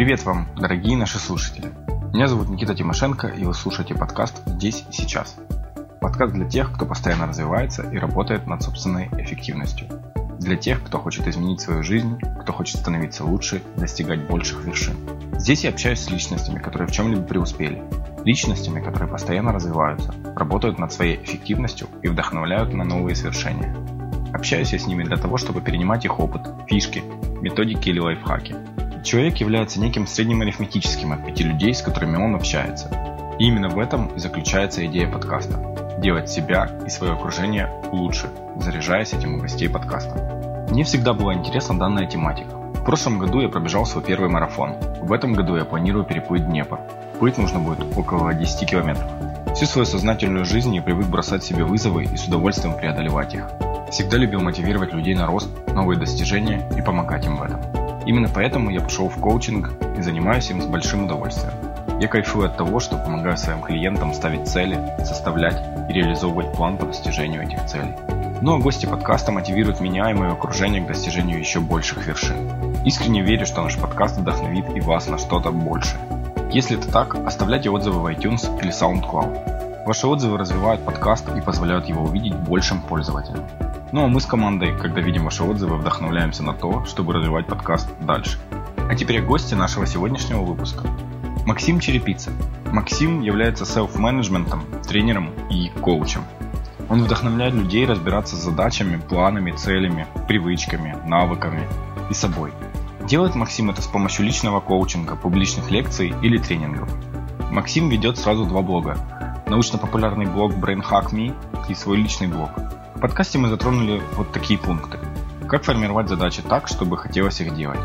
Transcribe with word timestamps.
Привет 0.00 0.24
вам, 0.24 0.48
дорогие 0.56 0.96
наши 0.96 1.18
слушатели. 1.18 1.66
Меня 2.14 2.26
зовут 2.26 2.48
Никита 2.48 2.74
Тимошенко, 2.74 3.26
и 3.26 3.44
вы 3.44 3.52
слушаете 3.52 3.94
подкаст 3.94 4.40
«Здесь 4.46 4.82
и 4.88 4.94
сейчас». 4.94 5.36
Подкаст 6.00 6.32
для 6.32 6.48
тех, 6.48 6.72
кто 6.72 6.86
постоянно 6.86 7.26
развивается 7.26 7.82
и 7.82 7.98
работает 7.98 8.46
над 8.46 8.62
собственной 8.62 9.10
эффективностью. 9.18 9.88
Для 10.38 10.56
тех, 10.56 10.82
кто 10.82 10.98
хочет 10.98 11.28
изменить 11.28 11.60
свою 11.60 11.82
жизнь, 11.82 12.18
кто 12.40 12.50
хочет 12.50 12.78
становиться 12.78 13.26
лучше, 13.26 13.62
достигать 13.76 14.26
больших 14.26 14.64
вершин. 14.64 14.96
Здесь 15.38 15.64
я 15.64 15.70
общаюсь 15.70 16.00
с 16.00 16.10
личностями, 16.10 16.60
которые 16.60 16.88
в 16.88 16.92
чем-либо 16.92 17.20
преуспели. 17.20 17.82
Личностями, 18.24 18.82
которые 18.82 19.06
постоянно 19.10 19.52
развиваются, 19.52 20.14
работают 20.34 20.78
над 20.78 20.94
своей 20.94 21.22
эффективностью 21.22 21.88
и 22.02 22.08
вдохновляют 22.08 22.72
на 22.72 22.84
новые 22.84 23.14
свершения. 23.14 23.76
Общаюсь 24.32 24.72
я 24.72 24.78
с 24.78 24.86
ними 24.86 25.04
для 25.04 25.18
того, 25.18 25.36
чтобы 25.36 25.60
перенимать 25.60 26.06
их 26.06 26.18
опыт, 26.18 26.48
фишки, 26.68 27.02
методики 27.42 27.90
или 27.90 28.00
лайфхаки. 28.00 28.56
Человек 29.02 29.38
является 29.38 29.80
неким 29.80 30.06
средним 30.06 30.42
арифметическим 30.42 31.12
от 31.12 31.24
пяти 31.24 31.42
людей, 31.42 31.72
с 31.72 31.80
которыми 31.80 32.16
он 32.16 32.34
общается. 32.34 32.90
И 33.38 33.44
именно 33.44 33.70
в 33.70 33.78
этом 33.78 34.08
и 34.08 34.18
заключается 34.18 34.84
идея 34.86 35.10
подкаста. 35.10 35.96
Делать 35.98 36.28
себя 36.28 36.70
и 36.86 36.90
свое 36.90 37.14
окружение 37.14 37.70
лучше, 37.92 38.28
заряжаясь 38.56 39.14
этим 39.14 39.36
у 39.36 39.38
гостей 39.38 39.70
подкаста. 39.70 40.68
Мне 40.70 40.84
всегда 40.84 41.14
была 41.14 41.32
интересна 41.32 41.78
данная 41.78 42.06
тематика. 42.06 42.50
В 42.50 42.84
прошлом 42.84 43.18
году 43.18 43.40
я 43.40 43.48
пробежал 43.48 43.86
свой 43.86 44.04
первый 44.04 44.28
марафон. 44.28 44.74
В 45.00 45.12
этом 45.12 45.32
году 45.32 45.56
я 45.56 45.64
планирую 45.64 46.04
переплыть 46.04 46.46
Днепр. 46.46 46.78
Плыть 47.18 47.38
нужно 47.38 47.58
будет 47.58 47.80
около 47.96 48.34
10 48.34 48.68
километров. 48.68 49.10
Всю 49.54 49.64
свою 49.64 49.86
сознательную 49.86 50.44
жизнь 50.44 50.74
я 50.74 50.82
привык 50.82 51.06
бросать 51.06 51.42
себе 51.42 51.64
вызовы 51.64 52.04
и 52.04 52.16
с 52.16 52.26
удовольствием 52.26 52.76
преодолевать 52.76 53.34
их. 53.34 53.46
Всегда 53.90 54.18
любил 54.18 54.40
мотивировать 54.40 54.92
людей 54.92 55.14
на 55.14 55.26
рост, 55.26 55.48
новые 55.74 55.98
достижения 55.98 56.70
и 56.76 56.82
помогать 56.82 57.24
им 57.24 57.36
в 57.36 57.42
этом. 57.42 57.79
Именно 58.10 58.28
поэтому 58.28 58.70
я 58.70 58.80
пошел 58.80 59.08
в 59.08 59.20
коучинг 59.20 59.70
и 59.96 60.02
занимаюсь 60.02 60.50
им 60.50 60.60
с 60.60 60.66
большим 60.66 61.04
удовольствием. 61.04 61.54
Я 62.00 62.08
кайфую 62.08 62.46
от 62.46 62.56
того, 62.56 62.80
что 62.80 62.96
помогаю 62.96 63.38
своим 63.38 63.62
клиентам 63.62 64.12
ставить 64.14 64.48
цели, 64.48 64.80
составлять 64.98 65.62
и 65.88 65.92
реализовывать 65.92 66.52
план 66.52 66.76
по 66.76 66.86
достижению 66.86 67.44
этих 67.46 67.64
целей. 67.66 67.94
Ну 68.40 68.56
а 68.56 68.58
гости 68.58 68.86
подкаста 68.86 69.30
мотивируют 69.30 69.78
меня 69.78 70.10
и 70.10 70.14
мое 70.14 70.32
окружение 70.32 70.82
к 70.82 70.88
достижению 70.88 71.38
еще 71.38 71.60
больших 71.60 72.04
вершин. 72.04 72.50
Искренне 72.84 73.22
верю, 73.22 73.46
что 73.46 73.62
наш 73.62 73.78
подкаст 73.78 74.16
вдохновит 74.16 74.64
и 74.74 74.80
вас 74.80 75.06
на 75.06 75.16
что-то 75.16 75.52
большее. 75.52 76.00
Если 76.50 76.76
это 76.76 76.90
так, 76.90 77.14
оставляйте 77.14 77.70
отзывы 77.70 78.00
в 78.00 78.06
iTunes 78.08 78.60
или 78.60 78.72
SoundCloud. 78.72 79.84
Ваши 79.86 80.08
отзывы 80.08 80.36
развивают 80.36 80.84
подкаст 80.84 81.28
и 81.36 81.40
позволяют 81.40 81.86
его 81.86 82.02
увидеть 82.02 82.34
большим 82.34 82.80
пользователям. 82.80 83.44
Ну 83.92 84.04
а 84.04 84.06
мы 84.06 84.20
с 84.20 84.26
командой, 84.26 84.76
когда 84.78 85.00
видим 85.00 85.24
ваши 85.24 85.42
отзывы, 85.42 85.76
вдохновляемся 85.76 86.44
на 86.44 86.52
то, 86.52 86.84
чтобы 86.84 87.12
развивать 87.12 87.48
подкаст 87.48 87.88
дальше. 88.00 88.38
А 88.88 88.94
теперь 88.94 89.20
гости 89.20 89.54
нашего 89.54 89.84
сегодняшнего 89.84 90.42
выпуска. 90.42 90.86
Максим 91.44 91.80
Черепица. 91.80 92.30
Максим 92.66 93.20
является 93.20 93.64
селф-менеджментом, 93.64 94.62
тренером 94.86 95.30
и 95.50 95.72
коучем. 95.80 96.22
Он 96.88 97.02
вдохновляет 97.02 97.54
людей 97.54 97.84
разбираться 97.84 98.36
с 98.36 98.44
задачами, 98.44 98.96
планами, 98.96 99.50
целями, 99.50 100.06
привычками, 100.28 100.96
навыками 101.04 101.66
и 102.10 102.14
собой. 102.14 102.52
Делает 103.08 103.34
Максим 103.34 103.70
это 103.70 103.82
с 103.82 103.88
помощью 103.88 104.24
личного 104.24 104.60
коучинга, 104.60 105.16
публичных 105.16 105.68
лекций 105.72 106.14
или 106.22 106.38
тренингов. 106.38 106.88
Максим 107.50 107.88
ведет 107.88 108.18
сразу 108.18 108.44
два 108.44 108.62
блога. 108.62 108.96
Научно-популярный 109.48 110.26
блог 110.26 110.52
Brain 110.52 110.80
Hack 110.80 111.10
Me 111.10 111.34
и 111.68 111.74
свой 111.74 111.96
личный 111.96 112.28
блог– 112.28 112.50
в 113.00 113.02
подкасте 113.02 113.38
мы 113.38 113.48
затронули 113.48 114.02
вот 114.12 114.30
такие 114.30 114.58
пункты. 114.58 114.98
Как 115.48 115.64
формировать 115.64 116.10
задачи 116.10 116.42
так, 116.42 116.68
чтобы 116.68 116.98
хотелось 116.98 117.40
их 117.40 117.54
делать. 117.54 117.80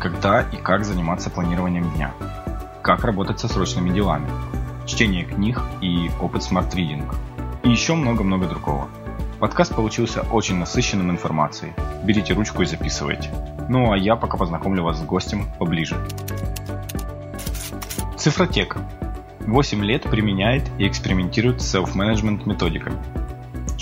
Когда 0.00 0.42
и 0.42 0.56
как 0.56 0.84
заниматься 0.84 1.30
планированием 1.30 1.90
дня. 1.94 2.14
Как 2.80 3.02
работать 3.02 3.40
со 3.40 3.48
срочными 3.48 3.90
делами. 3.90 4.28
Чтение 4.86 5.24
книг 5.24 5.60
и 5.80 6.12
опыт 6.20 6.44
Smart 6.44 6.70
Reading. 6.70 7.12
И 7.64 7.70
еще 7.70 7.96
много-много 7.96 8.46
другого. 8.46 8.88
Подкаст 9.40 9.74
получился 9.74 10.20
очень 10.30 10.58
насыщенным 10.58 11.10
информацией. 11.10 11.72
Берите 12.04 12.32
ручку 12.32 12.62
и 12.62 12.66
записывайте. 12.66 13.34
Ну 13.68 13.90
а 13.90 13.98
я 13.98 14.14
пока 14.14 14.36
познакомлю 14.36 14.84
вас 14.84 15.00
с 15.00 15.02
гостем 15.02 15.48
поближе. 15.58 15.96
Цифротека. 18.16 18.78
8 19.40 19.84
лет 19.84 20.04
применяет 20.04 20.70
и 20.78 20.86
экспериментирует 20.86 21.60
с 21.60 21.74
self-management 21.74 22.48
методиками. 22.48 23.21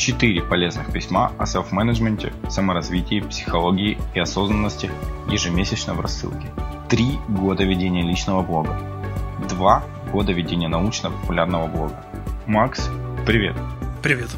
Четыре 0.01 0.41
полезных 0.41 0.91
письма 0.91 1.31
о 1.39 1.45
селф-менеджменте, 1.45 2.33
саморазвитии, 2.49 3.21
психологии 3.21 3.99
и 4.15 4.19
осознанности 4.19 4.91
ежемесячно 5.29 5.93
в 5.93 6.01
рассылке. 6.01 6.51
Три 6.89 7.19
года 7.29 7.65
ведения 7.65 8.01
личного 8.01 8.41
блога. 8.41 8.81
Два 9.51 9.85
года 10.11 10.33
ведения 10.33 10.69
научно-популярного 10.69 11.67
блога. 11.67 12.03
Макс, 12.47 12.89
привет. 13.27 13.55
Привет. 14.03 14.31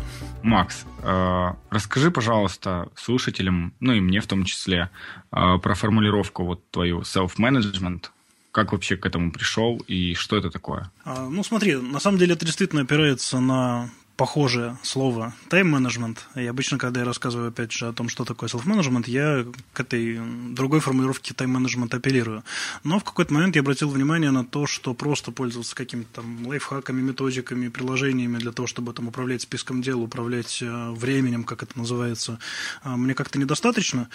Макс, 0.42 0.84
э, 1.00 1.52
расскажи, 1.70 2.10
пожалуйста, 2.10 2.88
слушателям, 2.96 3.72
ну 3.78 3.92
и 3.92 4.00
мне 4.00 4.20
в 4.20 4.26
том 4.26 4.42
числе, 4.42 4.90
э, 5.30 5.58
про 5.62 5.74
формулировку 5.76 6.42
вот 6.42 6.68
твою 6.72 7.02
self-management, 7.02 8.06
как 8.50 8.72
вообще 8.72 8.96
к 8.96 9.06
этому 9.06 9.30
пришел 9.30 9.76
и 9.86 10.14
что 10.14 10.36
это 10.36 10.50
такое? 10.50 10.90
А, 11.04 11.28
ну, 11.28 11.44
смотри, 11.44 11.76
на 11.76 12.00
самом 12.00 12.18
деле 12.18 12.34
это 12.34 12.44
действительно 12.44 12.82
опирается 12.82 13.38
на 13.38 13.90
похожее 14.16 14.78
слово 14.82 15.34
тайм-менеджмент. 15.48 16.26
И 16.36 16.46
обычно, 16.46 16.78
когда 16.78 17.00
я 17.00 17.06
рассказываю, 17.06 17.48
опять 17.48 17.72
же, 17.72 17.88
о 17.88 17.92
том, 17.92 18.08
что 18.08 18.24
такое 18.24 18.48
селф-менеджмент, 18.48 19.08
я 19.08 19.46
к 19.72 19.80
этой 19.80 20.20
другой 20.54 20.80
формулировке 20.80 21.34
тайм-менеджмент 21.34 21.94
апеллирую. 21.94 22.44
Но 22.84 22.98
в 22.98 23.04
какой-то 23.04 23.32
момент 23.32 23.56
я 23.56 23.62
обратил 23.62 23.88
внимание 23.88 24.30
на 24.30 24.44
то, 24.44 24.66
что 24.66 24.94
просто 24.94 25.32
пользоваться 25.32 25.74
какими-то 25.74 26.20
там 26.22 26.46
лайфхаками, 26.46 27.00
методиками, 27.00 27.68
приложениями 27.68 28.38
для 28.38 28.52
того, 28.52 28.66
чтобы 28.66 28.92
там 28.92 29.08
управлять 29.08 29.42
списком 29.42 29.82
дел, 29.82 30.02
управлять 30.02 30.60
э, 30.62 30.90
временем, 30.90 31.44
как 31.44 31.62
это 31.62 31.78
называется, 31.78 32.38
э, 32.84 32.90
мне 32.90 33.14
как-то 33.14 33.38
недостаточно. 33.38 34.08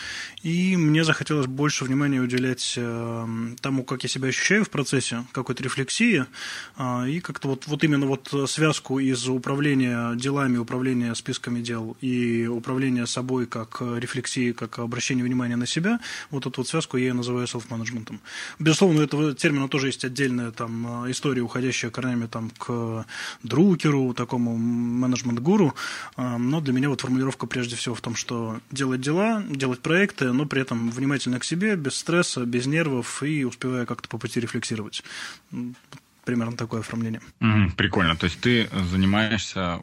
И 0.44 0.78
мне 0.78 1.04
захотелось 1.04 1.48
больше 1.48 1.86
внимания 1.86 2.22
уделять 2.22 2.76
э, 2.78 3.28
тому, 3.62 3.84
как 3.84 4.04
я 4.04 4.10
себя 4.10 4.30
ощущаю 4.30 4.64
в 4.64 4.70
процессе 4.70 5.26
какой-то 5.32 5.64
рефлексии, 5.64 6.26
и 7.08 7.20
как-то 7.20 7.50
вот, 7.50 7.68
вот 7.68 7.84
именно 7.84 8.06
вот 8.06 8.34
связку 8.48 9.00
из 9.00 9.28
управления 9.28 9.87
делами, 10.16 10.58
управление 10.58 11.16
списками 11.16 11.62
дел 11.62 11.98
и 12.02 12.48
управление 12.48 13.06
собой 13.06 13.46
как 13.46 13.82
рефлексии, 13.82 14.52
как 14.52 14.80
обращение 14.80 15.24
внимания 15.24 15.56
на 15.56 15.66
себя, 15.66 16.00
вот 16.32 16.46
эту 16.46 16.62
вот 16.62 16.68
связку 16.68 16.98
я 16.98 17.14
называю 17.14 17.48
селф-менеджментом. 17.48 18.20
Безусловно, 18.60 19.02
у 19.02 19.04
этого 19.04 19.34
термина 19.34 19.68
тоже 19.68 19.88
есть 19.88 20.06
отдельная 20.06 20.52
там 20.52 21.10
история, 21.12 21.42
уходящая 21.42 21.92
корнями 21.92 22.28
там 22.28 22.50
к 22.58 23.06
Друкеру, 23.44 24.14
такому 24.14 24.58
менеджмент-гуру, 24.58 25.74
но 26.18 26.62
для 26.62 26.74
меня 26.74 26.90
вот 26.90 27.02
формулировка 27.02 27.48
прежде 27.48 27.76
всего 27.76 27.96
в 27.96 28.02
том, 28.02 28.16
что 28.16 28.60
делать 28.72 29.02
дела, 29.02 29.44
делать 29.50 29.80
проекты, 29.82 30.32
но 30.32 30.46
при 30.46 30.62
этом 30.62 30.90
внимательно 30.92 31.40
к 31.40 31.44
себе, 31.44 31.76
без 31.76 31.96
стресса, 31.96 32.46
без 32.46 32.66
нервов 32.66 33.24
и 33.24 33.46
успевая 33.46 33.86
как-то 33.86 34.08
по 34.08 34.18
пути 34.18 34.40
рефлексировать 34.40 35.04
примерно 36.28 36.58
такое 36.58 36.82
оформление. 36.82 37.22
Mm, 37.40 37.76
прикольно. 37.78 38.18
То 38.18 38.26
есть 38.26 38.42
ты 38.42 38.70
занимаешься, 38.92 39.80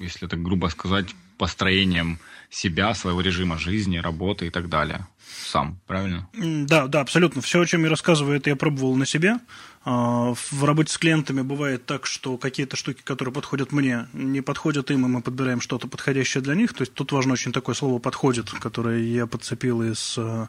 если 0.00 0.26
так 0.26 0.42
грубо 0.42 0.66
сказать, 0.66 1.14
построением 1.38 2.18
себя, 2.50 2.94
своего 2.94 3.20
режима 3.20 3.58
жизни, 3.58 3.98
работы 3.98 4.46
и 4.46 4.50
так 4.50 4.68
далее. 4.68 5.06
Сам, 5.44 5.78
правильно? 5.86 6.28
Да, 6.34 6.86
да, 6.86 7.00
абсолютно. 7.00 7.42
Все, 7.42 7.60
о 7.60 7.66
чем 7.66 7.84
я 7.84 7.90
рассказываю, 7.90 8.36
это 8.36 8.50
я 8.50 8.56
пробовал 8.56 8.96
на 8.96 9.06
себе. 9.06 9.38
А, 9.84 10.34
в 10.34 10.64
работе 10.64 10.92
с 10.92 10.98
клиентами 10.98 11.42
бывает 11.42 11.86
так, 11.86 12.06
что 12.06 12.36
какие-то 12.38 12.76
штуки, 12.76 13.02
которые 13.04 13.32
подходят 13.32 13.70
мне, 13.70 14.08
не 14.12 14.40
подходят 14.40 14.90
им, 14.90 15.06
и 15.06 15.08
мы 15.08 15.22
подбираем 15.22 15.60
что-то 15.60 15.86
подходящее 15.86 16.42
для 16.42 16.56
них. 16.56 16.74
То 16.74 16.82
есть 16.82 16.92
тут 16.94 17.12
важно 17.12 17.34
очень 17.34 17.52
такое 17.52 17.74
слово 17.76 18.00
«подходит», 18.00 18.50
которое 18.50 19.00
я 19.00 19.26
подцепил 19.26 19.82
из 19.82 20.14
э, 20.18 20.46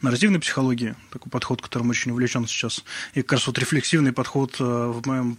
нарративной 0.00 0.40
психологии, 0.40 0.94
такой 1.10 1.30
подход, 1.30 1.60
которым 1.60 1.90
очень 1.90 2.12
увлечен 2.12 2.46
сейчас. 2.46 2.82
И 3.12 3.20
как 3.20 3.32
раз 3.32 3.46
вот 3.46 3.58
рефлексивный 3.58 4.12
подход 4.12 4.56
э, 4.60 4.64
в 4.64 5.06
моем 5.06 5.36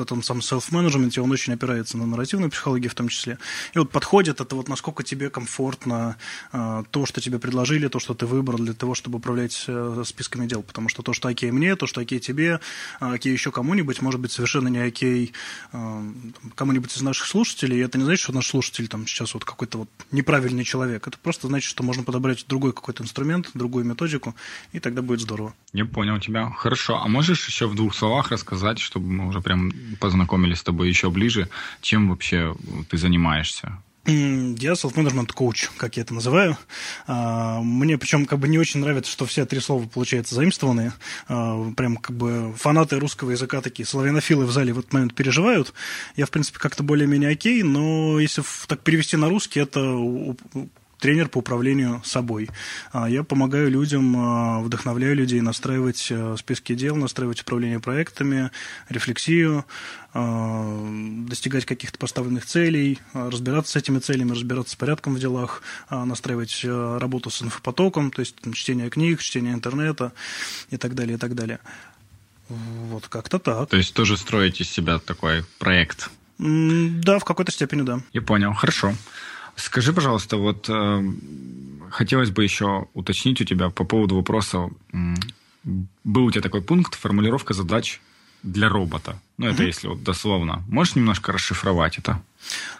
в 0.00 0.02
этом 0.02 0.22
самом 0.22 0.42
селф-менеджменте, 0.42 1.20
он 1.20 1.30
очень 1.30 1.52
опирается 1.52 1.96
на 1.98 2.06
нарративную 2.06 2.50
психологию 2.50 2.90
в 2.90 2.94
том 2.94 3.08
числе. 3.08 3.38
И 3.74 3.78
вот 3.78 3.90
подходит 3.90 4.40
это 4.40 4.56
вот 4.56 4.68
насколько 4.68 5.02
тебе 5.02 5.30
комфортно 5.30 6.16
э, 6.52 6.82
то, 6.90 7.06
что 7.06 7.20
тебе 7.20 7.38
предложили, 7.38 7.88
то, 7.88 8.00
что 8.00 8.14
ты 8.14 8.26
выбрал 8.26 8.58
для 8.58 8.74
того, 8.74 8.94
чтобы 8.94 9.18
управлять 9.18 9.64
э, 9.68 10.02
списками 10.06 10.46
дел. 10.46 10.62
Потому 10.62 10.88
что 10.88 11.02
то, 11.02 11.12
что 11.12 11.28
окей 11.28 11.50
мне, 11.50 11.76
то, 11.76 11.86
что 11.86 12.00
окей 12.00 12.18
тебе, 12.18 12.60
э, 13.00 13.14
окей 13.14 13.32
еще 13.32 13.52
кому-нибудь, 13.52 14.00
может 14.00 14.20
быть 14.20 14.32
совершенно 14.32 14.68
не 14.68 14.78
окей 14.78 15.32
э, 15.72 16.12
кому-нибудь 16.54 16.96
из 16.96 17.02
наших 17.02 17.26
слушателей. 17.26 17.78
И 17.78 17.80
это 17.80 17.98
не 17.98 18.04
значит, 18.04 18.24
что 18.24 18.32
наш 18.32 18.46
слушатель 18.46 18.88
там 18.88 19.06
сейчас 19.06 19.34
вот 19.34 19.44
какой-то 19.44 19.78
вот 19.78 19.88
неправильный 20.10 20.64
человек. 20.64 21.06
Это 21.06 21.18
просто 21.18 21.46
значит, 21.46 21.68
что 21.68 21.82
можно 21.82 22.02
подобрать 22.02 22.46
другой 22.48 22.72
какой-то 22.72 23.02
инструмент, 23.02 23.50
другую 23.54 23.84
методику, 23.84 24.34
и 24.72 24.80
тогда 24.80 25.02
будет 25.02 25.20
здорово. 25.20 25.54
Я 25.72 25.84
понял 25.84 26.18
тебя. 26.18 26.50
Хорошо. 26.50 27.00
А 27.02 27.06
можешь 27.08 27.46
еще 27.46 27.66
в 27.66 27.74
двух 27.74 27.94
словах 27.94 28.30
рассказать, 28.30 28.78
чтобы 28.78 29.06
мы 29.06 29.28
уже 29.28 29.40
прям 29.40 29.72
познакомились 29.98 30.58
с 30.58 30.62
тобой 30.62 30.88
еще 30.88 31.10
ближе, 31.10 31.48
чем 31.80 32.08
вообще 32.08 32.54
ты 32.88 32.98
занимаешься? 32.98 33.78
Я 34.06 34.72
self-management 34.72 35.32
коуч, 35.34 35.68
как 35.76 35.96
я 35.96 36.02
это 36.02 36.14
называю. 36.14 36.56
А, 37.06 37.60
мне 37.60 37.98
причем 37.98 38.24
как 38.24 38.38
бы 38.38 38.48
не 38.48 38.58
очень 38.58 38.80
нравится, 38.80 39.12
что 39.12 39.26
все 39.26 39.44
три 39.44 39.60
слова 39.60 39.86
получаются 39.86 40.34
заимствованные. 40.34 40.94
А, 41.28 41.70
прям 41.72 41.96
как 41.98 42.16
бы 42.16 42.54
фанаты 42.56 42.98
русского 42.98 43.32
языка 43.32 43.60
такие, 43.60 43.86
славянофилы 43.86 44.46
в 44.46 44.52
зале 44.52 44.72
в 44.72 44.78
этот 44.78 44.92
момент 44.94 45.14
переживают. 45.14 45.74
Я, 46.16 46.24
в 46.24 46.30
принципе, 46.30 46.58
как-то 46.58 46.82
более-менее 46.82 47.30
окей, 47.30 47.62
но 47.62 48.18
если 48.18 48.42
так 48.66 48.80
перевести 48.80 49.18
на 49.18 49.28
русский, 49.28 49.60
это 49.60 49.80
тренер 51.00 51.28
по 51.28 51.38
управлению 51.38 52.02
собой. 52.04 52.48
А, 52.92 53.08
я 53.08 53.24
помогаю 53.24 53.70
людям, 53.70 54.14
а, 54.16 54.60
вдохновляю 54.60 55.16
людей 55.16 55.40
настраивать 55.40 56.08
а, 56.12 56.36
списки 56.36 56.74
дел, 56.74 56.94
настраивать 56.94 57.40
управление 57.40 57.80
проектами, 57.80 58.50
рефлексию, 58.88 59.64
достигать 60.12 61.64
каких-то 61.66 61.96
поставленных 61.96 62.44
целей, 62.44 62.98
разбираться 63.14 63.72
с 63.72 63.76
этими 63.76 64.00
целями, 64.00 64.32
разбираться 64.32 64.72
с 64.72 64.76
порядком 64.76 65.14
в 65.14 65.20
делах, 65.20 65.62
настраивать 65.88 66.64
работу 66.64 67.30
с 67.30 67.40
инфопотоком, 67.42 68.10
то 68.10 68.18
есть 68.18 68.34
чтение 68.52 68.90
книг, 68.90 69.20
чтение 69.20 69.54
интернета 69.54 70.12
и 70.70 70.76
так 70.78 70.96
далее, 70.96 71.14
и 71.14 71.18
так 71.18 71.36
далее. 71.36 71.60
Вот 72.48 73.06
как-то 73.06 73.38
так. 73.38 73.68
То 73.68 73.76
есть 73.76 73.94
тоже 73.94 74.16
строить 74.16 74.60
из 74.60 74.68
себя 74.68 74.98
такой 74.98 75.44
проект? 75.60 76.10
Да, 76.38 77.18
в 77.20 77.24
какой-то 77.24 77.52
степени, 77.52 77.82
да. 77.82 78.00
Я 78.12 78.22
понял, 78.22 78.52
хорошо. 78.54 78.94
Скажи, 79.56 79.92
пожалуйста, 79.92 80.36
вот 80.36 80.66
э, 80.68 81.02
хотелось 81.90 82.30
бы 82.30 82.44
еще 82.44 82.86
уточнить 82.94 83.40
у 83.40 83.44
тебя 83.44 83.70
по 83.70 83.84
поводу 83.84 84.16
вопроса. 84.16 84.70
Был 86.04 86.24
у 86.24 86.30
тебя 86.30 86.42
такой 86.42 86.62
пункт 86.62 86.94
формулировка 86.94 87.54
задач 87.54 88.00
для 88.42 88.68
робота. 88.68 89.20
Ну, 89.40 89.46
это 89.46 89.62
угу. 89.62 89.62
если 89.62 89.88
вот 89.88 90.02
дословно. 90.02 90.62
Можешь 90.68 90.96
немножко 90.96 91.32
расшифровать 91.32 91.96
это? 91.96 92.22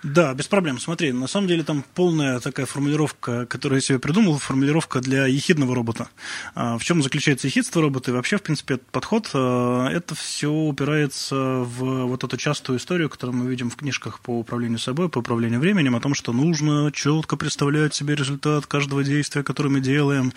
Да, 0.03 0.33
без 0.35 0.47
проблем. 0.47 0.79
Смотри, 0.79 1.13
на 1.13 1.27
самом 1.27 1.47
деле 1.47 1.63
там 1.63 1.85
полная 1.95 2.41
такая 2.41 2.65
формулировка, 2.65 3.47
которую 3.47 3.79
я 3.79 3.83
себе 3.83 3.99
придумал, 3.99 4.39
формулировка 4.39 5.01
для 5.01 5.27
ехидного 5.27 5.75
робота. 5.75 6.09
А, 6.55 6.79
в 6.79 6.85
чем 6.85 7.03
заключается 7.03 7.47
ехидство 7.47 7.83
робота? 7.83 8.11
И 8.11 8.15
вообще, 8.15 8.39
в 8.39 8.43
принципе, 8.43 8.75
этот 8.75 8.87
подход, 8.91 9.31
а, 9.35 9.89
это 9.89 10.15
все 10.15 10.51
упирается 10.51 11.37
в 11.37 12.07
вот 12.07 12.25
эту 12.25 12.37
частую 12.37 12.79
историю, 12.79 13.11
которую 13.11 13.37
мы 13.37 13.51
видим 13.51 13.69
в 13.69 13.77
книжках 13.77 14.21
по 14.21 14.39
управлению 14.39 14.79
собой, 14.79 15.11
по 15.11 15.19
управлению 15.19 15.61
временем, 15.61 15.95
о 15.95 16.01
том, 16.01 16.15
что 16.15 16.33
нужно 16.33 16.91
четко 16.93 17.37
представлять 17.37 17.95
себе 17.95 18.15
результат 18.15 18.67
каждого 18.67 19.05
действия, 19.05 19.43
которое 19.43 19.69
мы 19.69 19.81
делаем. 19.81 20.33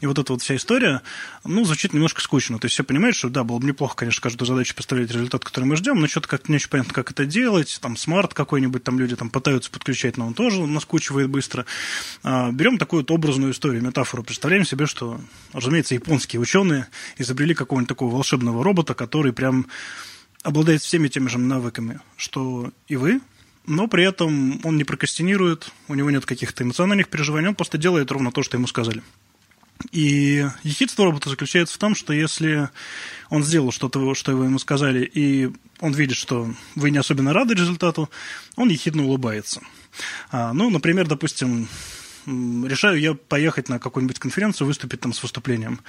И 0.00 0.06
вот 0.06 0.18
эта 0.18 0.32
вот 0.32 0.42
вся 0.42 0.54
история, 0.54 1.02
ну, 1.44 1.64
звучит 1.64 1.92
немножко 1.92 2.20
скучно. 2.20 2.58
То 2.58 2.66
есть 2.66 2.74
все 2.74 2.84
понимают, 2.84 3.16
что 3.16 3.28
да, 3.28 3.42
было 3.42 3.58
бы 3.58 3.66
неплохо, 3.66 3.96
конечно, 3.96 4.22
каждую 4.22 4.46
задачу 4.46 4.74
представлять 4.74 5.10
результат, 5.10 5.44
который 5.44 5.59
мы 5.64 5.76
ждем, 5.76 6.00
но 6.00 6.06
что-то 6.06 6.28
как-то 6.28 6.50
не 6.52 6.56
очень 6.56 6.68
понятно, 6.68 6.94
как 6.94 7.10
это 7.10 7.24
делать, 7.24 7.78
там, 7.80 7.96
смарт 7.96 8.32
какой 8.34 8.60
какой-нибудь 8.60 8.84
там 8.84 8.98
люди 8.98 9.16
там 9.16 9.30
пытаются 9.30 9.70
подключать, 9.70 10.16
но 10.16 10.26
он 10.26 10.34
тоже 10.34 10.66
наскучивает 10.66 11.30
быстро. 11.30 11.64
А, 12.22 12.50
берем 12.52 12.78
такую 12.78 13.02
вот 13.02 13.10
образную 13.10 13.52
историю, 13.52 13.82
метафору. 13.82 14.22
Представляем 14.22 14.64
себе, 14.64 14.86
что, 14.86 15.20
разумеется, 15.52 15.94
японские 15.94 16.40
ученые 16.40 16.88
изобрели 17.16 17.54
какого-нибудь 17.54 17.88
такого 17.88 18.12
волшебного 18.12 18.62
робота, 18.62 18.94
который 18.94 19.32
прям 19.32 19.66
обладает 20.42 20.82
всеми 20.82 21.08
теми 21.08 21.28
же 21.28 21.38
навыками, 21.38 22.00
что 22.16 22.70
и 22.88 22.96
вы, 22.96 23.20
но 23.66 23.88
при 23.88 24.04
этом 24.04 24.60
он 24.64 24.76
не 24.76 24.84
прокрастинирует, 24.84 25.70
у 25.88 25.94
него 25.94 26.10
нет 26.10 26.26
каких-то 26.26 26.64
эмоциональных 26.64 27.08
переживаний, 27.08 27.48
он 27.48 27.54
просто 27.54 27.78
делает 27.78 28.10
ровно 28.10 28.32
то, 28.32 28.42
что 28.42 28.56
ему 28.56 28.66
сказали. 28.66 29.02
И 29.92 30.46
ехидство 30.62 31.06
робота 31.06 31.30
заключается 31.30 31.74
в 31.74 31.78
том, 31.78 31.94
что 31.94 32.12
если 32.12 32.68
он 33.30 33.42
сделал 33.42 33.72
что-то, 33.72 34.14
что 34.14 34.36
вы 34.36 34.46
ему 34.46 34.58
сказали, 34.58 35.04
и 35.04 35.50
он 35.80 35.92
видит, 35.92 36.16
что 36.16 36.52
вы 36.74 36.90
не 36.90 36.98
особенно 36.98 37.32
рады 37.32 37.54
результату, 37.54 38.10
он 38.56 38.68
ехидно 38.68 39.04
улыбается. 39.04 39.60
А, 40.30 40.52
ну, 40.52 40.70
например, 40.70 41.08
допустим, 41.08 41.68
решаю 42.26 43.00
я 43.00 43.14
поехать 43.14 43.68
на 43.68 43.78
какую-нибудь 43.78 44.18
конференцию, 44.18 44.66
выступить 44.66 45.00
там 45.00 45.12
с 45.12 45.22
выступлением. 45.22 45.80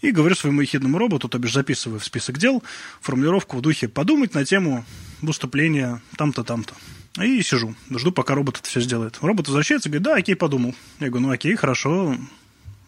И 0.00 0.10
говорю 0.10 0.34
своему 0.34 0.62
ехидному 0.62 0.98
роботу, 0.98 1.28
то 1.28 1.38
бишь 1.38 1.52
записываю 1.52 2.00
в 2.00 2.04
список 2.04 2.38
дел 2.38 2.62
формулировку 3.00 3.58
в 3.58 3.60
духе 3.60 3.88
«подумать 3.88 4.34
на 4.34 4.44
тему 4.44 4.84
выступления 5.20 6.02
там-то, 6.16 6.44
там-то». 6.44 6.74
И 7.22 7.40
сижу, 7.42 7.76
жду, 7.90 8.10
пока 8.10 8.34
робот 8.34 8.58
это 8.58 8.68
все 8.68 8.80
сделает. 8.80 9.18
Робот 9.20 9.46
возвращается 9.46 9.88
и 9.88 9.92
говорит, 9.92 10.02
да, 10.02 10.16
окей, 10.16 10.34
подумал. 10.34 10.74
Я 10.98 11.10
говорю, 11.10 11.28
ну 11.28 11.32
окей, 11.32 11.54
хорошо, 11.54 12.16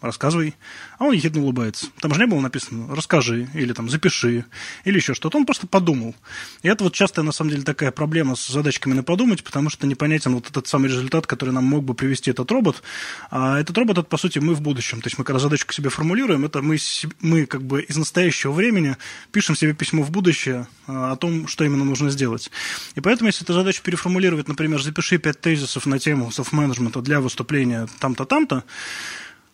рассказывай. 0.01 0.55
А 0.99 1.05
он 1.05 1.13
ехидно 1.13 1.41
улыбается. 1.41 1.87
Там 1.99 2.13
же 2.13 2.19
не 2.19 2.27
было 2.27 2.39
написано 2.39 2.95
«расскажи» 2.95 3.47
или 3.53 3.73
там 3.73 3.89
«запиши» 3.89 4.45
или 4.83 4.97
еще 4.97 5.13
что-то. 5.13 5.37
Он 5.37 5.45
просто 5.45 5.67
подумал. 5.67 6.15
И 6.63 6.67
это 6.67 6.83
вот 6.83 6.93
часто, 6.93 7.23
на 7.23 7.31
самом 7.31 7.51
деле, 7.51 7.63
такая 7.63 7.91
проблема 7.91 8.35
с 8.35 8.47
задачками 8.47 8.93
на 8.93 9.03
подумать, 9.03 9.43
потому 9.43 9.69
что 9.69 9.87
непонятен 9.87 10.35
вот 10.35 10.49
этот 10.49 10.67
самый 10.67 10.89
результат, 10.89 11.27
который 11.27 11.51
нам 11.51 11.63
мог 11.65 11.83
бы 11.83 11.93
привести 11.93 12.31
этот 12.31 12.49
робот. 12.51 12.83
А 13.31 13.59
этот 13.59 13.77
робот, 13.77 13.97
это, 13.97 14.07
по 14.07 14.17
сути, 14.17 14.39
мы 14.39 14.53
в 14.53 14.61
будущем. 14.61 15.01
То 15.01 15.07
есть 15.07 15.17
мы, 15.17 15.23
когда 15.23 15.39
задачку 15.39 15.73
себе 15.73 15.89
формулируем, 15.89 16.45
это 16.45 16.61
мы, 16.61 16.77
мы 17.21 17.45
как 17.45 17.63
бы 17.63 17.81
из 17.81 17.97
настоящего 17.97 18.51
времени 18.51 18.97
пишем 19.31 19.55
себе 19.55 19.73
письмо 19.73 20.03
в 20.03 20.11
будущее 20.11 20.67
а, 20.87 21.13
о 21.13 21.15
том, 21.15 21.47
что 21.47 21.63
именно 21.63 21.83
нужно 21.83 22.09
сделать. 22.09 22.51
И 22.95 23.01
поэтому, 23.01 23.27
если 23.27 23.43
эту 23.43 23.53
задачу 23.53 23.81
переформулировать, 23.83 24.47
например, 24.47 24.81
запиши 24.81 25.17
пять 25.17 25.41
тезисов 25.41 25.85
на 25.85 25.99
тему 25.99 26.31
селф-менеджмента 26.31 27.01
для 27.01 27.21
выступления 27.21 27.87
там-то, 27.99 28.25
там-то, 28.25 28.63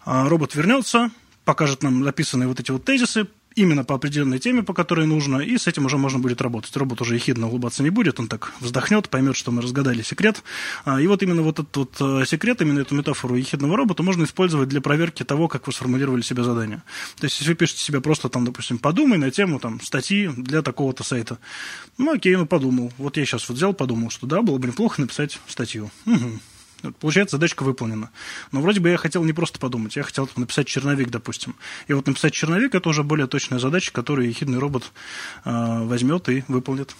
робот 0.05 0.55
вернется, 0.55 1.11
покажет 1.45 1.83
нам 1.83 2.03
записанные 2.03 2.47
вот 2.47 2.59
эти 2.59 2.71
вот 2.71 2.85
тезисы, 2.85 3.27
именно 3.55 3.83
по 3.83 3.95
определенной 3.95 4.39
теме, 4.39 4.63
по 4.63 4.73
которой 4.73 5.05
нужно, 5.05 5.37
и 5.37 5.57
с 5.57 5.67
этим 5.67 5.85
уже 5.85 5.97
можно 5.97 6.19
будет 6.19 6.41
работать. 6.41 6.75
Робот 6.75 7.01
уже 7.01 7.15
ехидно 7.15 7.47
улыбаться 7.47 7.83
не 7.83 7.89
будет, 7.89 8.19
он 8.19 8.27
так 8.27 8.53
вздохнет, 8.59 9.09
поймет, 9.09 9.35
что 9.35 9.51
мы 9.51 9.61
разгадали 9.61 10.01
секрет. 10.01 10.43
А, 10.85 10.99
и 10.99 11.07
вот 11.07 11.23
именно 11.23 11.41
вот 11.41 11.59
этот 11.59 11.77
вот 11.77 11.95
э, 11.99 12.25
секрет, 12.25 12.61
именно 12.61 12.79
эту 12.79 12.95
метафору 12.95 13.35
ехидного 13.35 13.77
робота 13.77 14.03
можно 14.03 14.23
использовать 14.23 14.69
для 14.69 14.81
проверки 14.81 15.23
того, 15.23 15.47
как 15.47 15.67
вы 15.67 15.73
сформулировали 15.73 16.21
себе 16.21 16.43
задание. 16.43 16.81
То 17.19 17.25
есть, 17.25 17.39
если 17.39 17.51
вы 17.51 17.55
пишете 17.55 17.81
себе 17.81 18.01
просто 18.01 18.29
там, 18.29 18.45
допустим, 18.45 18.77
подумай 18.77 19.17
на 19.17 19.31
тему 19.31 19.59
там 19.59 19.81
статьи 19.81 20.29
для 20.35 20.61
такого-то 20.61 21.03
сайта. 21.03 21.37
Ну, 21.97 22.13
окей, 22.13 22.35
ну 22.35 22.45
подумал. 22.45 22.91
Вот 22.97 23.17
я 23.17 23.25
сейчас 23.25 23.47
вот 23.49 23.57
взял, 23.57 23.73
подумал, 23.73 24.09
что 24.09 24.27
да, 24.27 24.41
было 24.41 24.57
бы 24.57 24.67
неплохо 24.67 25.01
написать 25.01 25.39
статью. 25.47 25.91
Угу. 26.05 26.39
Получается, 26.99 27.37
задачка 27.37 27.63
выполнена. 27.63 28.11
Но 28.51 28.61
вроде 28.61 28.79
бы 28.79 28.89
я 28.89 28.97
хотел 28.97 29.23
не 29.23 29.33
просто 29.33 29.59
подумать, 29.59 29.95
я 29.95 30.03
хотел 30.03 30.29
написать 30.35 30.67
черновик, 30.67 31.09
допустим. 31.09 31.55
И 31.87 31.93
вот 31.93 32.07
написать 32.07 32.33
черновик– 32.33 32.75
это 32.75 32.89
уже 32.89 33.03
более 33.03 33.27
точная 33.27 33.59
задача, 33.59 33.91
которую 33.91 34.27
ехидный 34.27 34.59
робот 34.59 34.91
э, 35.45 35.83
возьмет 35.83 36.29
и 36.29 36.43
выполнит. 36.47 36.95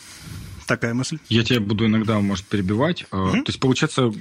Такая 0.68 0.94
мысль. 0.94 1.20
Я 1.30 1.44
тебя 1.44 1.60
буду 1.60 1.86
иногда, 1.86 2.20
может, 2.20 2.46
перебивать. 2.46 3.06
Угу. 3.12 3.32
То 3.32 3.44
есть, 3.48 3.60
получается, 3.60 4.12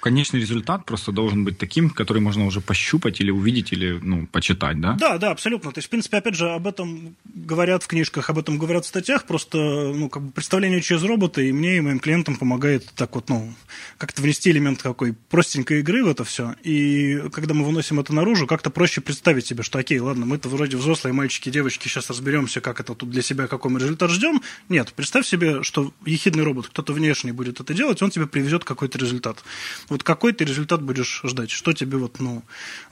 конечный 0.00 0.40
результат 0.40 0.84
просто 0.84 1.12
должен 1.12 1.44
быть 1.44 1.58
таким, 1.58 1.90
который 1.90 2.20
можно 2.20 2.46
уже 2.46 2.60
пощупать 2.60 3.20
или 3.20 3.30
увидеть, 3.30 3.72
или 3.72 3.98
ну, 4.02 4.26
почитать, 4.26 4.80
да? 4.80 4.94
Да, 4.94 5.18
да, 5.18 5.30
абсолютно. 5.30 5.72
То 5.72 5.78
есть, 5.78 5.88
в 5.88 5.90
принципе, 5.90 6.18
опять 6.18 6.34
же, 6.34 6.50
об 6.50 6.66
этом 6.66 7.16
говорят 7.24 7.82
в 7.82 7.86
книжках, 7.86 8.30
об 8.30 8.38
этом 8.38 8.58
говорят 8.58 8.84
в 8.84 8.88
статьях. 8.88 9.24
Просто 9.24 9.58
ну, 9.58 10.08
как 10.08 10.22
бы 10.22 10.32
представление 10.32 10.80
через 10.80 11.02
робота 11.02 11.40
и 11.40 11.52
мне, 11.52 11.78
и 11.78 11.80
моим 11.80 11.98
клиентам 11.98 12.36
помогает 12.36 12.86
так 12.94 13.14
вот, 13.14 13.28
ну, 13.28 13.52
как-то 13.98 14.22
внести 14.22 14.50
элемент 14.50 14.82
какой 14.82 15.12
простенькой 15.12 15.80
игры 15.80 16.04
в 16.04 16.08
это 16.08 16.24
все. 16.24 16.54
И 16.62 17.22
когда 17.32 17.54
мы 17.54 17.64
выносим 17.64 18.00
это 18.00 18.14
наружу, 18.14 18.46
как-то 18.46 18.70
проще 18.70 19.00
представить 19.00 19.46
себе, 19.46 19.62
что 19.62 19.78
окей, 19.78 19.98
ладно, 19.98 20.26
мы-то 20.26 20.48
вроде 20.48 20.76
взрослые 20.76 21.12
мальчики, 21.12 21.50
девочки, 21.50 21.88
сейчас 21.88 22.10
разберемся, 22.10 22.60
как 22.60 22.80
это 22.80 22.94
тут 22.94 23.10
для 23.10 23.22
себя, 23.22 23.46
какой 23.46 23.70
мы 23.70 23.80
результат 23.80 24.10
ждем. 24.10 24.42
Нет, 24.68 24.92
представь 24.94 25.26
себе, 25.26 25.62
что 25.62 25.75
что 25.76 25.92
ехидный 26.06 26.42
робот, 26.42 26.68
кто-то 26.68 26.94
внешний 26.94 27.32
будет 27.32 27.60
это 27.60 27.74
делать, 27.74 28.00
он 28.00 28.10
тебе 28.10 28.26
привезет 28.26 28.64
какой-то 28.64 28.96
результат. 28.96 29.44
Вот 29.90 30.02
какой 30.02 30.32
ты 30.32 30.46
результат 30.46 30.82
будешь 30.82 31.20
ждать, 31.22 31.50
что 31.50 31.74
тебе 31.74 31.98
вот, 31.98 32.18
ну, 32.18 32.42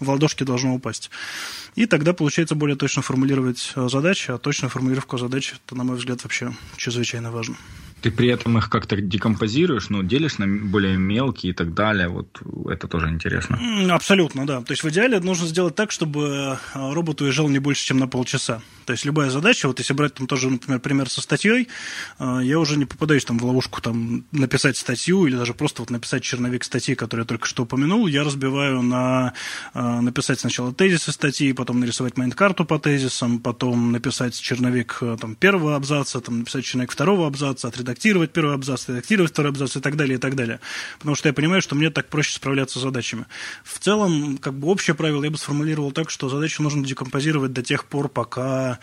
в 0.01 0.11
ладошки 0.11 0.45
должно 0.45 0.75
упасть. 0.75 1.11
И 1.77 1.87
тогда 1.87 2.13
получается 2.13 2.55
более 2.55 2.77
точно 2.77 3.01
формулировать 3.01 3.73
э, 3.75 3.89
задачи, 3.89 4.31
а 4.31 4.37
точная 4.37 4.69
формулировка 4.69 5.17
задач, 5.17 5.55
это, 5.55 5.75
на 5.75 5.85
мой 5.85 5.97
взгляд, 5.97 6.23
вообще 6.25 6.53
чрезвычайно 6.77 7.33
важно. 7.33 7.57
Ты 8.03 8.11
при 8.11 8.29
этом 8.29 8.59
их 8.59 8.69
как-то 8.69 9.01
декомпозируешь, 9.01 9.89
ну, 9.89 10.03
делишь 10.03 10.37
на 10.37 10.47
более 10.47 10.99
мелкие 10.99 11.53
и 11.53 11.55
так 11.55 11.73
далее. 11.73 12.09
Вот 12.09 12.43
это 12.71 12.87
тоже 12.87 13.09
интересно. 13.09 13.59
Абсолютно, 13.89 14.47
да. 14.47 14.61
То 14.61 14.73
есть 14.73 14.85
в 14.85 14.89
идеале 14.91 15.21
нужно 15.21 15.47
сделать 15.47 15.75
так, 15.75 15.91
чтобы 15.91 16.59
э, 16.75 16.93
робот 16.93 17.23
уезжал 17.23 17.49
не 17.49 17.61
больше, 17.61 17.87
чем 17.87 17.99
на 17.99 18.09
полчаса. 18.09 18.61
То 18.85 18.93
есть 18.93 19.05
любая 19.05 19.31
задача, 19.31 19.67
вот 19.67 19.79
если 19.79 19.93
брать 19.95 20.15
там 20.15 20.27
тоже, 20.27 20.51
например, 20.51 20.81
пример 20.81 21.11
со 21.11 21.21
статьей, 21.21 21.69
э, 22.19 22.41
я 22.43 22.59
уже 22.59 22.77
не 22.77 22.85
попадаюсь 22.85 23.25
там 23.25 23.39
в 23.39 23.45
ловушку 23.45 23.81
там 23.81 24.25
написать 24.33 24.77
статью 24.77 25.27
или 25.27 25.37
даже 25.37 25.55
просто 25.55 25.83
вот 25.83 25.91
написать 25.91 26.23
черновик 26.23 26.65
статьи, 26.65 26.95
который 26.95 27.21
я 27.21 27.27
только 27.27 27.47
что 27.47 27.65
упомянул. 27.65 28.07
Я 28.07 28.25
разбиваю 28.25 28.83
на 28.83 29.35
э, 29.75 30.01
написать 30.01 30.41
сначала 30.41 30.73
тезисы 30.73 31.13
статьи, 31.13 31.53
потом 31.53 31.81
нарисовать 31.81 32.17
майнд-карту 32.17 32.65
по 32.65 32.79
тезисам, 32.79 33.39
потом 33.39 33.93
написать 33.93 34.39
черновик 34.39 35.01
там 35.21 35.35
первого 35.35 35.77
абзаца, 35.77 36.21
там 36.21 36.41
написать 36.41 36.65
черновик 36.65 36.93
второго 36.93 37.27
абзаца, 37.27 37.69
отредактировать 37.69 38.05
редактировать 38.05 38.33
первый 38.33 38.55
абзац, 38.55 38.89
редактировать 38.89 39.33
второй 39.33 39.51
абзац 39.51 39.77
и 39.77 39.81
так 39.81 39.97
далее, 39.97 40.17
и 40.17 40.19
так 40.19 40.35
далее. 40.35 40.61
Потому 40.99 41.17
что 41.17 41.29
я 41.29 41.33
понимаю, 41.33 41.63
что 41.63 41.75
мне 41.75 41.91
так 41.91 42.09
проще 42.09 42.35
справляться 42.35 42.79
с 42.79 42.83
задачами. 42.83 43.27
В 43.63 43.79
целом, 43.79 44.39
как 44.39 44.55
бы 44.55 44.69
общее 44.69 44.95
правило 44.95 45.25
я 45.25 45.31
бы 45.31 45.39
сформулировал 45.39 45.93
так, 45.93 46.11
что 46.11 46.29
задачу 46.29 46.63
нужно 46.63 46.85
декомпозировать 46.85 47.53
до 47.53 47.63
тех 47.63 47.85
пор, 47.85 48.09
пока 48.09 48.74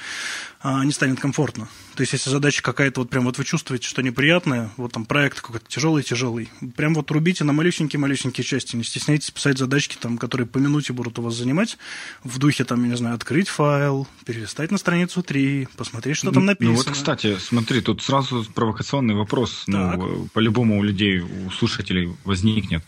а, 0.61 0.85
не 0.85 0.91
станет 0.91 1.19
комфортно. 1.19 1.67
То 1.95 2.01
есть, 2.01 2.13
если 2.13 2.29
задача 2.29 2.61
какая-то, 2.61 3.01
вот 3.01 3.09
прям 3.09 3.25
вот 3.25 3.37
вы 3.37 3.43
чувствуете, 3.43 3.87
что 3.87 4.01
неприятная, 4.01 4.69
вот 4.77 4.91
там 4.93 5.05
проект 5.05 5.41
какой-то 5.41 5.65
тяжелый-тяжелый, 5.67 6.49
прям 6.75 6.93
вот 6.93 7.09
рубите 7.11 7.43
на 7.43 7.51
малюсенькие-малюсенькие 7.51 8.43
части, 8.43 8.75
не 8.75 8.83
стесняйтесь 8.83 9.31
писать 9.31 9.57
задачки, 9.57 9.97
там, 9.99 10.17
которые 10.17 10.47
по 10.47 10.59
минуте 10.59 10.93
будут 10.93 11.19
у 11.19 11.21
вас 11.23 11.35
занимать, 11.35 11.77
в 12.23 12.37
духе, 12.37 12.63
там, 12.63 12.83
я 12.83 12.89
не 12.89 12.97
знаю, 12.97 13.15
открыть 13.15 13.49
файл, 13.49 14.07
перелистать 14.25 14.71
на 14.71 14.77
страницу 14.77 15.23
3, 15.23 15.67
посмотреть, 15.75 16.17
что 16.17 16.31
там 16.31 16.45
написано. 16.45 16.77
Ну 16.77 16.83
вот, 16.83 16.91
кстати, 16.91 17.37
смотри, 17.39 17.81
тут 17.81 18.01
сразу 18.01 18.45
провокационный 18.53 19.15
вопрос, 19.15 19.63
ну, 19.67 19.77
так. 19.77 19.97
ну, 19.97 20.29
по-любому 20.33 20.79
у 20.79 20.83
людей, 20.83 21.19
у 21.19 21.49
слушателей 21.51 22.15
возникнет 22.23 22.83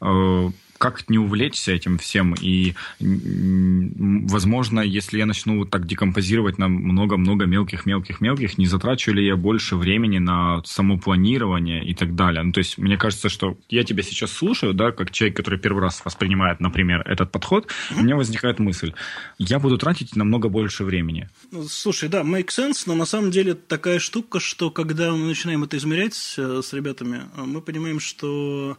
э, 0.00 0.50
как 0.78 1.08
не 1.10 1.18
увлечься 1.18 1.72
этим 1.72 1.98
всем? 1.98 2.34
И, 2.40 2.74
возможно, 3.00 4.80
если 4.80 5.18
я 5.18 5.26
начну 5.26 5.58
вот 5.58 5.70
так 5.70 5.86
декомпозировать 5.86 6.58
на 6.58 6.68
много-много 6.68 7.46
мелких-мелких-мелких, 7.46 8.58
не 8.58 8.66
затрачу 8.66 9.12
ли 9.12 9.26
я 9.26 9.36
больше 9.36 9.76
времени 9.76 10.18
на 10.18 10.62
самопланирование 10.64 11.84
и 11.84 11.94
так 11.94 12.14
далее? 12.14 12.42
Ну, 12.42 12.52
то 12.52 12.58
есть, 12.58 12.78
мне 12.78 12.96
кажется, 12.96 13.28
что 13.28 13.58
я 13.68 13.84
тебя 13.84 14.02
сейчас 14.02 14.32
слушаю, 14.32 14.72
да, 14.72 14.92
как 14.92 15.10
человек, 15.10 15.36
который 15.36 15.58
первый 15.58 15.82
раз 15.82 16.00
воспринимает, 16.04 16.60
например, 16.60 17.02
этот 17.06 17.32
подход, 17.32 17.68
у 17.96 18.02
меня 18.02 18.16
возникает 18.16 18.58
мысль, 18.58 18.94
я 19.38 19.58
буду 19.58 19.78
тратить 19.78 20.16
намного 20.16 20.48
больше 20.48 20.84
времени. 20.84 21.28
Ну, 21.50 21.64
слушай, 21.68 22.08
да, 22.08 22.22
make 22.22 22.48
sense, 22.48 22.84
но 22.86 22.94
на 22.94 23.04
самом 23.04 23.30
деле 23.30 23.54
такая 23.54 23.98
штука, 23.98 24.38
что 24.40 24.70
когда 24.70 25.12
мы 25.12 25.26
начинаем 25.26 25.64
это 25.64 25.76
измерять 25.76 26.34
э, 26.38 26.60
с 26.62 26.72
ребятами, 26.72 27.22
э, 27.36 27.42
мы 27.42 27.60
понимаем, 27.60 28.00
что 28.00 28.78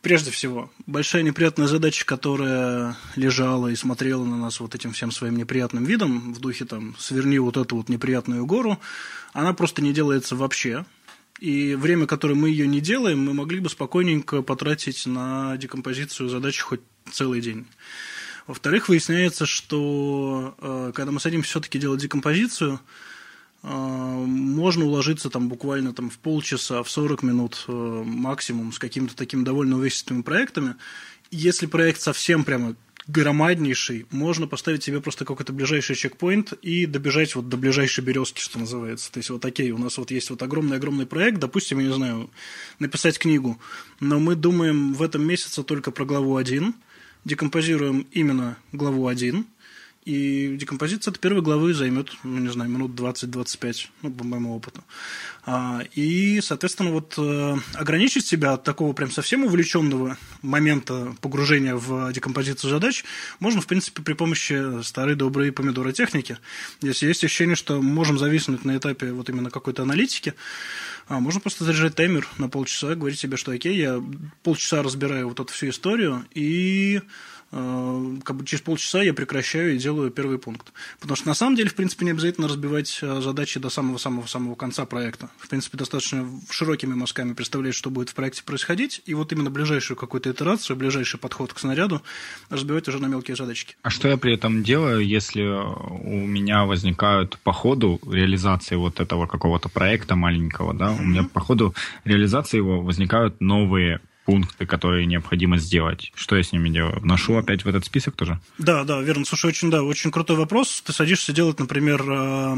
Прежде 0.00 0.30
всего, 0.30 0.70
большая 0.86 1.22
неприятная 1.22 1.66
задача, 1.66 2.06
которая 2.06 2.96
лежала 3.16 3.66
и 3.66 3.74
смотрела 3.74 4.24
на 4.24 4.36
нас 4.36 4.60
вот 4.60 4.74
этим 4.76 4.92
всем 4.92 5.10
своим 5.10 5.36
неприятным 5.36 5.84
видом, 5.84 6.32
в 6.32 6.40
духе 6.40 6.64
там 6.66 6.94
«сверни 6.98 7.38
вот 7.40 7.56
эту 7.56 7.76
вот 7.76 7.88
неприятную 7.88 8.46
гору», 8.46 8.78
она 9.32 9.52
просто 9.54 9.82
не 9.82 9.92
делается 9.92 10.36
вообще. 10.36 10.84
И 11.40 11.74
время, 11.74 12.06
которое 12.06 12.34
мы 12.34 12.50
ее 12.50 12.68
не 12.68 12.80
делаем, 12.80 13.24
мы 13.24 13.34
могли 13.34 13.58
бы 13.58 13.68
спокойненько 13.68 14.42
потратить 14.42 15.04
на 15.06 15.56
декомпозицию 15.56 16.28
задачи 16.28 16.62
хоть 16.62 16.80
целый 17.10 17.40
день. 17.40 17.66
Во-вторых, 18.46 18.88
выясняется, 18.88 19.46
что 19.46 20.54
э, 20.58 20.92
когда 20.94 21.12
мы 21.12 21.20
садимся 21.20 21.50
все-таки 21.50 21.78
делать 21.78 22.00
декомпозицию, 22.00 22.80
можно 23.62 24.84
уложиться 24.84 25.30
там 25.30 25.48
буквально 25.48 25.92
там, 25.92 26.10
в 26.10 26.18
полчаса, 26.18 26.82
в 26.82 26.90
40 26.90 27.22
минут 27.22 27.64
э, 27.66 27.72
максимум 27.72 28.72
с 28.72 28.78
какими-то 28.78 29.16
такими 29.16 29.44
довольно 29.44 29.76
увесистыми 29.76 30.22
проектами. 30.22 30.76
Если 31.30 31.66
проект 31.66 32.00
совсем 32.00 32.44
прямо 32.44 32.76
громаднейший, 33.08 34.06
можно 34.10 34.46
поставить 34.46 34.84
себе 34.84 35.00
просто 35.00 35.24
какой-то 35.24 35.52
ближайший 35.52 35.96
чекпоинт 35.96 36.52
и 36.52 36.84
добежать 36.84 37.34
вот 37.34 37.48
до 37.48 37.56
ближайшей 37.56 38.04
березки, 38.04 38.38
что 38.38 38.58
называется. 38.58 39.10
То 39.10 39.18
есть 39.18 39.30
вот 39.30 39.44
окей, 39.44 39.70
у 39.70 39.78
нас 39.78 39.96
вот 39.96 40.10
есть 40.10 40.28
вот 40.28 40.42
огромный-огромный 40.42 41.06
проект, 41.06 41.38
допустим, 41.38 41.78
я 41.78 41.86
не 41.88 41.94
знаю, 41.94 42.30
написать 42.78 43.18
книгу, 43.18 43.58
но 43.98 44.20
мы 44.20 44.36
думаем 44.36 44.92
в 44.92 45.02
этом 45.02 45.26
месяце 45.26 45.62
только 45.62 45.90
про 45.90 46.04
главу 46.04 46.36
1, 46.36 46.74
декомпозируем 47.24 48.06
именно 48.12 48.58
главу 48.72 49.06
1, 49.06 49.46
и 50.08 50.56
декомпозиция 50.56 51.12
от 51.12 51.20
первой 51.20 51.42
главы 51.42 51.74
займет, 51.74 52.12
ну, 52.22 52.38
не 52.38 52.48
знаю, 52.48 52.70
минут 52.70 52.92
20-25, 52.92 53.88
ну, 54.00 54.10
по 54.10 54.24
моему 54.24 54.56
опыту. 54.56 54.82
А, 55.44 55.82
и, 55.94 56.40
соответственно, 56.40 56.92
вот 56.92 57.14
э, 57.18 57.56
ограничить 57.74 58.24
себя 58.26 58.54
от 58.54 58.64
такого 58.64 58.94
прям 58.94 59.10
совсем 59.10 59.44
увлеченного 59.44 60.16
момента 60.40 61.14
погружения 61.20 61.74
в 61.74 62.10
декомпозицию 62.10 62.70
задач 62.70 63.04
можно, 63.38 63.60
в 63.60 63.66
принципе, 63.66 64.00
при 64.00 64.14
помощи 64.14 64.82
старой 64.82 65.14
доброй 65.14 65.52
помидоротехники. 65.52 66.38
Если 66.80 67.06
есть 67.06 67.22
ощущение, 67.22 67.54
что 67.54 67.82
можем 67.82 68.18
зависнуть 68.18 68.64
на 68.64 68.78
этапе 68.78 69.12
вот 69.12 69.28
именно 69.28 69.50
какой-то 69.50 69.82
аналитики, 69.82 70.32
а 71.06 71.20
можно 71.20 71.40
просто 71.40 71.64
заряжать 71.64 71.96
таймер 71.96 72.26
на 72.38 72.48
полчаса, 72.48 72.94
говорить 72.94 73.18
себе, 73.18 73.36
что 73.36 73.52
окей, 73.52 73.76
я 73.76 74.02
полчаса 74.42 74.82
разбираю 74.82 75.28
вот 75.28 75.38
эту 75.38 75.52
всю 75.52 75.68
историю, 75.68 76.24
и 76.34 77.02
через 77.50 78.60
полчаса 78.60 79.02
я 79.02 79.14
прекращаю 79.14 79.74
и 79.74 79.78
делаю 79.78 80.10
первый 80.10 80.38
пункт. 80.38 80.72
Потому 81.00 81.16
что 81.16 81.28
на 81.28 81.34
самом 81.34 81.56
деле, 81.56 81.70
в 81.70 81.74
принципе, 81.74 82.04
не 82.04 82.10
обязательно 82.10 82.48
разбивать 82.48 82.98
э, 83.02 83.20
задачи 83.22 83.58
до 83.58 83.70
самого-самого-самого 83.70 84.54
конца 84.54 84.84
проекта. 84.84 85.30
В 85.38 85.48
принципе, 85.48 85.78
достаточно 85.78 86.28
широкими 86.50 86.94
мазками 86.94 87.32
представлять, 87.32 87.74
что 87.74 87.90
будет 87.90 88.10
в 88.10 88.14
проекте 88.14 88.42
происходить, 88.42 89.02
и 89.06 89.14
вот 89.14 89.32
именно 89.32 89.50
ближайшую 89.50 89.96
какую-то 89.96 90.30
итерацию, 90.30 90.76
ближайший 90.76 91.18
подход 91.18 91.52
к 91.52 91.58
снаряду 91.58 92.02
разбивать 92.50 92.88
уже 92.88 92.98
на 93.00 93.06
мелкие 93.06 93.36
задачки. 93.36 93.76
А 93.82 93.90
что 93.90 94.08
я 94.08 94.16
при 94.16 94.34
этом 94.34 94.62
делаю, 94.62 95.06
если 95.06 95.42
у 95.42 96.26
меня 96.26 96.64
возникают 96.64 97.38
по 97.38 97.52
ходу 97.52 98.00
реализации 98.10 98.76
вот 98.76 99.00
этого 99.00 99.26
какого-то 99.26 99.68
проекта 99.68 100.16
маленького, 100.16 100.74
да, 100.74 100.88
mm-hmm. 100.88 101.00
у 101.00 101.04
меня 101.04 101.24
по 101.24 101.40
ходу 101.40 101.74
реализации 102.04 102.58
его 102.58 102.80
возникают 102.80 103.40
новые 103.40 104.00
пункты, 104.28 104.66
которые 104.66 105.06
необходимо 105.06 105.56
сделать. 105.56 106.12
Что 106.14 106.36
я 106.36 106.42
с 106.42 106.52
ними 106.52 106.68
делаю? 106.68 107.00
Вношу 107.00 107.38
опять 107.38 107.64
в 107.64 107.66
этот 107.66 107.86
список 107.86 108.14
тоже? 108.14 108.38
Да, 108.58 108.84
да, 108.84 109.00
верно. 109.00 109.24
Слушай, 109.24 109.46
очень, 109.46 109.70
да, 109.70 109.82
очень 109.82 110.10
крутой 110.10 110.36
вопрос. 110.36 110.82
Ты 110.84 110.92
садишься 110.92 111.32
делать, 111.32 111.58
например, 111.58 112.04
э, 112.06 112.56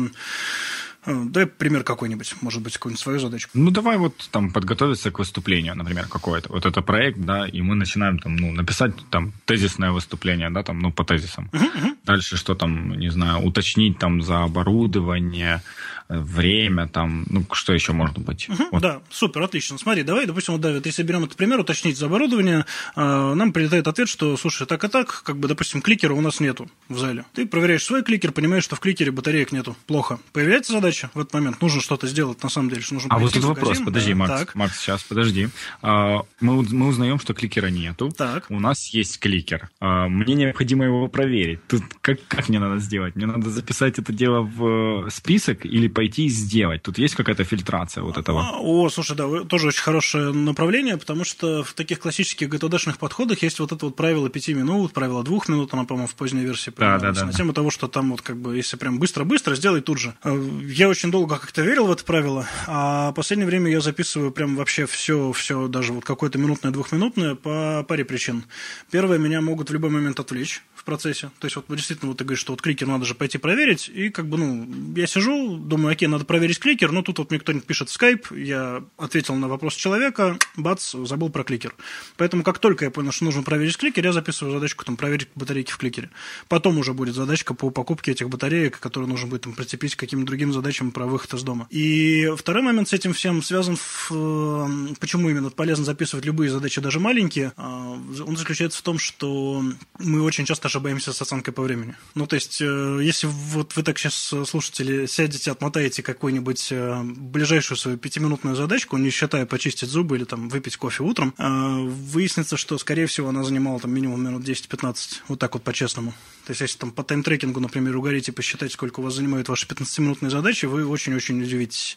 э, 1.06 1.24
Дай 1.26 1.46
пример 1.46 1.84
какой-нибудь, 1.84 2.34
может 2.40 2.60
быть, 2.60 2.72
какую-нибудь 2.72 3.00
свою 3.00 3.20
задачку. 3.20 3.52
Ну, 3.54 3.70
давай 3.70 3.98
вот 3.98 4.28
там 4.32 4.50
подготовиться 4.50 5.12
к 5.12 5.20
выступлению, 5.20 5.76
например, 5.76 6.08
какое-то. 6.08 6.52
Вот 6.52 6.66
это 6.66 6.82
проект, 6.82 7.20
да, 7.20 7.46
и 7.46 7.62
мы 7.62 7.76
начинаем 7.76 8.18
там, 8.18 8.34
ну, 8.34 8.50
написать 8.50 8.92
там 9.08 9.32
тезисное 9.44 9.92
выступление, 9.92 10.50
да, 10.50 10.64
там, 10.64 10.80
ну, 10.80 10.90
по 10.90 11.04
тезисам. 11.04 11.50
Uh-huh, 11.52 11.72
uh-huh. 11.72 11.96
Дальше 12.04 12.36
что 12.36 12.56
там, 12.56 12.98
не 12.98 13.10
знаю, 13.10 13.46
уточнить 13.46 13.96
там 13.96 14.22
за 14.22 14.42
оборудование, 14.42 15.62
время, 16.10 16.88
там, 16.88 17.24
ну, 17.30 17.44
что 17.52 17.72
еще 17.72 17.92
можно 17.92 18.22
быть? 18.22 18.48
Угу, 18.48 18.64
вот. 18.72 18.82
Да, 18.82 19.00
супер, 19.10 19.42
отлично. 19.42 19.78
Смотри, 19.78 20.02
давай, 20.02 20.26
допустим, 20.26 20.54
вот, 20.54 20.60
Давид, 20.60 20.84
если 20.84 21.02
берем 21.02 21.24
этот 21.24 21.36
пример, 21.36 21.60
уточнить 21.60 21.96
за 21.96 22.06
оборудование, 22.06 22.66
э, 22.96 23.34
нам 23.34 23.52
прилетает 23.52 23.86
ответ, 23.86 24.08
что, 24.08 24.36
слушай, 24.36 24.66
так 24.66 24.82
и 24.84 24.88
так, 24.88 25.22
как 25.22 25.36
бы, 25.38 25.48
допустим, 25.48 25.80
кликера 25.80 26.14
у 26.14 26.20
нас 26.20 26.40
нету 26.40 26.68
в 26.88 26.98
зале. 26.98 27.24
Ты 27.34 27.46
проверяешь 27.46 27.84
свой 27.84 28.02
кликер, 28.02 28.32
понимаешь, 28.32 28.64
что 28.64 28.76
в 28.76 28.80
кликере 28.80 29.12
батареек 29.12 29.52
нету. 29.52 29.76
Плохо. 29.86 30.18
Появляется 30.32 30.72
задача 30.72 31.10
в 31.14 31.20
этот 31.20 31.32
момент, 31.32 31.60
нужно 31.62 31.80
что-то 31.80 32.06
сделать, 32.06 32.42
на 32.42 32.48
самом 32.48 32.70
деле, 32.70 32.82
что 32.82 32.94
нужно 32.94 33.14
А 33.14 33.18
вот 33.18 33.32
тут 33.32 33.44
вопрос, 33.44 33.78
подожди, 33.78 34.12
да, 34.12 34.18
Макс, 34.18 34.40
так. 34.40 34.54
Макс, 34.54 34.78
сейчас, 34.80 35.02
подожди. 35.02 35.48
А, 35.82 36.22
мы, 36.40 36.62
мы 36.62 36.88
узнаем, 36.88 37.20
что 37.20 37.34
кликера 37.34 37.68
нету. 37.68 38.10
Так. 38.16 38.46
У 38.48 38.58
нас 38.58 38.88
есть 38.88 39.18
кликер. 39.20 39.70
А, 39.80 40.08
мне 40.08 40.34
необходимо 40.34 40.84
его 40.84 41.06
проверить. 41.08 41.66
Тут 41.68 41.82
как, 42.00 42.18
как 42.26 42.48
мне 42.48 42.58
надо 42.58 42.78
сделать? 42.78 43.16
Мне 43.16 43.26
надо 43.26 43.50
записать 43.50 43.98
это 43.98 44.12
дело 44.12 44.40
в 44.40 45.06
э, 45.06 45.10
список 45.10 45.64
или 45.64 45.88
пойти 46.00 46.24
и 46.24 46.28
сделать? 46.30 46.82
Тут 46.82 46.96
есть 46.96 47.14
какая-то 47.14 47.44
фильтрация 47.44 48.02
вот 48.02 48.16
этого? 48.16 48.40
А, 48.40 48.58
о, 48.58 48.88
слушай, 48.88 49.14
да, 49.14 49.44
тоже 49.44 49.66
очень 49.66 49.82
хорошее 49.82 50.32
направление, 50.32 50.96
потому 50.96 51.24
что 51.24 51.62
в 51.62 51.74
таких 51.74 52.00
классических 52.00 52.48
GTD-шных 52.48 52.96
подходах 52.98 53.42
есть 53.42 53.60
вот 53.60 53.72
это 53.72 53.84
вот 53.84 53.96
правило 53.96 54.30
пяти 54.30 54.54
минут, 54.54 54.94
правило 54.94 55.22
двух 55.22 55.48
минут, 55.48 55.74
она, 55.74 55.84
по-моему, 55.84 56.08
в 56.08 56.14
поздней 56.14 56.40
версии 56.40 56.72
да, 56.74 56.98
да, 56.98 57.12
да, 57.12 57.26
на 57.26 57.34
тему 57.34 57.52
того, 57.52 57.70
что 57.70 57.86
там 57.86 58.12
вот 58.12 58.22
как 58.22 58.38
бы, 58.38 58.56
если 58.56 58.78
прям 58.78 58.98
быстро-быстро, 58.98 59.54
сделай 59.56 59.82
тут 59.82 59.98
же. 59.98 60.14
Э, 60.24 60.34
я 60.64 60.88
очень 60.88 61.10
долго 61.10 61.36
как-то 61.36 61.60
верил 61.60 61.86
в 61.86 61.92
это 61.92 62.02
правило, 62.02 62.46
а 62.66 63.10
в 63.10 63.14
последнее 63.14 63.46
время 63.46 63.70
я 63.70 63.82
записываю 63.82 64.30
прям 64.30 64.56
вообще 64.56 64.86
все, 64.86 65.32
все 65.32 65.68
даже 65.68 65.92
вот 65.92 66.06
какое-то 66.06 66.38
минутное, 66.38 66.72
двухминутное 66.72 67.34
по 67.34 67.84
паре 67.86 68.06
причин. 68.06 68.44
Первое, 68.90 69.18
меня 69.18 69.42
могут 69.42 69.68
в 69.68 69.72
любой 69.74 69.90
момент 69.90 70.18
отвлечь 70.18 70.62
в 70.80 70.84
процессе. 70.84 71.30
То 71.38 71.46
есть 71.46 71.56
вот 71.56 71.66
действительно 71.68 72.08
вот 72.08 72.18
ты 72.18 72.24
говоришь, 72.24 72.40
что 72.40 72.52
вот 72.52 72.62
кликер 72.62 72.86
надо 72.86 73.04
же 73.04 73.14
пойти 73.14 73.36
проверить, 73.36 73.90
и 73.92 74.08
как 74.08 74.26
бы, 74.26 74.38
ну, 74.38 74.94
я 74.96 75.06
сижу, 75.06 75.56
думаю, 75.56 75.92
окей, 75.92 76.08
надо 76.08 76.24
проверить 76.24 76.58
кликер, 76.58 76.90
но 76.90 77.02
тут 77.02 77.18
вот 77.18 77.30
мне 77.30 77.38
кто-нибудь 77.38 77.66
пишет 77.66 77.90
в 77.90 78.00
Skype, 78.00 78.38
я 78.38 78.82
ответил 78.96 79.34
на 79.34 79.46
вопрос 79.46 79.74
человека, 79.74 80.38
бац, 80.56 80.94
забыл 80.94 81.28
про 81.28 81.44
кликер. 81.44 81.74
Поэтому 82.16 82.42
как 82.42 82.58
только 82.58 82.86
я 82.86 82.90
понял, 82.90 83.12
что 83.12 83.26
нужно 83.26 83.42
проверить 83.42 83.76
кликер, 83.76 84.04
я 84.06 84.12
записываю 84.12 84.54
задачку 84.54 84.84
там 84.84 84.96
проверить 84.96 85.28
батарейки 85.34 85.70
в 85.70 85.76
кликере. 85.76 86.10
Потом 86.48 86.78
уже 86.78 86.94
будет 86.94 87.14
задачка 87.14 87.52
по 87.52 87.70
покупке 87.70 88.12
этих 88.12 88.30
батареек, 88.30 88.80
которые 88.80 89.08
нужно 89.08 89.28
будет 89.28 89.42
там 89.42 89.52
прицепить 89.52 89.94
к 89.96 90.00
каким-то 90.00 90.26
другим 90.26 90.52
задачам 90.52 90.92
про 90.92 91.06
выход 91.06 91.34
из 91.34 91.42
дома. 91.42 91.66
И 91.68 92.32
второй 92.38 92.62
момент 92.62 92.88
с 92.88 92.94
этим 92.94 93.12
всем 93.12 93.42
связан, 93.42 93.76
в, 93.76 94.10
э, 94.10 94.94
почему 94.98 95.28
именно 95.28 95.50
полезно 95.50 95.84
записывать 95.84 96.24
любые 96.24 96.50
задачи, 96.50 96.80
даже 96.80 97.00
маленькие, 97.00 97.52
а, 97.56 97.98
он 98.26 98.36
заключается 98.36 98.78
в 98.78 98.82
том, 98.82 98.98
что 98.98 99.62
мы 99.98 100.22
очень 100.22 100.46
часто 100.46 100.69
ошибаемся 100.70 101.12
с 101.12 101.20
оценкой 101.20 101.52
по 101.52 101.62
времени. 101.62 101.96
Ну, 102.14 102.26
то 102.26 102.36
есть, 102.36 102.60
э, 102.62 103.00
если 103.02 103.26
вот 103.26 103.74
вы 103.74 103.82
так 103.82 103.98
сейчас, 103.98 104.32
э, 104.32 104.44
слушатели, 104.44 105.06
сядете, 105.06 105.50
отмотаете 105.50 106.02
какую-нибудь 106.02 106.68
э, 106.70 107.02
ближайшую 107.02 107.76
свою 107.76 107.98
пятиминутную 107.98 108.54
задачку, 108.54 108.96
не 108.96 109.10
считая 109.10 109.46
почистить 109.46 109.90
зубы 109.90 110.16
или 110.16 110.24
там 110.24 110.48
выпить 110.48 110.76
кофе 110.76 111.02
утром, 111.02 111.34
выяснится, 111.36 112.56
что, 112.56 112.78
скорее 112.78 113.06
всего, 113.06 113.28
она 113.28 113.42
занимала 113.42 113.80
там 113.80 113.92
минимум 113.92 114.22
минут 114.24 114.44
10-15, 114.44 115.22
вот 115.28 115.38
так 115.38 115.54
вот 115.54 115.62
по-честному. 115.62 116.12
То 116.46 116.52
есть, 116.52 116.60
если 116.60 116.78
там 116.78 116.92
по 116.92 117.02
тайм-трекингу, 117.02 117.60
например, 117.60 117.96
угорите 117.96 118.32
посчитать, 118.32 118.72
сколько 118.72 119.00
у 119.00 119.02
вас 119.02 119.14
занимают 119.14 119.48
ваши 119.48 119.66
15-минутные 119.66 120.30
задачи, 120.30 120.66
вы 120.66 120.86
очень-очень 120.86 121.42
удивитесь. 121.42 121.96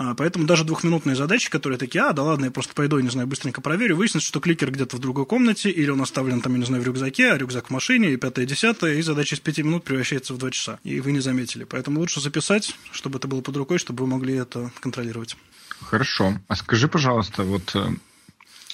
А, 0.00 0.14
поэтому 0.14 0.46
даже 0.46 0.62
двухминутные 0.62 1.16
задачи, 1.16 1.50
которые 1.50 1.76
такие, 1.76 2.04
а, 2.04 2.12
да 2.12 2.22
ладно, 2.22 2.44
я 2.44 2.50
просто 2.52 2.72
пойду, 2.72 3.00
не 3.00 3.08
знаю, 3.08 3.26
быстренько 3.26 3.60
проверю, 3.60 3.96
выяснится, 3.96 4.28
что 4.28 4.38
кликер 4.38 4.70
где-то 4.70 4.96
в 4.96 5.00
другой 5.00 5.26
комнате, 5.26 5.70
или 5.70 5.90
он 5.90 6.00
оставлен 6.00 6.40
там, 6.40 6.52
я 6.52 6.60
не 6.60 6.66
знаю, 6.66 6.84
в 6.84 6.86
рюкзаке, 6.86 7.32
а 7.32 7.36
рюкзак 7.36 7.66
в 7.66 7.70
машине, 7.70 8.12
и 8.12 8.16
пятое, 8.16 8.46
десятое, 8.46 8.94
и 8.94 9.02
задача 9.02 9.34
из 9.34 9.40
пяти 9.40 9.64
минут 9.64 9.82
превращается 9.82 10.34
в 10.34 10.38
два 10.38 10.52
часа. 10.52 10.78
И 10.84 11.00
вы 11.00 11.10
не 11.10 11.18
заметили. 11.18 11.64
Поэтому 11.64 11.98
лучше 11.98 12.20
записать, 12.20 12.76
чтобы 12.92 13.18
это 13.18 13.26
было 13.26 13.40
под 13.40 13.56
рукой, 13.56 13.78
чтобы 13.78 14.04
вы 14.04 14.10
могли 14.10 14.34
это 14.34 14.70
контролировать. 14.78 15.36
Хорошо. 15.80 16.38
А 16.46 16.54
скажи, 16.54 16.86
пожалуйста, 16.86 17.42
вот 17.42 17.74
э, 17.74 17.88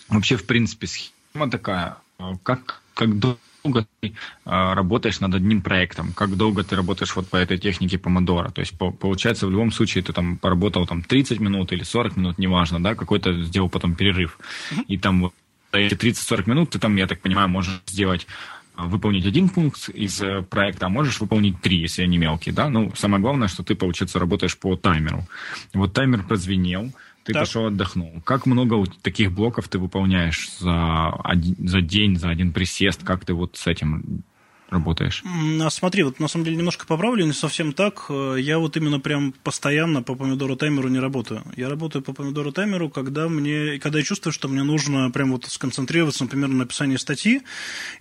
вообще, 0.08 0.36
в 0.36 0.44
принципе, 0.44 0.86
схема 0.86 1.50
такая, 1.50 1.96
э, 2.18 2.32
как, 2.42 2.82
как 2.92 3.18
долго 3.18 3.38
ты 3.72 4.08
э, 4.08 4.12
работаешь 4.44 5.20
над 5.20 5.34
одним 5.34 5.62
проектом, 5.62 6.12
как 6.12 6.36
долго 6.36 6.64
ты 6.64 6.76
работаешь 6.76 7.16
вот 7.16 7.28
по 7.28 7.36
этой 7.36 7.58
технике 7.58 7.98
помодора. 7.98 8.50
То 8.50 8.60
есть, 8.60 8.76
по, 8.76 8.90
получается, 8.90 9.46
в 9.46 9.50
любом 9.50 9.72
случае 9.72 10.04
ты 10.04 10.12
там 10.12 10.36
поработал 10.36 10.86
там 10.86 11.02
30 11.02 11.40
минут 11.40 11.72
или 11.72 11.82
40 11.82 12.16
минут, 12.16 12.38
неважно, 12.38 12.82
да, 12.82 12.94
какой-то 12.94 13.42
сделал 13.42 13.70
потом 13.70 13.94
перерыв. 13.94 14.38
И 14.86 14.98
там 14.98 15.22
вот 15.22 15.34
эти 15.72 15.94
30-40 15.94 16.42
минут 16.50 16.70
ты 16.70 16.78
там, 16.78 16.94
я 16.96 17.06
так 17.06 17.20
понимаю, 17.20 17.48
можешь 17.48 17.80
сделать 17.86 18.26
выполнить 18.76 19.24
один 19.24 19.48
пункт 19.48 19.88
из 19.88 20.20
э, 20.20 20.42
проекта, 20.42 20.86
а 20.86 20.88
можешь 20.88 21.20
выполнить 21.20 21.60
три, 21.60 21.78
если 21.78 22.02
они 22.02 22.18
мелкие, 22.18 22.54
да? 22.54 22.68
Ну, 22.68 22.92
самое 22.96 23.22
главное, 23.22 23.48
что 23.48 23.62
ты, 23.62 23.74
получается, 23.74 24.18
работаешь 24.18 24.58
по 24.58 24.76
таймеру. 24.76 25.26
Вот 25.72 25.94
таймер 25.94 26.24
прозвенел, 26.24 26.92
ты 27.24 27.32
так. 27.32 27.42
пошел 27.42 27.66
отдохнул. 27.66 28.20
Как 28.24 28.46
много 28.46 28.84
таких 29.02 29.32
блоков 29.32 29.68
ты 29.68 29.78
выполняешь 29.78 30.50
за, 30.58 31.10
один, 31.24 31.56
за 31.66 31.80
день, 31.80 32.16
за 32.16 32.28
один 32.28 32.52
присест? 32.52 33.02
Как 33.02 33.24
ты 33.24 33.32
вот 33.32 33.56
с 33.56 33.66
этим 33.66 34.22
работаешь? 34.70 35.22
А 35.60 35.70
смотри, 35.70 36.02
вот 36.02 36.20
на 36.20 36.28
самом 36.28 36.44
деле 36.44 36.56
немножко 36.56 36.86
поправлю, 36.86 37.24
не 37.24 37.32
совсем 37.32 37.72
так. 37.72 38.06
Э, 38.08 38.36
я 38.38 38.58
вот 38.58 38.76
именно 38.76 39.00
прям 39.00 39.32
постоянно 39.42 40.02
по 40.02 40.14
помидору 40.14 40.56
таймеру 40.56 40.88
не 40.88 40.98
работаю. 40.98 41.42
Я 41.56 41.68
работаю 41.68 42.02
по 42.02 42.12
помидору 42.12 42.52
таймеру, 42.52 42.90
когда 42.90 43.28
мне, 43.28 43.78
когда 43.78 43.98
я 43.98 44.04
чувствую, 44.04 44.32
что 44.32 44.48
мне 44.48 44.62
нужно 44.62 45.10
прям 45.10 45.32
вот 45.32 45.44
сконцентрироваться, 45.46 46.24
например, 46.24 46.48
на 46.48 46.58
написании 46.58 46.96
статьи 46.96 47.42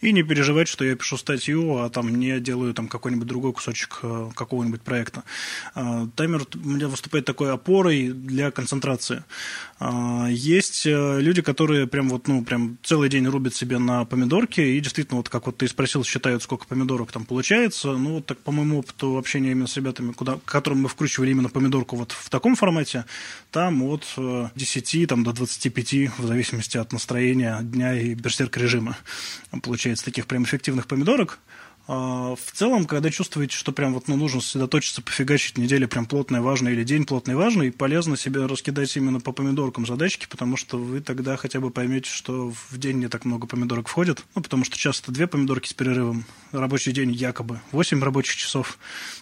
и 0.01 0.11
не 0.11 0.23
переживать, 0.23 0.67
что 0.67 0.85
я 0.85 0.95
пишу 0.95 1.17
статью, 1.17 1.77
а 1.77 1.89
там 1.89 2.15
не 2.15 2.39
делаю 2.39 2.73
там 2.73 2.87
какой-нибудь 2.87 3.27
другой 3.27 3.53
кусочек 3.53 3.99
э, 4.03 4.29
какого-нибудь 4.35 4.81
проекта. 4.81 5.23
Э, 5.75 6.07
таймер 6.15 6.45
у 6.55 6.69
меня 6.69 6.87
выступает 6.87 7.25
такой 7.25 7.51
опорой 7.51 8.09
для 8.09 8.51
концентрации. 8.51 9.23
Есть 10.29 10.85
люди, 10.85 11.41
которые 11.41 11.87
прям 11.87 12.07
вот, 12.09 12.27
ну, 12.27 12.43
прям 12.43 12.77
целый 12.83 13.09
день 13.09 13.27
рубят 13.27 13.53
себе 13.53 13.79
на 13.79 14.05
помидорке 14.05 14.77
и 14.77 14.79
действительно, 14.79 15.17
вот 15.17 15.29
как 15.29 15.45
вот 15.45 15.57
ты 15.57 15.67
спросил, 15.67 16.03
считают, 16.03 16.41
сколько 16.41 16.52
сколько 16.53 16.67
помидорок 16.67 17.11
там 17.11 17.25
получается. 17.25 17.93
Ну, 17.93 18.15
вот 18.15 18.27
так 18.27 18.37
по 18.37 18.51
моему 18.51 18.79
опыту 18.79 19.17
общения 19.17 19.51
именно 19.51 19.65
с 19.65 19.75
ребятами, 19.75 20.11
куда, 20.11 20.35
к 20.35 20.45
которым 20.45 20.83
мы 20.83 20.89
вкручивали 20.89 21.31
именно 21.31 21.49
помидорку 21.49 21.95
вот 21.95 22.11
в 22.11 22.29
таком 22.29 22.55
формате, 22.55 23.05
там 23.49 23.81
от 23.81 24.05
10 24.55 24.95
э, 24.95 25.07
там, 25.07 25.23
до 25.23 25.33
25, 25.33 25.93
в 26.19 26.27
зависимости 26.27 26.77
от 26.77 26.93
настроения 26.93 27.57
дня 27.63 27.99
и 27.99 28.13
берсерк 28.13 28.55
режима, 28.57 28.95
получается 29.63 30.05
таких 30.05 30.27
прям 30.27 30.43
эффективных 30.43 30.85
помидорок. 30.85 31.39
А, 31.85 32.35
в 32.35 32.51
целом, 32.53 32.85
когда 32.85 33.09
чувствуете, 33.09 33.57
что 33.57 33.71
прям 33.73 33.93
вот 33.93 34.07
ну, 34.07 34.15
нужно 34.15 34.39
сосредоточиться, 34.39 35.01
пофигачить 35.01 35.57
неделя 35.57 35.87
прям 35.87 36.05
плотная, 36.05 36.41
важная 36.41 36.73
или 36.73 36.83
день 36.83 37.05
плотный, 37.05 37.35
важный, 37.35 37.71
полезно 37.71 38.15
себе 38.15 38.45
раскидать 38.45 38.95
именно 38.95 39.19
по 39.19 39.33
помидоркам 39.33 39.85
задачки, 39.85 40.25
потому 40.29 40.55
что 40.55 40.77
вы 40.77 41.01
тогда 41.01 41.35
хотя 41.35 41.59
бы 41.59 41.71
поймете, 41.71 42.09
что 42.09 42.53
в 42.69 42.77
день 42.77 42.99
не 42.99 43.09
так 43.09 43.25
много 43.25 43.47
помидорок 43.47 43.89
входит. 43.89 44.23
Ну, 44.35 44.41
потому 44.41 44.63
что 44.63 44.77
часто 44.77 45.11
две 45.11 45.27
помидорки 45.27 45.67
с 45.67 45.73
перерывом, 45.73 46.25
рабочий 46.51 46.93
день 46.93 47.11
якобы 47.11 47.59
8 47.71 48.01
рабочих 48.01 48.35
часов, 48.35 48.77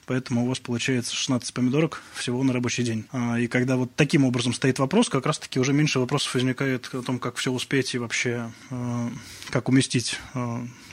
поэтому 0.05 0.45
у 0.45 0.47
вас 0.47 0.59
получается 0.59 1.15
16 1.15 1.53
помидорок 1.53 2.03
всего 2.13 2.43
на 2.43 2.53
рабочий 2.53 2.83
день. 2.83 3.05
А, 3.11 3.39
и 3.39 3.47
когда 3.47 3.75
вот 3.75 3.95
таким 3.95 4.23
образом 4.23 4.53
стоит 4.53 4.77
вопрос, 4.77 5.09
как 5.09 5.25
раз-таки 5.25 5.59
уже 5.59 5.73
меньше 5.73 5.99
вопросов 5.99 6.35
возникает 6.35 6.89
о 6.93 7.01
том, 7.01 7.17
как 7.17 7.37
все 7.37 7.51
успеть 7.51 7.95
и 7.95 7.97
вообще 7.97 8.51
а, 8.69 9.09
как 9.49 9.67
уместить 9.69 10.19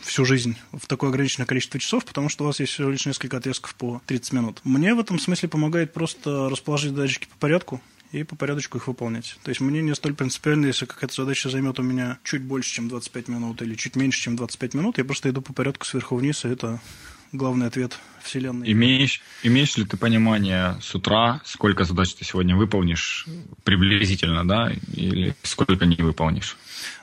всю 0.09 0.25
жизнь 0.25 0.57
в 0.73 0.87
такое 0.87 1.11
ограниченное 1.11 1.47
количество 1.47 1.79
часов, 1.79 2.05
потому 2.05 2.29
что 2.29 2.45
у 2.45 2.47
вас 2.47 2.61
есть 2.61 2.73
всего 2.73 2.91
лишь 2.91 3.07
несколько 3.07 3.37
отрезков 3.37 3.75
по 3.75 4.03
30 4.07 4.33
минут. 4.33 4.61
Мне 4.65 4.95
в 4.95 5.01
этом 5.01 5.19
смысле 5.19 5.49
помогает 5.49 5.93
просто 5.93 6.49
расположить 6.49 6.91
задачки 6.91 7.27
по 7.27 7.37
порядку, 7.37 7.81
и 8.11 8.25
по 8.25 8.37
порядочку 8.37 8.79
их 8.79 8.87
выполнять. 8.87 9.37
То 9.43 9.51
есть 9.51 9.61
мне 9.61 9.83
не 9.83 9.95
столь 9.95 10.15
принципиально, 10.15 10.67
если 10.67 10.87
какая-то 10.87 11.15
задача 11.15 11.51
займет 11.51 11.79
у 11.79 11.83
меня 11.83 12.19
чуть 12.25 12.43
больше, 12.43 12.73
чем 12.73 12.89
25 12.89 13.29
минут 13.29 13.61
или 13.61 13.75
чуть 13.75 13.97
меньше, 13.97 14.21
чем 14.23 14.37
25 14.37 14.75
минут, 14.75 14.99
я 14.99 15.05
просто 15.05 15.29
иду 15.29 15.43
по 15.43 15.53
порядку 15.53 15.85
сверху 15.85 16.17
вниз, 16.17 16.45
и 16.47 16.49
это 16.49 16.81
главный 17.33 17.67
ответ 17.67 17.99
Вселенной. 18.23 18.71
Имеешь, 18.73 19.21
имеешь 19.43 19.77
ли 19.77 19.85
ты 19.85 19.97
понимание 19.97 20.79
с 20.81 20.95
утра, 20.95 21.41
сколько 21.45 21.85
задач 21.85 22.15
ты 22.15 22.25
сегодня 22.25 22.57
выполнишь 22.57 23.27
приблизительно, 23.65 24.47
да, 24.47 24.73
или 24.95 25.35
сколько 25.43 25.85
не 25.85 25.97
выполнишь? 25.97 26.57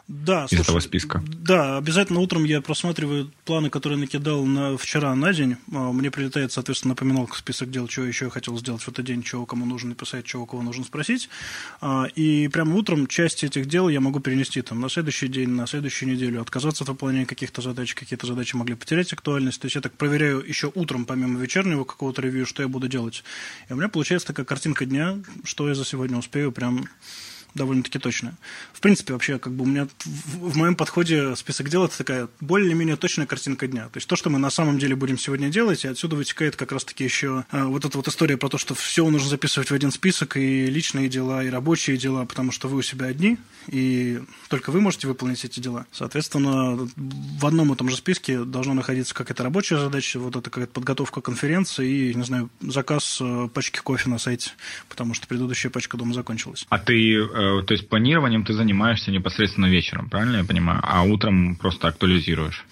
Да, 0.07 0.45
из 0.45 0.49
слушай, 0.49 0.61
этого 0.61 0.79
списка. 0.81 1.23
Да, 1.27 1.77
обязательно 1.77 2.19
утром 2.19 2.43
я 2.43 2.61
просматриваю 2.61 3.31
планы, 3.43 3.71
которые 3.71 3.97
накидал 3.97 4.45
на 4.45 4.77
вчера 4.77 5.15
на 5.15 5.33
день. 5.33 5.57
А, 5.73 5.91
мне 5.91 6.11
прилетает, 6.11 6.51
соответственно, 6.51 6.91
напоминалка, 6.91 7.35
список 7.35 7.71
дел, 7.71 7.87
чего 7.87 8.05
еще 8.05 8.25
я 8.25 8.31
хотел 8.31 8.55
сделать 8.59 8.83
в 8.83 8.87
этот 8.87 9.03
день, 9.03 9.23
чего 9.23 9.47
кому 9.47 9.65
нужно 9.65 9.89
написать, 9.89 10.25
чего 10.25 10.45
кого 10.45 10.61
нужно 10.61 10.83
спросить. 10.83 11.27
А, 11.81 12.05
и 12.13 12.47
прямо 12.49 12.75
утром 12.75 13.07
часть 13.07 13.43
этих 13.43 13.65
дел 13.65 13.89
я 13.89 13.99
могу 13.99 14.19
перенести 14.19 14.61
там, 14.61 14.79
на 14.79 14.89
следующий 14.89 15.27
день, 15.27 15.49
на 15.49 15.65
следующую 15.65 16.13
неделю, 16.13 16.39
отказаться 16.39 16.83
от 16.83 16.89
выполнения 16.89 17.25
каких-то 17.25 17.63
задач, 17.63 17.95
какие-то 17.95 18.27
задачи 18.27 18.55
могли 18.55 18.75
потерять 18.75 19.11
актуальность. 19.11 19.59
То 19.59 19.65
есть 19.65 19.75
я 19.75 19.81
так 19.81 19.93
проверяю 19.93 20.47
еще 20.47 20.71
утром, 20.75 21.05
помимо 21.05 21.39
вечернего 21.39 21.83
какого-то 21.83 22.21
ревью, 22.21 22.45
что 22.45 22.61
я 22.61 22.69
буду 22.69 22.87
делать. 22.87 23.23
И 23.69 23.73
у 23.73 23.75
меня 23.75 23.89
получается 23.89 24.27
такая 24.27 24.45
картинка 24.45 24.85
дня, 24.85 25.17
что 25.43 25.67
я 25.67 25.73
за 25.73 25.83
сегодня 25.83 26.17
успею 26.17 26.51
прям 26.51 26.85
довольно-таки 27.55 27.99
точная. 27.99 28.35
В 28.73 28.81
принципе, 28.81 29.13
вообще, 29.13 29.39
как 29.39 29.53
бы 29.53 29.63
у 29.63 29.67
меня 29.67 29.87
в, 30.03 30.51
в 30.51 30.57
моем 30.57 30.75
подходе 30.75 31.35
список 31.35 31.69
дел 31.69 31.85
это 31.85 31.97
такая 31.97 32.27
более-менее 32.41 32.97
точная 32.97 33.25
картинка 33.25 33.67
дня. 33.67 33.85
То 33.85 33.97
есть 33.97 34.07
то, 34.07 34.15
что 34.15 34.29
мы 34.29 34.37
на 34.37 34.49
самом 34.49 34.77
деле 34.77 34.95
будем 34.95 35.17
сегодня 35.17 35.49
делать, 35.49 35.85
и 35.85 35.87
отсюда 35.87 36.17
вытекает 36.17 36.55
как 36.55 36.73
раз-таки 36.73 37.03
еще 37.03 37.45
а, 37.51 37.65
вот 37.65 37.85
эта 37.85 37.97
вот 37.97 38.07
история 38.07 38.37
про 38.37 38.49
то, 38.49 38.57
что 38.57 38.75
все 38.75 39.09
нужно 39.09 39.29
записывать 39.29 39.71
в 39.71 39.73
один 39.73 39.91
список, 39.91 40.37
и 40.37 40.65
личные 40.67 41.07
дела, 41.07 41.43
и 41.43 41.49
рабочие 41.49 41.97
дела, 41.97 42.25
потому 42.25 42.51
что 42.51 42.67
вы 42.67 42.77
у 42.77 42.81
себя 42.81 43.05
одни, 43.05 43.37
и 43.67 44.21
только 44.49 44.71
вы 44.71 44.81
можете 44.81 45.07
выполнить 45.07 45.43
эти 45.45 45.61
дела. 45.61 45.85
Соответственно, 45.91 46.89
в 46.95 47.45
одном 47.45 47.73
и 47.73 47.77
том 47.77 47.89
же 47.89 47.95
списке 47.95 48.43
должно 48.43 48.73
находиться 48.73 49.15
как 49.15 49.31
это 49.31 49.43
рабочая 49.43 49.79
задача, 49.79 50.19
вот 50.19 50.35
это 50.35 50.49
какая-то 50.49 50.73
подготовка 50.73 51.21
конференции 51.21 52.09
и, 52.09 52.13
не 52.13 52.23
знаю, 52.23 52.49
заказ 52.59 53.19
э, 53.21 53.47
пачки 53.53 53.79
кофе 53.79 54.09
на 54.09 54.17
сайте, 54.17 54.51
потому 54.89 55.13
что 55.13 55.25
предыдущая 55.27 55.71
пачка 55.71 55.95
дома 55.95 56.13
закончилась. 56.13 56.65
А 56.69 56.79
ты 56.79 57.15
э, 57.15 57.44
Э, 57.44 57.44
то 57.65 57.73
есть 57.73 57.89
планированием 57.89 58.43
ты 58.43 58.53
занимаешься 58.53 59.11
непосредственно 59.11 59.67
вечером, 59.67 60.09
правильно 60.09 60.37
я 60.37 60.43
понимаю? 60.43 60.79
А 60.83 61.03
утром 61.03 61.55
просто 61.55 61.87
актуализируешь. 61.87 62.65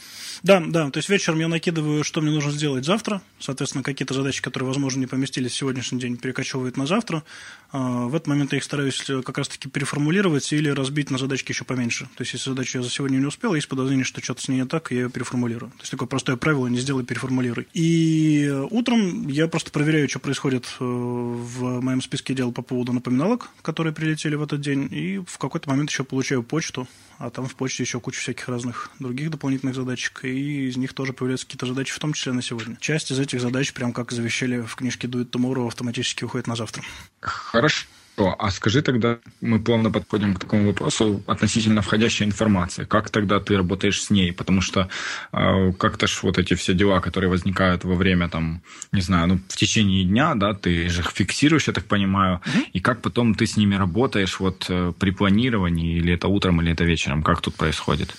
Да, 0.44 0.60
да. 0.60 0.92
То 0.92 0.98
есть 0.98 1.08
вечером 1.08 1.40
я 1.40 1.48
накидываю, 1.48 2.04
что 2.04 2.20
мне 2.20 2.30
нужно 2.30 2.52
сделать 2.52 2.84
завтра. 2.84 3.22
Соответственно, 3.40 3.82
какие-то 3.82 4.14
задачи, 4.14 4.42
которые, 4.42 4.68
возможно, 4.68 5.00
не 5.00 5.08
поместились 5.08 5.54
в 5.54 5.56
сегодняшний 5.56 6.00
день, 6.00 6.18
перекочевывают 6.18 6.76
на 6.76 6.86
завтра. 6.86 7.24
А, 7.72 8.08
в 8.08 8.14
этот 8.14 8.28
момент 8.28 8.52
я 8.52 8.58
их 8.58 8.64
стараюсь 8.66 9.10
э, 9.10 9.22
как 9.22 9.38
раз-таки 9.38 9.70
переформулировать 9.70 10.52
или 10.52 10.68
разбить 10.68 11.10
на 11.12 11.18
задачки 11.18 11.54
еще 11.54 11.64
поменьше. 11.64 12.06
То 12.18 12.24
есть, 12.24 12.34
если 12.34 12.50
задачу 12.50 12.78
я 12.78 12.84
за 12.84 12.90
сегодня 12.90 13.18
не 13.18 13.26
успел, 13.26 13.56
есть 13.56 13.70
подозрение, 13.70 14.04
что 14.04 14.22
что-то 14.22 14.42
с 14.42 14.50
ней 14.50 14.58
не 14.58 14.66
так, 14.66 14.92
я 14.92 15.04
ее 15.04 15.10
переформулирую. 15.10 15.72
То 15.72 15.80
есть, 15.80 15.92
такое 15.92 16.10
простое 16.10 16.36
правило– 16.36 16.68
не 16.68 16.80
сделай, 16.80 17.06
переформулируй. 17.06 17.68
И 17.74 18.54
утром 18.70 19.30
я 19.30 19.48
просто 19.48 19.72
проверяю, 19.72 20.10
что 20.10 20.20
происходит 20.20 20.66
э, 20.82 20.84
в 20.84 21.80
моем 21.80 22.02
списке 22.02 22.34
дел 22.34 22.52
по 22.52 22.62
поводу 22.62 22.92
напоминалок, 22.92 23.50
которые 23.62 23.94
прилетели 23.94 24.36
в 24.36 24.44
этот 24.44 24.60
день, 24.60 24.90
и 24.92 25.20
в 25.26 25.38
какой-то 25.38 25.70
момент 25.70 25.90
еще 25.90 26.04
получаю 26.04 26.44
почту, 26.44 26.86
а 27.18 27.30
там 27.30 27.48
в 27.48 27.56
почте 27.56 27.84
еще 27.84 28.00
куча 28.00 28.20
всяких 28.20 28.48
разных 28.48 28.90
других 29.00 29.30
дополнительных 29.32 29.76
задачек, 29.76 30.26
и 30.26 30.68
из 30.68 30.78
них 30.78 30.94
тоже 30.94 31.14
появляются 31.14 31.46
какие-то 31.46 31.66
задачи, 31.66 31.94
в 31.94 32.00
том 32.00 32.14
числе 32.14 32.34
на 32.34 32.42
сегодня. 32.42 32.78
Часть 32.80 33.12
из 33.12 33.20
этих 33.20 33.42
задач, 33.42 33.74
прям 33.74 33.94
как 33.94 34.12
завещали 34.12 34.62
в 34.62 34.76
книжке 34.76 35.08
It 35.08 35.30
Tomorrow, 35.30 35.68
автоматически 35.68 36.24
уходит 36.24 36.48
на 36.48 36.56
завтра. 36.56 36.84
Хорошо. 37.20 37.86
А 38.18 38.52
скажи 38.52 38.82
тогда, 38.82 39.18
мы 39.42 39.60
плавно 39.60 39.92
подходим 39.92 40.36
к 40.36 40.40
такому 40.40 40.68
вопросу 40.68 41.24
относительно 41.26 41.82
входящей 41.82 42.26
информации. 42.26 42.86
Как 42.86 43.10
тогда 43.10 43.40
ты 43.40 43.58
работаешь 43.58 44.04
с 44.04 44.12
ней? 44.12 44.32
Потому 44.32 44.62
что 44.62 44.88
э, 45.32 45.72
как-то 45.74 46.06
ж 46.06 46.20
вот 46.24 46.38
эти 46.38 46.54
все 46.54 46.74
дела, 46.74 47.00
которые 47.00 47.30
возникают 47.30 47.84
во 47.84 47.96
время, 47.96 48.30
там, 48.30 48.62
не 48.92 49.02
знаю, 49.02 49.28
ну, 49.28 49.40
в 49.50 49.58
течение 49.58 50.04
дня, 50.04 50.36
да, 50.36 50.54
ты 50.54 50.90
же 50.90 51.02
их 51.02 51.12
фиксируешь, 51.12 51.68
я 51.68 51.74
так 51.74 51.86
понимаю, 51.86 52.40
mm-hmm. 52.46 52.66
и 52.74 52.80
как 52.80 53.02
потом 53.02 53.34
ты 53.34 53.48
с 53.48 53.58
ними 53.58 53.76
работаешь 53.76 54.40
вот 54.40 54.66
э, 54.70 54.94
при 55.00 55.12
планировании, 55.12 55.98
или 55.98 56.14
это 56.14 56.28
утром, 56.28 56.62
или 56.62 56.72
это 56.72 56.84
вечером, 56.84 57.24
как 57.24 57.42
тут 57.42 57.56
происходит? 57.56 58.16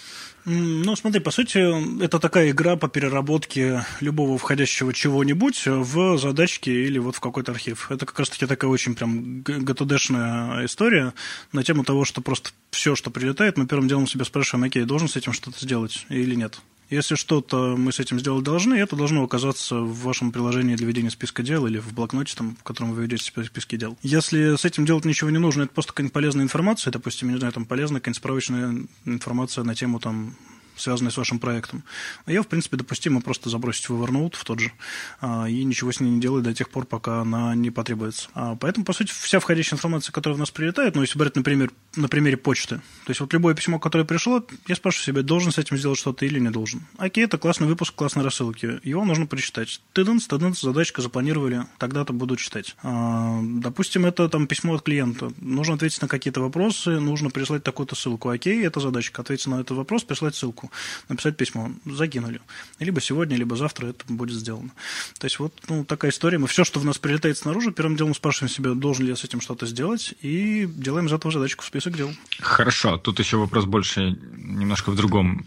Ну, 0.46 0.94
смотри, 0.94 1.20
по 1.20 1.30
сути, 1.30 2.02
это 2.02 2.18
такая 2.18 2.50
игра 2.50 2.76
по 2.76 2.86
переработке 2.88 3.86
любого 4.00 4.36
входящего 4.36 4.92
чего-нибудь 4.92 5.62
в 5.66 6.18
задачки 6.18 6.68
или 6.68 6.98
вот 6.98 7.16
в 7.16 7.20
какой-то 7.20 7.52
архив. 7.52 7.90
Это 7.90 8.04
как 8.04 8.18
раз-таки 8.18 8.46
такая 8.46 8.70
очень 8.70 8.94
прям 8.94 9.40
ГТДшная 9.40 10.66
история 10.66 11.14
на 11.52 11.62
тему 11.62 11.82
того, 11.82 12.04
что 12.04 12.20
просто 12.20 12.50
все, 12.70 12.94
что 12.94 13.10
прилетает, 13.10 13.56
мы 13.56 13.66
первым 13.66 13.88
делом 13.88 14.06
себя 14.06 14.26
спрашиваем, 14.26 14.64
окей, 14.64 14.84
должен 14.84 15.08
с 15.08 15.16
этим 15.16 15.32
что-то 15.32 15.58
сделать 15.64 16.04
или 16.10 16.34
нет. 16.34 16.60
Если 16.94 17.16
что-то 17.16 17.76
мы 17.76 17.92
с 17.92 17.98
этим 17.98 18.20
сделать 18.20 18.44
должны, 18.44 18.74
это 18.76 18.94
должно 18.94 19.24
оказаться 19.24 19.76
в 19.80 20.02
вашем 20.02 20.30
приложении 20.30 20.76
для 20.76 20.86
ведения 20.86 21.10
списка 21.10 21.42
дел 21.42 21.66
или 21.66 21.78
в 21.78 21.92
блокноте, 21.92 22.36
там, 22.36 22.56
в 22.56 22.62
котором 22.62 22.92
вы 22.92 23.02
ведете 23.02 23.24
списки 23.24 23.76
дел. 23.76 23.98
Если 24.02 24.54
с 24.56 24.64
этим 24.64 24.86
делать 24.86 25.04
ничего 25.04 25.30
не 25.30 25.38
нужно, 25.38 25.62
это 25.62 25.72
просто 25.72 25.92
какая-нибудь 25.92 26.12
полезная 26.12 26.44
информация, 26.44 26.92
допустим, 26.92 27.30
не 27.30 27.38
знаю, 27.38 27.52
там 27.52 27.64
полезная 27.64 28.00
какая-нибудь 28.00 28.18
справочная 28.18 28.76
информация 29.06 29.64
на 29.64 29.74
тему 29.74 29.98
там 29.98 30.36
связанные 30.76 31.10
с 31.10 31.16
вашим 31.16 31.38
проектом. 31.38 31.84
Я, 32.26 32.42
в 32.42 32.46
принципе, 32.46 32.76
допустимо 32.76 33.20
просто 33.20 33.50
забросить 33.50 33.88
в 33.88 33.92
Evernote 33.92 34.36
в 34.36 34.44
тот 34.44 34.60
же 34.60 34.72
а, 35.20 35.46
и 35.48 35.64
ничего 35.64 35.92
с 35.92 36.00
ней 36.00 36.10
не 36.10 36.20
делать 36.20 36.44
до 36.44 36.54
тех 36.54 36.70
пор, 36.70 36.86
пока 36.86 37.20
она 37.20 37.54
не 37.54 37.70
потребуется. 37.70 38.28
А, 38.34 38.56
поэтому, 38.56 38.84
по 38.84 38.92
сути, 38.92 39.12
вся 39.12 39.40
входящая 39.40 39.76
информация, 39.76 40.12
которая 40.12 40.36
в 40.36 40.40
нас 40.40 40.50
прилетает, 40.50 40.94
ну, 40.94 41.02
если 41.02 41.18
брать, 41.18 41.36
например, 41.36 41.70
на 41.96 42.08
примере 42.08 42.36
почты, 42.36 42.76
то 42.76 43.10
есть 43.10 43.20
вот 43.20 43.32
любое 43.32 43.54
письмо, 43.54 43.78
которое 43.78 44.04
пришло, 44.04 44.44
я 44.66 44.74
спрашиваю 44.74 45.04
себя, 45.04 45.22
должен 45.22 45.52
с 45.52 45.58
этим 45.58 45.76
сделать 45.76 45.98
что-то 45.98 46.26
или 46.26 46.38
не 46.38 46.50
должен. 46.50 46.82
Окей, 46.98 47.24
это 47.24 47.38
классный 47.38 47.66
выпуск, 47.66 47.94
классной 47.94 48.24
рассылки. 48.24 48.80
Его 48.82 49.04
нужно 49.04 49.26
прочитать. 49.26 49.80
Тыдынс, 49.92 50.26
тыдынс, 50.26 50.60
задачка 50.60 51.02
запланировали, 51.02 51.66
тогда-то 51.78 52.12
буду 52.12 52.36
читать. 52.36 52.76
А, 52.82 53.40
допустим, 53.42 54.06
это 54.06 54.28
там 54.28 54.46
письмо 54.46 54.74
от 54.74 54.82
клиента. 54.82 55.32
Нужно 55.38 55.74
ответить 55.74 56.02
на 56.02 56.08
какие-то 56.08 56.40
вопросы, 56.40 56.98
нужно 57.00 57.30
прислать 57.30 57.62
такую-то 57.62 57.94
ссылку. 57.94 58.28
Окей, 58.28 58.64
это 58.66 58.80
задачка. 58.80 59.22
Ответить 59.22 59.46
на 59.46 59.60
этот 59.60 59.76
вопрос, 59.76 60.04
прислать 60.04 60.34
ссылку 60.34 60.63
ссылку, 60.64 60.70
написать 61.08 61.36
письмо, 61.36 61.70
закинули. 61.84 62.40
Либо 62.78 63.00
сегодня, 63.00 63.36
либо 63.36 63.56
завтра 63.56 63.88
это 63.88 64.04
будет 64.08 64.36
сделано. 64.36 64.70
То 65.18 65.26
есть 65.26 65.38
вот 65.38 65.52
ну, 65.68 65.84
такая 65.84 66.10
история. 66.10 66.38
Мы 66.38 66.46
все, 66.46 66.64
что 66.64 66.80
в 66.80 66.84
нас 66.84 66.98
прилетает 66.98 67.38
снаружи, 67.38 67.72
первым 67.72 67.96
делом 67.96 68.14
спрашиваем 68.14 68.52
себя, 68.52 68.74
должен 68.74 69.04
ли 69.04 69.10
я 69.10 69.16
с 69.16 69.24
этим 69.24 69.40
что-то 69.40 69.66
сделать, 69.66 70.14
и 70.22 70.66
делаем 70.66 71.06
из 71.06 71.12
этого 71.12 71.32
задачку 71.32 71.62
в 71.62 71.66
список 71.66 71.96
дел. 71.96 72.10
Хорошо. 72.40 72.96
Тут 72.96 73.18
еще 73.18 73.36
вопрос 73.36 73.64
больше 73.64 74.16
немножко 74.36 74.90
в 74.90 74.96
другом. 74.96 75.46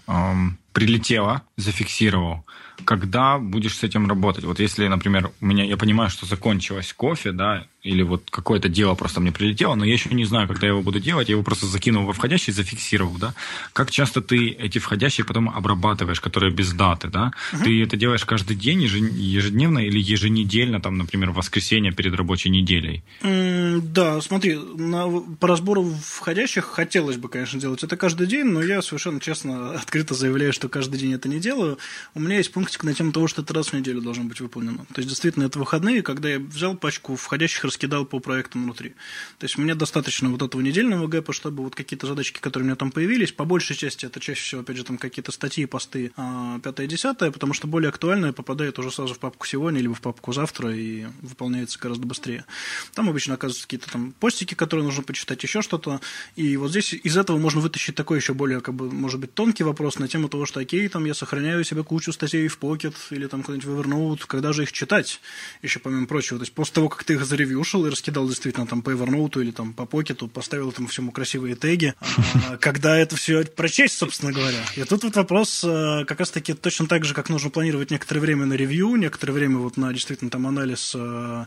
Прилетело, 0.73 1.41
зафиксировал 1.57 2.45
когда 2.85 3.37
будешь 3.37 3.75
с 3.75 3.83
этим 3.83 4.07
работать? 4.07 4.43
Вот 4.45 4.59
если, 4.59 4.87
например, 4.87 5.31
у 5.41 5.45
меня, 5.45 5.63
я 5.63 5.77
понимаю, 5.77 6.09
что 6.09 6.25
закончилось 6.25 6.93
кофе, 6.93 7.31
да, 7.31 7.65
или 7.83 8.01
вот 8.01 8.29
какое-то 8.29 8.69
дело 8.69 8.95
просто 8.95 9.21
мне 9.21 9.31
прилетело, 9.31 9.75
но 9.75 9.85
я 9.85 9.93
еще 9.93 10.09
не 10.09 10.25
знаю, 10.25 10.47
когда 10.47 10.67
я 10.67 10.73
его 10.73 10.81
буду 10.81 10.99
делать, 10.99 11.29
я 11.29 11.33
его 11.33 11.43
просто 11.43 11.67
закинул 11.67 12.05
во 12.05 12.13
входящий, 12.13 12.51
зафиксировал, 12.51 13.15
да. 13.17 13.33
Как 13.73 13.91
часто 13.91 14.21
ты 14.21 14.49
эти 14.49 14.79
входящие 14.79 15.25
потом 15.25 15.49
обрабатываешь, 15.49 16.19
которые 16.19 16.51
без 16.51 16.73
даты, 16.73 17.07
да? 17.07 17.31
Угу. 17.53 17.63
Ты 17.63 17.83
это 17.83 17.95
делаешь 17.95 18.25
каждый 18.25 18.55
день, 18.55 18.81
ежедневно 18.81 19.79
или 19.79 19.99
еженедельно, 19.99 20.81
там, 20.81 20.97
например, 20.97 21.31
в 21.31 21.35
воскресенье 21.35 21.91
перед 21.91 22.15
рабочей 22.15 22.49
неделей? 22.49 23.03
Mm, 23.21 23.81
да, 23.81 24.21
смотри, 24.21 24.55
на, 24.55 25.07
по 25.39 25.47
разбору 25.47 25.83
входящих 25.83 26.65
хотелось 26.65 27.17
бы, 27.17 27.29
конечно, 27.29 27.59
делать 27.59 27.83
это 27.83 27.95
каждый 27.95 28.27
день, 28.27 28.45
но 28.45 28.61
я 28.61 28.81
совершенно 28.81 29.19
честно, 29.19 29.71
открыто 29.75 30.13
заявляю, 30.13 30.51
что 30.51 30.67
каждый 30.67 30.99
день 30.99 31.13
это 31.13 31.29
не 31.29 31.39
делаю. 31.39 31.77
У 32.15 32.19
меня 32.19 32.37
есть 32.37 32.51
пунктик 32.51 32.83
на 32.83 32.93
тему 32.93 33.11
того, 33.11 33.27
что 33.27 33.43
это 33.43 33.53
раз 33.53 33.67
в 33.67 33.73
неделю 33.73 34.01
должно 34.01 34.23
быть 34.23 34.41
выполнено. 34.41 34.85
То 34.93 34.99
есть, 34.99 35.09
действительно, 35.09 35.43
это 35.43 35.59
выходные, 35.59 36.01
когда 36.01 36.29
я 36.29 36.39
взял 36.39 36.75
пачку 36.75 37.15
входящих, 37.15 37.63
раскидал 37.77 38.05
по 38.05 38.19
проектам 38.19 38.63
внутри. 38.63 38.89
То 39.37 39.45
есть, 39.45 39.57
мне 39.57 39.75
достаточно 39.75 40.29
вот 40.29 40.41
этого 40.41 40.61
недельного 40.61 41.07
гэпа, 41.07 41.31
чтобы 41.31 41.63
вот 41.63 41.75
какие-то 41.75 42.07
задачки, 42.07 42.39
которые 42.39 42.65
у 42.65 42.67
меня 42.67 42.75
там 42.75 42.91
появились, 42.91 43.31
по 43.31 43.45
большей 43.45 43.75
части 43.75 44.05
это 44.05 44.19
чаще 44.19 44.41
всего, 44.41 44.61
опять 44.61 44.77
же, 44.77 44.83
там 44.83 44.97
какие-то 44.97 45.31
статьи, 45.31 45.65
посты, 45.65 46.11
а, 46.17 46.59
пятое, 46.59 46.87
десятое, 46.87 47.29
потому 47.31 47.53
что 47.53 47.67
более 47.67 47.89
актуальное 47.89 48.33
попадает 48.33 48.79
уже 48.79 48.89
сразу 48.91 49.13
в 49.13 49.19
папку 49.19 49.45
сегодня, 49.45 49.79
либо 49.79 49.93
в 49.93 50.01
папку 50.01 50.33
завтра 50.33 50.75
и 50.75 51.05
выполняется 51.21 51.77
гораздо 51.79 52.07
быстрее. 52.07 52.45
Там 52.93 53.09
обычно 53.09 53.35
оказываются 53.35 53.63
какие-то 53.63 53.91
там 53.91 54.11
постики, 54.19 54.55
которые 54.55 54.83
нужно 54.83 55.03
почитать, 55.03 55.43
еще 55.43 55.61
что-то. 55.61 56.01
И 56.35 56.57
вот 56.57 56.71
здесь 56.71 56.93
из 56.93 57.15
этого 57.15 57.37
можно 57.37 57.61
вытащить 57.61 57.95
такой 57.95 58.17
еще 58.17 58.33
более, 58.33 58.61
как 58.61 58.73
бы, 58.73 58.89
может 58.89 59.19
быть, 59.19 59.33
тонкий 59.33 59.63
вопрос 59.63 59.99
на 59.99 60.07
тему 60.07 60.29
того, 60.29 60.45
что, 60.45 60.59
окей, 60.59 60.87
там 60.87 61.05
я 61.05 61.13
сохраняю 61.13 61.63
себе 61.63 61.83
кучу 61.83 62.11
статей 62.11 62.47
в 62.47 62.57
Pocket 62.57 62.95
или 63.11 63.27
там 63.27 63.43
куда-нибудь 63.43 63.67
в 63.67 63.79
Evernote, 63.79 64.21
когда 64.25 64.51
же 64.53 64.63
их 64.63 64.71
читать, 64.71 65.21
еще 65.61 65.79
помимо 65.79 66.07
прочего. 66.07 66.39
То 66.39 66.43
есть 66.43 66.53
после 66.53 66.73
того, 66.73 66.89
как 66.89 67.03
ты 67.03 67.13
их 67.13 67.25
заревьюшил 67.57 67.85
и 67.85 67.89
раскидал 67.89 68.27
действительно 68.27 68.67
там 68.67 68.81
по 68.81 68.91
Evernote 68.91 69.41
или 69.41 69.51
там 69.51 69.73
по 69.73 69.83
Pocket, 69.83 70.27
поставил 70.29 70.69
этому 70.69 70.87
всему 70.87 71.11
красивые 71.11 71.55
теги, 71.55 71.93
а, 72.49 72.57
когда 72.57 72.97
это 72.97 73.15
все 73.15 73.43
прочесть, 73.43 73.97
собственно 73.97 74.31
говоря. 74.31 74.63
И 74.75 74.83
тут 74.83 75.03
вот 75.03 75.15
вопрос 75.15 75.63
э, 75.63 76.05
как 76.05 76.19
раз-таки 76.19 76.53
точно 76.53 76.87
так 76.87 77.05
же, 77.05 77.13
как 77.13 77.29
нужно 77.29 77.49
планировать 77.49 77.91
некоторое 77.91 78.19
время 78.19 78.45
на 78.45 78.53
ревью, 78.53 78.95
некоторое 78.95 79.33
время 79.33 79.57
вот 79.57 79.77
на 79.77 79.91
действительно 79.93 80.29
там 80.29 80.45
анализ 80.47 80.93
э, 80.95 81.45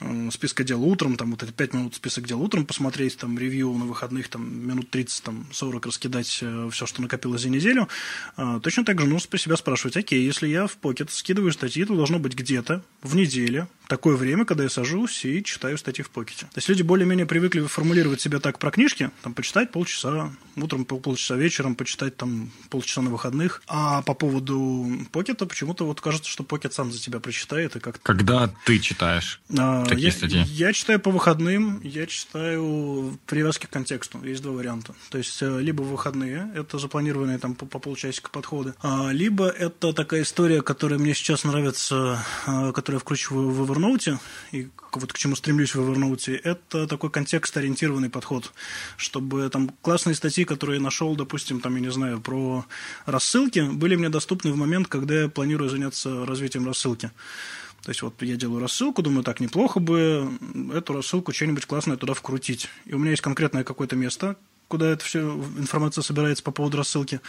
э, 0.00 0.30
списка 0.32 0.64
дел 0.64 0.82
утром, 0.82 1.16
там 1.16 1.30
вот 1.32 1.42
эти 1.42 1.50
5 1.50 1.74
минут 1.74 1.94
список 1.94 2.26
дел 2.26 2.40
утром 2.40 2.64
посмотреть, 2.64 3.16
там 3.16 3.38
ревью 3.38 3.72
на 3.72 3.86
выходных, 3.86 4.28
там 4.28 4.66
минут 4.66 4.90
30, 4.90 5.22
там 5.22 5.46
40 5.52 5.86
раскидать 5.86 6.26
все, 6.26 6.86
что 6.86 7.02
накопилось 7.02 7.42
за 7.42 7.48
неделю. 7.48 7.88
Точно 8.62 8.84
так 8.84 9.00
же 9.00 9.06
нужно 9.06 9.38
себя 9.38 9.56
спрашивать, 9.56 9.96
окей, 9.96 10.24
если 10.24 10.48
я 10.48 10.66
в 10.66 10.76
Pocket 10.80 11.08
скидываю 11.10 11.52
статьи, 11.52 11.82
это 11.82 11.94
должно 11.94 12.18
быть 12.18 12.34
где-то 12.34 12.82
в 13.02 13.16
неделе, 13.16 13.68
такое 13.90 14.16
время, 14.16 14.44
когда 14.44 14.62
я 14.62 14.70
сажусь 14.70 15.24
и 15.24 15.42
читаю 15.42 15.76
статьи 15.76 16.02
в 16.04 16.10
покете. 16.10 16.46
То 16.46 16.58
есть 16.58 16.68
люди 16.68 16.82
более-менее 16.82 17.26
привыкли 17.26 17.60
формулировать 17.62 18.20
себя 18.20 18.38
так 18.38 18.60
про 18.60 18.70
книжки, 18.70 19.10
там, 19.22 19.34
почитать 19.34 19.72
полчаса, 19.72 20.32
утром 20.56 20.84
полчаса 20.84 21.34
вечером, 21.34 21.74
почитать 21.74 22.16
там 22.16 22.50
полчаса 22.70 23.02
на 23.02 23.10
выходных. 23.10 23.62
А 23.66 24.02
по 24.02 24.14
поводу 24.14 24.88
покета 25.10 25.44
почему-то 25.44 25.84
вот 25.86 26.00
кажется, 26.00 26.30
что 26.30 26.44
покет 26.44 26.72
сам 26.72 26.92
за 26.92 27.00
тебя 27.00 27.18
прочитает 27.18 27.74
и 27.76 27.80
как 27.80 28.00
Когда 28.00 28.48
ты 28.64 28.78
читаешь 28.78 29.40
а, 29.58 29.84
такие 29.84 30.06
я, 30.06 30.12
статьи? 30.12 30.42
Я 30.42 30.72
читаю 30.72 31.00
по 31.00 31.10
выходным, 31.10 31.80
я 31.82 32.06
читаю 32.06 33.18
привязки 33.26 33.66
к 33.66 33.70
контексту. 33.70 34.22
Есть 34.22 34.42
два 34.42 34.52
варианта. 34.52 34.94
То 35.10 35.18
есть 35.18 35.42
э, 35.42 35.60
либо 35.60 35.82
выходные, 35.82 36.48
это 36.54 36.78
запланированные 36.78 37.38
там 37.38 37.56
по, 37.56 37.66
по 37.66 37.80
полчасика 37.80 38.30
подходы, 38.30 38.74
а, 38.82 39.10
либо 39.10 39.48
это 39.48 39.92
такая 39.92 40.22
история, 40.22 40.62
которая 40.62 41.00
мне 41.00 41.12
сейчас 41.12 41.42
нравится, 41.42 42.24
а, 42.46 42.70
которую 42.70 42.98
я 42.98 43.00
вкручиваю 43.00 43.50
в 43.50 43.66
Evernote, 43.80 44.18
и 44.52 44.68
вот 44.92 45.12
к 45.12 45.18
чему 45.18 45.36
стремлюсь 45.36 45.74
в 45.74 45.80
Evernote, 45.80 46.40
это 46.42 46.86
такой 46.86 47.10
контекст-ориентированный 47.10 48.10
подход, 48.10 48.52
чтобы 48.96 49.48
там 49.50 49.70
классные 49.82 50.14
статьи, 50.14 50.44
которые 50.44 50.76
я 50.76 50.82
нашел, 50.82 51.16
допустим, 51.16 51.60
там, 51.60 51.74
я 51.76 51.80
не 51.80 51.90
знаю, 51.90 52.20
про 52.20 52.64
рассылки, 53.06 53.60
были 53.60 53.96
мне 53.96 54.08
доступны 54.08 54.52
в 54.52 54.56
момент, 54.56 54.88
когда 54.88 55.22
я 55.22 55.28
планирую 55.28 55.70
заняться 55.70 56.26
развитием 56.26 56.66
рассылки. 56.66 57.10
То 57.82 57.90
есть 57.90 58.02
вот 58.02 58.20
я 58.20 58.36
делаю 58.36 58.60
рассылку, 58.60 59.00
думаю, 59.00 59.24
так, 59.24 59.40
неплохо 59.40 59.80
бы 59.80 60.30
эту 60.74 60.92
рассылку 60.92 61.32
что-нибудь 61.32 61.64
классное 61.64 61.96
туда 61.96 62.12
вкрутить. 62.12 62.68
И 62.84 62.92
у 62.92 62.98
меня 62.98 63.10
есть 63.10 63.22
конкретное 63.22 63.64
какое-то 63.64 63.96
место, 63.96 64.36
куда 64.70 64.86
эта 64.92 65.04
вся 65.04 65.18
информация 65.18 66.02
собирается 66.02 66.44
по 66.44 66.52
поводу 66.52 66.76
рассылки. 66.78 67.20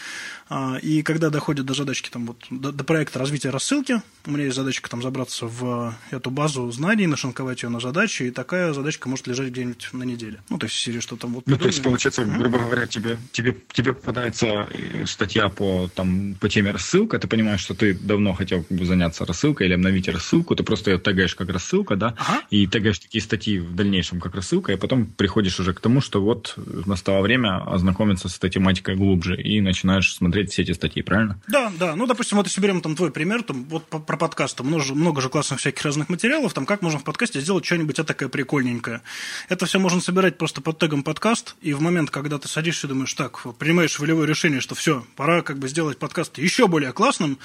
А, 0.47 0.77
и 0.80 1.01
когда 1.01 1.32
доходит 1.32 1.65
до 1.65 1.73
задачки, 1.73 2.10
там, 2.12 2.27
вот, 2.27 2.38
до, 2.51 2.71
до 2.71 2.84
проекта 2.84 3.17
развития 3.17 3.49
рассылки, 3.49 3.99
у 4.27 4.32
меня 4.32 4.43
есть 4.45 4.56
задачка 4.56 4.88
там 4.91 5.01
забраться 5.01 5.47
в 5.47 5.95
эту 6.12 6.30
базу 6.30 6.69
знаний, 6.69 7.08
нашинковать 7.08 7.63
ее 7.63 7.69
на 7.69 7.80
задачи, 7.80 8.23
и 8.23 8.32
такая 8.32 8.73
задачка 8.73 9.10
может 9.10 9.25
лежать 9.25 9.47
где-нибудь 9.47 9.89
на 9.91 10.04
неделе. 10.04 10.39
Ну, 10.49 10.60
то 10.60 10.67
есть, 10.67 10.77
серии, 10.77 10.99
что 10.99 11.15
там 11.15 11.34
вот... 11.34 11.47
Ну, 11.47 11.58
то 11.58 11.65
есть, 11.65 11.82
получается, 11.82 12.21
mm-hmm. 12.21 12.38
грубо 12.38 12.60
говоря, 12.60 12.86
тебе, 12.86 13.17
тебе, 13.32 13.58
тебе 13.73 13.93
попадается 13.93 14.67
э, 14.71 15.06
статья 15.08 15.49
по, 15.49 15.89
там, 15.95 16.36
по 16.39 16.47
теме 16.47 16.69
рассылка, 16.69 17.17
ты 17.17 17.27
понимаешь, 17.27 17.62
что 17.62 17.73
ты 17.73 17.95
давно 17.95 18.34
хотел 18.34 18.63
как 18.63 18.77
бы, 18.77 18.86
заняться 18.86 19.25
рассылкой 19.25 19.65
или 19.65 19.73
обновить 19.73 20.08
рассылку, 20.08 20.56
ты 20.56 20.62
просто 20.63 20.91
ее 20.91 20.99
тегаешь 20.99 21.34
как 21.34 21.49
рассылка, 21.49 21.95
да, 21.95 22.13
ага. 22.19 22.43
и 22.51 22.67
тегаешь 22.67 22.99
такие 22.99 23.23
статьи 23.23 23.58
в 23.58 23.73
дальнейшем 23.73 24.19
как 24.19 24.36
рассылка, 24.36 24.73
и 24.73 24.75
потом 24.75 25.08
приходишь 25.08 25.60
уже 25.60 25.73
к 25.73 25.80
тому, 25.80 26.01
что 26.01 26.21
вот 26.21 26.54
настало 26.86 27.21
время 27.21 27.31
время 27.32 27.63
ознакомиться 27.65 28.28
с 28.28 28.38
этой 28.38 28.50
тематикой 28.50 28.96
глубже 28.96 29.41
и 29.41 29.62
начинаешь 29.62 30.13
смотреть 30.13 30.52
все 30.52 30.63
эти 30.63 30.74
статьи, 30.74 31.02
правильно? 31.02 31.39
Да, 31.48 31.72
да. 31.80 31.96
Ну, 31.96 32.06
допустим, 32.06 32.38
вот 32.38 32.48
если 32.48 32.60
берем 32.60 32.82
там 32.82 32.96
твой 32.96 33.10
пример, 33.10 33.44
там, 33.44 33.63
вот 33.65 33.86
про 33.86 34.17
подкаст, 34.17 34.58
там 34.58 34.67
много, 34.67 34.84
много 34.94 35.22
же 35.22 35.30
классных 35.30 35.62
всяких 35.62 35.84
разных 35.86 36.10
материалов, 36.10 36.54
там 36.54 36.65
как 36.65 36.82
можно 36.82 37.00
в 37.00 37.06
подкасте 37.06 37.39
сделать 37.39 37.63
что-нибудь 37.65 37.96
такое 37.96 38.28
прикольненькое. 38.28 39.02
Это 39.48 39.65
все 39.65 39.80
можно 39.80 40.02
собирать 40.02 40.38
просто 40.38 40.60
под 40.60 40.78
тегом 40.78 41.04
подкаст, 41.04 41.56
и 41.62 41.74
в 41.74 41.82
момент, 41.82 42.10
когда 42.10 42.38
ты 42.38 42.50
садишься 42.50 42.88
и 42.88 42.89
думаешь, 42.89 43.13
так, 43.13 43.41
принимаешь 43.58 43.98
волевое 43.98 44.28
решение, 44.28 44.60
что 44.60 44.76
все, 44.76 45.06
пора 45.15 45.41
как 45.41 45.58
бы 45.58 45.70
сделать 45.70 45.98
подкаст 46.00 46.38
еще 46.38 46.67
более 46.67 46.91
классным, 46.91 47.38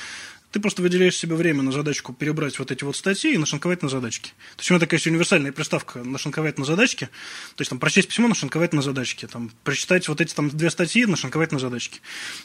ты 0.57 0.61
просто 0.61 0.81
выделяешь 0.81 1.15
себе 1.19 1.35
время 1.35 1.61
на 1.61 1.71
задачку 1.71 2.15
перебрать 2.15 2.59
вот 2.59 2.71
эти 2.71 2.83
вот 2.83 2.97
статьи 2.97 3.35
и 3.35 3.37
нашинковать 3.37 3.83
на 3.83 3.91
задачки. 3.91 4.31
То 4.57 4.61
есть 4.61 4.71
у 4.71 4.75
меня 4.75 4.81
такая 4.81 4.97
есть 4.97 5.07
универсальная 5.07 5.53
приставка 5.53 6.03
нашинковать 6.03 6.59
на 6.59 6.65
задачки. 6.65 7.11
То 7.57 7.61
есть 7.61 7.69
там 7.69 7.79
прочесть 7.79 8.09
письмо, 8.09 8.27
нашинковать 8.27 8.73
на 8.73 8.81
задачки. 8.81 9.27
Там, 9.27 9.51
прочитать 9.65 10.09
вот 10.09 10.23
эти 10.23 10.35
там 10.35 10.49
две 10.49 10.71
статьи, 10.71 11.05
нашинковать 11.05 11.53
на 11.53 11.59
задачки. 11.59 12.01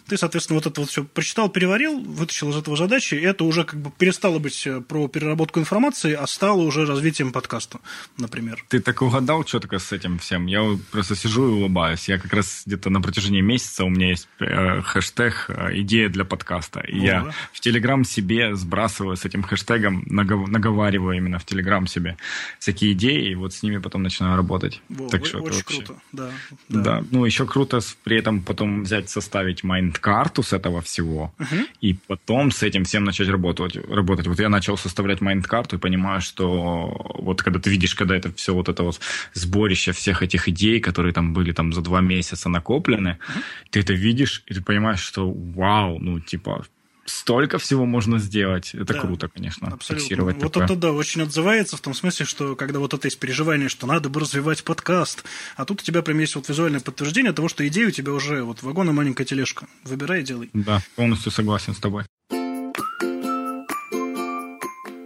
Ты, 0.09 0.17
соответственно, 0.17 0.59
вот 0.59 0.65
это 0.65 0.81
вот 0.81 0.89
все 0.89 1.05
прочитал, 1.05 1.47
переварил, 1.47 2.01
вытащил 2.01 2.49
из 2.49 2.57
этого 2.57 2.75
задачи, 2.75 3.15
и 3.15 3.21
это 3.21 3.45
уже 3.45 3.63
как 3.63 3.79
бы 3.79 3.91
перестало 3.97 4.39
быть 4.39 4.67
э, 4.67 4.81
про 4.81 5.07
переработку 5.07 5.61
информации, 5.61 6.11
а 6.11 6.27
стало 6.27 6.63
уже 6.63 6.85
развитием 6.85 7.31
подкаста, 7.31 7.79
например. 8.17 8.65
Ты 8.67 8.81
так 8.81 9.01
угадал 9.01 9.45
четко 9.45 9.79
с 9.79 9.93
этим 9.93 10.19
всем. 10.19 10.47
Я 10.47 10.77
просто 10.91 11.15
сижу 11.15 11.47
и 11.47 11.51
улыбаюсь. 11.53 12.09
Я 12.09 12.17
как 12.17 12.33
раз 12.33 12.63
где-то 12.65 12.89
на 12.89 12.99
протяжении 12.99 13.39
месяца 13.39 13.85
у 13.85 13.89
меня 13.89 14.09
есть 14.09 14.27
э, 14.41 14.81
хэштег 14.81 15.45
э, 15.47 15.79
«Идея 15.79 16.09
для 16.09 16.25
подкаста». 16.25 16.81
И 16.81 16.99
О, 16.99 17.03
я 17.03 17.33
в 17.53 17.61
Телеграм 17.61 18.00
сам 18.01 18.05
себе 18.05 18.55
сбрасываю 18.55 19.15
с 19.15 19.25
этим 19.25 19.43
хэштегом, 19.43 20.03
наговариваю 20.07 21.17
именно 21.17 21.37
в 21.37 21.45
Телеграм 21.45 21.87
себе 21.87 22.17
всякие 22.59 22.93
идеи, 22.93 23.31
и 23.31 23.35
вот 23.35 23.53
с 23.53 23.63
ними 23.63 23.79
потом 23.79 24.03
начинаю 24.03 24.37
работать. 24.37 24.81
Во, 24.89 25.09
так 25.09 25.25
что 25.25 25.39
очень 25.39 25.57
вообще... 25.57 25.63
круто, 25.63 26.01
да, 26.11 26.29
да. 26.69 26.81
Да, 26.81 27.03
ну 27.11 27.25
еще 27.25 27.45
круто 27.45 27.79
при 28.03 28.17
этом 28.17 28.41
потом 28.41 28.83
взять, 28.83 29.09
составить 29.09 29.63
майнд-карту 29.63 30.43
с 30.43 30.53
этого 30.53 30.81
всего, 30.81 31.33
угу. 31.39 31.65
и 31.81 31.93
потом 32.07 32.51
с 32.51 32.63
этим 32.63 32.83
всем 32.83 33.03
начать 33.03 33.29
работать. 33.29 33.75
работать. 33.75 34.27
Вот 34.27 34.39
я 34.39 34.49
начал 34.49 34.77
составлять 34.77 35.21
майнд-карту 35.21 35.75
и 35.75 35.79
понимаю, 35.79 36.21
что 36.21 37.15
вот 37.19 37.41
когда 37.41 37.59
ты 37.59 37.69
видишь, 37.69 37.95
когда 37.95 38.15
это 38.15 38.31
все 38.33 38.53
вот 38.53 38.69
это 38.69 38.83
вот 38.83 38.99
сборище 39.33 39.91
всех 39.91 40.23
этих 40.23 40.47
идей, 40.47 40.79
которые 40.79 41.13
там 41.13 41.33
были 41.33 41.51
там 41.51 41.73
за 41.73 41.81
два 41.81 42.01
месяца 42.01 42.49
накоплены, 42.49 43.11
угу. 43.11 43.41
ты 43.69 43.79
это 43.79 43.93
видишь, 43.93 44.43
и 44.47 44.53
ты 44.53 44.61
понимаешь, 44.61 45.01
что 45.01 45.31
вау, 45.31 45.99
ну 45.99 46.19
типа 46.19 46.65
столько 47.11 47.57
всего 47.57 47.85
можно 47.85 48.19
сделать. 48.19 48.71
Это 48.73 48.93
да, 48.93 48.99
круто, 48.99 49.27
конечно, 49.27 49.67
абсолютно. 49.67 50.03
фиксировать 50.03 50.41
Вот 50.41 50.53
такое. 50.53 50.65
это, 50.65 50.75
да, 50.75 50.91
очень 50.91 51.21
отзывается 51.21 51.77
в 51.77 51.81
том 51.81 51.93
смысле, 51.93 52.25
что 52.25 52.55
когда 52.55 52.79
вот 52.79 52.93
это 52.93 53.07
есть 53.07 53.19
переживание, 53.19 53.69
что 53.69 53.87
надо 53.87 54.09
бы 54.09 54.19
развивать 54.19 54.63
подкаст, 54.63 55.23
а 55.55 55.65
тут 55.65 55.81
у 55.81 55.83
тебя 55.83 56.01
прям 56.01 56.19
есть 56.19 56.35
вот 56.35 56.49
визуальное 56.49 56.79
подтверждение 56.79 57.33
того, 57.33 57.47
что 57.47 57.67
идея 57.67 57.87
у 57.87 57.91
тебя 57.91 58.13
уже 58.13 58.43
вот 58.43 58.63
вагон 58.63 58.89
и 58.89 58.93
маленькая 58.93 59.25
тележка. 59.25 59.67
Выбирай 59.83 60.21
и 60.21 60.23
делай. 60.23 60.49
Да, 60.53 60.81
полностью 60.95 61.31
согласен 61.31 61.73
с 61.73 61.79
тобой. 61.79 62.05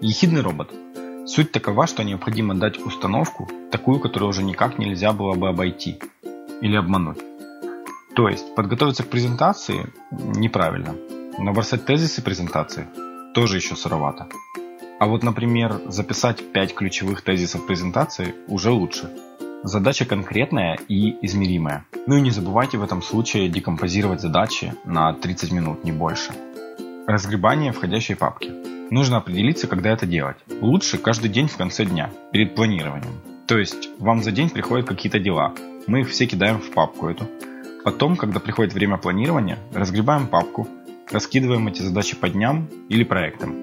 Ехидный 0.02 0.42
робот. 0.42 0.72
Суть 1.26 1.52
такова, 1.52 1.88
что 1.88 2.04
необходимо 2.04 2.54
дать 2.54 2.78
установку, 2.78 3.50
такую, 3.72 4.00
которую 4.00 4.30
уже 4.30 4.44
никак 4.44 4.78
нельзя 4.78 5.12
было 5.12 5.34
бы 5.34 5.50
обойти 5.50 6.00
или 6.62 6.76
обмануть. 6.76 7.18
То 8.16 8.30
есть 8.30 8.54
подготовиться 8.56 9.04
к 9.04 9.10
презентации 9.10 9.92
неправильно, 10.12 10.96
Набросать 11.38 11.86
тезисы 11.86 12.22
презентации 12.22 12.88
тоже 13.34 13.58
еще 13.58 13.76
сыровато. 13.76 14.28
А 15.00 15.06
вот, 15.08 15.22
например, 15.22 15.82
записать 15.88 16.42
5 16.54 16.74
ключевых 16.74 17.24
тезисов 17.24 17.68
презентации 17.68 18.34
уже 18.48 18.72
лучше. 18.72 19.10
Задача 19.64 20.06
конкретная 20.06 20.80
и 20.88 21.18
измеримая. 21.26 21.86
Ну 22.08 22.16
и 22.16 22.22
не 22.22 22.32
забывайте 22.32 22.78
в 22.78 22.84
этом 22.84 23.02
случае 23.02 23.50
декомпозировать 23.50 24.22
задачи 24.22 24.74
на 24.86 25.12
30 25.14 25.52
минут, 25.52 25.84
не 25.84 25.92
больше. 25.92 26.32
Разгребание 27.06 27.74
входящей 27.74 28.16
папки. 28.16 28.52
Нужно 28.90 29.18
определиться, 29.18 29.68
когда 29.68 29.92
это 29.92 30.06
делать. 30.06 30.38
Лучше 30.62 30.98
каждый 30.98 31.30
день 31.30 31.50
в 31.50 31.58
конце 31.58 31.84
дня, 31.84 32.12
перед 32.32 32.56
планированием. 32.56 33.20
То 33.46 33.58
есть 33.58 33.90
вам 34.00 34.24
за 34.24 34.32
день 34.32 34.50
приходят 34.50 34.88
какие-то 34.88 35.20
дела. 35.20 35.54
Мы 35.86 36.02
их 36.02 36.10
все 36.10 36.28
кидаем 36.28 36.60
в 36.60 36.72
папку 36.72 37.10
эту. 37.10 37.28
Потом, 37.84 38.16
когда 38.16 38.40
приходит 38.40 38.74
время 38.74 38.98
планирования, 38.98 39.60
разгребаем 39.74 40.28
папку, 40.28 40.68
Раскидываем 41.12 41.68
эти 41.68 41.84
задачи 41.84 42.16
по 42.16 42.28
дням 42.30 42.68
или 42.90 43.04
проектам. 43.04 43.56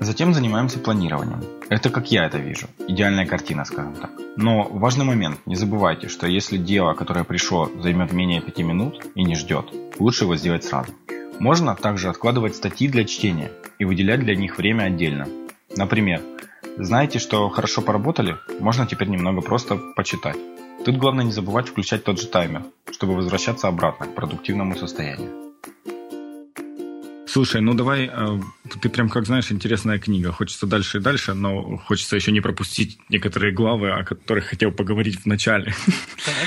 Затем 0.00 0.34
занимаемся 0.34 0.80
планированием. 0.80 1.44
Это 1.68 1.90
как 1.90 2.10
я 2.10 2.26
это 2.26 2.38
вижу. 2.38 2.66
Идеальная 2.88 3.24
картина, 3.24 3.64
скажем 3.64 3.94
так. 3.94 4.10
Но 4.36 4.64
важный 4.64 5.04
момент. 5.04 5.38
Не 5.46 5.54
забывайте, 5.54 6.08
что 6.08 6.26
если 6.26 6.56
дело, 6.56 6.94
которое 6.94 7.24
пришло, 7.24 7.70
займет 7.80 8.12
менее 8.12 8.40
5 8.40 8.58
минут 8.58 9.06
и 9.14 9.22
не 9.22 9.36
ждет, 9.36 9.72
лучше 9.98 10.24
его 10.24 10.36
сделать 10.36 10.64
сразу. 10.64 10.92
Можно 11.38 11.76
также 11.76 12.08
откладывать 12.08 12.56
статьи 12.56 12.88
для 12.88 13.04
чтения 13.04 13.52
и 13.78 13.84
выделять 13.84 14.20
для 14.20 14.34
них 14.34 14.58
время 14.58 14.84
отдельно. 14.84 15.28
Например, 15.76 16.20
знаете, 16.76 17.20
что 17.20 17.48
хорошо 17.48 17.80
поработали, 17.80 18.36
можно 18.58 18.86
теперь 18.86 19.08
немного 19.08 19.40
просто 19.40 19.76
почитать. 19.94 20.36
Тут 20.84 20.96
главное 20.96 21.24
не 21.24 21.32
забывать 21.32 21.68
включать 21.68 22.02
тот 22.04 22.20
же 22.20 22.26
таймер, 22.26 22.64
чтобы 22.90 23.14
возвращаться 23.14 23.68
обратно 23.68 24.06
к 24.06 24.14
продуктивному 24.14 24.76
состоянию. 24.76 25.48
Слушай, 27.28 27.60
ну 27.60 27.74
давай, 27.74 28.10
э, 28.10 28.40
ты 28.80 28.88
прям 28.88 29.10
как 29.10 29.26
знаешь, 29.26 29.52
интересная 29.52 29.98
книга. 29.98 30.32
Хочется 30.32 30.66
дальше 30.66 30.98
и 30.98 31.00
дальше, 31.00 31.34
но 31.34 31.76
хочется 31.76 32.16
еще 32.16 32.32
не 32.32 32.40
пропустить 32.40 32.98
некоторые 33.10 33.52
главы, 33.52 33.90
о 33.90 34.02
которых 34.02 34.46
хотел 34.46 34.72
поговорить 34.72 35.20
в 35.20 35.26
начале. 35.26 35.74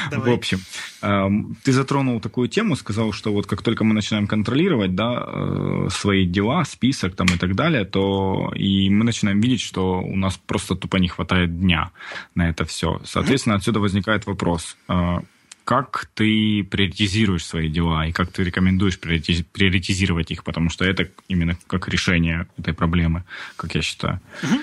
Так, 0.10 0.26
в 0.26 0.30
общем, 0.30 0.60
эм, 1.04 1.56
ты 1.63 1.72
затронул 1.72 2.20
такую 2.20 2.48
тему, 2.48 2.76
сказал, 2.76 3.13
что 3.13 3.32
вот 3.32 3.46
как 3.46 3.62
только 3.62 3.84
мы 3.84 3.94
начинаем 3.94 4.26
контролировать, 4.26 4.96
да, 4.96 5.24
э, 5.28 5.88
свои 5.91 6.26
дела, 6.26 6.65
список 6.65 7.15
там 7.15 7.28
и 7.28 7.38
так 7.38 7.56
далее, 7.56 7.86
то 7.86 8.52
и 8.56 8.89
мы 8.89 9.04
начинаем 9.04 9.39
видеть, 9.39 9.62
что 9.62 10.02
у 10.02 10.15
нас 10.15 10.39
просто 10.48 10.76
тупо 10.76 10.98
не 10.98 11.10
хватает 11.10 11.60
дня 11.60 11.91
на 12.34 12.50
это 12.50 12.65
все. 12.65 13.00
Соответственно, 13.06 13.56
отсюда 13.56 13.80
возникает 13.80 14.26
вопрос 14.26 14.76
э, 14.88 15.20
как 15.65 16.10
ты 16.13 16.63
приоритизируешь 16.63 17.45
свои 17.45 17.69
дела 17.69 18.08
и 18.08 18.12
как 18.12 18.32
ты 18.32 18.43
рекомендуешь 18.43 19.00
приоритизировать 19.00 20.32
их, 20.32 20.43
потому 20.43 20.69
что 20.69 20.86
это 20.86 21.10
именно 21.28 21.58
как 21.67 21.88
решение 21.88 22.47
этой 22.58 22.74
проблемы, 22.74 23.24
как 23.56 23.76
я 23.76 23.82
считаю. 23.82 24.19
Угу. 24.43 24.60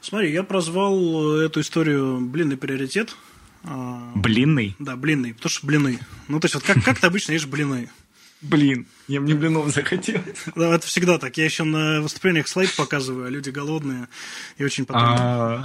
Смотри, 0.00 0.32
я 0.32 0.42
прозвал 0.42 1.36
эту 1.38 1.60
историю 1.60 2.20
«блинный 2.20 2.56
приоритет». 2.56 3.14
А, 3.64 4.12
блинный? 4.14 4.76
Да, 4.78 4.96
блинный, 4.96 5.34
потому 5.34 5.50
что 5.50 5.66
блины. 5.66 5.98
Ну, 6.28 6.40
то 6.40 6.46
есть, 6.46 6.54
вот 6.54 6.64
как, 6.64 6.82
как 6.84 6.98
ты 7.00 7.06
обычно 7.06 7.32
ешь 7.32 7.46
блины? 7.46 7.90
Блин, 8.40 8.86
я 9.08 9.20
мне 9.20 9.34
блинов 9.34 9.72
захотел. 9.72 10.20
Да, 10.54 10.74
это 10.74 10.86
всегда 10.86 11.18
так. 11.18 11.36
Я 11.38 11.46
еще 11.46 11.64
на 11.64 12.00
выступлениях 12.02 12.46
слайд 12.46 12.74
показываю, 12.76 13.26
а 13.26 13.30
люди 13.30 13.50
голодные 13.50 14.08
и 14.58 14.64
очень 14.64 14.84
потом... 14.84 15.02
А. 15.02 15.64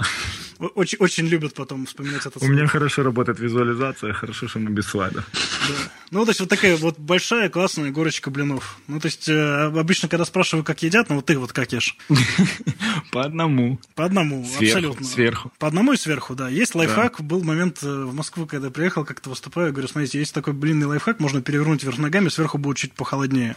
Очень, 0.58 0.98
очень 1.00 1.26
любят 1.26 1.54
потом 1.54 1.84
вспоминать 1.84 2.24
этот 2.24 2.42
У 2.42 2.46
меня 2.46 2.66
хорошо 2.66 3.02
работает 3.02 3.38
визуализация, 3.40 4.12
хорошо, 4.12 4.48
что 4.48 4.60
мы 4.60 4.70
без 4.70 4.86
слайда. 4.86 5.24
Да. 5.68 5.74
Ну, 6.10 6.24
то 6.24 6.30
есть 6.30 6.40
вот 6.40 6.48
такая 6.48 6.76
вот 6.76 6.98
большая 6.98 7.48
классная 7.50 7.90
горочка 7.90 8.30
блинов. 8.30 8.78
Ну, 8.86 9.00
то 9.00 9.06
есть 9.06 9.28
э, 9.28 9.64
обычно, 9.64 10.08
когда 10.08 10.24
спрашиваю, 10.24 10.64
как 10.64 10.82
едят, 10.82 11.08
ну 11.08 11.16
вот 11.16 11.26
ты 11.26 11.36
вот 11.36 11.52
как 11.52 11.72
ешь? 11.72 11.96
По 13.10 13.24
одному. 13.24 13.80
По 13.94 14.04
одному, 14.04 14.46
абсолютно. 14.58 15.04
Сверху. 15.04 15.52
По 15.58 15.66
одному 15.66 15.92
и 15.92 15.96
сверху, 15.96 16.34
да. 16.34 16.48
Есть 16.48 16.74
лайфхак. 16.74 17.20
Был 17.20 17.42
момент 17.42 17.82
э, 17.82 18.04
в 18.04 18.14
Москву, 18.14 18.46
когда 18.46 18.70
приехал, 18.70 19.04
как-то 19.04 19.30
выступаю, 19.30 19.72
говорю, 19.72 19.88
смотрите, 19.88 20.18
есть 20.18 20.32
такой 20.32 20.52
блинный 20.52 20.86
лайфхак, 20.86 21.18
можно 21.18 21.42
перевернуть 21.42 21.82
вверх 21.82 21.98
ногами, 21.98 22.28
сверху 22.28 22.58
будет 22.58 22.76
чуть 22.76 22.92
похолоднее 22.92 23.33
труднее. 23.34 23.56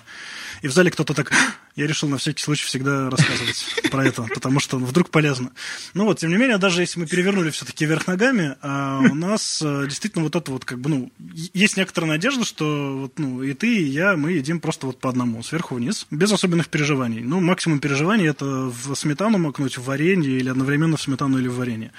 И 0.62 0.68
в 0.68 0.72
зале 0.72 0.92
кто-то 0.92 1.14
так... 1.14 1.32
Я 1.76 1.86
решил 1.86 2.10
на 2.10 2.18
всякий 2.18 2.42
случай 2.42 2.66
всегда 2.66 3.08
рассказывать 3.12 3.64
про 3.92 4.04
это, 4.04 4.24
потому 4.34 4.60
что 4.60 4.80
вдруг 4.80 5.12
полезно. 5.12 5.52
Ну 5.94 6.06
вот, 6.06 6.18
тем 6.18 6.32
не 6.32 6.38
менее, 6.38 6.58
даже 6.58 6.82
если 6.82 7.00
мы 7.00 7.06
перевернули 7.06 7.52
все-таки 7.52 7.86
вверх 7.86 8.08
ногами, 8.08 8.56
а 8.64 9.00
у 9.00 9.14
нас 9.14 9.62
э, 9.64 9.86
действительно 9.86 10.24
вот 10.24 10.36
это 10.36 10.50
вот 10.52 10.66
как 10.66 10.80
бы, 10.80 10.90
ну, 10.90 11.12
есть 11.54 11.78
некоторая 11.78 12.10
надежда, 12.10 12.46
что 12.46 12.98
вот, 13.02 13.20
ну, 13.20 13.44
и 13.44 13.54
ты, 13.54 13.78
и 13.78 13.84
я, 13.84 14.18
мы 14.18 14.32
едим 14.32 14.60
просто 14.60 14.88
вот 14.88 15.00
по 15.00 15.08
одному, 15.08 15.44
сверху 15.44 15.76
вниз, 15.76 16.08
без 16.10 16.32
особенных 16.32 16.70
переживаний. 16.70 17.22
Ну, 17.22 17.42
максимум 17.42 17.80
переживаний 17.80 18.28
это 18.28 18.46
в 18.46 18.96
сметану 18.96 19.38
макнуть, 19.38 19.78
в 19.78 19.84
варенье 19.84 20.36
или 20.36 20.50
одновременно 20.50 20.98
в 20.98 21.02
сметану 21.04 21.38
или 21.38 21.48
в 21.48 21.58
варенье. 21.58 21.92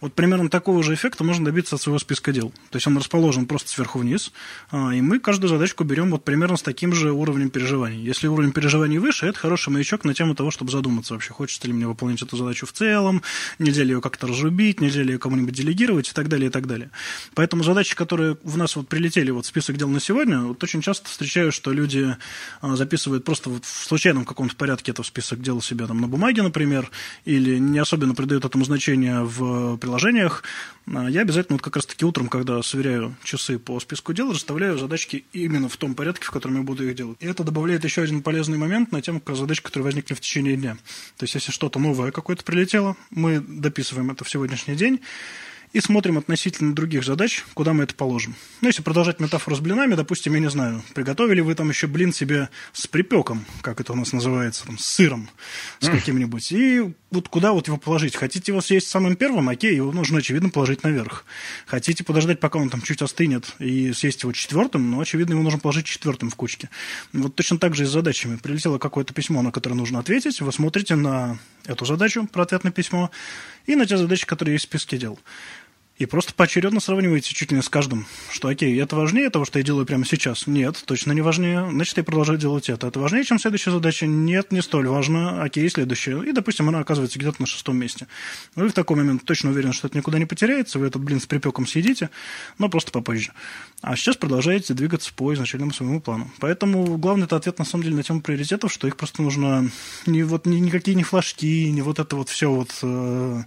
Вот 0.00 0.14
примерно 0.14 0.48
такого 0.48 0.84
же 0.84 0.94
эффекта 0.94 1.24
можно 1.24 1.44
добиться 1.44 1.74
от 1.74 1.82
своего 1.82 1.98
списка 1.98 2.32
дел. 2.32 2.50
То 2.70 2.76
есть 2.76 2.86
он 2.86 2.96
расположен 2.96 3.46
просто 3.46 3.68
сверху 3.70 3.98
вниз, 3.98 4.30
а, 4.70 4.94
и 4.94 5.00
мы 5.00 5.18
каждую 5.18 5.50
задачку 5.50 5.82
берем 5.82 6.12
вот 6.12 6.24
примерно 6.24 6.56
с 6.56 6.62
таким 6.62 6.92
же 6.92 7.10
уровнем 7.10 7.50
переживаний. 7.50 8.03
Если 8.04 8.26
уровень 8.26 8.52
переживаний 8.52 8.98
выше, 8.98 9.24
это 9.24 9.38
хороший 9.38 9.70
маячок 9.70 10.04
на 10.04 10.12
тему 10.12 10.34
того, 10.34 10.50
чтобы 10.50 10.70
задуматься 10.70 11.14
вообще, 11.14 11.32
хочется 11.32 11.66
ли 11.66 11.72
мне 11.72 11.86
выполнить 11.86 12.20
эту 12.20 12.36
задачу 12.36 12.66
в 12.66 12.72
целом, 12.72 13.22
нельзя 13.58 13.82
ли 13.82 13.94
ее 13.94 14.02
как-то 14.02 14.26
разрубить, 14.26 14.82
нельзя 14.82 15.02
ли 15.02 15.14
ее 15.14 15.18
кому-нибудь 15.18 15.54
делегировать 15.54 16.10
и 16.10 16.12
так 16.12 16.28
далее, 16.28 16.48
и 16.48 16.50
так 16.50 16.66
далее. 16.66 16.90
Поэтому 17.34 17.64
задачи, 17.64 17.96
которые 17.96 18.36
в 18.42 18.58
нас 18.58 18.76
вот 18.76 18.88
прилетели, 18.88 19.30
вот 19.30 19.46
список 19.46 19.78
дел 19.78 19.88
на 19.88 20.00
сегодня, 20.00 20.40
вот 20.40 20.62
очень 20.62 20.82
часто 20.82 21.08
встречаю, 21.08 21.50
что 21.50 21.72
люди 21.72 22.14
а, 22.60 22.76
записывают 22.76 23.24
просто 23.24 23.48
вот 23.48 23.64
в 23.64 23.86
случайном 23.86 24.26
каком-то 24.26 24.54
порядке 24.54 24.92
это 24.92 25.02
в 25.02 25.06
список 25.06 25.40
дел 25.40 25.62
себе 25.62 25.86
там 25.86 25.98
на 25.98 26.06
бумаге, 26.06 26.42
например, 26.42 26.90
или 27.24 27.56
не 27.56 27.78
особенно 27.78 28.14
придают 28.14 28.44
этому 28.44 28.66
значение 28.66 29.22
в 29.22 29.78
приложениях. 29.78 30.44
А, 30.92 31.08
я 31.08 31.22
обязательно 31.22 31.56
вот 31.56 31.62
как 31.62 31.76
раз-таки 31.76 32.04
утром, 32.04 32.28
когда 32.28 32.62
сверяю 32.62 33.16
часы 33.22 33.58
по 33.58 33.78
списку 33.80 34.12
дел, 34.12 34.32
расставляю 34.32 34.78
задачки 34.78 35.24
именно 35.32 35.68
в 35.68 35.76
том 35.76 35.94
порядке, 35.94 36.26
в 36.26 36.30
котором 36.30 36.56
я 36.56 36.62
буду 36.62 36.88
их 36.88 36.94
делать. 36.94 37.16
И 37.20 37.26
это 37.26 37.44
добавляет 37.44 37.84
еще 37.84 38.02
один 38.02 38.22
полезный 38.22 38.58
момент 38.58 38.92
на 38.92 39.00
тему 39.00 39.22
задач, 39.26 39.60
которые 39.60 39.84
возникли 39.84 40.14
в 40.14 40.20
течение 40.20 40.56
дня. 40.56 40.76
То 41.16 41.24
есть, 41.24 41.34
если 41.34 41.52
что-то 41.52 41.78
новое 41.78 42.10
какое-то 42.10 42.44
прилетело, 42.44 42.96
мы 43.10 43.40
дописываем 43.40 44.10
это 44.10 44.24
в 44.24 44.30
сегодняшний 44.30 44.76
день, 44.76 45.00
и 45.74 45.80
смотрим 45.80 46.16
относительно 46.16 46.72
других 46.72 47.04
задач, 47.04 47.44
куда 47.52 47.72
мы 47.72 47.82
это 47.82 47.94
положим. 47.96 48.36
Ну, 48.60 48.68
если 48.68 48.80
продолжать 48.80 49.18
метафору 49.18 49.56
с 49.56 49.60
блинами, 49.60 49.96
допустим, 49.96 50.32
я 50.34 50.40
не 50.40 50.48
знаю, 50.48 50.82
приготовили 50.94 51.40
вы 51.40 51.56
там 51.56 51.68
еще 51.68 51.88
блин 51.88 52.12
себе 52.12 52.48
с 52.72 52.86
припеком, 52.86 53.44
как 53.60 53.80
это 53.80 53.92
у 53.92 53.96
нас 53.96 54.12
называется, 54.12 54.64
там, 54.66 54.78
с 54.78 54.86
сыром, 54.86 55.28
с 55.80 55.88
каким-нибудь, 55.88 56.52
и 56.52 56.94
вот 57.10 57.28
куда 57.28 57.52
вот 57.52 57.66
его 57.66 57.76
положить? 57.76 58.14
Хотите 58.14 58.52
его 58.52 58.60
съесть 58.60 58.88
самым 58.88 59.16
первым, 59.16 59.48
окей, 59.48 59.74
его 59.74 59.90
нужно, 59.90 60.18
очевидно, 60.18 60.48
положить 60.48 60.84
наверх. 60.84 61.24
Хотите 61.66 62.04
подождать, 62.04 62.38
пока 62.38 62.60
он 62.60 62.70
там 62.70 62.80
чуть 62.80 63.02
остынет, 63.02 63.54
и 63.58 63.92
съесть 63.92 64.22
его 64.22 64.32
четвертым, 64.32 64.88
ну, 64.92 65.00
очевидно, 65.00 65.32
его 65.32 65.42
нужно 65.42 65.58
положить 65.58 65.86
четвертым 65.86 66.30
в 66.30 66.36
кучке. 66.36 66.70
Вот 67.12 67.34
точно 67.34 67.58
так 67.58 67.74
же 67.74 67.82
и 67.82 67.86
с 67.86 67.90
задачами. 67.90 68.36
Прилетело 68.36 68.78
какое-то 68.78 69.12
письмо, 69.12 69.42
на 69.42 69.50
которое 69.50 69.74
нужно 69.74 69.98
ответить, 69.98 70.40
вы 70.40 70.52
смотрите 70.52 70.94
на 70.94 71.38
эту 71.66 71.84
задачу 71.84 72.28
про 72.30 72.42
ответ 72.42 72.62
на 72.62 72.70
письмо 72.70 73.10
и 73.66 73.74
на 73.74 73.86
те 73.86 73.96
задачи, 73.96 74.26
которые 74.26 74.54
есть 74.54 74.66
в 74.66 74.68
списке 74.68 74.98
дел. 74.98 75.18
И 75.96 76.06
просто 76.06 76.34
поочередно 76.34 76.80
сравниваете 76.80 77.32
чуть 77.34 77.52
ли 77.52 77.56
не 77.56 77.62
с 77.62 77.68
каждым, 77.68 78.06
что 78.30 78.48
окей, 78.48 78.80
это 78.80 78.96
важнее 78.96 79.30
того, 79.30 79.44
что 79.44 79.58
я 79.60 79.64
делаю 79.64 79.86
прямо 79.86 80.04
сейчас? 80.04 80.46
Нет, 80.46 80.82
точно 80.86 81.12
не 81.12 81.20
важнее. 81.20 81.68
Значит, 81.70 81.96
я 81.98 82.04
продолжаю 82.04 82.38
делать 82.38 82.68
это. 82.68 82.88
Это 82.88 82.98
важнее, 82.98 83.24
чем 83.24 83.38
следующая 83.38 83.70
задача? 83.70 84.06
Нет, 84.06 84.50
не 84.50 84.60
столь 84.60 84.88
важно. 84.88 85.42
Окей, 85.42 85.68
следующая. 85.68 86.20
И, 86.22 86.32
допустим, 86.32 86.68
она 86.68 86.80
оказывается 86.80 87.18
где-то 87.18 87.40
на 87.40 87.46
шестом 87.46 87.76
месте. 87.76 88.08
Вы 88.56 88.68
в 88.68 88.72
такой 88.72 88.96
момент 88.96 89.24
точно 89.24 89.50
уверены, 89.50 89.72
что 89.72 89.86
это 89.86 89.96
никуда 89.96 90.18
не 90.18 90.26
потеряется, 90.26 90.78
вы 90.78 90.88
этот 90.88 91.02
блин 91.02 91.20
с 91.20 91.26
припеком 91.26 91.66
съедите, 91.66 92.10
но 92.58 92.68
просто 92.68 92.90
попозже. 92.90 93.32
А 93.86 93.96
сейчас 93.96 94.16
продолжаете 94.16 94.72
двигаться 94.72 95.12
по 95.14 95.34
изначальному 95.34 95.70
своему 95.70 96.00
плану. 96.00 96.30
Поэтому 96.40 96.96
главный 96.96 97.26
это 97.26 97.36
ответ 97.36 97.58
на 97.58 97.66
самом 97.66 97.84
деле 97.84 97.96
на 97.96 98.02
тему 98.02 98.22
приоритетов, 98.22 98.72
что 98.72 98.86
их 98.86 98.96
просто 98.96 99.20
нужно 99.20 99.70
не 100.06 100.22
вот 100.22 100.46
ни, 100.46 100.56
никакие 100.56 100.94
не 100.94 101.02
флажки, 101.02 101.70
не 101.70 101.82
вот 101.82 101.98
это 101.98 102.16
вот 102.16 102.30
все 102.30 102.50
вот 102.50 102.70
э, 102.82 103.42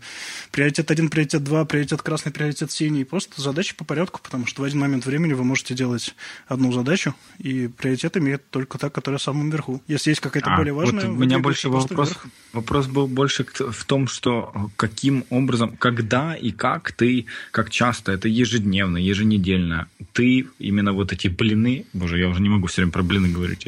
приоритет 0.52 0.91
один, 0.91 1.10
приоритет 1.10 1.43
два, 1.43 1.65
приоритет 1.65 2.04
красный, 2.04 2.32
приоритет 2.32 2.71
синий. 2.71 3.04
Просто 3.04 3.41
задачи 3.41 3.76
по 3.76 3.84
порядку, 3.84 4.19
потому 4.21 4.45
что 4.45 4.62
в 4.62 4.65
один 4.65 4.80
момент 4.80 5.08
времени 5.08 5.34
вы 5.34 5.43
можете 5.43 5.73
делать 5.73 6.13
одну 6.47 6.71
задачу, 6.71 7.15
и 7.39 7.67
приоритет 7.67 8.15
имеет 8.17 8.47
только 8.52 8.78
та, 8.78 8.91
которая 8.91 9.17
в 9.17 9.23
самом 9.23 9.50
верху. 9.50 9.82
Если 9.88 10.12
есть 10.12 10.21
какая-то 10.21 10.54
а, 10.54 10.58
более 10.58 10.73
важная... 10.73 11.08
Вот 11.08 11.17
у 11.17 11.19
меня 11.19 11.39
больше 11.39 11.69
вопрос, 11.69 12.13
вопрос 12.54 12.86
был 12.86 13.08
больше 13.08 13.43
в 13.43 13.86
том, 13.86 14.08
что 14.08 14.69
каким 14.76 15.26
образом, 15.32 15.76
когда 15.78 16.36
и 16.36 16.52
как 16.52 16.91
ты, 16.91 17.26
как 17.50 17.71
часто, 17.71 18.12
это 18.12 18.28
ежедневно, 18.28 18.97
еженедельно, 18.97 19.88
ты 20.13 20.26
именно 20.59 20.93
вот 20.93 21.13
эти 21.13 21.27
блины, 21.27 21.85
боже, 21.93 22.19
я 22.19 22.27
уже 22.27 22.41
не 22.41 22.49
могу 22.49 22.67
все 22.67 22.81
время 22.81 22.91
про 22.91 23.03
блины 23.03 23.29
говорить, 23.29 23.67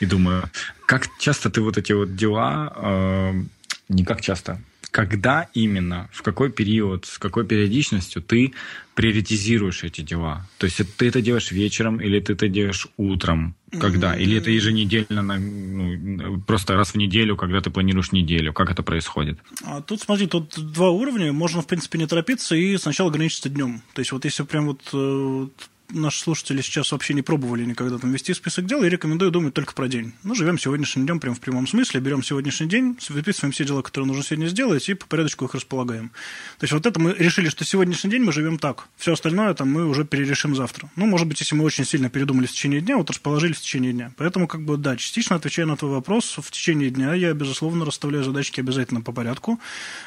и 0.00 0.06
думаю, 0.06 0.44
как 0.86 1.06
часто 1.18 1.50
ты 1.50 1.60
вот 1.60 1.78
эти 1.78 1.92
вот 1.92 2.16
дела, 2.16 2.72
э, 2.76 3.42
не 3.88 4.04
как 4.04 4.20
часто, 4.20 4.60
когда 4.90 5.48
именно, 5.54 6.08
в 6.12 6.22
какой 6.22 6.50
период, 6.50 7.06
с 7.06 7.18
какой 7.18 7.44
периодичностью 7.46 8.22
ты 8.22 8.52
приоритизируешь 8.94 9.84
эти 9.84 10.00
дела? 10.00 10.46
То 10.58 10.66
есть 10.66 10.80
ты 10.96 11.06
это 11.06 11.22
делаешь 11.22 11.52
вечером 11.52 12.00
или 12.00 12.20
ты 12.20 12.32
это 12.32 12.48
делаешь 12.48 12.88
утром? 12.96 13.54
Когда? 13.80 14.16
Или 14.16 14.38
это 14.38 14.50
еженедельно, 14.50 15.22
ну, 15.22 16.40
просто 16.40 16.74
раз 16.74 16.90
в 16.90 16.96
неделю, 16.96 17.36
когда 17.36 17.60
ты 17.60 17.70
планируешь 17.70 18.12
неделю? 18.12 18.52
Как 18.52 18.70
это 18.70 18.82
происходит? 18.82 19.38
А 19.64 19.80
тут, 19.80 20.00
смотри, 20.00 20.26
тут 20.26 20.54
два 20.58 20.90
уровня. 20.90 21.32
Можно, 21.32 21.62
в 21.62 21.66
принципе, 21.66 21.98
не 21.98 22.06
торопиться 22.06 22.56
и 22.56 22.76
сначала 22.76 23.10
ограничиться 23.10 23.48
днем. 23.48 23.82
То 23.94 24.00
есть 24.00 24.12
вот 24.12 24.24
если 24.24 24.42
прям 24.42 24.66
вот 24.66 24.80
э, 24.92 25.46
наши 25.92 26.20
слушатели 26.20 26.60
сейчас 26.60 26.92
вообще 26.92 27.14
не 27.14 27.22
пробовали 27.22 27.64
никогда 27.64 27.98
там 27.98 28.12
вести 28.12 28.34
список 28.34 28.66
дел, 28.66 28.82
я 28.82 28.88
рекомендую 28.88 29.30
думать 29.30 29.54
только 29.54 29.74
про 29.74 29.88
день. 29.88 30.12
Ну, 30.22 30.34
живем 30.34 30.58
сегодняшним 30.58 31.06
днем 31.06 31.20
прям 31.20 31.34
в 31.34 31.40
прямом 31.40 31.66
смысле, 31.66 32.00
берем 32.00 32.22
сегодняшний 32.22 32.66
день, 32.66 32.96
выписываем 33.08 33.52
все 33.52 33.64
дела, 33.64 33.82
которые 33.82 34.08
нужно 34.08 34.22
сегодня 34.22 34.46
сделать, 34.46 34.88
и 34.88 34.94
по 34.94 35.06
порядочку 35.06 35.44
их 35.44 35.54
располагаем. 35.54 36.10
То 36.58 36.64
есть 36.64 36.72
вот 36.72 36.86
это 36.86 37.00
мы 37.00 37.14
решили, 37.14 37.48
что 37.48 37.64
сегодняшний 37.64 38.10
день 38.10 38.22
мы 38.22 38.32
живем 38.32 38.58
так. 38.58 38.88
Все 38.96 39.12
остальное 39.12 39.54
там 39.54 39.70
мы 39.70 39.86
уже 39.86 40.04
перерешим 40.04 40.54
завтра. 40.54 40.90
Ну, 40.96 41.06
может 41.06 41.26
быть, 41.26 41.40
если 41.40 41.54
мы 41.54 41.64
очень 41.64 41.84
сильно 41.84 42.10
передумали 42.10 42.46
в 42.46 42.52
течение 42.52 42.80
дня, 42.80 42.96
вот 42.96 43.10
расположили 43.10 43.52
в 43.52 43.60
течение 43.60 43.92
дня. 43.92 44.12
Поэтому, 44.16 44.46
как 44.46 44.62
бы, 44.62 44.76
да, 44.76 44.96
частично 44.96 45.36
отвечая 45.36 45.66
на 45.66 45.76
твой 45.76 45.92
вопрос, 45.92 46.36
в 46.38 46.50
течение 46.50 46.90
дня 46.90 47.14
я, 47.14 47.32
безусловно, 47.32 47.84
расставляю 47.84 48.24
задачки 48.24 48.60
обязательно 48.60 49.00
по 49.00 49.12
порядку. 49.12 49.60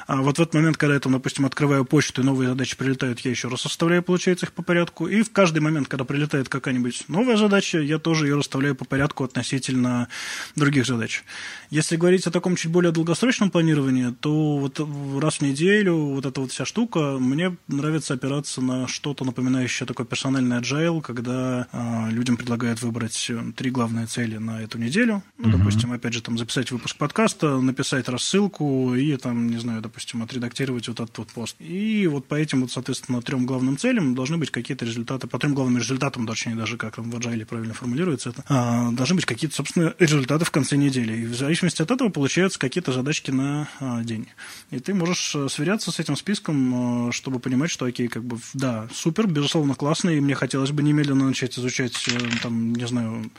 А 0.08 0.22
вот 0.22 0.38
в 0.38 0.42
этот 0.42 0.54
момент, 0.54 0.78
когда 0.78 0.94
я 0.94 1.00
там, 1.00 1.14
допустим, 1.14 1.46
открываю 1.46 1.86
почту 1.86 2.22
и 2.22 2.26
новые 2.26 2.50
задачи 2.50 2.78
прилетают, 2.78 3.20
я 3.22 3.32
еще 3.32 3.48
раз 3.48 3.62
составляю, 3.62 4.04
получается, 4.04 4.46
их 4.46 4.54
по 4.54 4.64
порядку. 4.64 5.08
И 5.08 5.24
в 5.24 5.32
каждый 5.32 5.60
момент, 5.60 5.73
когда 5.82 6.06
прилетает 6.06 6.50
какая-нибудь 6.50 7.06
новая 7.08 7.38
задача, 7.38 7.80
я 7.80 8.00
тоже 8.00 8.28
ее 8.28 8.36
расставляю 8.36 8.76
по 8.76 8.86
порядку 8.86 9.24
относительно 9.24 10.08
других 10.56 10.86
задач. 10.86 11.24
Если 11.70 11.96
говорить 11.96 12.28
о 12.28 12.32
таком 12.32 12.56
чуть 12.56 12.72
более 12.72 12.92
долгосрочном 12.92 13.52
планировании, 13.52 14.14
то 14.20 14.58
вот 14.58 14.80
раз 15.22 15.38
в 15.38 15.42
неделю 15.42 15.96
вот 15.96 16.26
эта 16.26 16.42
вот 16.42 16.52
вся 16.52 16.66
штука, 16.66 17.18
мне 17.20 17.58
нравится 17.68 18.14
опираться 18.14 18.62
на 18.62 18.88
что-то 18.88 19.26
напоминающее 19.26 19.88
такой 19.88 20.06
персональный 20.06 20.60
agile, 20.60 21.02
когда 21.02 21.68
э, 21.72 22.12
людям 22.12 22.38
предлагают 22.38 22.82
выбрать 22.82 23.32
три 23.56 23.72
главные 23.72 24.06
цели 24.06 24.38
на 24.38 24.62
эту 24.62 24.78
неделю. 24.78 25.24
Ну, 25.38 25.50
uh-huh. 25.50 25.58
допустим, 25.58 25.92
опять 25.92 26.14
же, 26.14 26.22
там 26.22 26.38
записать 26.38 26.72
выпуск 26.72 26.98
подкаста, 26.98 27.60
написать 27.60 28.08
рассылку 28.08 28.94
и 28.96 29.18
там, 29.18 29.48
не 29.48 29.58
знаю, 29.58 29.82
допустим, 29.82 30.22
отредактировать 30.22 30.88
вот 30.88 31.00
этот 31.00 31.18
вот 31.18 31.28
пост. 31.30 31.56
И 31.60 32.08
вот 32.08 32.28
по 32.28 32.36
этим 32.36 32.62
вот, 32.62 32.72
соответственно, 32.72 33.22
трем 33.22 33.46
главным 33.46 33.78
целям 33.78 34.16
должны 34.16 34.38
быть 34.38 34.52
какие-то 34.52 34.86
результаты, 34.86 35.28
по 35.28 35.40
трем 35.40 35.54
главным 35.54 35.63
результатам, 35.70 36.28
точнее, 36.28 36.56
даже 36.56 36.78
как 36.78 36.96
там 36.96 37.10
в 37.10 37.16
agile 37.16 37.46
правильно 37.46 37.74
формулируется 37.74 38.30
это, 38.30 38.44
а, 38.48 38.92
должны 38.92 39.16
быть 39.16 39.26
какие-то, 39.26 39.56
собственно, 39.56 39.94
результаты 40.00 40.46
в 40.46 40.52
конце 40.52 40.76
недели. 40.78 41.14
И 41.14 41.26
в 41.26 41.36
зависимости 41.36 41.74
зависимости 41.74 41.82
от 41.82 41.92
этого 41.92 42.10
получаются 42.10 42.60
какие-то 42.60 42.92
задачки 42.92 43.32
на 43.32 43.68
а, 43.80 44.04
день. 44.04 44.28
И 44.72 44.80
ты 44.80 44.94
можешь 44.94 45.36
э, 45.36 45.48
сверяться 45.50 45.92
с 45.92 46.00
этим 46.00 46.16
списком, 46.16 47.10
э, 47.10 47.12
чтобы 47.12 47.40
понимать, 47.40 47.70
что, 47.70 47.86
окей, 47.86 48.08
как 48.08 48.24
бы, 48.24 48.38
да, 48.54 48.88
супер, 48.94 49.28
безусловно, 49.28 49.76
классно, 49.76 50.10
и 50.10 50.20
мне 50.20 50.36
хотелось 50.36 50.72
бы 50.72 50.84
немедленно 50.84 51.28
начать 51.28 51.58
изучать, 51.58 52.08
э, 52.08 52.20
там, 52.42 52.74
не 52.74 52.88
знаю, 52.88 53.32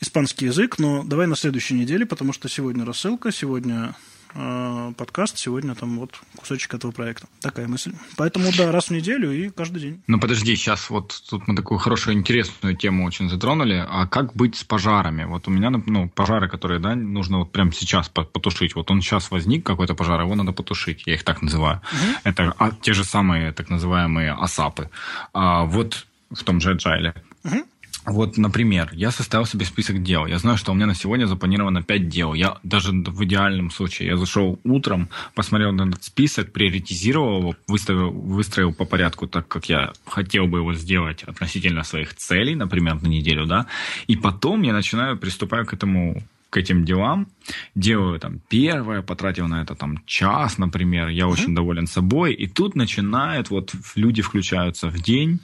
испанский 0.00 0.46
язык, 0.46 0.78
но 0.78 1.02
давай 1.04 1.26
на 1.26 1.36
следующей 1.36 1.74
неделе, 1.74 2.06
потому 2.06 2.32
что 2.32 2.48
сегодня 2.48 2.84
рассылка, 2.84 3.32
сегодня 3.32 3.94
э, 4.34 4.92
подкаст, 4.96 5.38
сегодня 5.38 5.74
там 5.74 5.98
вот 5.98 6.20
кусочек 6.36 6.74
этого 6.74 6.92
проекта. 6.92 7.26
Такая 7.40 7.68
мысль. 7.68 7.92
Поэтому, 8.16 8.50
да, 8.56 8.72
раз 8.72 8.86
в 8.86 8.90
неделю 8.90 9.32
и 9.32 9.50
каждый 9.50 9.80
день. 9.80 10.02
Ну, 10.06 10.20
подожди, 10.20 10.54
сейчас 10.56 10.90
вот 10.90 11.22
тут 11.28 11.48
мы 11.48 11.54
такую 11.54 11.78
хорошую, 11.78 12.16
интересную 12.16 12.76
тему 12.76 13.04
очень 13.04 13.28
затронули. 13.28 13.84
А 13.88 14.06
как 14.06 14.34
быть 14.34 14.56
с 14.56 14.64
пожарами? 14.64 15.24
Вот 15.24 15.48
у 15.48 15.50
меня, 15.50 15.70
ну, 15.70 16.08
пожары, 16.08 16.48
которые, 16.48 16.80
да, 16.80 16.94
нужно 16.94 17.38
вот 17.38 17.52
прямо 17.52 17.72
сейчас 17.72 18.08
потушить. 18.08 18.74
Вот 18.74 18.90
он 18.90 19.02
сейчас 19.02 19.30
возник, 19.30 19.64
какой-то 19.64 19.94
пожар, 19.94 20.20
его 20.20 20.34
надо 20.34 20.52
потушить. 20.52 21.02
Я 21.06 21.14
их 21.14 21.24
так 21.24 21.42
называю. 21.42 21.80
Угу. 21.92 22.12
Это 22.24 22.54
а, 22.58 22.70
те 22.70 22.92
же 22.92 23.04
самые 23.04 23.52
так 23.52 23.70
называемые 23.70 24.32
асапы. 24.32 24.90
А, 25.32 25.64
вот 25.64 26.06
в 26.30 26.42
том 26.44 26.60
же 26.60 26.74
Agile. 26.74 27.14
Угу. 27.44 27.64
Вот, 28.04 28.36
например, 28.36 28.90
я 28.92 29.12
составил 29.12 29.46
себе 29.46 29.64
список 29.64 30.02
дел. 30.02 30.26
Я 30.26 30.38
знаю, 30.38 30.58
что 30.58 30.72
у 30.72 30.74
меня 30.74 30.86
на 30.86 30.94
сегодня 30.94 31.26
запланировано 31.26 31.82
5 31.82 32.08
дел. 32.08 32.34
Я 32.34 32.58
даже 32.64 32.90
в 32.92 33.24
идеальном 33.24 33.70
случае, 33.70 34.08
я 34.08 34.16
зашел 34.16 34.58
утром, 34.64 35.08
посмотрел 35.34 35.72
на 35.72 35.88
этот 35.88 36.02
список, 36.02 36.52
приоритизировал 36.52 37.38
его, 37.38 37.56
выставил, 37.68 38.10
выстроил 38.10 38.72
по 38.72 38.84
порядку 38.84 39.28
так, 39.28 39.46
как 39.46 39.68
я 39.68 39.92
хотел 40.04 40.48
бы 40.48 40.58
его 40.58 40.74
сделать 40.74 41.22
относительно 41.22 41.84
своих 41.84 42.14
целей, 42.14 42.56
например, 42.56 43.00
на 43.02 43.06
неделю, 43.06 43.46
да, 43.46 43.66
и 44.08 44.16
потом 44.16 44.62
я 44.62 44.72
начинаю, 44.72 45.16
приступаю 45.16 45.64
к 45.64 45.72
этому 45.72 46.22
к 46.52 46.58
этим 46.58 46.84
делам, 46.84 47.28
делаю 47.74 48.20
там 48.20 48.38
первое, 48.50 49.00
потратил 49.00 49.48
на 49.48 49.62
это 49.62 49.74
там 49.74 50.02
час, 50.04 50.58
например, 50.58 51.08
я 51.08 51.26
очень 51.26 51.52
mm-hmm. 51.52 51.54
доволен 51.54 51.86
собой, 51.86 52.34
и 52.34 52.46
тут 52.46 52.76
начинают, 52.76 53.48
вот 53.48 53.72
люди 53.96 54.20
включаются 54.20 54.88
в 54.88 55.00
день, 55.00 55.40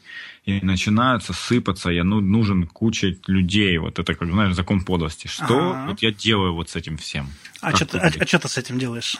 и 0.48 0.64
начинаются 0.64 1.34
сыпаться, 1.34 1.90
я 1.90 2.04
ну, 2.04 2.20
нужен 2.20 2.66
куча 2.66 3.14
людей, 3.26 3.76
вот 3.76 3.98
это, 3.98 4.14
как 4.14 4.30
знаешь, 4.30 4.54
закон 4.54 4.80
подлости. 4.80 5.26
Что 5.26 5.84
вот 5.86 6.00
я 6.00 6.10
делаю 6.10 6.54
вот 6.54 6.70
с 6.70 6.76
этим 6.76 6.96
всем? 6.96 7.28
А 7.60 7.76
что 7.76 7.84
ты, 7.84 7.98
а, 7.98 8.06
а 8.06 8.38
ты 8.38 8.48
с 8.48 8.56
этим 8.56 8.78
делаешь? 8.78 9.18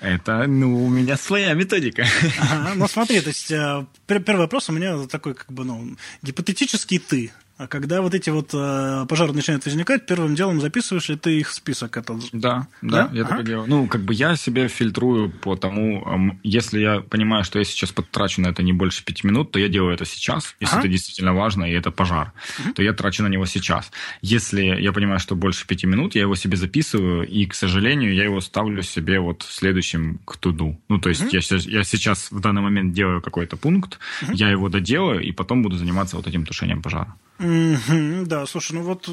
Это, 0.00 0.46
ну, 0.46 0.84
у 0.84 0.90
меня 0.90 1.16
своя 1.16 1.54
методика. 1.54 2.06
Ага, 2.38 2.72
ну 2.74 2.86
смотри, 2.88 3.22
то 3.22 3.28
есть 3.28 3.50
э, 3.50 3.86
первый 4.06 4.40
вопрос 4.40 4.68
у 4.68 4.72
меня 4.72 5.06
такой, 5.06 5.32
как 5.32 5.50
бы, 5.50 5.64
ну, 5.64 5.96
гипотетический 6.20 6.98
ты. 6.98 7.32
А 7.56 7.68
когда 7.68 8.02
вот 8.02 8.14
эти 8.14 8.30
вот 8.30 8.50
э, 8.52 9.06
пожары 9.08 9.32
начинают 9.32 9.64
возникать, 9.64 10.06
первым 10.06 10.34
делом 10.34 10.60
записываешь 10.60 11.08
ли 11.08 11.16
ты 11.16 11.38
их 11.38 11.50
в 11.50 11.54
список 11.54 11.96
этот? 11.96 12.20
Да, 12.32 12.66
да, 12.82 13.06
да 13.06 13.10
я 13.12 13.22
ага. 13.22 13.30
так 13.30 13.40
и 13.40 13.44
делаю. 13.44 13.68
Ну, 13.68 13.86
как 13.86 14.00
бы 14.00 14.12
я 14.12 14.34
себя 14.34 14.66
фильтрую 14.66 15.30
по 15.30 15.54
тому, 15.54 16.36
если 16.42 16.80
я 16.80 17.00
понимаю, 17.00 17.44
что 17.44 17.60
я 17.60 17.64
сейчас 17.64 17.92
потрачу 17.92 18.40
на 18.40 18.48
это 18.48 18.64
не 18.64 18.72
больше 18.72 19.04
пяти 19.04 19.24
минут, 19.24 19.52
то 19.52 19.60
я 19.60 19.68
делаю 19.68 19.94
это 19.94 20.04
сейчас, 20.04 20.56
если 20.58 20.74
ага. 20.74 20.80
это 20.80 20.88
действительно 20.88 21.32
важно, 21.32 21.64
и 21.64 21.72
это 21.72 21.92
пожар, 21.92 22.32
угу. 22.58 22.74
то 22.74 22.82
я 22.82 22.92
трачу 22.92 23.22
на 23.22 23.28
него 23.28 23.46
сейчас. 23.46 23.92
Если 24.20 24.62
я 24.62 24.92
понимаю, 24.92 25.20
что 25.20 25.36
больше 25.36 25.64
пяти 25.64 25.86
минут, 25.86 26.16
я 26.16 26.22
его 26.22 26.34
себе 26.34 26.56
записываю, 26.56 27.24
и, 27.24 27.46
к 27.46 27.54
сожалению, 27.54 28.14
я 28.14 28.24
его 28.24 28.40
ставлю 28.40 28.82
себе 28.82 29.20
вот 29.20 29.46
следующим 29.48 30.18
к 30.24 30.38
to-do. 30.38 30.80
Ну, 30.88 30.98
то 30.98 31.08
есть 31.08 31.22
угу. 31.22 31.30
я, 31.32 31.40
я 31.40 31.84
сейчас 31.84 32.32
в 32.32 32.40
данный 32.40 32.62
момент 32.62 32.94
делаю 32.94 33.20
какой-то 33.20 33.56
пункт, 33.56 34.00
угу. 34.22 34.32
я 34.32 34.50
его 34.50 34.68
доделаю, 34.68 35.20
и 35.20 35.30
потом 35.30 35.62
буду 35.62 35.76
заниматься 35.76 36.16
вот 36.16 36.26
этим 36.26 36.44
тушением 36.44 36.82
пожара. 36.82 37.14
Mm-hmm, 37.38 38.26
да, 38.26 38.46
слушай, 38.46 38.74
ну 38.74 38.82
вот 38.82 39.08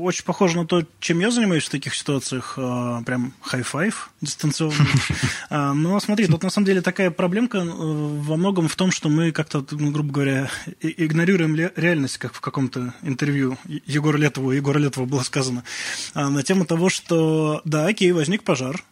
очень 0.00 0.24
похоже 0.24 0.56
на 0.56 0.66
то, 0.66 0.82
чем 0.98 1.20
я 1.20 1.30
занимаюсь 1.30 1.64
в 1.64 1.70
таких 1.70 1.94
ситуациях. 1.94 2.58
А, 2.68 3.02
прям 3.02 3.32
high-five 3.42 4.10
дистанционно. 4.20 4.74
а, 5.50 5.72
но 5.72 6.00
смотри, 6.00 6.26
тут 6.26 6.42
на 6.42 6.50
самом 6.50 6.66
деле 6.66 6.80
такая 6.80 7.10
проблемка 7.10 7.58
э, 7.58 7.62
во 7.64 8.36
многом 8.36 8.66
в 8.66 8.74
том, 8.74 8.90
что 8.90 9.08
мы 9.08 9.30
как-то, 9.30 9.64
ну, 9.70 9.90
грубо 9.92 10.12
говоря, 10.12 10.50
игнорируем 10.80 11.54
реальность, 11.54 12.18
как 12.18 12.34
в 12.34 12.40
каком-то 12.40 12.94
интервью 13.02 13.56
Егора 13.66 14.16
Летова, 14.16 14.52
Егора 14.52 14.78
Летова 14.78 15.04
было 15.04 15.22
сказано, 15.22 15.64
а, 16.14 16.28
на 16.28 16.42
тему 16.42 16.64
того, 16.64 16.88
что 16.88 17.60
да, 17.64 17.86
окей, 17.86 18.10
возник 18.12 18.42
пожар, 18.42 18.82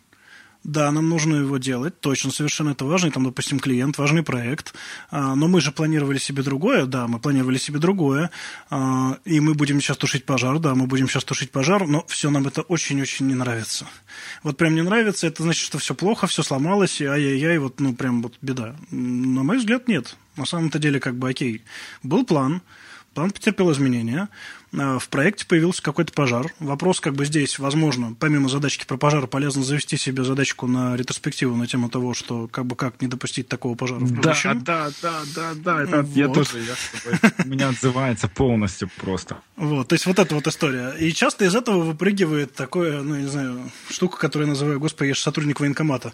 Да, 0.65 0.91
нам 0.91 1.11
нужно 1.11 1.37
его 1.37 1.59
делать, 1.59 2.01
точно, 2.01 2.31
совершенно 2.31 2.71
это 2.71 2.87
важно. 2.87 3.09
И 3.09 3.11
там, 3.11 3.25
допустим, 3.25 3.61
клиент, 3.61 3.99
важный 3.99 4.23
проект. 4.23 4.73
А, 5.11 5.35
но 5.35 5.47
мы 5.47 5.61
же 5.61 5.73
планировали 5.73 6.17
себе 6.17 6.43
другое, 6.43 6.87
да, 6.87 7.07
мы 7.07 7.19
планировали 7.19 7.59
себе 7.59 7.79
другое. 7.79 8.31
А, 8.71 9.19
и 9.27 9.41
мы 9.41 9.53
будем 9.53 9.83
сейчас 9.83 9.99
тушить 9.99 10.25
пожар, 10.25 10.59
да, 10.59 10.75
мы 10.75 10.87
будем 10.87 11.07
сейчас 11.07 11.25
тушить 11.25 11.51
пожар, 11.51 11.87
но 11.87 12.03
все 12.09 12.31
нам 12.31 12.47
это 12.47 12.63
очень-очень 12.63 13.27
не 13.27 13.35
нравится. 13.35 13.87
Вот 14.43 14.57
прям 14.57 14.75
не 14.75 14.83
нравится, 14.83 15.27
это 15.27 15.43
значит, 15.43 15.67
что 15.67 15.79
все 15.79 15.95
плохо, 15.95 16.27
все 16.27 16.43
сломалось, 16.43 16.99
и 17.03 17.05
ай-яй-яй, 17.05 17.59
вот, 17.59 17.79
ну, 17.81 17.95
прям 17.95 18.23
вот 18.23 18.39
беда. 18.41 18.75
На 18.91 19.43
мой 19.43 19.59
взгляд, 19.59 19.87
нет. 19.87 20.17
На 20.37 20.47
самом-то 20.47 20.79
деле, 20.79 20.99
как 20.99 21.15
бы, 21.17 21.29
окей, 21.29 21.63
был 22.03 22.25
план, 22.25 22.63
план 23.13 23.33
потерпел 23.33 23.71
изменения, 23.71 24.31
в 24.75 25.09
проекте 25.09 25.47
появился 25.47 25.83
какой-то 25.83 26.13
пожар. 26.13 26.53
Вопрос 26.59 27.01
как 27.01 27.15
бы 27.15 27.25
здесь, 27.25 27.59
возможно, 27.59 28.17
помимо 28.19 28.49
задачки 28.49 28.85
про 28.87 28.97
пожар, 28.97 29.27
полезно 29.27 29.63
завести 29.63 29.97
себе 29.97 30.25
задачку 30.25 30.67
на 30.67 30.97
ретроспективу 30.97 31.57
на 31.57 31.67
тему 31.67 31.89
того, 31.89 32.15
что 32.15 32.49
как 32.49 32.67
бы 32.67 32.75
как 32.75 33.01
не 33.01 33.07
допустить 33.07 33.49
такого 33.49 33.77
пожара 33.77 34.01
в 34.01 34.13
будущем. 34.13 34.63
Да, 34.65 34.91
да, 35.01 35.23
да, 35.35 35.53
да, 35.55 35.55
да. 35.55 35.83
Это 35.83 36.03
вот. 36.03 36.17
я 36.17 36.29
тоже, 36.29 36.61
я 36.61 37.31
у 37.45 37.49
меня 37.49 37.69
отзывается 37.69 38.27
полностью 38.29 38.91
просто. 38.97 39.39
Вот, 39.57 39.89
то 39.89 39.95
есть 39.95 40.07
вот 40.07 40.19
эта 40.19 40.35
вот 40.35 40.47
история. 40.47 40.91
И 40.99 41.13
часто 41.13 41.45
из 41.45 41.55
этого 41.55 41.81
выпрыгивает 41.83 42.55
такое, 42.55 43.03
ну, 43.03 43.17
не 43.17 43.29
знаю, 43.29 43.71
штука, 43.89 44.19
которую 44.19 44.49
я 44.49 44.51
называю, 44.55 44.81
господи, 44.81 45.09
я 45.09 45.15
же 45.15 45.21
сотрудник 45.21 45.61
военкомата. 45.61 46.13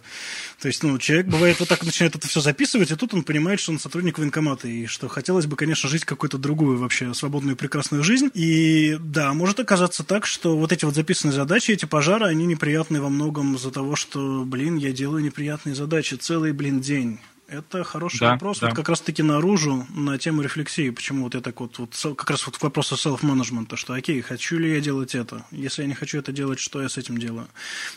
То 0.61 0.69
есть, 0.69 0.83
ну, 0.83 0.99
человек 0.99 1.27
бывает 1.27 1.59
вот 1.61 1.69
так 1.69 1.83
начинает 1.83 2.15
это 2.15 2.29
все 2.29 2.41
записывать, 2.41 2.91
и 2.91 2.97
тут 2.97 3.15
он 3.15 3.23
понимает, 3.23 3.61
что 3.61 3.73
он 3.73 3.79
сотрудник 3.79 4.19
военкомата, 4.19 4.69
и 4.69 4.85
что 4.85 5.09
хотелось 5.09 5.47
бы, 5.47 5.57
конечно, 5.57 5.89
жить 5.89 6.05
какую-то 6.05 6.37
другую 6.37 6.77
вообще 6.79 7.15
свободную 7.15 7.57
и 7.57 7.59
прекрасную 7.59 8.05
жизнь. 8.05 8.31
И 8.35 8.50
и 8.51 8.97
да, 8.99 9.33
может 9.33 9.61
оказаться 9.61 10.03
так, 10.03 10.27
что 10.27 10.57
вот 10.57 10.73
эти 10.73 10.85
вот 10.85 10.97
записанные 10.97 11.33
задачи, 11.33 11.71
эти 11.71 11.85
пожары, 11.85 12.27
они 12.27 12.47
неприятны 12.47 13.01
во 13.01 13.09
многом 13.09 13.55
из-за 13.55 13.71
того, 13.71 13.95
что, 13.95 14.45
блин, 14.45 14.77
я 14.77 14.91
делаю 14.91 15.23
неприятные 15.23 15.77
задачи 15.77 16.17
целый, 16.17 16.51
блин, 16.51 16.81
день. 16.81 17.21
Это 17.51 17.83
хороший 17.83 18.21
да, 18.21 18.33
вопрос, 18.33 18.61
да. 18.61 18.69
вот 18.69 18.77
как 18.77 18.89
раз-таки 18.89 19.25
наружу 19.25 19.85
на 19.93 20.19
тему 20.19 20.41
рефлексии. 20.41 20.91
Почему 20.91 21.25
вот 21.25 21.35
я 21.35 21.41
так 21.41 21.59
вот, 21.59 21.79
вот 21.81 21.97
как 22.17 22.31
раз 22.31 22.47
вот 22.47 22.57
к 22.57 22.63
вопросу 22.63 22.97
селф-менеджмента, 22.97 23.75
что 23.77 23.93
окей, 23.95 24.21
хочу 24.21 24.57
ли 24.57 24.73
я 24.73 24.81
делать 24.81 25.17
это? 25.17 25.45
Если 25.51 25.83
я 25.83 25.89
не 25.89 25.95
хочу 25.95 26.21
это 26.21 26.31
делать, 26.31 26.61
что 26.61 26.81
я 26.81 26.89
с 26.89 26.97
этим 26.97 27.19
делаю? 27.19 27.49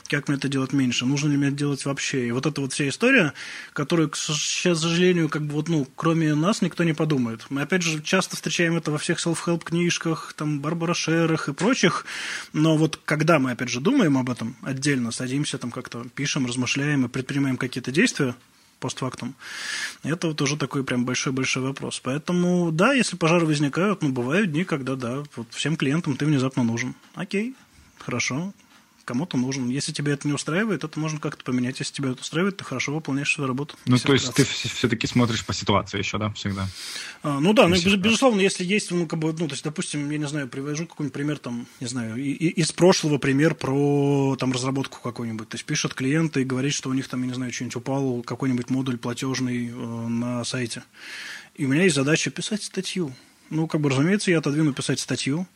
Как 0.08 0.28
мне 0.28 0.38
это 0.38 0.48
делать 0.48 0.74
меньше? 0.74 1.06
Нужно 1.06 1.30
ли 1.30 1.38
мне 1.38 1.50
это 1.50 1.56
делать 1.56 1.86
вообще? 1.86 2.28
И 2.28 2.32
вот 2.32 2.48
эта 2.48 2.62
вот 2.62 2.74
вся 2.74 2.90
история, 2.90 3.34
которую, 3.74 4.10
к 4.10 4.16
сожалению, 4.16 5.30
как 5.30 5.44
бы 5.44 5.54
вот, 5.54 5.70
ну, 5.70 5.88
кроме 5.96 6.34
нас 6.34 6.64
никто 6.64 6.84
не 6.84 6.94
подумает. 6.94 7.46
Мы, 7.50 7.62
опять 7.62 7.84
же, 7.84 8.02
часто 8.02 8.36
встречаем 8.36 8.76
это 8.76 8.90
во 8.90 8.98
всех 8.98 9.20
селф-хелп 9.20 9.66
книжках, 9.66 10.34
там, 10.36 10.62
Барбара 10.62 10.96
Шерах 10.96 11.48
и 11.48 11.54
прочих, 11.54 12.08
но 12.54 12.76
вот 12.76 13.00
когда 13.06 13.38
мы, 13.38 13.52
опять 13.52 13.70
же, 13.70 13.82
думаем 13.82 14.18
об 14.18 14.32
этом 14.32 14.56
отдельно, 14.64 15.12
садимся, 15.12 15.60
там, 15.60 15.70
как-то 15.70 16.08
пишем, 16.16 16.48
размышляем 16.48 17.06
и 17.06 17.08
предпринимаем 17.08 17.58
какие-то 17.58 17.92
действия, 17.92 18.34
постфактум. 18.84 19.34
Это 20.04 20.28
вот 20.28 20.42
уже 20.42 20.58
такой 20.58 20.84
прям 20.84 21.06
большой-большой 21.06 21.64
вопрос. 21.64 22.02
Поэтому, 22.04 22.70
да, 22.72 22.92
если 22.92 23.16
пожары 23.16 23.46
возникают, 23.46 24.02
ну, 24.02 24.10
бывают 24.10 24.52
дни, 24.52 24.66
когда, 24.66 24.96
да, 24.96 25.24
вот 25.38 25.48
всем 25.52 25.78
клиентам 25.78 26.18
ты 26.18 26.26
внезапно 26.26 26.64
нужен. 26.64 26.94
Окей, 27.16 27.56
хорошо, 27.98 28.52
кому-то 29.06 29.38
нужен. 29.38 29.70
Если 29.70 29.92
тебя 29.92 30.14
это 30.14 30.28
не 30.28 30.34
устраивает, 30.34 30.84
это 30.84 31.00
можно 31.00 31.20
как-то 31.20 31.44
поменять. 31.44 31.80
Если 31.80 31.94
тебя 31.94 32.12
это 32.12 32.22
устраивает, 32.22 32.58
ты 32.58 32.64
хорошо 32.64 32.94
выполняешь 32.94 33.34
свою 33.34 33.48
работу. 33.48 33.76
Ну, 33.86 33.98
то 33.98 34.14
есть 34.14 34.34
ты 34.34 34.44
все-таки 34.44 35.08
смотришь 35.08 35.46
по 35.46 35.54
ситуации 35.54 35.98
еще, 35.98 36.18
да, 36.18 36.30
всегда? 36.32 36.68
А, 37.22 37.40
ну 37.40 37.54
да, 37.54 37.68
ну, 37.68 37.76
без, 37.76 37.96
безусловно, 37.96 38.42
если 38.42 38.64
есть, 38.64 38.92
ну, 38.92 39.08
как 39.08 39.20
бы, 39.20 39.34
ну, 39.34 39.48
то 39.48 39.54
есть, 39.54 39.64
допустим, 39.64 40.10
я 40.10 40.18
не 40.18 40.28
знаю, 40.28 40.48
привожу 40.48 40.86
какой-нибудь 40.86 41.14
пример, 41.14 41.38
там, 41.38 41.68
не 41.80 41.88
знаю, 41.88 42.16
и, 42.18 42.32
и, 42.32 42.48
из 42.48 42.72
прошлого 42.72 43.18
пример 43.18 43.56
про, 43.56 44.36
там, 44.40 44.52
разработку 44.52 45.00
какую-нибудь. 45.02 45.50
То 45.50 45.56
есть, 45.56 45.66
пишет 45.66 45.94
клиент 45.94 46.38
и 46.38 46.44
говорит, 46.44 46.74
что 46.74 46.90
у 46.90 46.94
них 46.94 47.08
там, 47.08 47.22
я 47.22 47.28
не 47.28 47.34
знаю, 47.34 47.52
что-нибудь 47.52 47.76
упал, 47.76 48.22
какой-нибудь 48.24 48.70
модуль 48.70 48.98
платежный 48.98 49.70
э, 49.70 49.74
на 49.74 50.44
сайте. 50.44 50.84
И 51.56 51.66
у 51.66 51.70
меня 51.70 51.84
есть 51.84 51.96
задача 51.96 52.32
писать 52.32 52.64
статью. 52.64 53.14
Ну, 53.50 53.68
как 53.68 53.82
бы, 53.82 53.90
разумеется, 53.90 54.32
я 54.32 54.40
отодвину 54.40 54.74
писать 54.74 55.00
статью, 55.00 55.48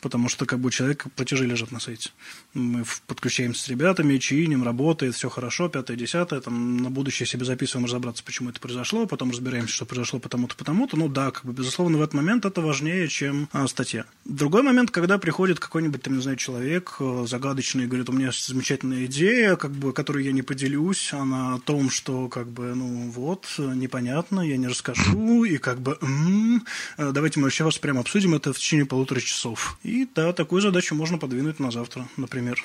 потому 0.00 0.28
что 0.28 0.46
как 0.46 0.58
бы 0.58 0.68
у 0.68 0.70
человека 0.70 1.08
платежи 1.10 1.46
лежат 1.46 1.72
на 1.72 1.80
сайте. 1.80 2.10
Мы 2.54 2.84
подключаемся 3.06 3.64
с 3.64 3.68
ребятами, 3.68 4.18
чиним, 4.18 4.64
работает, 4.64 5.14
все 5.14 5.28
хорошо, 5.28 5.68
пятое, 5.68 5.96
десятое, 5.96 6.40
там 6.40 6.78
на 6.78 6.90
будущее 6.90 7.26
себе 7.26 7.44
записываем 7.44 7.86
разобраться, 7.86 8.24
почему 8.24 8.50
это 8.50 8.60
произошло, 8.60 9.06
потом 9.06 9.30
разбираемся, 9.30 9.74
что 9.74 9.86
произошло 9.86 10.18
потому-то, 10.18 10.56
потому-то. 10.56 10.96
Ну 10.96 11.08
да, 11.08 11.30
как 11.30 11.44
бы, 11.44 11.52
безусловно, 11.52 11.98
в 11.98 12.02
этот 12.02 12.14
момент 12.14 12.44
это 12.44 12.60
важнее, 12.60 13.08
чем 13.08 13.48
а, 13.52 13.66
статья. 13.68 14.04
Другой 14.24 14.62
момент, 14.62 14.90
когда 14.90 15.18
приходит 15.18 15.60
какой-нибудь, 15.60 16.02
там, 16.02 16.16
не 16.16 16.22
знаю, 16.22 16.36
человек 16.36 16.96
э, 17.00 17.24
загадочный 17.28 17.84
и 17.84 17.86
говорит, 17.86 18.08
у 18.08 18.12
меня 18.12 18.30
замечательная 18.32 19.06
идея, 19.06 19.56
как 19.56 19.72
бы, 19.72 19.92
которую 19.92 20.24
я 20.24 20.32
не 20.32 20.42
поделюсь, 20.42 21.12
она 21.12 21.54
о 21.54 21.58
том, 21.58 21.90
что, 21.90 22.28
как 22.28 22.48
бы, 22.48 22.74
ну 22.74 23.10
вот, 23.10 23.46
непонятно, 23.58 24.40
я 24.40 24.56
не 24.56 24.68
расскажу, 24.68 25.44
и 25.44 25.58
как 25.58 25.80
бы, 25.80 25.98
м-м, 26.00 26.64
давайте 26.96 27.40
мы 27.40 27.44
вообще 27.44 27.64
вас 27.64 27.78
прямо 27.78 28.00
обсудим 28.00 28.34
это 28.34 28.52
в 28.52 28.58
течение 28.58 28.86
полутора 28.86 29.20
часов. 29.20 29.78
И 29.90 30.08
да, 30.14 30.32
такую 30.32 30.62
задачу 30.62 30.94
можно 30.94 31.18
подвинуть 31.18 31.58
на 31.58 31.72
завтра, 31.72 32.08
например 32.16 32.64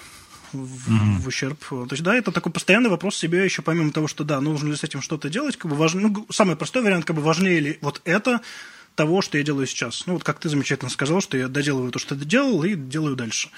в, 0.54 0.90
mm-hmm. 0.92 1.20
в 1.20 1.28
ущерб. 1.28 1.60
То 1.68 1.88
есть, 1.90 2.04
да, 2.04 2.16
это 2.16 2.32
такой 2.32 2.52
постоянный 2.52 2.90
вопрос 2.90 3.18
себе, 3.18 3.44
еще 3.44 3.64
помимо 3.64 3.92
того, 3.92 4.08
что, 4.08 4.24
да, 4.24 4.40
нужно 4.42 4.70
ли 4.70 4.76
с 4.76 4.84
этим 4.84 5.02
что-то 5.02 5.28
делать, 5.30 5.58
как 5.58 5.72
бы 5.72 5.76
важно, 5.76 6.02
ну, 6.02 6.28
самый 6.30 6.56
простой 6.56 6.84
вариант, 6.84 7.06
как 7.06 7.16
бы 7.16 7.24
важнее 7.24 7.60
ли 7.60 7.80
вот 7.82 8.00
это 8.06 8.42
того, 8.94 9.24
что 9.24 9.40
я 9.40 9.44
делаю 9.44 9.66
сейчас. 9.66 10.06
Ну, 10.06 10.14
вот 10.14 10.24
как 10.24 10.40
ты 10.40 10.50
замечательно 10.50 10.92
сказал, 10.92 11.20
что 11.20 11.36
я 11.36 11.48
доделываю 11.48 11.92
то, 11.92 11.98
что 11.98 12.16
ты 12.16 12.26
делал, 12.26 12.64
и 12.64 12.76
делаю 12.76 13.16
дальше. 13.16 13.50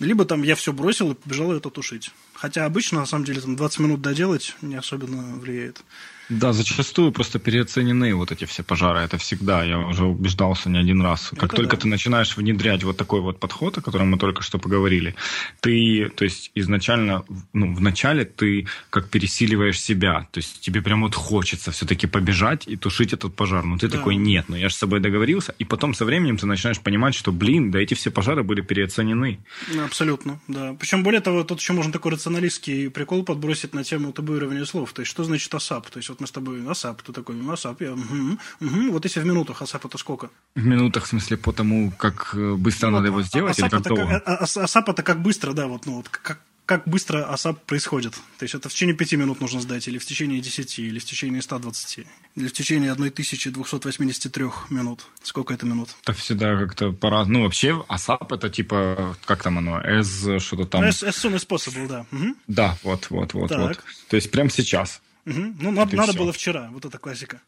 Либо 0.00 0.24
там 0.24 0.42
я 0.42 0.56
все 0.56 0.72
бросил 0.72 1.12
и 1.12 1.14
побежал 1.14 1.52
это 1.52 1.68
тушить. 1.68 2.10
Хотя 2.32 2.64
обычно, 2.64 3.00
на 3.00 3.06
самом 3.06 3.26
деле, 3.26 3.42
там 3.42 3.54
20 3.54 3.78
минут 3.80 4.00
доделать 4.00 4.56
не 4.62 4.76
особенно 4.76 5.36
влияет. 5.36 5.84
Да, 6.28 6.52
зачастую 6.52 7.12
просто 7.12 7.38
переоценены 7.38 8.14
вот 8.14 8.32
эти 8.32 8.44
все 8.44 8.62
пожары. 8.62 9.00
Это 9.00 9.18
всегда, 9.18 9.62
я 9.64 9.78
уже 9.78 10.04
убеждался 10.04 10.70
не 10.70 10.78
один 10.78 11.02
раз. 11.02 11.30
Как 11.30 11.44
Это 11.44 11.56
только 11.56 11.76
да. 11.76 11.82
ты 11.82 11.88
начинаешь 11.88 12.36
внедрять 12.36 12.82
вот 12.84 12.96
такой 12.96 13.20
вот 13.20 13.38
подход, 13.38 13.78
о 13.78 13.82
котором 13.82 14.10
мы 14.10 14.18
только 14.18 14.42
что 14.42 14.58
поговорили, 14.58 15.14
ты, 15.60 16.10
то 16.16 16.24
есть 16.24 16.50
изначально, 16.54 17.24
ну, 17.52 17.74
вначале 17.74 18.24
ты 18.24 18.66
как 18.90 19.10
пересиливаешь 19.10 19.80
себя. 19.80 20.26
То 20.32 20.38
есть 20.38 20.60
тебе 20.60 20.80
прям 20.80 21.02
вот 21.02 21.14
хочется 21.14 21.72
все-таки 21.72 22.06
побежать 22.06 22.66
и 22.66 22.76
тушить 22.76 23.12
этот 23.12 23.34
пожар. 23.34 23.64
Но 23.64 23.78
ты 23.78 23.88
да. 23.88 23.98
такой, 23.98 24.16
нет, 24.16 24.46
ну 24.48 24.56
я 24.56 24.68
же 24.68 24.74
с 24.74 24.78
собой 24.78 25.00
договорился. 25.00 25.54
И 25.58 25.64
потом 25.64 25.94
со 25.94 26.04
временем 26.04 26.36
ты 26.36 26.46
начинаешь 26.46 26.80
понимать, 26.80 27.14
что, 27.14 27.32
блин, 27.32 27.70
да 27.70 27.80
эти 27.80 27.94
все 27.94 28.10
пожары 28.10 28.42
были 28.42 28.62
переоценены. 28.62 29.38
Абсолютно, 29.84 30.40
да. 30.48 30.74
Причем, 30.78 31.02
более 31.02 31.20
того, 31.20 31.44
тут 31.44 31.60
еще 31.60 31.72
можно 31.72 31.92
такой 31.92 32.12
рационалистский 32.12 32.90
прикол 32.90 33.24
подбросить 33.24 33.74
на 33.74 33.84
тему 33.84 34.12
табуирования 34.12 34.64
слов. 34.64 34.92
То 34.92 35.02
есть, 35.02 35.10
что 35.10 35.24
значит 35.24 35.54
ASAP? 35.54 35.90
То 35.90 35.98
есть, 35.98 36.10
вот 36.14 36.20
мы 36.20 36.26
с 36.26 36.30
тобой 36.30 36.70
ASAP, 36.70 37.02
ты 37.02 37.12
такой, 37.12 37.34
ну, 37.34 37.52
ASAP, 37.52 37.82
я, 37.82 37.92
угу, 37.92 38.38
угу. 38.60 38.92
вот 38.92 39.04
если 39.04 39.20
в 39.20 39.26
минутах 39.26 39.62
ASAP 39.62 39.86
это 39.86 39.98
сколько? 39.98 40.30
В 40.54 40.64
минутах, 40.64 41.04
в 41.04 41.08
смысле, 41.08 41.36
по 41.36 41.52
тому, 41.52 41.92
как 41.98 42.34
э, 42.34 42.54
быстро 42.54 42.90
ну, 42.90 42.96
надо 42.96 43.08
его 43.08 43.22
сделать, 43.22 43.58
или 43.58 43.68
как 43.68 43.82
долго? 43.82 44.18
ASAP 44.18 44.88
это 44.88 45.02
как 45.02 45.22
быстро, 45.22 45.52
да, 45.52 45.66
вот, 45.66 45.86
ну, 45.86 45.96
вот, 45.96 46.08
как, 46.08 46.38
как 46.66 46.86
быстро 46.86 47.24
ASAP 47.24 47.60
происходит. 47.64 48.12
То 48.38 48.44
есть 48.44 48.54
это 48.54 48.68
в 48.68 48.72
течение 48.72 48.96
5 48.96 49.12
минут 49.14 49.40
нужно 49.40 49.60
сдать, 49.60 49.88
или 49.88 49.98
в 49.98 50.06
течение 50.06 50.40
10, 50.40 50.78
или 50.78 50.98
в 50.98 51.04
течение 51.04 51.42
120, 51.42 52.06
или 52.36 52.48
в 52.48 52.52
течение 52.52 52.92
1283 52.92 54.44
минут. 54.70 55.06
Сколько 55.22 55.52
это 55.52 55.66
минут? 55.66 55.90
Это 56.02 56.12
всегда 56.12 56.56
как-то 56.56 56.92
пора. 56.92 57.24
Ну, 57.24 57.42
вообще, 57.42 57.84
ASAP 57.88 58.32
это 58.32 58.48
типа, 58.48 59.16
как 59.24 59.42
там 59.42 59.58
оно, 59.58 59.80
S 59.80 60.28
что-то 60.38 60.64
там. 60.66 60.84
As, 60.84 61.02
as 61.02 61.16
soon 61.16 61.34
as 61.34 61.46
possible, 61.46 61.88
да. 61.88 62.06
Угу. 62.12 62.36
Да, 62.46 62.78
вот, 62.84 63.10
вот, 63.10 63.34
вот, 63.34 63.48
так. 63.48 63.60
вот. 63.60 63.80
То 64.08 64.16
есть 64.16 64.30
прямо 64.30 64.48
сейчас. 64.48 65.00
Угу. 65.26 65.54
Ну, 65.60 65.70
надо, 65.70 65.96
надо 65.96 66.12
было 66.12 66.32
вчера, 66.32 66.68
вот 66.72 66.84
это 66.84 66.98
классика. 66.98 67.40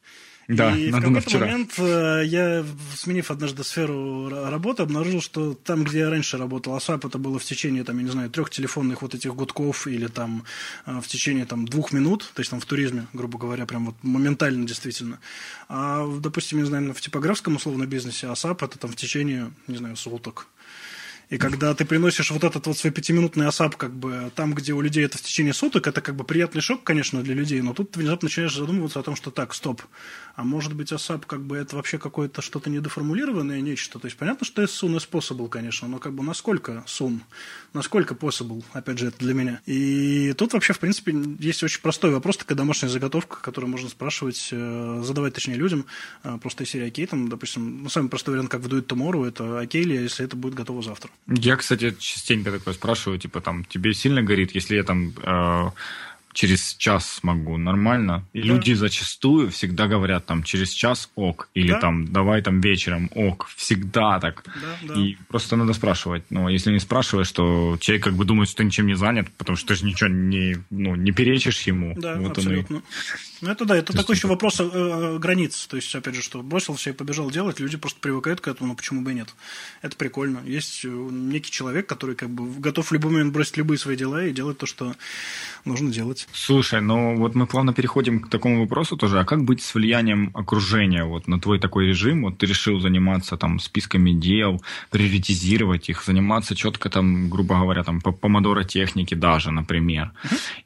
Да, 0.48 0.76
и 0.76 0.90
в 0.90 1.00
какой-то 1.00 1.38
момент 1.38 1.74
э, 1.78 2.22
я, 2.24 2.64
сменив 2.94 3.30
однажды 3.32 3.64
сферу 3.64 4.28
работы, 4.28 4.84
обнаружил, 4.84 5.20
что 5.20 5.54
там, 5.54 5.82
где 5.82 6.00
я 6.00 6.10
раньше 6.10 6.38
работал, 6.38 6.76
ASAP 6.76 7.08
это 7.08 7.18
было 7.18 7.40
в 7.40 7.44
течение, 7.44 7.82
там, 7.82 7.98
я 7.98 8.04
не 8.04 8.10
знаю, 8.10 8.30
трех 8.30 8.50
телефонных 8.50 9.02
вот 9.02 9.14
этих 9.14 9.34
гудков 9.34 9.88
или 9.88 10.06
там 10.06 10.44
э, 10.86 11.00
в 11.00 11.08
течение 11.08 11.46
там 11.46 11.66
двух 11.66 11.92
минут, 11.92 12.30
то 12.32 12.40
есть 12.40 12.50
там 12.50 12.60
в 12.60 12.64
туризме, 12.64 13.08
грубо 13.12 13.38
говоря, 13.38 13.66
прям 13.66 13.86
вот 13.86 13.96
моментально 14.02 14.64
действительно. 14.66 15.18
А, 15.68 16.06
допустим, 16.20 16.58
не 16.58 16.64
знаю, 16.64 16.94
в 16.94 17.00
типографском 17.00 17.56
условно 17.56 17.86
бизнесе 17.86 18.28
ASAP 18.28 18.64
это 18.64 18.78
там 18.78 18.92
в 18.92 18.96
течение, 18.96 19.50
не 19.66 19.78
знаю, 19.78 19.96
суток. 19.96 20.46
И 21.28 21.38
когда 21.38 21.74
ты 21.74 21.84
приносишь 21.84 22.30
вот 22.30 22.44
этот 22.44 22.68
вот 22.68 22.78
свой 22.78 22.92
пятиминутный 22.92 23.48
осап, 23.48 23.76
как 23.76 23.92
бы 23.92 24.30
там, 24.36 24.54
где 24.54 24.74
у 24.74 24.80
людей 24.80 25.04
это 25.04 25.18
в 25.18 25.22
течение 25.22 25.52
суток, 25.52 25.88
это 25.88 26.00
как 26.00 26.14
бы 26.14 26.22
приятный 26.22 26.60
шок, 26.60 26.84
конечно, 26.84 27.20
для 27.20 27.34
людей, 27.34 27.60
но 27.62 27.74
тут 27.74 27.90
ты 27.90 27.98
внезапно 27.98 28.26
начинаешь 28.26 28.54
задумываться 28.54 29.00
о 29.00 29.02
том, 29.02 29.16
что 29.16 29.32
так, 29.32 29.52
стоп, 29.52 29.82
а 30.36 30.44
может 30.44 30.74
быть 30.74 30.92
осап 30.92 31.26
как 31.26 31.42
бы 31.42 31.56
это 31.56 31.74
вообще 31.74 31.98
какое-то 31.98 32.42
что-то 32.42 32.70
недоформулированное 32.70 33.60
нечто. 33.60 33.98
То 33.98 34.06
есть 34.06 34.16
понятно, 34.16 34.46
что 34.46 34.62
soon 34.62 34.96
as 34.96 35.08
possible, 35.10 35.48
конечно, 35.48 35.88
но 35.88 35.98
как 35.98 36.12
бы 36.12 36.22
насколько 36.22 36.84
soon, 36.86 37.20
насколько 37.72 38.14
possible, 38.14 38.62
опять 38.72 38.98
же, 38.98 39.08
это 39.08 39.18
для 39.18 39.34
меня. 39.34 39.60
И 39.66 40.32
тут 40.34 40.52
вообще, 40.52 40.74
в 40.74 40.78
принципе, 40.78 41.12
есть 41.40 41.62
очень 41.64 41.80
простой 41.80 42.12
вопрос, 42.12 42.36
такая 42.36 42.56
домашняя 42.56 42.88
заготовка, 42.88 43.40
которую 43.40 43.70
можно 43.70 43.88
спрашивать, 43.88 44.50
э, 44.52 45.02
задавать, 45.04 45.34
точнее, 45.34 45.56
людям, 45.56 45.86
э, 46.22 46.38
просто 46.40 46.62
из 46.62 46.74
окей, 46.76 47.06
там, 47.06 47.28
допустим, 47.28 47.82
ну, 47.82 47.88
самый 47.88 48.08
простой 48.10 48.34
вариант, 48.34 48.50
как 48.50 48.60
в 48.60 48.68
Do 48.68 48.80
It 48.80 48.86
Tomorrow, 48.86 49.26
это 49.26 49.58
окей 49.58 49.82
ли, 49.82 49.96
если 49.96 50.24
это 50.24 50.36
будет 50.36 50.54
готово 50.54 50.82
завтра. 50.82 51.10
Я, 51.26 51.56
кстати, 51.56 51.94
частенько 51.98 52.52
такое 52.52 52.74
спрашиваю, 52.74 53.18
типа, 53.18 53.40
там, 53.40 53.64
тебе 53.64 53.94
сильно 53.94 54.22
горит, 54.22 54.54
если 54.54 54.76
я 54.76 54.84
там 54.84 55.12
э, 55.22 55.70
через 56.36 56.74
час 56.74 57.14
смогу, 57.20 57.56
нормально. 57.56 58.22
И 58.34 58.42
да. 58.42 58.48
люди 58.48 58.74
зачастую 58.74 59.50
всегда 59.50 59.86
говорят 59.86 60.26
там 60.26 60.42
через 60.42 60.70
час 60.70 61.08
ок, 61.14 61.48
или 61.54 61.72
да. 61.72 61.80
там 61.80 62.12
давай 62.12 62.42
там 62.42 62.60
вечером 62.60 63.10
ок, 63.14 63.48
всегда 63.56 64.20
так. 64.20 64.44
Да, 64.44 64.94
да. 64.94 65.00
И 65.00 65.16
просто 65.28 65.56
надо 65.56 65.72
спрашивать. 65.72 66.24
Но 66.28 66.50
если 66.50 66.72
не 66.72 66.78
спрашиваешь, 66.78 67.32
то 67.32 67.78
человек 67.80 68.04
как 68.04 68.14
бы 68.14 68.26
думает, 68.26 68.50
что 68.50 68.58
ты 68.58 68.64
ничем 68.64 68.86
не 68.86 68.96
занят, 68.96 69.28
потому 69.38 69.56
что 69.56 69.68
ты 69.68 69.76
же 69.76 69.86
ничего 69.86 70.10
не, 70.10 70.58
ну, 70.68 70.94
не 70.94 71.10
перечишь 71.10 71.62
ему. 71.62 71.94
Да, 71.96 72.16
вот 72.16 72.36
абсолютно. 72.36 72.76
И... 72.76 72.82
Ну, 73.40 73.50
это 73.50 73.64
да, 73.64 73.76
это 73.76 73.92
то 73.92 73.98
такой 73.98 74.16
еще 74.16 74.28
вопрос 74.28 74.60
э, 74.60 74.64
э, 74.64 75.18
границ. 75.18 75.66
То 75.66 75.76
есть, 75.76 75.94
опять 75.94 76.14
же, 76.14 76.22
что 76.22 76.42
бросил 76.42 76.74
все 76.74 76.90
и 76.90 76.92
побежал 76.92 77.30
делать, 77.30 77.60
люди 77.60 77.76
просто 77.76 78.00
привыкают 78.00 78.40
к 78.40 78.48
этому, 78.48 78.68
но 78.68 78.74
почему 78.74 79.02
бы 79.02 79.12
и 79.12 79.14
нет? 79.14 79.34
Это 79.82 79.96
прикольно. 79.96 80.42
Есть 80.44 80.84
э, 80.84 80.88
некий 80.88 81.50
человек, 81.50 81.86
который 81.86 82.14
как 82.14 82.30
бы 82.30 82.60
готов 82.60 82.88
в 82.88 82.92
любой 82.92 83.12
момент 83.12 83.32
бросить 83.32 83.56
любые 83.56 83.78
свои 83.78 83.96
дела 83.96 84.24
и 84.24 84.32
делать 84.32 84.58
то, 84.58 84.66
что 84.66 84.94
нужно 85.64 85.90
делать. 85.90 86.25
Слушай, 86.32 86.80
ну 86.80 87.16
вот 87.16 87.34
мы 87.34 87.46
плавно 87.46 87.72
переходим 87.72 88.20
к 88.20 88.28
такому 88.28 88.60
вопросу 88.60 88.96
тоже. 88.96 89.18
А 89.20 89.24
как 89.24 89.44
быть 89.44 89.62
с 89.62 89.74
влиянием 89.74 90.30
окружения 90.34 91.04
вот 91.04 91.28
на 91.28 91.40
твой 91.40 91.58
такой 91.58 91.86
режим? 91.86 92.22
Вот 92.22 92.38
ты 92.38 92.46
решил 92.46 92.80
заниматься 92.80 93.36
там 93.36 93.58
списками 93.58 94.10
дел, 94.10 94.62
приоритизировать 94.90 95.88
их, 95.88 96.04
заниматься 96.04 96.54
четко 96.54 96.90
там, 96.90 97.30
грубо 97.30 97.58
говоря, 97.58 97.84
там 97.84 98.00
по 98.00 98.12
помодоро 98.12 98.64
техники 98.64 99.14
даже, 99.14 99.50
например. 99.50 100.12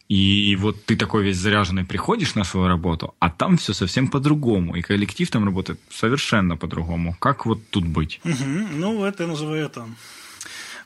И 0.08 0.56
вот 0.61 0.84
ты 0.84 0.96
такой 0.96 1.22
весь 1.22 1.36
заряженный 1.36 1.84
приходишь 1.84 2.34
на 2.34 2.44
свою 2.44 2.66
работу, 2.66 3.14
а 3.20 3.30
там 3.30 3.56
все 3.56 3.72
совсем 3.72 4.08
по-другому, 4.08 4.74
и 4.74 4.82
коллектив 4.82 5.30
там 5.30 5.44
работает 5.44 5.78
совершенно 5.88 6.56
по-другому. 6.56 7.16
Как 7.20 7.46
вот 7.46 7.61
тут 7.70 7.86
быть? 7.86 8.20
Угу. 8.24 8.68
Ну, 8.74 9.04
это 9.04 9.22
я 9.22 9.28
называю 9.28 9.66
это... 9.66 9.86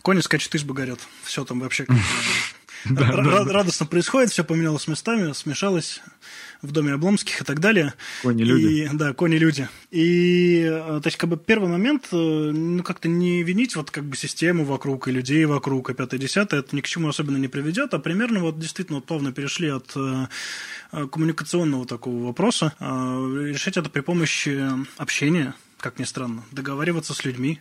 Кони 0.02 0.20
скачет, 0.20 0.54
избы 0.54 0.74
горят. 0.74 1.00
Все 1.22 1.46
там 1.46 1.60
вообще 1.60 1.86
радостно 2.84 3.86
происходит, 3.86 4.30
все 4.30 4.44
поменялось 4.44 4.88
местами, 4.88 5.32
смешалось 5.32 6.02
в 6.64 6.72
доме 6.72 6.94
Обломских 6.94 7.42
и 7.42 7.44
так 7.44 7.60
далее. 7.60 7.94
Кони-люди. 8.22 8.90
Да, 8.92 9.12
кони-люди. 9.12 9.68
И, 9.90 10.62
э, 10.66 11.00
то 11.02 11.06
есть, 11.06 11.16
как 11.16 11.28
бы 11.30 11.36
первый 11.36 11.68
момент, 11.68 12.08
э, 12.12 12.16
ну, 12.16 12.82
как-то 12.82 13.08
не 13.08 13.42
винить 13.42 13.76
вот 13.76 13.90
как 13.90 14.04
бы 14.04 14.16
систему 14.16 14.64
вокруг 14.64 15.08
и 15.08 15.12
людей 15.12 15.44
вокруг, 15.44 15.90
и 15.90 15.94
пятое, 15.94 16.18
десятое, 16.18 16.60
это 16.60 16.74
ни 16.74 16.80
к 16.80 16.86
чему 16.86 17.08
особенно 17.08 17.36
не 17.36 17.48
приведет, 17.48 17.92
а 17.94 17.98
примерно 17.98 18.40
вот 18.40 18.58
действительно 18.58 18.96
вот 18.96 19.06
плавно 19.06 19.32
перешли 19.32 19.68
от 19.68 19.92
э, 19.96 20.26
коммуникационного 21.06 21.86
такого 21.86 22.26
вопроса, 22.26 22.72
решать 22.80 23.76
это 23.76 23.90
при 23.90 24.00
помощи 24.00 24.60
общения, 24.96 25.54
как 25.84 25.98
ни 25.98 26.04
странно, 26.04 26.42
договариваться 26.50 27.12
с 27.12 27.26
людьми. 27.26 27.60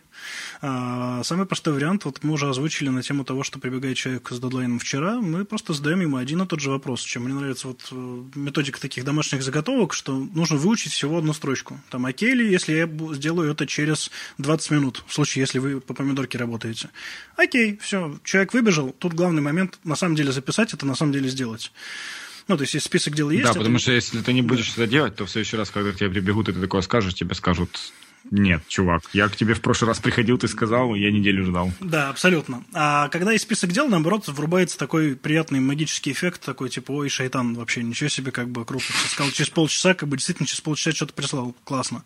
А, 0.62 1.22
самый 1.24 1.44
простой 1.44 1.74
вариант, 1.74 2.06
вот 2.06 2.24
мы 2.24 2.32
уже 2.32 2.48
озвучили 2.48 2.88
на 2.88 3.02
тему 3.02 3.22
того, 3.22 3.42
что 3.42 3.58
прибегает 3.58 3.98
человек 3.98 4.30
с 4.30 4.40
дедлайном 4.40 4.78
вчера, 4.78 5.20
мы 5.20 5.44
просто 5.44 5.74
задаем 5.74 6.00
ему 6.00 6.16
один 6.16 6.40
и 6.40 6.46
тот 6.46 6.58
же 6.58 6.70
вопрос. 6.70 7.02
Чем 7.02 7.24
мне 7.24 7.34
нравится 7.34 7.68
вот 7.68 7.86
э, 7.90 8.22
методика 8.34 8.80
таких 8.80 9.04
домашних 9.04 9.42
заготовок, 9.42 9.92
что 9.92 10.16
нужно 10.16 10.56
выучить 10.56 10.92
всего 10.92 11.18
одну 11.18 11.34
строчку. 11.34 11.78
Там, 11.90 12.06
окей 12.06 12.32
ли, 12.32 12.50
если 12.50 12.72
я 12.72 13.14
сделаю 13.14 13.50
это 13.50 13.66
через 13.66 14.10
20 14.38 14.70
минут, 14.70 15.04
в 15.06 15.12
случае, 15.12 15.42
если 15.42 15.58
вы 15.58 15.82
по 15.82 15.92
помидорке 15.92 16.38
работаете. 16.38 16.88
Окей, 17.36 17.76
все, 17.82 18.18
человек 18.24 18.54
выбежал, 18.54 18.96
тут 18.98 19.12
главный 19.12 19.42
момент 19.42 19.78
на 19.84 19.96
самом 19.96 20.16
деле 20.16 20.32
записать 20.32 20.72
это, 20.72 20.86
на 20.86 20.94
самом 20.94 21.12
деле 21.12 21.28
сделать. 21.28 21.72
Ну, 22.46 22.56
то 22.56 22.62
есть, 22.62 22.74
если 22.74 22.86
список 22.86 23.14
дел 23.14 23.30
есть... 23.30 23.44
Да, 23.44 23.54
потому 23.54 23.76
это... 23.76 23.82
что 23.82 23.92
если 23.92 24.20
ты 24.20 24.32
не 24.32 24.42
будешь 24.42 24.74
да. 24.74 24.82
это 24.82 24.90
делать, 24.90 25.16
то 25.16 25.24
в 25.24 25.30
следующий 25.30 25.56
раз, 25.56 25.70
когда 25.70 25.92
к 25.92 25.96
тебе 25.96 26.10
прибегут, 26.10 26.48
и 26.48 26.52
ты 26.52 26.60
такое 26.60 26.82
скажешь, 26.82 27.14
тебе 27.14 27.34
скажут, 27.34 27.92
нет, 28.30 28.62
чувак, 28.68 29.02
я 29.12 29.28
к 29.28 29.36
тебе 29.36 29.54
в 29.54 29.60
прошлый 29.60 29.88
раз 29.88 30.00
приходил, 30.00 30.38
ты 30.38 30.48
сказал, 30.48 30.94
я 30.94 31.10
неделю 31.12 31.44
ждал. 31.44 31.70
Да, 31.80 32.08
абсолютно. 32.08 32.64
А 32.72 33.08
когда 33.08 33.32
есть 33.32 33.44
список 33.44 33.70
дел, 33.72 33.86
наоборот, 33.86 34.26
врубается 34.28 34.78
такой 34.78 35.14
приятный 35.14 35.60
магический 35.60 36.12
эффект, 36.12 36.42
такой 36.42 36.70
типа, 36.70 36.92
ой, 36.92 37.08
шайтан, 37.08 37.54
вообще 37.54 37.82
ничего 37.82 38.08
себе, 38.08 38.32
как 38.32 38.48
бы 38.48 38.64
круто. 38.64 38.84
Сказал 39.08 39.30
через 39.30 39.50
полчаса, 39.50 39.94
как 39.94 40.08
бы 40.08 40.16
действительно 40.16 40.46
через 40.46 40.60
полчаса 40.62 40.92
что-то 40.92 41.12
прислал, 41.12 41.54
классно. 41.64 42.02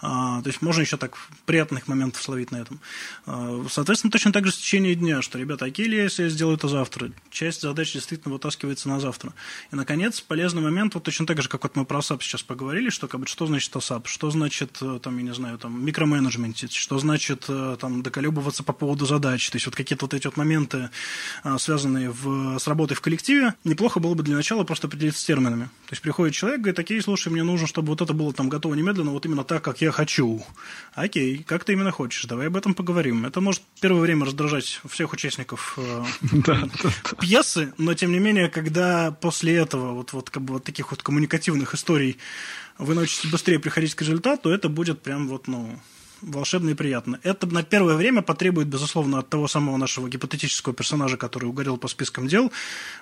А, 0.00 0.40
то 0.42 0.48
есть 0.48 0.62
можно 0.62 0.82
еще 0.82 0.96
так 0.96 1.16
приятных 1.44 1.88
моментов 1.88 2.22
словить 2.22 2.52
на 2.52 2.56
этом. 2.56 2.80
А, 3.26 3.64
соответственно, 3.68 4.12
точно 4.12 4.32
так 4.32 4.46
же 4.46 4.52
в 4.52 4.56
течение 4.56 4.94
дня, 4.94 5.22
что, 5.22 5.38
ребята, 5.38 5.64
окей 5.64 5.86
ли, 5.86 5.98
если 5.98 6.24
я 6.24 6.28
сделаю 6.28 6.56
это 6.56 6.68
завтра? 6.68 7.10
Часть 7.30 7.62
задач 7.62 7.92
действительно 7.92 8.32
вытаскивается 8.32 8.88
на 8.88 9.00
завтра. 9.00 9.34
И, 9.72 9.76
наконец, 9.76 10.20
полезный 10.20 10.62
момент, 10.62 10.94
вот 10.94 11.02
точно 11.02 11.26
так 11.26 11.42
же, 11.42 11.48
как 11.48 11.64
вот 11.64 11.74
мы 11.74 11.84
про 11.84 11.98
SAP 11.98 12.22
сейчас 12.22 12.42
поговорили, 12.42 12.90
что 12.90 13.08
как 13.08 13.20
бы, 13.20 13.26
что 13.26 13.46
значит 13.46 13.74
SAP, 13.74 14.06
что 14.06 14.30
значит, 14.30 14.78
э, 14.80 15.00
там, 15.02 15.16
я 15.18 15.24
не 15.24 15.34
знаю, 15.34 15.47
знаю, 15.48 15.58
там, 15.58 15.84
микроменеджменте, 15.84 16.68
что 16.70 16.98
значит 16.98 17.46
э, 17.48 17.76
там 17.80 18.02
доколебываться 18.02 18.62
по 18.62 18.74
поводу 18.74 19.06
задач, 19.06 19.48
то 19.50 19.56
есть 19.56 19.66
вот 19.66 19.74
какие-то 19.74 20.04
вот 20.04 20.12
эти 20.12 20.26
вот 20.26 20.36
моменты, 20.36 20.90
а, 21.42 21.58
связанные 21.58 22.10
в, 22.10 22.58
с 22.58 22.66
работой 22.68 22.94
в 22.94 23.00
коллективе, 23.00 23.54
неплохо 23.64 23.98
было 23.98 24.14
бы 24.14 24.22
для 24.22 24.36
начала 24.36 24.64
просто 24.64 24.88
определиться 24.88 25.22
с 25.22 25.24
терминами. 25.24 25.64
То 25.86 25.92
есть 25.92 26.02
приходит 26.02 26.34
человек, 26.34 26.60
говорит, 26.60 26.78
окей, 26.78 27.00
слушай, 27.00 27.32
мне 27.32 27.42
нужно, 27.42 27.66
чтобы 27.66 27.88
вот 27.88 28.02
это 28.02 28.12
было 28.12 28.32
там 28.32 28.50
готово 28.50 28.74
немедленно, 28.74 29.10
вот 29.10 29.24
именно 29.24 29.44
так, 29.44 29.62
как 29.62 29.80
я 29.80 29.90
хочу. 29.90 30.44
Окей, 30.94 31.42
как 31.44 31.64
ты 31.64 31.72
именно 31.72 31.92
хочешь, 31.92 32.24
давай 32.26 32.48
об 32.48 32.56
этом 32.56 32.74
поговорим. 32.74 33.24
Это 33.24 33.40
может 33.40 33.62
первое 33.80 34.02
время 34.02 34.26
раздражать 34.26 34.80
всех 34.88 35.12
участников 35.12 35.78
э, 35.78 36.04
пьесы, 37.20 37.72
но 37.78 37.94
тем 37.94 38.12
не 38.12 38.18
менее, 38.18 38.48
когда 38.48 39.12
после 39.12 39.56
этого 39.56 39.94
вот, 39.94 40.12
вот, 40.12 40.28
как 40.28 40.42
бы, 40.42 40.54
вот 40.54 40.64
таких 40.64 40.90
вот 40.90 41.02
коммуникативных 41.02 41.74
историй 41.74 42.18
вы 42.78 42.94
научитесь 42.94 43.30
быстрее 43.30 43.58
приходить 43.58 43.94
к 43.94 44.02
результату, 44.02 44.50
это 44.50 44.68
будет 44.68 45.02
прям 45.02 45.28
вот, 45.28 45.48
ну, 45.48 45.78
волшебно 46.22 46.70
и 46.70 46.74
приятно. 46.74 47.20
Это 47.22 47.46
на 47.46 47.62
первое 47.62 47.96
время 47.96 48.22
потребует, 48.22 48.68
безусловно, 48.68 49.18
от 49.18 49.28
того 49.28 49.48
самого 49.48 49.76
нашего 49.76 50.08
гипотетического 50.08 50.74
персонажа, 50.74 51.16
который 51.16 51.46
угорел 51.46 51.76
по 51.76 51.88
спискам 51.88 52.28
дел, 52.28 52.52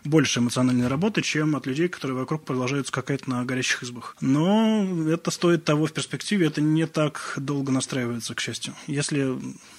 больше 0.04 0.40
эмоциональной 0.40 0.88
работы, 0.88 1.22
чем 1.22 1.56
от 1.56 1.66
людей, 1.66 1.88
которые 1.88 2.18
вокруг 2.18 2.44
продолжают 2.44 2.88
скакать 2.88 3.26
на 3.26 3.44
горящих 3.44 3.82
избах. 3.82 4.16
Но 4.20 4.86
это 5.08 5.30
стоит 5.30 5.64
того 5.64 5.86
в 5.86 5.92
перспективе, 5.92 6.46
это 6.46 6.60
не 6.60 6.86
так 6.86 7.34
долго 7.36 7.72
настраивается, 7.72 8.34
к 8.34 8.40
счастью. 8.40 8.74
Если 8.86 9.36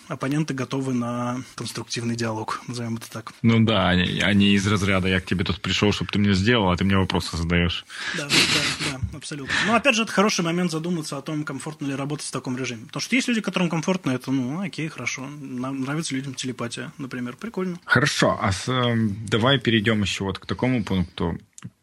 оппоненты 0.08 0.53
готовы 0.53 0.93
на 0.93 1.41
конструктивный 1.55 2.16
диалог, 2.16 2.62
назовем 2.68 2.95
это 2.95 3.10
так. 3.10 3.34
Ну 3.41 3.64
да, 3.64 3.89
они, 3.89 4.20
они 4.22 4.53
из 4.53 4.66
разряда 4.68 5.08
«я 5.08 5.20
к 5.20 5.26
тебе 5.26 5.43
тут 5.43 5.62
пришел, 5.62 5.91
чтобы 5.91 6.12
ты 6.12 6.20
мне 6.20 6.34
сделал, 6.34 6.72
а 6.72 6.78
ты 6.78 6.84
мне 6.84 6.97
вопросы 6.97 7.38
задаешь». 7.38 7.86
Да, 8.16 8.28
да, 8.28 8.91
да, 8.91 9.18
абсолютно. 9.18 9.53
Но 9.66 9.76
опять 9.76 9.95
же, 9.95 10.03
это 10.03 10.12
хороший 10.12 10.43
момент 10.43 10.72
задуматься 10.72 11.18
о 11.18 11.22
том, 11.22 11.43
комфортно 11.43 11.88
ли 11.88 11.95
работать 11.95 12.26
в 12.28 12.32
таком 12.32 12.58
режиме. 12.58 12.86
Потому 12.88 13.01
что 13.01 13.16
есть 13.16 13.28
люди, 13.28 13.41
которым 13.41 13.70
комфортно, 13.70 14.12
это, 14.12 14.32
ну, 14.32 14.62
окей, 14.62 14.88
хорошо. 14.88 15.28
Нам 15.28 15.82
нравится 15.82 16.16
людям 16.16 16.34
телепатия, 16.34 16.91
например, 16.97 17.36
прикольно. 17.36 17.80
Хорошо, 17.86 18.38
а 18.41 18.51
с, 18.51 18.68
э, 18.68 18.95
давай 19.30 19.60
перейдем 19.60 20.01
еще 20.01 20.24
вот 20.24 20.39
к 20.39 20.45
такому 20.45 20.84
пункту. 20.84 21.38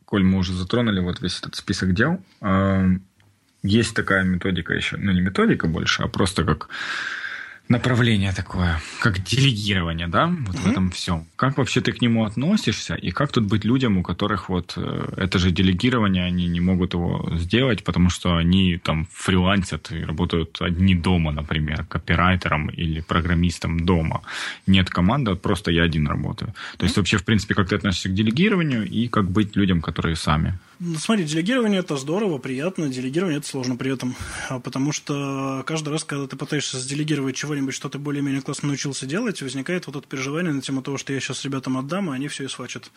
Коль 0.04 0.22
мы 0.22 0.38
уже 0.38 0.52
затронули 0.52 1.00
вот 1.00 1.20
весь 1.20 1.38
этот 1.38 1.56
список 1.56 1.94
дел, 1.94 2.22
э, 2.40 2.98
есть 3.64 3.94
такая 3.94 4.24
методика 4.24 4.74
еще, 4.74 4.98
ну 4.98 5.10
не 5.12 5.22
методика 5.22 5.66
больше, 5.66 6.02
а 6.02 6.08
просто 6.08 6.44
как 6.44 6.68
направление 7.68 8.32
такое, 8.32 8.80
как 9.00 9.22
делегирование, 9.22 10.06
да, 10.06 10.26
вот 10.26 10.54
mm-hmm. 10.54 10.58
в 10.58 10.66
этом 10.66 10.90
всем. 10.90 11.26
Как 11.36 11.56
вообще 11.56 11.80
ты 11.80 11.92
к 11.92 12.02
нему 12.02 12.24
относишься, 12.24 12.94
и 12.94 13.10
как 13.10 13.32
тут 13.32 13.44
быть 13.44 13.64
людям, 13.64 13.98
у 13.98 14.02
которых 14.02 14.48
вот 14.48 14.74
э, 14.76 15.14
это 15.16 15.38
же 15.38 15.50
делегирование, 15.50 16.24
они 16.24 16.46
не 16.46 16.60
могут 16.60 16.94
его 16.94 17.30
сделать, 17.38 17.82
потому 17.82 18.10
что 18.10 18.36
они 18.36 18.76
там 18.76 19.06
фрилансят 19.12 19.90
и 19.92 20.04
работают 20.04 20.60
одни 20.60 20.94
дома, 20.94 21.32
например, 21.32 21.84
копирайтером 21.84 22.68
или 22.68 23.00
программистом 23.00 23.80
дома. 23.80 24.22
Нет 24.66 24.90
команды, 24.90 25.34
просто 25.34 25.70
я 25.70 25.84
один 25.84 26.06
работаю. 26.06 26.52
То 26.52 26.54
mm-hmm. 26.54 26.86
есть 26.86 26.96
вообще, 26.96 27.16
в 27.16 27.24
принципе, 27.24 27.54
как 27.54 27.68
ты 27.68 27.76
относишься 27.76 28.08
к 28.08 28.14
делегированию 28.14 28.86
и 28.86 29.08
как 29.08 29.30
быть 29.30 29.56
людям, 29.56 29.80
которые 29.80 30.16
сами? 30.16 30.58
Ну, 30.80 30.98
смотри, 30.98 31.24
делегирование 31.24 31.80
это 31.80 31.96
здорово, 31.96 32.38
приятно, 32.38 32.88
делегирование 32.88 33.38
это 33.38 33.46
сложно 33.46 33.76
при 33.76 33.92
этом, 33.92 34.16
а 34.48 34.58
потому 34.58 34.90
что 34.90 35.62
каждый 35.66 35.90
раз, 35.90 36.02
когда 36.02 36.26
ты 36.26 36.36
пытаешься 36.36 36.80
сделегировать 36.80 37.36
чего-нибудь, 37.36 37.74
что 37.74 37.88
ты 37.88 37.98
более-менее 37.98 38.42
классно 38.42 38.68
научился 38.68 39.06
делать, 39.06 39.40
возникает 39.40 39.86
вот 39.86 39.96
это 39.96 40.08
переживание 40.08 40.52
на 40.52 40.62
тему 40.62 40.82
того, 40.82 40.98
что 40.98 41.12
я 41.12 41.20
сейчас 41.20 41.44
ребятам 41.44 41.78
отдам, 41.78 42.10
и 42.10 42.16
они 42.16 42.26
все 42.26 42.44
и 42.44 42.48
схватят, 42.48 42.90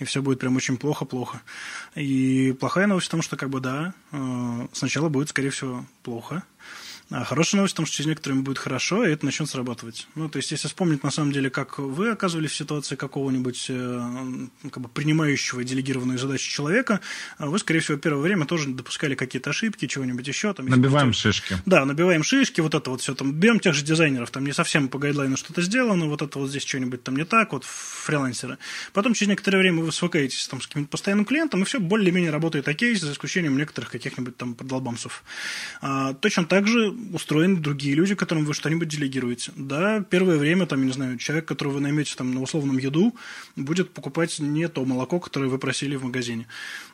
и 0.00 0.04
все 0.04 0.22
будет 0.22 0.40
прям 0.40 0.56
очень 0.56 0.76
плохо-плохо. 0.76 1.40
И 1.94 2.52
плохая 2.58 2.88
новость 2.88 3.06
в 3.06 3.10
том, 3.10 3.22
что 3.22 3.36
как 3.36 3.48
бы 3.48 3.60
да, 3.60 3.94
э, 4.10 4.66
сначала 4.72 5.08
будет, 5.08 5.28
скорее 5.28 5.50
всего, 5.50 5.86
плохо, 6.02 6.42
а 7.10 7.24
хорошая 7.24 7.58
новость 7.58 7.74
в 7.74 7.76
том, 7.76 7.86
что 7.86 7.96
через 7.96 8.08
некоторое 8.08 8.34
время 8.34 8.44
будет 8.44 8.58
хорошо, 8.58 9.04
и 9.04 9.10
это 9.10 9.24
начнет 9.24 9.48
срабатывать. 9.48 10.06
Ну, 10.14 10.28
то 10.28 10.36
есть, 10.36 10.52
если 10.52 10.68
вспомнить, 10.68 11.02
на 11.02 11.10
самом 11.10 11.32
деле, 11.32 11.50
как 11.50 11.78
вы 11.78 12.10
оказывались 12.10 12.52
в 12.52 12.56
ситуации 12.56 12.94
какого-нибудь 12.94 13.66
э, 13.68 14.48
как 14.70 14.80
бы 14.80 14.88
принимающего 14.88 15.64
делегированную 15.64 16.18
задачу 16.20 16.48
человека, 16.48 17.00
а 17.38 17.46
вы, 17.46 17.58
скорее 17.58 17.80
всего, 17.80 17.98
первое 17.98 18.22
время 18.22 18.46
тоже 18.46 18.70
допускали 18.70 19.16
какие-то 19.16 19.50
ошибки, 19.50 19.88
чего-нибудь 19.88 20.26
еще. 20.28 20.54
Там, 20.54 20.66
набиваем 20.66 21.12
шишки. 21.12 21.56
Да, 21.66 21.84
набиваем 21.84 22.22
шишки, 22.22 22.60
вот 22.60 22.76
это 22.76 22.90
вот 22.90 23.00
все. 23.00 23.14
Там, 23.16 23.32
берем 23.32 23.58
тех 23.58 23.74
же 23.74 23.84
дизайнеров, 23.84 24.30
там 24.30 24.44
не 24.44 24.52
совсем 24.52 24.88
по 24.88 25.00
гайдлайну 25.00 25.36
что-то 25.36 25.62
сделано, 25.62 26.06
вот 26.06 26.22
это 26.22 26.38
вот 26.38 26.48
здесь 26.48 26.64
что-нибудь 26.64 27.02
там 27.02 27.16
не 27.16 27.24
так, 27.24 27.52
вот 27.52 27.64
фрилансеры. 27.64 28.58
Потом 28.92 29.14
через 29.14 29.30
некоторое 29.30 29.58
время 29.58 29.82
вы 29.82 29.90
свыкаетесь 29.90 30.46
там, 30.46 30.60
с 30.60 30.68
каким-то 30.68 30.88
постоянным 30.90 31.24
клиентом, 31.24 31.62
и 31.62 31.64
все 31.64 31.80
более-менее 31.80 32.30
работает 32.30 32.68
окей, 32.68 32.94
за 32.94 33.12
исключением 33.12 33.56
некоторых 33.58 33.90
каких-нибудь 33.90 34.36
там 34.36 34.54
подолбамсов. 34.54 35.24
А, 35.80 36.14
точно 36.14 36.44
так 36.44 36.68
же 36.68 36.94
устроены 37.12 37.56
другие 37.56 37.94
люди, 37.94 38.14
которым 38.14 38.44
вы 38.44 38.54
что-нибудь 38.54 38.88
делегируете. 38.88 39.52
Да, 39.56 40.02
первое 40.02 40.38
время, 40.38 40.66
там, 40.66 40.80
я 40.80 40.86
не 40.86 40.92
знаю, 40.92 41.18
человек, 41.18 41.46
которого 41.46 41.74
вы 41.74 41.80
наймете 41.80 42.14
там, 42.16 42.34
на 42.34 42.42
условном 42.42 42.78
еду, 42.78 43.14
будет 43.56 43.90
покупать 43.90 44.38
не 44.38 44.68
то 44.68 44.84
молоко, 44.84 45.20
которое 45.20 45.46
вы 45.48 45.58
просили 45.58 45.96
в 45.96 46.04
магазине. 46.04 46.46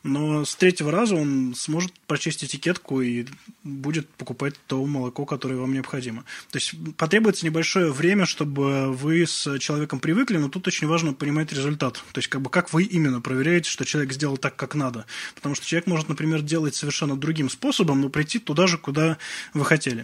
Но 0.03 0.45
с 0.45 0.55
третьего 0.55 0.91
раза 0.91 1.15
он 1.15 1.53
сможет 1.55 1.91
прочесть 2.07 2.43
этикетку 2.43 3.01
и 3.01 3.25
будет 3.63 4.07
покупать 4.09 4.55
то 4.67 4.85
молоко, 4.85 5.25
которое 5.25 5.55
вам 5.55 5.73
необходимо. 5.73 6.23
То 6.51 6.57
есть 6.57 6.73
потребуется 6.97 7.45
небольшое 7.45 7.91
время, 7.91 8.25
чтобы 8.25 8.93
вы 8.93 9.25
с 9.25 9.57
человеком 9.59 9.99
привыкли, 9.99 10.37
но 10.37 10.49
тут 10.49 10.67
очень 10.67 10.87
важно 10.87 11.13
понимать 11.13 11.51
результат. 11.51 11.95
То 12.13 12.19
есть 12.19 12.27
как 12.27 12.41
бы 12.41 12.49
как 12.49 12.71
вы 12.73 12.83
именно 12.83 13.21
проверяете, 13.21 13.69
что 13.69 13.85
человек 13.85 14.13
сделал 14.13 14.37
так, 14.37 14.55
как 14.55 14.75
надо. 14.75 15.05
Потому 15.35 15.55
что 15.55 15.65
человек 15.65 15.87
может, 15.87 16.09
например, 16.09 16.41
делать 16.41 16.75
совершенно 16.75 17.15
другим 17.15 17.49
способом, 17.49 18.01
но 18.01 18.09
прийти 18.09 18.39
туда 18.39 18.67
же, 18.67 18.77
куда 18.77 19.17
вы 19.53 19.65
хотели. 19.65 19.96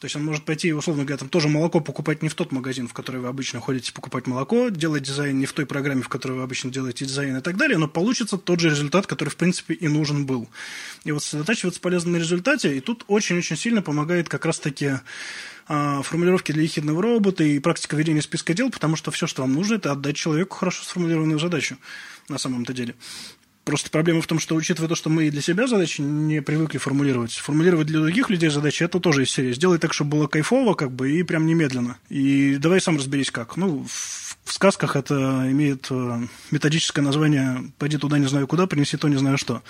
То 0.00 0.06
есть 0.06 0.16
он 0.16 0.24
может 0.24 0.44
пойти, 0.44 0.72
условно 0.72 1.04
говоря, 1.04 1.18
там 1.18 1.28
тоже 1.28 1.48
молоко 1.48 1.80
покупать 1.80 2.22
не 2.22 2.28
в 2.28 2.34
тот 2.34 2.52
магазин, 2.52 2.88
в 2.88 2.92
который 2.92 3.20
вы 3.20 3.28
обычно 3.28 3.60
ходите 3.60 3.92
покупать 3.92 4.26
молоко, 4.26 4.68
делать 4.68 5.02
дизайн 5.02 5.38
не 5.38 5.46
в 5.46 5.52
той 5.52 5.66
программе, 5.66 6.02
в 6.02 6.08
которой 6.08 6.32
вы 6.32 6.42
обычно 6.42 6.70
делаете 6.70 7.04
дизайн 7.04 7.36
и 7.36 7.40
так 7.40 7.56
далее, 7.56 7.78
но 7.78 7.88
получится 7.88 8.38
тот 8.38 8.60
же 8.60 8.70
результат, 8.70 9.06
который, 9.06 9.28
в 9.28 9.36
принципе, 9.36 9.74
и 9.74 9.88
нужен 9.88 10.26
был. 10.26 10.48
И 11.04 11.12
вот 11.12 11.22
сосредотачиваться 11.22 11.80
полезно 11.80 12.12
на 12.12 12.16
результате, 12.16 12.76
и 12.76 12.80
тут 12.80 13.04
очень-очень 13.08 13.56
сильно 13.56 13.82
помогает 13.82 14.28
как 14.28 14.44
раз-таки 14.44 15.00
а, 15.66 16.02
формулировки 16.02 16.52
для 16.52 16.62
ехидного 16.62 17.02
робота 17.02 17.42
и 17.42 17.58
практика 17.58 17.96
ведения 17.96 18.22
списка 18.22 18.52
дел, 18.52 18.70
потому 18.70 18.96
что 18.96 19.10
все, 19.10 19.26
что 19.26 19.42
вам 19.42 19.54
нужно, 19.54 19.74
это 19.74 19.92
отдать 19.92 20.16
человеку 20.16 20.56
хорошо 20.56 20.84
сформулированную 20.84 21.38
задачу 21.38 21.78
на 22.28 22.38
самом-то 22.38 22.72
деле. 22.72 22.94
Просто 23.64 23.90
проблема 23.90 24.20
в 24.20 24.26
том, 24.26 24.38
что 24.38 24.54
учитывая 24.54 24.88
то, 24.88 24.94
что 24.94 25.08
мы 25.08 25.30
для 25.30 25.40
себя 25.40 25.66
задачи 25.66 26.02
не 26.02 26.42
привыкли 26.42 26.76
формулировать, 26.76 27.32
формулировать 27.32 27.86
для 27.86 28.00
других 28.00 28.28
людей 28.28 28.50
задачи, 28.50 28.82
это 28.82 29.00
тоже 29.00 29.22
из 29.22 29.30
серии. 29.30 29.54
Сделай 29.54 29.78
так, 29.78 29.94
чтобы 29.94 30.12
было 30.12 30.26
кайфово, 30.26 30.74
как 30.74 30.92
бы, 30.92 31.10
и 31.10 31.22
прям 31.22 31.46
немедленно. 31.46 31.96
И 32.10 32.56
давай 32.56 32.82
сам 32.82 32.98
разберись 32.98 33.30
как. 33.30 33.56
Ну, 33.56 33.86
сказках 34.52 34.96
это 34.96 35.14
имеет 35.50 35.86
э, 35.90 36.26
методическое 36.50 37.04
название 37.04 37.72
«пойди 37.78 37.96
туда 37.96 38.18
не 38.18 38.26
знаю 38.26 38.46
куда, 38.46 38.66
принеси 38.66 38.96
то 38.96 39.08
не 39.08 39.16
знаю 39.16 39.38
что». 39.38 39.62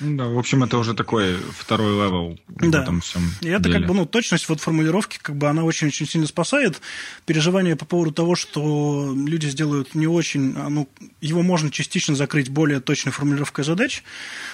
Да, 0.00 0.26
в 0.26 0.38
общем, 0.38 0.64
это 0.64 0.78
уже 0.78 0.94
такой 0.94 1.36
второй 1.36 1.92
level 1.92 2.38
да. 2.48 2.80
в 2.80 2.82
этом 2.82 3.00
всем 3.00 3.22
И 3.42 3.48
это 3.48 3.64
деле. 3.64 3.78
как 3.78 3.88
бы, 3.88 3.94
ну, 3.94 4.06
точность 4.06 4.48
вот 4.48 4.60
формулировки, 4.60 5.18
как 5.20 5.36
бы 5.36 5.48
она 5.48 5.64
очень-очень 5.64 6.06
сильно 6.06 6.26
спасает. 6.26 6.80
Переживание 7.26 7.76
по 7.76 7.84
поводу 7.84 8.12
того, 8.12 8.34
что 8.34 9.12
люди 9.14 9.46
сделают 9.46 9.94
не 9.94 10.06
очень, 10.06 10.54
а, 10.56 10.68
ну, 10.68 10.88
его 11.20 11.42
можно 11.42 11.70
частично 11.70 12.14
закрыть 12.14 12.48
более 12.48 12.80
точной 12.80 13.12
формулировкой 13.12 13.64
задач, 13.64 14.02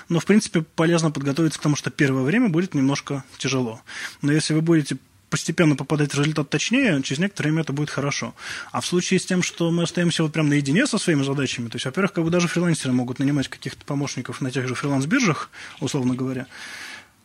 но, 0.09 0.19
в 0.21 0.25
принципе, 0.25 0.63
полезно 0.63 1.11
подготовиться 1.11 1.59
к 1.59 1.63
тому, 1.63 1.77
что 1.77 1.91
первое 1.91 2.25
время 2.25 2.49
будет 2.49 2.75
немножко 2.75 3.25
тяжело. 3.39 3.81
Но 4.23 4.33
если 4.33 4.55
вы 4.55 4.61
будете 4.61 4.99
постепенно 5.31 5.77
попадать 5.77 6.15
в 6.15 6.19
результат 6.19 6.51
точнее, 6.51 7.03
через 7.03 7.19
некоторое 7.19 7.51
время 7.51 7.63
это 7.63 7.73
будет 7.73 7.91
хорошо. 7.91 8.35
А 8.73 8.81
в 8.81 8.87
случае 8.87 9.21
с 9.21 9.27
тем, 9.27 9.43
что 9.43 9.71
мы 9.71 9.83
остаемся 9.85 10.23
вот 10.23 10.33
прям 10.33 10.49
наедине 10.49 10.87
со 10.87 10.99
своими 10.99 11.23
задачами, 11.23 11.69
то 11.69 11.77
есть, 11.77 11.87
во-первых, 11.87 12.13
как 12.13 12.25
бы 12.25 12.31
даже 12.31 12.49
фрилансеры 12.49 12.93
могут 12.93 13.19
нанимать 13.19 13.49
каких-то 13.49 13.85
помощников 13.85 14.41
на 14.41 14.51
тех 14.51 14.67
же 14.69 14.75
фриланс-биржах, 14.75 15.51
условно 15.81 16.15
говоря, 16.15 16.47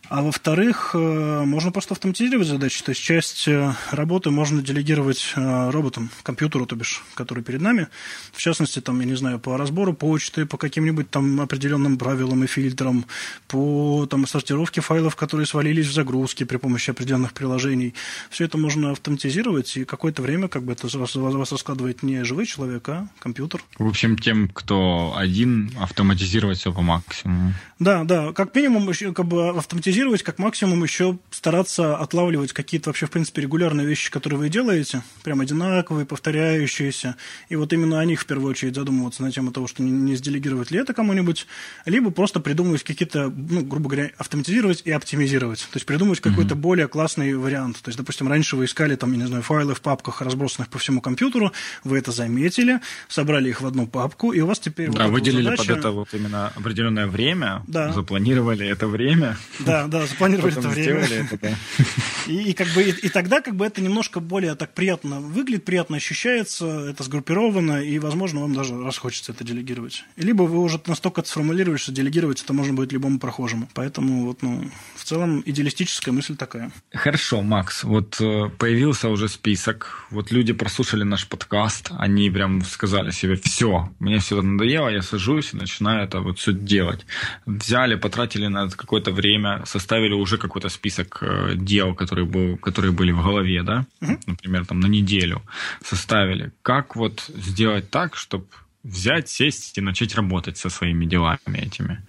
а 0.09 0.21
во-вторых, 0.21 0.91
э, 0.93 1.43
можно 1.45 1.71
просто 1.71 1.93
автоматизировать 1.93 2.47
задачи. 2.47 2.83
То 2.83 2.89
есть 2.89 3.01
часть 3.01 3.47
э, 3.47 3.73
работы 3.89 4.31
можно 4.31 4.61
делегировать 4.61 5.33
э, 5.35 5.69
роботам, 5.71 6.09
компьютеру, 6.23 6.65
то 6.65 6.75
бишь, 6.75 7.03
который 7.13 7.43
перед 7.43 7.61
нами. 7.61 7.87
В 8.33 8.39
частности, 8.39 8.81
там, 8.81 8.99
я 8.99 9.05
не 9.05 9.15
знаю, 9.15 9.39
по 9.39 9.57
разбору 9.57 9.93
почты, 9.93 10.45
по 10.45 10.57
каким-нибудь 10.57 11.09
там 11.09 11.39
определенным 11.39 11.97
правилам 11.97 12.43
и 12.43 12.47
фильтрам, 12.47 13.05
по 13.47 14.05
там, 14.09 14.27
сортировке 14.27 14.81
файлов, 14.81 15.15
которые 15.15 15.47
свалились 15.47 15.87
в 15.87 15.93
загрузке 15.93 16.45
при 16.45 16.57
помощи 16.57 16.89
определенных 16.89 17.33
приложений. 17.33 17.93
Все 18.29 18.43
это 18.43 18.57
можно 18.57 18.91
автоматизировать, 18.91 19.77
и 19.77 19.85
какое-то 19.85 20.21
время 20.21 20.49
как 20.49 20.63
бы 20.63 20.73
это 20.73 20.85
вас, 20.97 21.15
вас 21.15 21.51
раскладывает 21.51 22.03
не 22.03 22.25
живой 22.25 22.45
человек, 22.45 22.89
а 22.89 23.07
компьютер. 23.19 23.63
В 23.79 23.87
общем, 23.87 24.17
тем, 24.17 24.49
кто 24.49 25.15
один, 25.15 25.71
автоматизировать 25.79 26.57
все 26.57 26.73
по 26.73 26.81
максимуму. 26.81 27.53
Да, 27.79 28.03
да. 28.03 28.33
Как 28.33 28.53
минимум, 28.53 28.91
как 29.13 29.25
бы 29.25 29.49
автоматизировать 29.49 29.92
анализировать, 29.93 30.23
как 30.23 30.39
максимум 30.39 30.83
еще 30.83 31.19
стараться 31.29 31.95
отлавливать 31.97 32.51
какие-то 32.51 32.89
вообще, 32.89 33.05
в 33.05 33.11
принципе, 33.11 33.43
регулярные 33.43 33.85
вещи, 33.85 34.09
которые 34.09 34.39
вы 34.39 34.49
делаете, 34.49 35.03
прям 35.23 35.39
одинаковые, 35.39 36.05
повторяющиеся, 36.05 37.15
и 37.49 37.55
вот 37.55 37.71
именно 37.73 37.99
о 37.99 38.05
них 38.05 38.21
в 38.21 38.25
первую 38.25 38.49
очередь 38.49 38.73
задумываться 38.73 39.21
на 39.21 39.31
тему 39.31 39.51
того, 39.51 39.67
что 39.67 39.83
не, 39.83 39.91
не 39.91 40.15
сделегировать 40.15 40.71
ли 40.71 40.79
это 40.79 40.95
кому-нибудь, 40.95 41.45
либо 41.85 42.09
просто 42.09 42.39
придумывать 42.39 42.83
какие-то, 42.83 43.29
ну, 43.29 43.61
грубо 43.61 43.89
говоря, 43.89 44.09
автоматизировать 44.17 44.81
и 44.83 44.91
оптимизировать. 44.91 45.59
То 45.59 45.77
есть 45.77 45.85
придумать 45.85 46.19
mm-hmm. 46.19 46.29
какой-то 46.29 46.55
более 46.55 46.87
классный 46.87 47.35
вариант. 47.35 47.81
То 47.83 47.89
есть, 47.89 47.97
допустим, 47.99 48.27
раньше 48.27 48.55
вы 48.55 48.65
искали 48.65 48.95
там, 48.95 49.11
я 49.11 49.19
не 49.19 49.27
знаю, 49.27 49.43
файлы 49.43 49.75
в 49.75 49.81
папках, 49.81 50.21
разбросанных 50.21 50.69
по 50.69 50.79
всему 50.79 51.01
компьютеру, 51.01 51.51
вы 51.83 51.99
это 51.99 52.11
заметили, 52.11 52.79
собрали 53.09 53.49
их 53.49 53.61
в 53.61 53.67
одну 53.67 53.85
папку, 53.85 54.31
и 54.31 54.39
у 54.39 54.47
вас 54.47 54.59
теперь... 54.59 54.89
Да, 54.89 55.03
вот 55.03 55.13
выделили 55.13 55.43
задача... 55.43 55.67
под 55.67 55.77
это 55.77 55.91
вот 55.91 56.13
именно 56.13 56.47
определенное 56.55 57.05
время, 57.05 57.61
да. 57.67 57.93
запланировали 57.93 58.67
это 58.67 58.87
время. 58.87 59.37
Да, 59.59 59.82
да, 59.87 60.05
запланировали 60.05 60.57
это 60.57 60.69
время. 60.69 60.99
Это, 60.99 61.37
да. 61.37 61.55
и, 62.27 62.51
и, 62.51 62.53
как 62.53 62.67
бы, 62.69 62.83
и, 62.83 62.89
и 62.91 63.09
тогда 63.09 63.41
как 63.41 63.55
бы 63.55 63.65
это 63.65 63.81
немножко 63.81 64.19
более 64.19 64.55
так 64.55 64.73
приятно 64.73 65.19
выглядит, 65.19 65.65
приятно 65.65 65.97
ощущается, 65.97 66.89
это 66.89 67.03
сгруппировано, 67.03 67.83
и, 67.83 67.99
возможно, 67.99 68.41
вам 68.41 68.53
даже 68.53 68.81
расхочется 68.81 69.31
это 69.31 69.43
делегировать. 69.43 70.03
Либо 70.15 70.43
вы 70.43 70.59
уже 70.59 70.79
настолько 70.87 71.21
это 71.21 71.29
сформулировали, 71.29 71.77
что 71.77 71.91
делегировать 71.91 72.41
это 72.41 72.53
можно 72.53 72.73
будет 72.73 72.91
любому 72.91 73.19
прохожему. 73.19 73.67
Поэтому 73.73 74.25
вот, 74.25 74.41
ну, 74.41 74.69
в 74.95 75.03
целом 75.03 75.43
идеалистическая 75.45 76.13
мысль 76.13 76.35
такая. 76.35 76.71
Хорошо, 76.93 77.41
Макс, 77.41 77.83
вот 77.83 78.19
э, 78.19 78.49
появился 78.57 79.09
уже 79.09 79.27
список, 79.27 80.05
вот 80.09 80.31
люди 80.31 80.53
прослушали 80.53 81.03
наш 81.03 81.27
подкаст, 81.27 81.91
они 81.97 82.29
прям 82.29 82.63
сказали 82.63 83.11
себе, 83.11 83.35
все, 83.35 83.89
мне 83.99 84.19
все 84.19 84.37
это 84.37 84.45
надоело, 84.45 84.89
я 84.89 85.01
сажусь 85.01 85.53
и 85.53 85.57
начинаю 85.57 86.05
это 86.05 86.19
вот 86.21 86.39
все 86.39 86.53
делать. 86.53 87.05
Взяли, 87.45 87.95
потратили 87.95 88.47
на 88.47 88.65
это 88.65 88.77
какое-то 88.77 89.11
время, 89.11 89.63
составили 89.73 90.13
уже 90.13 90.37
какой-то 90.37 90.69
список 90.69 91.17
э, 91.21 91.55
дел, 91.55 91.95
которые, 91.95 92.25
был, 92.25 92.57
которые 92.57 92.91
были 92.91 93.11
в 93.11 93.23
голове, 93.23 93.63
да, 93.63 93.85
угу. 94.01 94.19
например, 94.27 94.65
там 94.65 94.79
на 94.79 94.87
неделю 94.87 95.41
составили. 95.83 96.51
Как 96.61 96.95
вот 96.95 97.25
сделать 97.29 97.89
так, 97.89 98.15
чтобы 98.15 98.45
взять, 98.83 99.29
сесть 99.29 99.77
и 99.77 99.81
начать 99.81 100.13
работать 100.15 100.57
со 100.57 100.69
своими 100.69 101.05
делами 101.05 101.57
этими. 101.57 102.01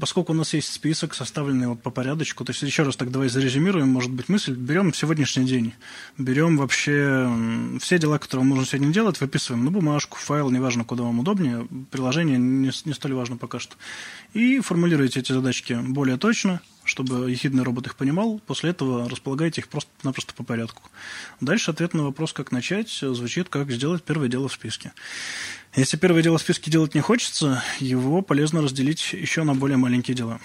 Поскольку 0.00 0.32
у 0.32 0.34
нас 0.34 0.54
есть 0.54 0.72
список, 0.72 1.14
составленный 1.14 1.66
вот 1.66 1.82
по 1.82 1.90
порядочку, 1.90 2.44
то 2.44 2.50
есть 2.50 2.62
еще 2.62 2.82
раз 2.82 2.96
так 2.96 3.10
давай 3.10 3.28
зарезюмируем, 3.28 3.88
может 3.88 4.10
быть, 4.10 4.28
мысль. 4.28 4.54
Берем 4.54 4.94
сегодняшний 4.94 5.44
день, 5.44 5.74
берем 6.16 6.56
вообще 6.56 7.30
все 7.80 7.98
дела, 7.98 8.18
которые 8.18 8.46
можно 8.46 8.64
сегодня 8.64 8.92
делать, 8.92 9.20
выписываем 9.20 9.64
на 9.64 9.70
бумажку, 9.70 10.16
файл, 10.16 10.50
неважно, 10.50 10.84
куда 10.84 11.04
вам 11.04 11.20
удобнее, 11.20 11.68
приложение 11.90 12.38
не, 12.38 12.70
не 12.84 12.94
столь 12.94 13.12
важно 13.12 13.36
пока 13.36 13.58
что. 13.58 13.76
И 14.32 14.60
формулируете 14.60 15.20
эти 15.20 15.32
задачки 15.32 15.74
более 15.74 16.16
точно, 16.16 16.60
чтобы 16.84 17.30
ехидный 17.30 17.62
робот 17.62 17.86
их 17.86 17.96
понимал. 17.96 18.40
После 18.46 18.70
этого 18.70 19.08
располагаете 19.08 19.60
их 19.60 19.68
просто-напросто 19.68 20.34
по 20.34 20.44
порядку. 20.44 20.82
Дальше 21.40 21.70
ответ 21.70 21.94
на 21.94 22.04
вопрос, 22.04 22.32
как 22.32 22.52
начать, 22.52 22.90
звучит, 22.90 23.48
как 23.48 23.70
сделать 23.70 24.02
первое 24.02 24.28
дело 24.28 24.48
в 24.48 24.52
списке. 24.52 24.92
Если 25.76 25.96
первое 25.96 26.22
дело 26.22 26.38
в 26.38 26.40
списке 26.40 26.70
делать 26.70 26.94
не 26.94 27.00
хочется, 27.00 27.64
его 27.80 28.22
полезно 28.22 28.62
разделить 28.62 29.12
еще 29.12 29.42
на 29.42 29.54
более 29.54 29.76
маленькие 29.76 30.14
дела. 30.14 30.40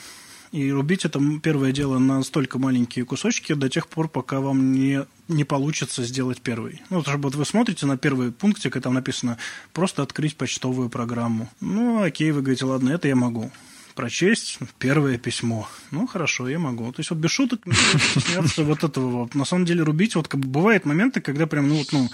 И 0.52 0.72
рубить 0.72 1.06
это 1.06 1.22
первое 1.44 1.72
дело 1.72 2.00
на 2.00 2.24
столько 2.24 2.58
маленькие 2.58 3.06
кусочки 3.06 3.54
до 3.54 3.70
тех 3.70 3.88
пор, 3.88 4.10
пока 4.10 4.40
вам 4.40 4.74
не, 4.74 5.06
не 5.28 5.44
получится 5.44 6.04
сделать 6.04 6.42
первый. 6.42 6.82
Ну, 6.90 7.04
чтобы 7.04 7.26
вот 7.26 7.36
вы 7.36 7.46
смотрите 7.46 7.86
на 7.86 7.96
первый 7.96 8.32
пунктик, 8.32 8.76
и 8.76 8.80
там 8.80 8.96
написано 8.96 9.38
«просто 9.72 10.02
открыть 10.02 10.36
почтовую 10.36 10.90
программу». 10.90 11.48
Ну, 11.62 12.02
окей, 12.02 12.32
вы 12.32 12.42
говорите, 12.42 12.66
ладно, 12.66 12.90
это 12.90 13.08
я 13.08 13.16
могу 13.16 13.52
прочесть 13.94 14.58
первое 14.80 15.20
письмо. 15.20 15.70
Ну, 15.92 16.08
хорошо, 16.08 16.50
я 16.50 16.58
могу. 16.58 16.92
То 16.92 17.02
есть 17.02 17.12
вот 17.12 17.20
без 17.20 17.30
шуток 17.30 17.62
смеяться 17.66 18.64
вот 18.64 18.84
этого 18.84 19.10
вот. 19.10 19.36
На 19.36 19.46
самом 19.46 19.66
деле 19.66 19.84
рубить, 19.84 20.16
вот 20.16 20.28
как 20.28 20.40
бывают 20.40 20.86
моменты, 20.86 21.22
когда 21.22 21.46
прям, 21.46 21.68
ну, 21.68 21.76
вот, 21.76 21.92
ну, 21.92 22.10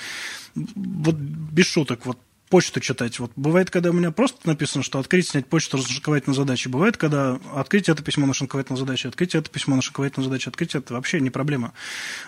вот 0.56 1.16
без 1.16 1.68
шуток, 1.68 2.06
вот 2.06 2.18
почту 2.50 2.80
читать. 2.80 3.20
Вот 3.20 3.32
бывает, 3.36 3.70
когда 3.70 3.90
у 3.90 3.94
меня 3.94 4.12
просто 4.12 4.48
написано, 4.48 4.84
что 4.84 5.00
открыть, 5.00 5.28
снять 5.28 5.48
почту, 5.48 5.78
нашинковать 5.78 6.28
на 6.28 6.34
задачи. 6.34 6.68
Бывает, 6.68 6.98
когда 6.98 7.40
открыть 7.54 7.90
это 7.90 8.04
письмо, 8.04 8.26
нашинковать 8.26 8.70
на 8.70 8.78
задачи, 8.78 9.08
открыть 9.08 9.36
это 9.36 9.50
письмо, 9.50 9.76
нашинковать 9.76 10.18
на 10.18 10.24
задачи, 10.24 10.48
открыть 10.48 10.76
это 10.76 10.94
вообще 10.94 11.20
не 11.20 11.30
проблема. 11.30 11.74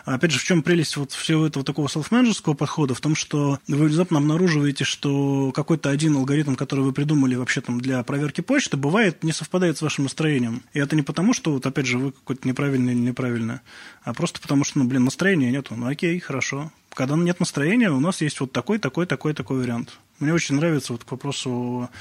А 0.05 0.15
опять 0.15 0.31
же, 0.31 0.39
в 0.39 0.43
чем 0.43 0.63
прелесть 0.63 0.97
вот 0.97 1.11
всего 1.11 1.45
этого 1.45 1.63
такого 1.63 1.87
селф-менеджерского 1.87 2.55
подхода? 2.55 2.93
В 2.93 3.01
том, 3.01 3.15
что 3.15 3.59
вы 3.67 3.85
внезапно 3.85 4.17
обнаруживаете, 4.17 4.83
что 4.83 5.51
какой-то 5.51 5.89
один 5.89 6.15
алгоритм, 6.15 6.55
который 6.55 6.83
вы 6.83 6.93
придумали 6.93 7.35
вообще 7.35 7.61
там 7.61 7.79
для 7.79 8.03
проверки 8.03 8.41
почты, 8.41 8.77
бывает 8.77 9.23
не 9.23 9.31
совпадает 9.31 9.77
с 9.77 9.81
вашим 9.81 10.05
настроением. 10.05 10.63
И 10.73 10.79
это 10.79 10.95
не 10.95 11.03
потому, 11.03 11.33
что 11.33 11.53
вот 11.53 11.65
опять 11.65 11.85
же 11.85 11.97
вы 11.97 12.11
какой-то 12.11 12.47
неправильный 12.47 12.93
или 12.93 12.99
неправильный, 12.99 13.59
а 14.03 14.13
просто 14.13 14.41
потому, 14.41 14.63
что, 14.63 14.79
ну, 14.79 14.85
блин, 14.85 15.03
настроения 15.03 15.51
нету. 15.51 15.75
Ну, 15.75 15.87
окей, 15.87 16.19
хорошо. 16.19 16.71
Когда 16.97 17.15
нет 17.15 17.39
настроения, 17.39 17.91
у 17.91 17.99
нас 17.99 18.21
есть 18.21 18.39
вот 18.39 18.51
такой, 18.51 18.79
такой, 18.79 19.05
такой, 19.05 19.35
такой 19.35 19.59
вариант. 19.59 19.99
Мне 20.17 20.33
очень 20.33 20.55
нравится 20.55 20.93
вот 20.93 21.03
к 21.03 21.11
вопросу 21.11 21.91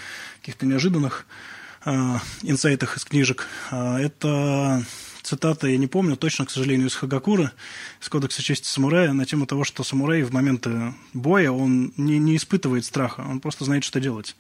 каких-то 0.41 0.65
неожиданных 0.65 1.27
э, 1.85 1.93
инсайтах 2.41 2.97
из 2.97 3.05
книжек. 3.05 3.47
Э, 3.71 3.99
это 3.99 4.83
цитата, 5.23 5.67
я 5.67 5.77
не 5.77 5.87
помню 5.87 6.17
точно, 6.17 6.47
к 6.47 6.51
сожалению, 6.51 6.89
из 6.89 6.95
Хагакуры, 6.95 7.51
из 8.01 8.09
Кодекса 8.09 8.43
чести 8.43 8.69
самурая, 8.69 9.13
на 9.13 9.27
тему 9.27 9.45
того, 9.45 9.65
что 9.65 9.85
самурай 9.85 10.23
в 10.23 10.33
моменты 10.33 10.95
боя, 11.13 11.51
он 11.51 11.93
не, 11.99 12.19
не 12.19 12.35
испытывает 12.35 12.87
страха, 12.87 13.21
он 13.21 13.41
просто 13.41 13.67
знает, 13.67 13.85
что 13.85 14.01
делать. 14.01 14.35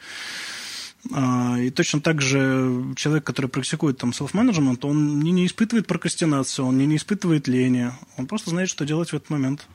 А, 1.12 1.59
и 1.59 1.68
точно 1.68 2.00
так 2.00 2.22
же 2.22 2.94
человек, 2.96 3.24
который 3.24 3.48
практикует 3.48 3.98
там 3.98 4.09
self-management, 4.09 4.86
он 4.86 5.20
не, 5.20 5.32
не 5.32 5.44
испытывает 5.44 5.86
прокрастинацию, 5.86 6.64
он 6.64 6.78
не, 6.78 6.86
не 6.86 6.96
испытывает 6.96 7.46
лени, 7.46 7.92
он 8.16 8.26
просто 8.26 8.48
знает, 8.48 8.70
что 8.70 8.86
делать 8.86 9.11
в 9.11 9.14
этот 9.14 9.28
момент. 9.28 9.68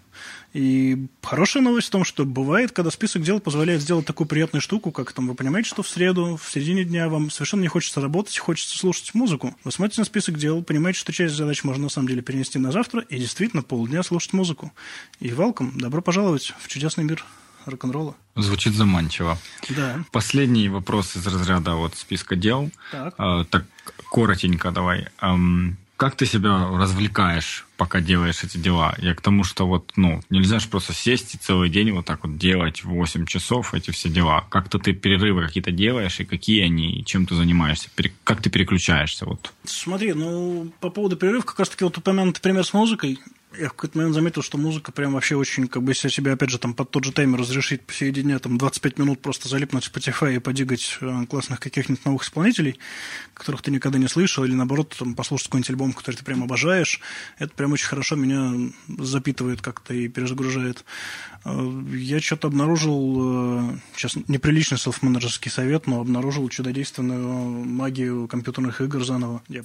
И 0.53 1.07
хорошая 1.21 1.63
новость 1.63 1.87
в 1.87 1.91
том, 1.91 2.03
что 2.03 2.25
бывает, 2.25 2.71
когда 2.71 2.91
список 2.91 3.23
дел 3.23 3.39
позволяет 3.39 3.81
сделать 3.81 4.05
такую 4.05 4.27
приятную 4.27 4.61
штуку, 4.61 4.91
как 4.91 5.13
там 5.13 5.27
вы 5.27 5.35
понимаете, 5.35 5.69
что 5.69 5.81
в 5.81 5.87
среду, 5.87 6.37
в 6.41 6.51
середине 6.51 6.83
дня 6.83 7.07
вам 7.07 7.31
совершенно 7.31 7.61
не 7.61 7.69
хочется 7.69 8.01
работать, 8.01 8.37
хочется 8.37 8.77
слушать 8.77 9.13
музыку. 9.13 9.55
Вы 9.63 9.71
смотрите 9.71 10.01
на 10.01 10.05
список 10.05 10.37
дел, 10.37 10.61
понимаете, 10.61 10.99
что 10.99 11.13
часть 11.13 11.35
задач 11.35 11.63
можно 11.63 11.83
на 11.83 11.89
самом 11.89 12.09
деле 12.09 12.21
перенести 12.21 12.59
на 12.59 12.71
завтра 12.71 13.01
и 13.01 13.17
действительно 13.17 13.63
полдня 13.63 14.03
слушать 14.03 14.33
музыку. 14.33 14.73
И 15.19 15.29
welcome, 15.29 15.71
добро 15.77 16.01
пожаловать 16.01 16.53
в 16.59 16.67
чудесный 16.67 17.05
мир 17.05 17.23
рок-н-ролла. 17.65 18.15
Звучит 18.35 18.73
заманчиво. 18.73 19.37
Да. 19.69 20.03
Последний 20.11 20.67
вопрос 20.67 21.15
из 21.15 21.25
разряда 21.27 21.75
вот 21.75 21.95
списка 21.95 22.35
дел. 22.35 22.71
Так. 22.91 23.13
А, 23.17 23.45
так 23.45 23.65
коротенько 24.11 24.71
давай. 24.71 25.07
Ам, 25.19 25.77
как 25.97 26.15
ты 26.15 26.25
себя 26.25 26.67
развлекаешь, 26.71 27.67
пока 27.81 27.99
делаешь 27.99 28.43
эти 28.43 28.57
дела? 28.57 28.93
Я 28.99 29.15
к 29.15 29.21
тому, 29.21 29.43
что 29.43 29.65
вот, 29.65 29.93
ну, 29.95 30.21
нельзя 30.29 30.59
же 30.59 30.69
просто 30.69 30.93
сесть 30.93 31.33
и 31.33 31.39
целый 31.39 31.67
день 31.67 31.89
вот 31.89 32.05
так 32.05 32.23
вот 32.23 32.37
делать 32.37 32.83
в 32.83 32.89
8 32.89 33.25
часов 33.25 33.73
эти 33.73 33.89
все 33.89 34.07
дела. 34.07 34.45
Как-то 34.49 34.77
ты 34.77 34.93
перерывы 34.93 35.47
какие-то 35.47 35.71
делаешь, 35.71 36.19
и 36.19 36.25
какие 36.25 36.63
они, 36.63 36.99
и 36.99 37.03
чем 37.03 37.25
ты 37.25 37.33
занимаешься? 37.33 37.89
Как 38.23 38.39
ты 38.39 38.51
переключаешься? 38.51 39.25
Вот. 39.25 39.51
Смотри, 39.63 40.13
ну, 40.13 40.71
по 40.79 40.91
поводу 40.91 41.17
перерыва, 41.17 41.41
как 41.41 41.57
раз-таки 41.57 41.83
вот 41.83 41.97
упомянутый 41.97 42.43
пример 42.43 42.63
с 42.63 42.71
музыкой. 42.71 43.19
Я 43.59 43.67
в 43.67 43.73
какой-то 43.73 43.97
момент 43.97 44.15
заметил, 44.15 44.41
что 44.43 44.57
музыка 44.57 44.93
прям 44.93 45.13
вообще 45.13 45.35
очень, 45.35 45.67
как 45.67 45.83
бы, 45.83 45.91
если 45.91 46.07
себе, 46.07 46.31
опять 46.31 46.49
же, 46.49 46.57
там 46.57 46.73
под 46.73 46.89
тот 46.89 47.03
же 47.03 47.11
таймер 47.11 47.39
разрешить 47.39 47.81
посреди 47.81 48.21
дня, 48.21 48.39
там, 48.39 48.57
25 48.57 48.97
минут 48.97 49.21
просто 49.21 49.49
залипнуть 49.49 49.83
в 49.83 49.93
Spotify 49.93 50.37
и 50.37 50.39
подигать 50.39 50.97
э, 51.01 51.25
классных 51.29 51.59
каких-нибудь 51.59 52.05
новых 52.05 52.23
исполнителей, 52.23 52.79
которых 53.33 53.61
ты 53.61 53.69
никогда 53.69 53.99
не 53.99 54.07
слышал, 54.07 54.45
или, 54.45 54.53
наоборот, 54.53 54.95
там, 54.97 55.15
послушать 55.15 55.47
какой-нибудь 55.47 55.69
альбом, 55.69 55.91
который 55.91 56.15
ты 56.15 56.23
прям 56.23 56.43
обожаешь, 56.43 57.01
это 57.39 57.53
прям 57.53 57.70
очень 57.71 57.87
хорошо 57.87 58.15
меня 58.15 58.53
запитывает 58.97 59.61
как-то 59.61 59.93
и 59.93 60.07
перезагружает. 60.07 60.85
Э, 61.43 61.83
Я 61.93 62.19
что-то 62.19 62.47
обнаружил, 62.47 63.71
э, 63.71 63.77
сейчас 63.95 64.15
неприличный 64.27 64.77
селф-менеджерский 64.77 65.49
совет, 65.49 65.87
но 65.87 65.99
обнаружил 65.99 66.47
чудодейственную 66.49 67.65
магию 67.65 68.27
компьютерных 68.27 68.81
игр 68.81 69.03
заново. 69.03 69.41
Я 69.47 69.63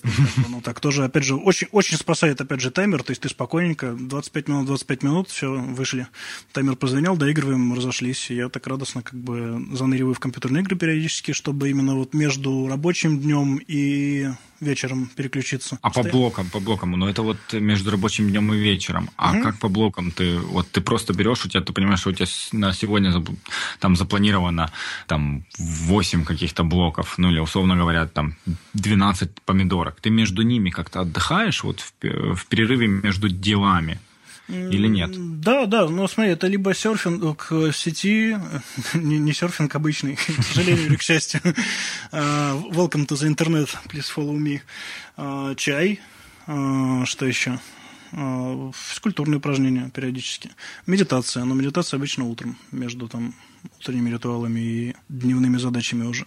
ну, 0.49 0.61
так 0.61 0.81
тоже, 0.81 1.05
опять 1.05 1.25
же, 1.25 1.35
очень, 1.37 1.69
очень 1.73 1.97
спасает, 1.97 2.41
опять 2.41 2.61
же, 2.61 2.71
таймер, 2.71 3.03
то 3.03 3.11
есть 3.11 3.23
ты 3.23 3.29
спокойненько, 3.29 3.93
25 3.99 4.49
минут, 4.49 4.67
25 4.67 5.03
минут, 5.03 5.29
все, 5.29 5.53
вышли. 5.53 6.07
Таймер 6.53 6.77
позвонил, 6.77 7.17
доигрываем, 7.17 7.75
разошлись. 7.75 8.31
Я 8.31 8.49
так 8.49 8.67
радостно 8.67 9.03
как 9.03 9.19
бы 9.19 9.67
заныриваю 9.73 10.15
в 10.15 10.21
компьютерные 10.21 10.63
игры 10.63 10.77
периодически, 10.77 11.33
чтобы 11.33 11.71
именно 11.71 11.95
вот 11.95 12.15
между 12.15 12.67
рабочим 12.69 13.19
днем 13.21 13.61
и 13.67 14.29
вечером 14.61 15.11
переключиться. 15.15 15.79
А 15.83 15.91
по 15.91 16.03
блокам, 16.03 16.49
по 16.51 16.61
блокам, 16.61 16.93
ну 16.93 17.07
это 17.09 17.23
вот 17.23 17.37
между 17.53 17.91
рабочим 17.91 18.31
днем 18.31 18.53
и 18.55 18.57
вечером. 18.59 19.11
А 19.17 19.35
Мгм. 19.35 19.43
как 19.43 19.59
по 19.59 19.69
блокам 19.69 20.11
ты, 20.11 20.39
вот 20.39 20.71
ты 20.71 20.81
просто 20.81 21.13
берешь, 21.13 21.45
у 21.45 21.49
тебя, 21.49 21.63
ты 21.67 21.73
понимаешь, 21.73 22.01
что 22.01 22.11
у 22.11 22.13
тебя 22.13 22.27
на 22.53 22.73
сегодня 22.73 23.13
там 23.81 23.97
запланировано 23.97 24.71
там 25.07 25.45
8 25.59 26.25
каких-то 26.25 26.65
блоков, 26.65 27.19
ну 27.19 27.31
или 27.31 27.41
условно 27.41 27.77
говоря, 27.77 28.07
там 28.07 28.35
12 28.75 29.43
помидорок. 29.45 30.01
Ты 30.01 30.11
между 30.11 30.43
ними 30.43 30.71
как-то 30.71 31.01
отдыхаешь 31.01 31.65
вот 31.65 31.81
в, 31.81 32.35
в 32.35 32.47
перерыве 32.47 32.87
между 32.87 33.29
делами? 33.29 33.99
Или 34.49 34.87
нет? 34.87 35.11
Да, 35.41 35.67
да, 35.67 35.89
но 35.89 36.07
смотри, 36.07 36.33
это 36.33 36.47
либо 36.47 36.73
серфинг 36.73 37.37
к 37.37 37.73
сети, 37.73 38.39
не, 38.95 39.19
не 39.19 39.33
серфинг 39.33 39.75
обычный, 39.75 40.17
к 40.17 40.21
сожалению 40.21 40.87
или 40.87 40.97
к 40.97 41.03
счастью. 41.03 41.41
А, 42.13 42.55
Welcome 42.71 43.07
to 43.07 43.17
the 43.17 43.27
internet, 43.27 43.69
please 43.89 44.07
follow 44.15 44.37
me. 44.37 44.61
А, 45.17 45.55
Чай, 45.57 46.01
что 46.47 47.27
еще? 47.27 47.59
Физкультурные 48.17 49.39
упражнения 49.39 49.91
периодически. 49.95 50.51
Медитация, 50.87 51.45
но 51.45 51.55
медитация 51.55 51.99
обычно 51.99 52.25
утром, 52.25 52.57
между 52.73 53.09
там 53.09 53.35
утренними 53.81 54.11
ритуалами 54.11 54.61
и 54.61 54.97
дневными 55.09 55.59
задачами 55.59 56.05
уже. 56.05 56.27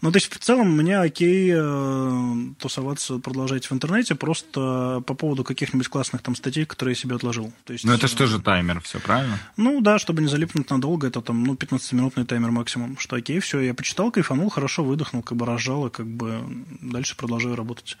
Ну, 0.00 0.10
то 0.10 0.16
есть, 0.16 0.32
в 0.32 0.38
целом, 0.38 0.76
мне 0.76 0.98
окей 0.98 1.52
э, 1.54 2.34
тусоваться, 2.58 3.18
продолжать 3.18 3.66
в 3.66 3.72
интернете, 3.72 4.14
просто 4.14 5.02
по 5.06 5.14
поводу 5.14 5.44
каких-нибудь 5.44 5.88
классных 5.88 6.22
там 6.22 6.34
статей, 6.34 6.64
которые 6.64 6.92
я 6.92 6.96
себе 6.96 7.16
отложил. 7.16 7.52
То 7.64 7.72
есть, 7.72 7.84
Ну 7.84 7.92
это 7.92 8.06
э, 8.06 8.08
что 8.08 8.26
же 8.26 8.40
таймер, 8.40 8.80
все 8.80 9.00
правильно? 9.00 9.38
ну 9.56 9.80
да, 9.80 9.98
чтобы 9.98 10.22
не 10.22 10.28
залипнуть 10.28 10.70
надолго, 10.70 11.06
это 11.06 11.20
там, 11.20 11.44
ну, 11.44 11.54
15-минутный 11.54 12.24
таймер 12.24 12.50
максимум. 12.50 12.98
Что 12.98 13.16
окей, 13.16 13.38
все, 13.40 13.60
я 13.60 13.74
почитал, 13.74 14.10
кайфанул, 14.10 14.48
хорошо 14.48 14.84
выдохнул, 14.84 15.22
как 15.22 15.36
бы 15.36 15.46
разжал, 15.46 15.86
и 15.86 15.90
как 15.90 16.06
бы 16.06 16.42
дальше 16.80 17.16
продолжаю 17.16 17.56
работать. 17.56 17.96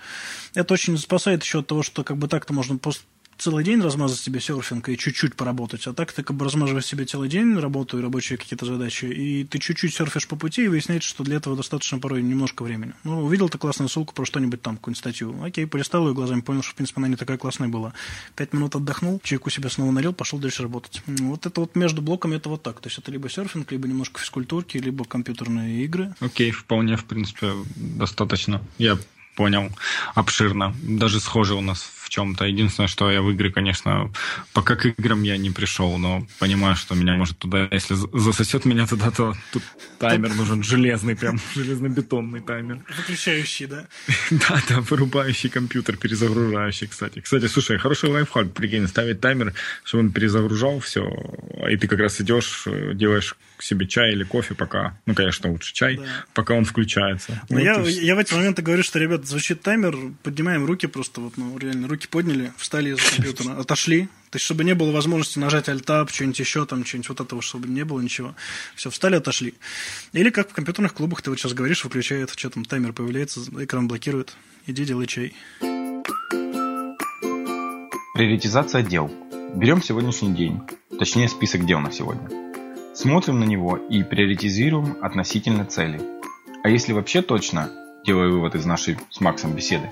Это 0.54 0.74
очень 0.74 0.96
спасает 0.98 1.42
еще 1.42 1.60
от 1.60 1.66
того, 1.66 1.82
что 1.82 2.04
как 2.04 2.16
бы 2.16 2.28
так-то 2.28 2.52
можно 2.52 2.78
просто 2.78 3.04
целый 3.38 3.64
день 3.64 3.80
размазать 3.80 4.18
себе 4.18 4.40
серфинг 4.40 4.88
и 4.88 4.98
чуть-чуть 4.98 5.36
поработать, 5.36 5.86
а 5.86 5.92
так 5.92 6.12
ты 6.12 6.22
как 6.22 6.36
бы 6.36 6.44
размазываешь 6.44 6.86
себе 6.86 7.04
целый 7.04 7.28
день 7.28 7.56
работу 7.58 7.98
и 7.98 8.02
рабочие 8.02 8.36
какие-то 8.36 8.66
задачи, 8.66 9.06
и 9.06 9.44
ты 9.44 9.58
чуть-чуть 9.58 9.94
серфишь 9.94 10.26
по 10.26 10.36
пути, 10.36 10.64
и 10.64 10.68
выясняется, 10.68 11.08
что 11.08 11.24
для 11.24 11.36
этого 11.36 11.56
достаточно 11.56 11.98
порой 11.98 12.22
немножко 12.22 12.62
времени. 12.62 12.92
Ну, 13.04 13.24
увидел 13.24 13.48
ты 13.48 13.58
классную 13.58 13.88
ссылку 13.88 14.14
про 14.14 14.24
что-нибудь 14.24 14.60
там, 14.60 14.76
какую-нибудь 14.76 14.98
статью, 14.98 15.42
окей, 15.42 15.66
полистал 15.66 16.08
ее 16.08 16.14
глазами, 16.14 16.40
понял, 16.40 16.62
что, 16.62 16.72
в 16.72 16.74
принципе, 16.74 16.98
она 17.00 17.08
не 17.08 17.16
такая 17.16 17.38
классная 17.38 17.68
была. 17.68 17.92
Пять 18.36 18.52
минут 18.52 18.74
отдохнул, 18.74 19.20
чайку 19.22 19.50
себе 19.50 19.70
снова 19.70 19.92
налил, 19.92 20.12
пошел 20.12 20.38
дальше 20.38 20.62
работать. 20.62 21.02
Вот 21.06 21.46
это 21.46 21.60
вот 21.60 21.76
между 21.76 22.02
блоками 22.02 22.36
это 22.36 22.48
вот 22.48 22.62
так. 22.62 22.80
То 22.80 22.88
есть 22.88 22.98
это 22.98 23.10
либо 23.10 23.30
серфинг, 23.30 23.70
либо 23.70 23.86
немножко 23.86 24.20
физкультурки, 24.20 24.78
либо 24.78 25.04
компьютерные 25.04 25.84
игры. 25.84 26.14
Окей, 26.20 26.50
вполне, 26.50 26.96
в 26.96 27.04
принципе, 27.04 27.52
достаточно. 27.76 28.60
Я 28.78 28.98
понял. 29.36 29.70
Обширно. 30.14 30.74
Даже 30.82 31.20
схоже 31.20 31.54
у 31.54 31.60
нас 31.60 31.80
в 32.08 32.10
чем-то. 32.10 32.46
Единственное, 32.46 32.88
что 32.88 33.10
я 33.10 33.20
в 33.20 33.30
игры, 33.30 33.52
конечно, 33.52 34.10
пока 34.54 34.76
к 34.76 34.86
играм 34.86 35.22
я 35.22 35.36
не 35.36 35.50
пришел, 35.50 35.98
но 35.98 36.26
понимаю, 36.38 36.74
что 36.74 36.94
меня 36.94 37.16
может 37.16 37.38
туда, 37.38 37.68
если 37.70 37.94
за- 37.94 38.08
засосет 38.12 38.64
меня 38.64 38.86
туда, 38.86 39.10
то 39.10 39.34
тут 39.52 39.62
таймер 39.98 40.34
нужен 40.34 40.62
железный, 40.62 41.14
прям 41.16 41.38
железно-бетонный 41.54 42.40
таймер. 42.40 42.80
Выключающие, 42.96 43.68
да. 43.68 43.86
Да, 44.30 44.62
да, 44.68 44.80
вырубающий 44.80 45.50
компьютер, 45.50 45.96
перезагружающий, 45.96 46.86
кстати. 46.86 47.20
Кстати, 47.20 47.46
слушай, 47.46 47.78
хороший 47.78 48.08
лайфхак, 48.08 48.52
прикинь, 48.54 48.88
ставить 48.88 49.20
таймер, 49.20 49.52
чтобы 49.84 50.04
он 50.04 50.12
перезагружал 50.12 50.80
все, 50.80 51.04
и 51.70 51.76
ты 51.76 51.88
как 51.88 51.98
раз 51.98 52.20
идешь, 52.20 52.62
э, 52.66 52.92
делаешь 53.58 53.64
себе 53.64 53.86
чай 53.86 54.12
или 54.12 54.24
кофе, 54.24 54.54
пока, 54.54 54.98
ну, 55.06 55.14
конечно, 55.14 55.50
лучше 55.50 55.74
чай, 55.74 55.96
Да. 55.96 56.04
пока 56.34 56.54
он 56.54 56.64
включается. 56.64 57.42
Но 57.48 57.56
Вот 57.56 57.64
я, 57.64 57.74
и 57.80 57.84
всё. 57.84 58.00
я 58.02 58.14
в 58.14 58.18
эти 58.18 58.34
моменты 58.34 58.62
говорю, 58.62 58.82
что, 58.82 58.98
ребят, 58.98 59.26
звучит 59.26 59.62
таймер, 59.62 59.96
поднимаем 60.22 60.64
руки 60.66 60.86
просто, 60.86 61.20
вот, 61.20 61.36
ну, 61.36 61.56
реально, 61.58 61.88
руки 61.88 62.06
подняли, 62.08 62.52
встали 62.56 62.94
из 62.94 63.02
компьютера, 63.02 63.52
отошли. 63.60 64.08
То 64.30 64.36
есть, 64.36 64.44
чтобы 64.44 64.62
не 64.64 64.74
было 64.74 64.90
возможности 64.92 65.38
нажать 65.38 65.68
альтап, 65.70 66.10
что-нибудь 66.10 66.38
еще, 66.38 66.66
там, 66.66 66.84
что-нибудь 66.84 67.08
вот 67.08 67.20
этого, 67.20 67.40
чтобы 67.40 67.66
не 67.68 67.84
было 67.84 68.00
ничего. 68.00 68.34
Все, 68.74 68.90
встали, 68.90 69.16
отошли. 69.16 69.54
Или 70.12 70.28
как 70.30 70.50
в 70.50 70.52
компьютерных 70.52 70.92
клубах, 70.94 71.22
ты 71.22 71.30
вот 71.30 71.38
сейчас 71.38 71.54
говоришь, 71.54 71.82
выключает, 71.84 72.30
что 72.36 72.50
там, 72.50 72.64
таймер 72.64 72.92
появляется, 72.92 73.40
экран 73.58 73.88
блокирует. 73.88 74.34
Иди, 74.66 74.84
делай 74.84 75.06
чай. 75.06 75.34
Приоритизация 78.14 78.82
дел. 78.82 79.10
Берем 79.54 79.82
сегодняшний 79.82 80.34
день, 80.34 80.60
точнее 80.98 81.28
список 81.28 81.64
дел 81.64 81.80
на 81.80 81.90
сегодня. 81.90 82.47
Смотрим 83.00 83.38
на 83.38 83.44
него 83.44 83.76
и 83.76 84.02
приоритизируем 84.02 84.96
относительно 85.00 85.64
цели. 85.64 86.00
А 86.64 86.68
если 86.68 86.92
вообще 86.92 87.22
точно, 87.22 87.70
делая 88.04 88.28
вывод 88.28 88.56
из 88.56 88.66
нашей 88.66 88.98
с 89.10 89.20
Максом 89.20 89.54
беседы, 89.54 89.88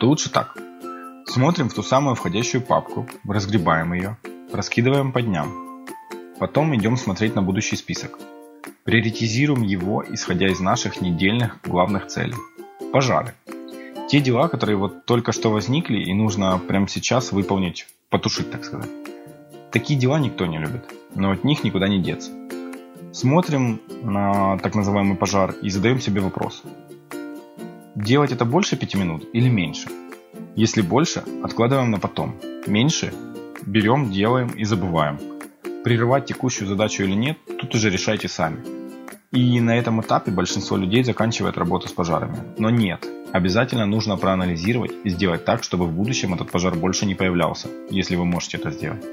то 0.00 0.06
лучше 0.06 0.30
так. 0.30 0.56
Смотрим 1.26 1.68
в 1.68 1.74
ту 1.74 1.82
самую 1.82 2.14
входящую 2.14 2.62
папку, 2.62 3.06
разгребаем 3.28 3.92
ее, 3.92 4.16
раскидываем 4.50 5.12
по 5.12 5.20
дням. 5.20 5.84
Потом 6.38 6.74
идем 6.74 6.96
смотреть 6.96 7.34
на 7.34 7.42
будущий 7.42 7.76
список. 7.76 8.18
Приоритизируем 8.82 9.60
его, 9.60 10.02
исходя 10.08 10.48
из 10.48 10.58
наших 10.58 11.02
недельных 11.02 11.58
главных 11.66 12.06
целей. 12.06 12.36
Пожары. 12.94 13.34
Те 14.08 14.20
дела, 14.20 14.48
которые 14.48 14.78
вот 14.78 15.04
только 15.04 15.32
что 15.32 15.50
возникли 15.50 15.98
и 15.98 16.14
нужно 16.14 16.58
прямо 16.58 16.88
сейчас 16.88 17.30
выполнить, 17.30 17.86
потушить, 18.08 18.50
так 18.50 18.64
сказать. 18.64 18.88
Такие 19.72 19.98
дела 19.98 20.18
никто 20.18 20.46
не 20.46 20.58
любит, 20.58 20.84
но 21.14 21.30
от 21.30 21.44
них 21.44 21.64
никуда 21.64 21.88
не 21.88 22.00
деться. 22.00 22.30
Смотрим 23.12 23.80
на 24.02 24.58
так 24.58 24.74
называемый 24.74 25.16
пожар 25.16 25.54
и 25.62 25.70
задаем 25.70 26.00
себе 26.00 26.20
вопрос. 26.20 26.62
Делать 27.94 28.32
это 28.32 28.44
больше 28.44 28.76
пяти 28.76 28.96
минут 28.96 29.26
или 29.32 29.48
меньше? 29.48 29.88
Если 30.56 30.82
больше, 30.82 31.22
откладываем 31.42 31.90
на 31.90 31.98
потом. 31.98 32.36
Меньше 32.66 33.12
берем, 33.66 34.10
делаем 34.10 34.48
и 34.48 34.64
забываем. 34.64 35.18
Прерывать 35.84 36.26
текущую 36.26 36.68
задачу 36.68 37.02
или 37.02 37.14
нет, 37.14 37.38
тут 37.60 37.74
уже 37.74 37.90
решайте 37.90 38.28
сами. 38.28 38.64
И 39.32 39.60
на 39.60 39.76
этом 39.76 40.00
этапе 40.00 40.30
большинство 40.30 40.76
людей 40.76 41.04
заканчивает 41.04 41.58
работу 41.58 41.88
с 41.88 41.92
пожарами. 41.92 42.38
Но 42.58 42.70
нет, 42.70 43.06
Обязательно 43.32 43.84
нужно 43.84 44.16
проанализировать 44.16 44.92
и 45.04 45.10
сделать 45.10 45.44
так, 45.44 45.62
чтобы 45.62 45.86
в 45.86 45.92
будущем 45.92 46.32
этот 46.32 46.50
пожар 46.50 46.74
больше 46.74 47.04
не 47.04 47.14
появлялся, 47.14 47.68
если 47.90 48.16
вы 48.16 48.24
можете 48.24 48.56
это 48.56 48.70
сделать. 48.70 49.04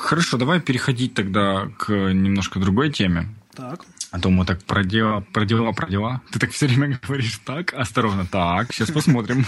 Хорошо, 0.00 0.38
давай 0.38 0.60
переходить 0.60 1.14
тогда 1.14 1.68
к 1.78 1.92
немножко 1.92 2.58
другой 2.58 2.90
теме. 2.90 3.28
Так. 3.54 3.84
А 4.10 4.18
то 4.18 4.30
мы 4.30 4.44
так 4.44 4.64
про 4.64 4.82
дела, 4.82 5.20
про 5.20 5.44
дела, 5.44 5.72
про 5.72 5.88
дела. 5.88 6.22
Ты 6.32 6.38
так 6.38 6.50
все 6.50 6.66
время 6.66 6.98
говоришь 7.06 7.38
так, 7.44 7.74
осторожно, 7.74 8.26
так, 8.26 8.72
сейчас 8.72 8.90
посмотрим. 8.90 9.44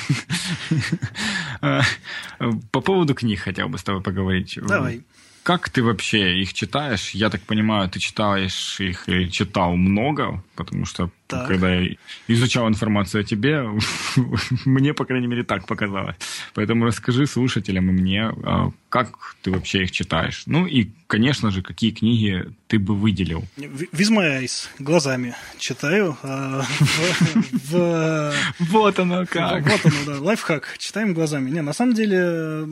По 2.70 2.80
поводу 2.80 3.14
книг 3.14 3.40
хотел 3.40 3.68
бы 3.68 3.78
с 3.78 3.82
тобой 3.82 4.03
поговорить. 4.03 4.59
Давай. 4.62 5.03
Как 5.42 5.70
ты 5.70 5.82
вообще 5.82 6.40
их 6.40 6.53
читаешь? 6.53 7.11
Я 7.11 7.30
так 7.30 7.42
понимаю, 7.42 7.88
ты 7.88 7.98
читаешь 7.98 8.78
их 8.78 9.09
и 9.09 9.30
читал 9.30 9.74
много, 9.74 10.44
потому 10.55 10.84
что 10.84 11.11
так. 11.33 11.49
когда 11.49 11.74
я 11.74 11.97
изучал 12.28 12.68
информацию 12.68 13.22
о 13.22 13.24
тебе, 13.24 13.68
мне, 14.64 14.95
по 14.95 15.05
крайней 15.05 15.26
мере, 15.26 15.43
так 15.43 15.66
показалось. 15.66 16.16
Поэтому 16.55 16.87
расскажи 16.87 17.26
слушателям 17.26 17.89
и 17.91 17.93
мне, 17.93 18.33
а, 18.45 18.70
как 18.89 19.37
ты 19.43 19.51
вообще 19.51 19.85
их 19.85 19.91
читаешь. 19.91 20.43
Ну 20.47 20.66
и, 20.66 20.89
конечно 21.07 21.51
же, 21.51 21.62
какие 21.62 21.91
книги 21.91 22.45
ты 22.68 22.78
бы 22.78 22.95
выделил. 22.95 23.45
Eyes, 23.57 24.68
глазами 24.78 25.35
читаю. 25.59 26.16
А, 26.22 26.62
вот 28.59 28.99
оно 28.99 29.26
как. 29.26 29.66
Вот 29.66 29.80
оно, 29.87 29.97
да, 30.07 30.20
лайфхак, 30.20 30.76
читаем 30.78 31.14
глазами. 31.14 31.51
Не, 31.51 31.62
на 31.62 31.72
самом 31.72 31.95
деле, 31.95 32.66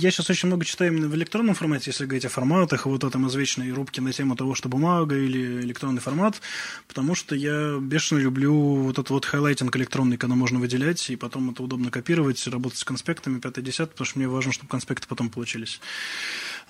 я 0.00 0.10
сейчас 0.10 0.30
очень 0.30 0.46
много 0.46 0.64
читаю 0.64 0.92
именно 0.92 1.08
в 1.08 1.14
электронном 1.14 1.54
формате, 1.54 1.90
если 1.90 2.04
говорить 2.04 2.24
о 2.24 2.28
форматах, 2.28 2.86
вот 2.86 3.04
этом 3.04 3.26
извечной 3.28 3.70
рубки 3.72 4.00
на 4.00 4.12
тему 4.12 4.36
того, 4.36 4.54
что 4.54 4.68
бумага 4.68 5.16
или 5.16 5.60
электронный 5.60 6.00
формат, 6.00 6.40
потому 6.88 7.14
что 7.14 7.34
я 7.34 7.71
бешено 7.80 8.18
люблю 8.18 8.54
вот 8.54 8.92
этот 8.92 9.10
вот 9.10 9.24
highlighting 9.24 9.76
электронный, 9.76 10.16
когда 10.16 10.34
можно 10.34 10.58
выделять, 10.58 11.10
и 11.10 11.16
потом 11.16 11.50
это 11.50 11.62
удобно 11.62 11.90
копировать, 11.90 12.46
работать 12.46 12.78
с 12.78 12.84
конспектами 12.84 13.38
5-10, 13.38 13.86
потому 13.88 14.06
что 14.06 14.18
мне 14.18 14.28
важно, 14.28 14.52
чтобы 14.52 14.70
конспекты 14.70 15.06
потом 15.08 15.30
получились. 15.30 15.80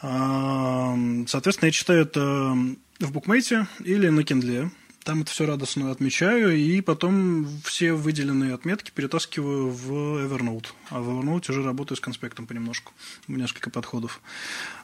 А, 0.01 0.97
соответственно, 1.27 1.67
я 1.69 1.73
читаю 1.73 2.03
это 2.03 2.57
в 3.01 3.13
Bookmate 3.13 3.67
или 3.85 4.09
на 4.09 4.21
Kindle. 4.21 4.71
Там 5.05 5.23
это 5.23 5.33
все 5.33 5.47
радостно 5.47 5.91
отмечаю, 5.91 6.57
и 6.57 6.81
потом 6.81 7.49
все 7.65 7.93
выделенные 7.93 8.55
отметки 8.55 8.93
перетаскиваю 8.95 9.69
в 9.69 9.93
Evernote. 9.93 10.67
А 10.91 11.01
в 11.01 11.09
Evernote 11.09 11.51
уже 11.51 11.65
работаю 11.65 11.99
с 11.99 12.01
конспектом 12.01 12.47
понемножку. 12.47 12.93
У 13.27 13.33
несколько 13.33 13.69
подходов. 13.71 14.21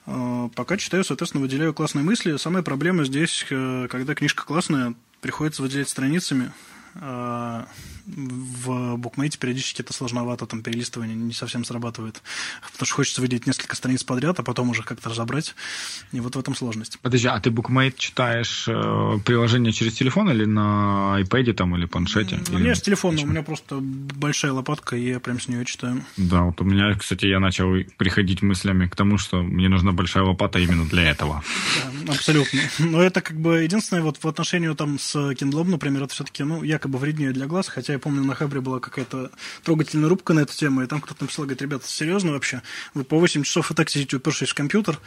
А, 0.06 0.48
пока 0.56 0.76
читаю, 0.76 1.04
соответственно, 1.04 1.42
выделяю 1.42 1.72
классные 1.72 2.02
мысли. 2.02 2.36
Самая 2.36 2.64
проблема 2.64 3.04
здесь, 3.04 3.46
э, 3.50 3.86
когда 3.88 4.16
книжка 4.16 4.44
классная, 4.44 4.94
приходится 5.20 5.62
выделять 5.62 5.88
страницами. 5.88 6.52
В 8.16 8.96
букмейте 8.96 9.38
периодически 9.38 9.82
это 9.82 9.92
сложновато, 9.92 10.46
там 10.46 10.62
перелистывание 10.62 11.16
не 11.16 11.32
совсем 11.32 11.64
срабатывает. 11.64 12.22
Потому 12.72 12.86
что 12.86 12.94
хочется 12.94 13.20
выделить 13.20 13.46
несколько 13.46 13.76
страниц 13.76 14.02
подряд, 14.04 14.38
а 14.40 14.42
потом 14.42 14.70
уже 14.70 14.82
как-то 14.82 15.10
разобрать. 15.10 15.54
И 16.12 16.20
вот 16.20 16.36
в 16.36 16.38
этом 16.38 16.54
сложность. 16.54 16.98
Подожди, 17.00 17.28
а 17.28 17.38
ты 17.40 17.50
букмейт 17.50 17.96
читаешь 17.96 18.66
э, 18.68 19.18
приложение 19.24 19.72
через 19.72 19.94
телефон 19.94 20.30
или 20.30 20.44
на 20.44 21.20
iPad 21.20 21.52
там 21.52 21.76
или 21.76 21.86
планшете? 21.86 22.40
У 22.50 22.58
меня 22.58 22.74
с 22.74 22.82
телефона, 22.82 23.22
у 23.22 23.26
меня 23.26 23.42
просто 23.42 23.78
большая 23.80 24.52
лопатка, 24.52 24.96
и 24.96 25.08
я 25.08 25.20
прям 25.20 25.40
с 25.40 25.48
нее 25.48 25.64
читаю. 25.64 26.04
Да, 26.16 26.42
вот 26.42 26.60
у 26.60 26.64
меня, 26.64 26.94
кстати, 26.94 27.26
я 27.26 27.40
начал 27.40 27.74
приходить 27.96 28.42
мыслями 28.42 28.86
к 28.86 28.96
тому, 28.96 29.18
что 29.18 29.42
мне 29.42 29.68
нужна 29.68 29.92
большая 29.92 30.24
лопата 30.24 30.58
именно 30.58 30.86
для 30.86 31.10
этого. 31.10 31.42
Да, 32.04 32.12
абсолютно. 32.12 32.60
Но 32.78 33.02
это 33.02 33.20
как 33.20 33.38
бы 33.38 33.62
единственное, 33.62 34.02
вот 34.02 34.18
в 34.22 34.26
отношении 34.26 34.72
там 34.74 34.98
с 34.98 35.14
Kindle, 35.14 35.64
например, 35.64 36.04
это 36.04 36.14
все-таки, 36.14 36.42
ну, 36.44 36.62
якобы 36.62 36.98
вреднее 36.98 37.32
для 37.32 37.46
глаз, 37.46 37.68
хотя 37.68 37.97
я 37.98 38.00
помню, 38.00 38.22
на 38.22 38.34
Хабре 38.34 38.60
была 38.60 38.78
какая-то 38.78 39.30
трогательная 39.64 40.08
рубка 40.08 40.32
на 40.32 40.40
эту 40.40 40.56
тему, 40.56 40.82
и 40.82 40.86
там 40.86 41.00
кто-то 41.00 41.24
написал, 41.24 41.44
говорит, 41.44 41.62
ребята, 41.62 41.86
серьезно 41.86 42.32
вообще? 42.32 42.62
Вы 42.94 43.04
по 43.04 43.18
8 43.18 43.42
часов 43.42 43.70
и 43.70 43.74
так 43.74 43.90
сидите, 43.90 44.16
упершись 44.16 44.50
в 44.50 44.54
компьютер, 44.54 44.98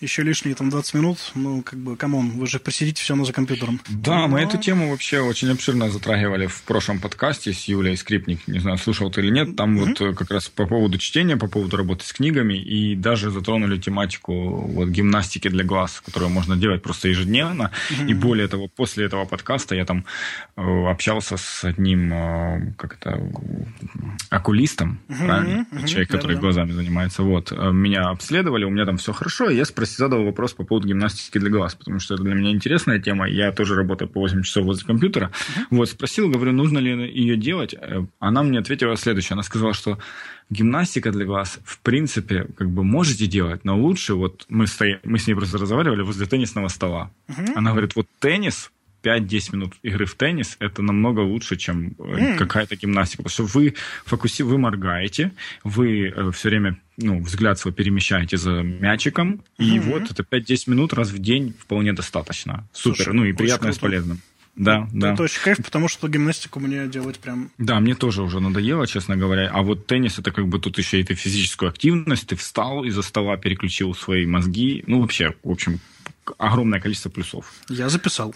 еще 0.00 0.22
лишние 0.22 0.54
там 0.54 0.70
20 0.70 0.94
минут, 0.94 1.18
ну, 1.34 1.62
как 1.62 1.78
бы, 1.78 1.96
come 1.96 2.17
on, 2.17 2.32
вы 2.32 2.46
же 2.46 2.58
просидите 2.58 3.02
все 3.02 3.14
равно 3.14 3.24
за 3.24 3.32
компьютером. 3.32 3.80
Да, 3.88 4.20
Но... 4.20 4.28
мы 4.28 4.40
эту 4.40 4.58
тему 4.58 4.90
вообще 4.90 5.20
очень 5.20 5.50
обширно 5.50 5.90
затрагивали 5.90 6.46
в 6.46 6.62
прошлом 6.62 7.00
подкасте 7.00 7.52
с 7.52 7.64
Юлей 7.64 7.96
Скрипник, 7.96 8.46
не 8.46 8.58
знаю, 8.58 8.78
слушал 8.78 9.10
ты 9.10 9.22
или 9.22 9.30
нет, 9.30 9.56
там 9.56 9.76
mm-hmm. 9.76 9.84
вот 9.86 10.00
э, 10.00 10.14
как 10.14 10.30
раз 10.30 10.48
по 10.48 10.66
поводу 10.66 10.98
чтения, 10.98 11.36
по 11.36 11.48
поводу 11.48 11.76
работы 11.76 12.04
с 12.04 12.12
книгами, 12.12 12.54
и 12.54 12.94
даже 12.94 13.30
затронули 13.30 13.78
тематику 13.78 14.66
вот 14.66 14.88
гимнастики 14.88 15.48
для 15.48 15.64
глаз, 15.64 16.02
которую 16.04 16.30
можно 16.30 16.56
делать 16.56 16.82
просто 16.82 17.08
ежедневно, 17.08 17.70
mm-hmm. 17.90 18.10
и 18.10 18.14
более 18.14 18.48
того, 18.48 18.68
после 18.68 19.06
этого 19.06 19.24
подкаста 19.24 19.74
я 19.74 19.86
там 19.86 20.04
э, 20.56 20.62
общался 20.90 21.36
с 21.36 21.64
одним 21.64 22.12
э, 22.12 22.33
как 22.76 22.94
это, 22.94 23.20
окулистом, 24.30 25.00
uh-huh, 25.08 25.26
правильно? 25.26 25.66
Uh-huh, 25.70 25.86
Человек, 25.86 26.10
который 26.10 26.36
да, 26.36 26.40
глазами 26.40 26.72
занимается. 26.72 27.22
Вот. 27.22 27.52
Э, 27.52 27.72
меня 27.72 28.08
обследовали, 28.10 28.64
у 28.64 28.70
меня 28.70 28.84
там 28.84 28.96
все 28.96 29.12
хорошо, 29.12 29.50
и 29.50 29.56
я 29.56 29.64
спросил, 29.64 30.06
задал 30.06 30.24
вопрос 30.24 30.52
по 30.54 30.64
поводу 30.64 30.88
гимнастики 30.88 31.38
для 31.38 31.50
глаз, 31.50 31.74
потому 31.74 32.00
что 32.00 32.14
это 32.14 32.24
для 32.24 32.34
меня 32.34 32.50
интересная 32.50 32.98
тема. 32.98 33.28
Я 33.28 33.52
тоже 33.52 33.74
работаю 33.74 34.08
по 34.08 34.20
8 34.20 34.42
часов 34.42 34.64
возле 34.64 34.86
компьютера. 34.86 35.30
Uh-huh. 35.30 35.62
Вот, 35.70 35.88
спросил, 35.88 36.28
говорю, 36.30 36.52
нужно 36.52 36.78
ли 36.78 36.90
ее 36.90 37.36
делать. 37.36 37.74
Э, 37.74 38.04
она 38.18 38.42
мне 38.42 38.58
ответила 38.58 38.96
следующее. 38.96 39.34
Она 39.34 39.42
сказала, 39.42 39.74
что 39.74 39.98
гимнастика 40.50 41.10
для 41.10 41.24
глаз, 41.24 41.58
в 41.64 41.78
принципе, 41.80 42.46
как 42.56 42.70
бы 42.70 42.84
можете 42.84 43.26
делать, 43.26 43.64
но 43.64 43.78
лучше, 43.78 44.14
вот 44.14 44.44
мы, 44.48 44.66
стоим, 44.66 44.98
мы 45.04 45.18
с 45.18 45.26
ней 45.26 45.34
просто 45.34 45.58
разговаривали 45.58 46.02
возле 46.02 46.26
теннисного 46.26 46.68
стола. 46.68 47.10
Uh-huh. 47.28 47.52
Она 47.56 47.70
говорит, 47.70 47.96
вот 47.96 48.06
теннис 48.18 48.70
5-10 49.04 49.52
минут 49.52 49.74
игры 49.82 50.06
в 50.06 50.14
теннис 50.14 50.56
это 50.58 50.82
намного 50.82 51.20
лучше, 51.20 51.56
чем 51.56 51.88
mm. 51.98 52.38
какая-то 52.38 52.76
гимнастика. 52.76 53.22
Потому 53.22 53.48
что 53.48 53.58
вы 53.58 53.74
фокуси, 54.06 54.42
вы 54.42 54.58
моргаете, 54.58 55.32
вы 55.62 56.08
э, 56.08 56.30
все 56.32 56.48
время 56.48 56.78
ну, 56.96 57.22
взгляд 57.22 57.58
свой 57.58 57.74
перемещаете 57.74 58.36
за 58.36 58.62
мячиком, 58.62 59.42
mm-hmm. 59.58 59.64
и 59.64 59.78
вот 59.80 60.10
это 60.10 60.22
5-10 60.22 60.70
минут 60.70 60.92
раз 60.92 61.10
в 61.10 61.18
день 61.18 61.54
вполне 61.58 61.92
достаточно. 61.92 62.66
Супер, 62.72 62.96
Слушай, 62.96 63.14
ну 63.14 63.24
и 63.24 63.32
приятно 63.32 63.68
и 63.68 63.72
с 63.72 63.78
полезным. 63.78 64.20
Да, 64.56 64.88
да. 64.92 65.14
Это 65.14 65.24
очень 65.24 65.40
кайф, 65.40 65.58
потому 65.64 65.88
что 65.88 66.08
гимнастику 66.08 66.60
мне 66.60 66.86
делать 66.86 67.18
прям... 67.18 67.50
Да, 67.58 67.80
мне 67.80 67.94
тоже 67.96 68.22
уже 68.22 68.38
надоело, 68.38 68.86
честно 68.86 69.16
говоря. 69.16 69.50
А 69.52 69.62
вот 69.62 69.86
теннис, 69.86 70.18
это 70.18 70.30
как 70.30 70.46
бы 70.46 70.60
тут 70.60 70.78
еще 70.78 71.00
и 71.00 71.04
ты 71.04 71.14
физическую 71.14 71.70
активность, 71.70 72.28
ты 72.28 72.36
встал 72.36 72.84
из-за 72.84 73.02
стола, 73.02 73.36
переключил 73.36 73.94
свои 73.94 74.26
мозги. 74.26 74.84
Ну, 74.86 75.00
вообще, 75.00 75.34
в 75.42 75.50
общем, 75.50 75.80
огромное 76.38 76.80
количество 76.80 77.10
плюсов. 77.10 77.52
Я 77.68 77.88
записал. 77.88 78.32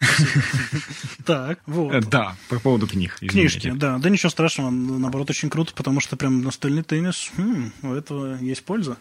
Так, 1.26 1.58
вот. 1.66 1.92
Э, 1.92 2.00
да, 2.00 2.36
по 2.48 2.60
поводу 2.60 2.86
книг. 2.86 3.16
Книжки, 3.18 3.72
да. 3.74 3.98
Да 3.98 4.10
ничего 4.10 4.30
страшного, 4.30 4.70
наоборот, 4.70 5.28
очень 5.30 5.50
круто, 5.50 5.72
потому 5.74 6.00
что 6.00 6.16
прям 6.16 6.42
настольный 6.42 6.84
теннис, 6.84 7.32
хм, 7.36 7.72
у 7.82 7.92
этого 7.92 8.38
есть 8.40 8.62
польза. 8.62 8.96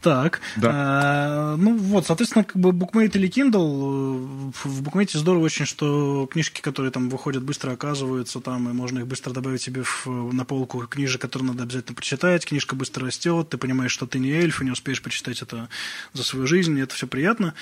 Так, 0.00 0.40
да. 0.56 0.70
А, 0.72 1.56
ну 1.56 1.76
вот, 1.76 2.06
соответственно, 2.06 2.44
как 2.44 2.56
бы 2.56 2.72
букмейт 2.72 3.14
или 3.16 3.28
Kindle, 3.28 4.52
в 4.64 4.82
букмейте 4.82 5.18
здорово 5.18 5.44
очень, 5.44 5.66
что 5.66 6.26
книжки, 6.32 6.62
которые 6.62 6.90
там 6.92 7.10
выходят, 7.10 7.42
быстро 7.42 7.72
оказываются 7.72 8.40
там, 8.40 8.70
и 8.70 8.72
можно 8.72 9.00
их 9.00 9.06
быстро 9.06 9.32
добавить 9.32 9.60
себе 9.60 9.84
на 10.06 10.44
полку 10.46 10.86
книжек, 10.86 11.20
которые 11.20 11.48
надо 11.48 11.64
обязательно 11.64 11.94
прочитать, 11.94 12.46
книжка 12.46 12.74
быстро 12.74 13.06
растет, 13.06 13.50
ты 13.50 13.58
понимаешь, 13.58 13.92
что 13.92 14.06
ты 14.06 14.18
не 14.18 14.30
эльф, 14.30 14.62
и 14.62 14.64
не 14.64 14.70
успеешь 14.70 15.02
прочитать 15.02 15.42
это 15.42 15.68
за 16.14 16.24
свою 16.24 16.46
жизнь, 16.46 16.78
и 16.78 16.80
это 16.80 16.94
все 16.94 17.06
приятно. 17.06 17.52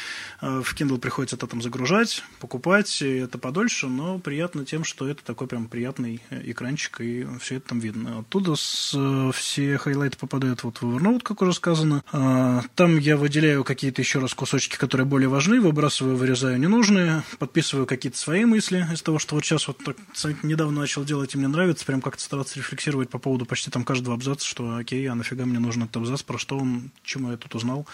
В 0.41 0.72
Kindle 0.74 0.99
приходится 0.99 1.35
это 1.35 1.49
там 1.49 1.62
загружать, 1.62 2.22
покупать, 2.39 2.74
покупать 2.75 3.03
это 3.03 3.39
подольше, 3.39 3.87
но 3.87 4.18
приятно 4.18 4.64
тем, 4.64 4.85
что 4.85 5.09
это 5.09 5.25
такой 5.25 5.47
прям 5.47 5.68
приятный 5.68 6.20
экранчик, 6.31 7.01
и 7.01 7.27
все 7.41 7.57
это 7.57 7.68
там 7.68 7.79
видно. 7.79 8.20
Оттуда 8.20 8.57
с, 8.57 8.93
э, 8.95 9.31
все 9.33 9.79
хайлайты 9.79 10.16
попадают 10.18 10.64
вот 10.64 10.79
в 10.79 10.85
Evernote, 10.85 11.22
как 11.22 11.43
уже 11.43 11.53
сказано. 11.53 12.03
А, 12.12 12.62
там 12.75 12.99
я 12.99 13.16
выделяю 13.16 13.62
какие-то 13.64 14.03
еще 14.03 14.18
раз 14.18 14.35
кусочки, 14.35 14.77
которые 14.77 15.07
более 15.07 15.29
важны, 15.29 15.61
выбрасываю, 15.61 16.16
вырезаю 16.16 16.59
ненужные, 16.59 17.22
подписываю 17.39 17.87
какие-то 17.87 18.18
свои 18.18 18.45
мысли 18.45 18.87
из 18.93 19.03
того, 19.03 19.18
что 19.18 19.37
вот 19.37 19.45
сейчас 19.45 19.68
вот 19.68 19.79
так 19.85 19.97
недавно 20.43 20.81
начал 20.81 21.05
делать, 21.05 21.35
и 21.35 21.39
мне 21.39 21.49
нравится, 21.49 21.85
прям 21.85 22.01
как-то 22.01 22.22
стараться 22.22 22.59
рефлексировать 22.59 23.09
по 23.09 23.18
поводу 23.18 23.47
почти 23.47 23.70
там 23.70 23.85
каждого 23.85 24.14
абзаца, 24.14 24.45
что 24.47 24.77
окей, 24.77 25.07
а 25.09 25.14
нафига 25.14 25.45
мне 25.45 25.61
нужен 25.61 25.85
этот 25.85 25.99
абзац, 25.99 26.22
про 26.22 26.39
что 26.39 26.59
он, 26.59 26.91
чему 27.05 27.31
я 27.31 27.37
тут 27.37 27.55
узнал 27.55 27.87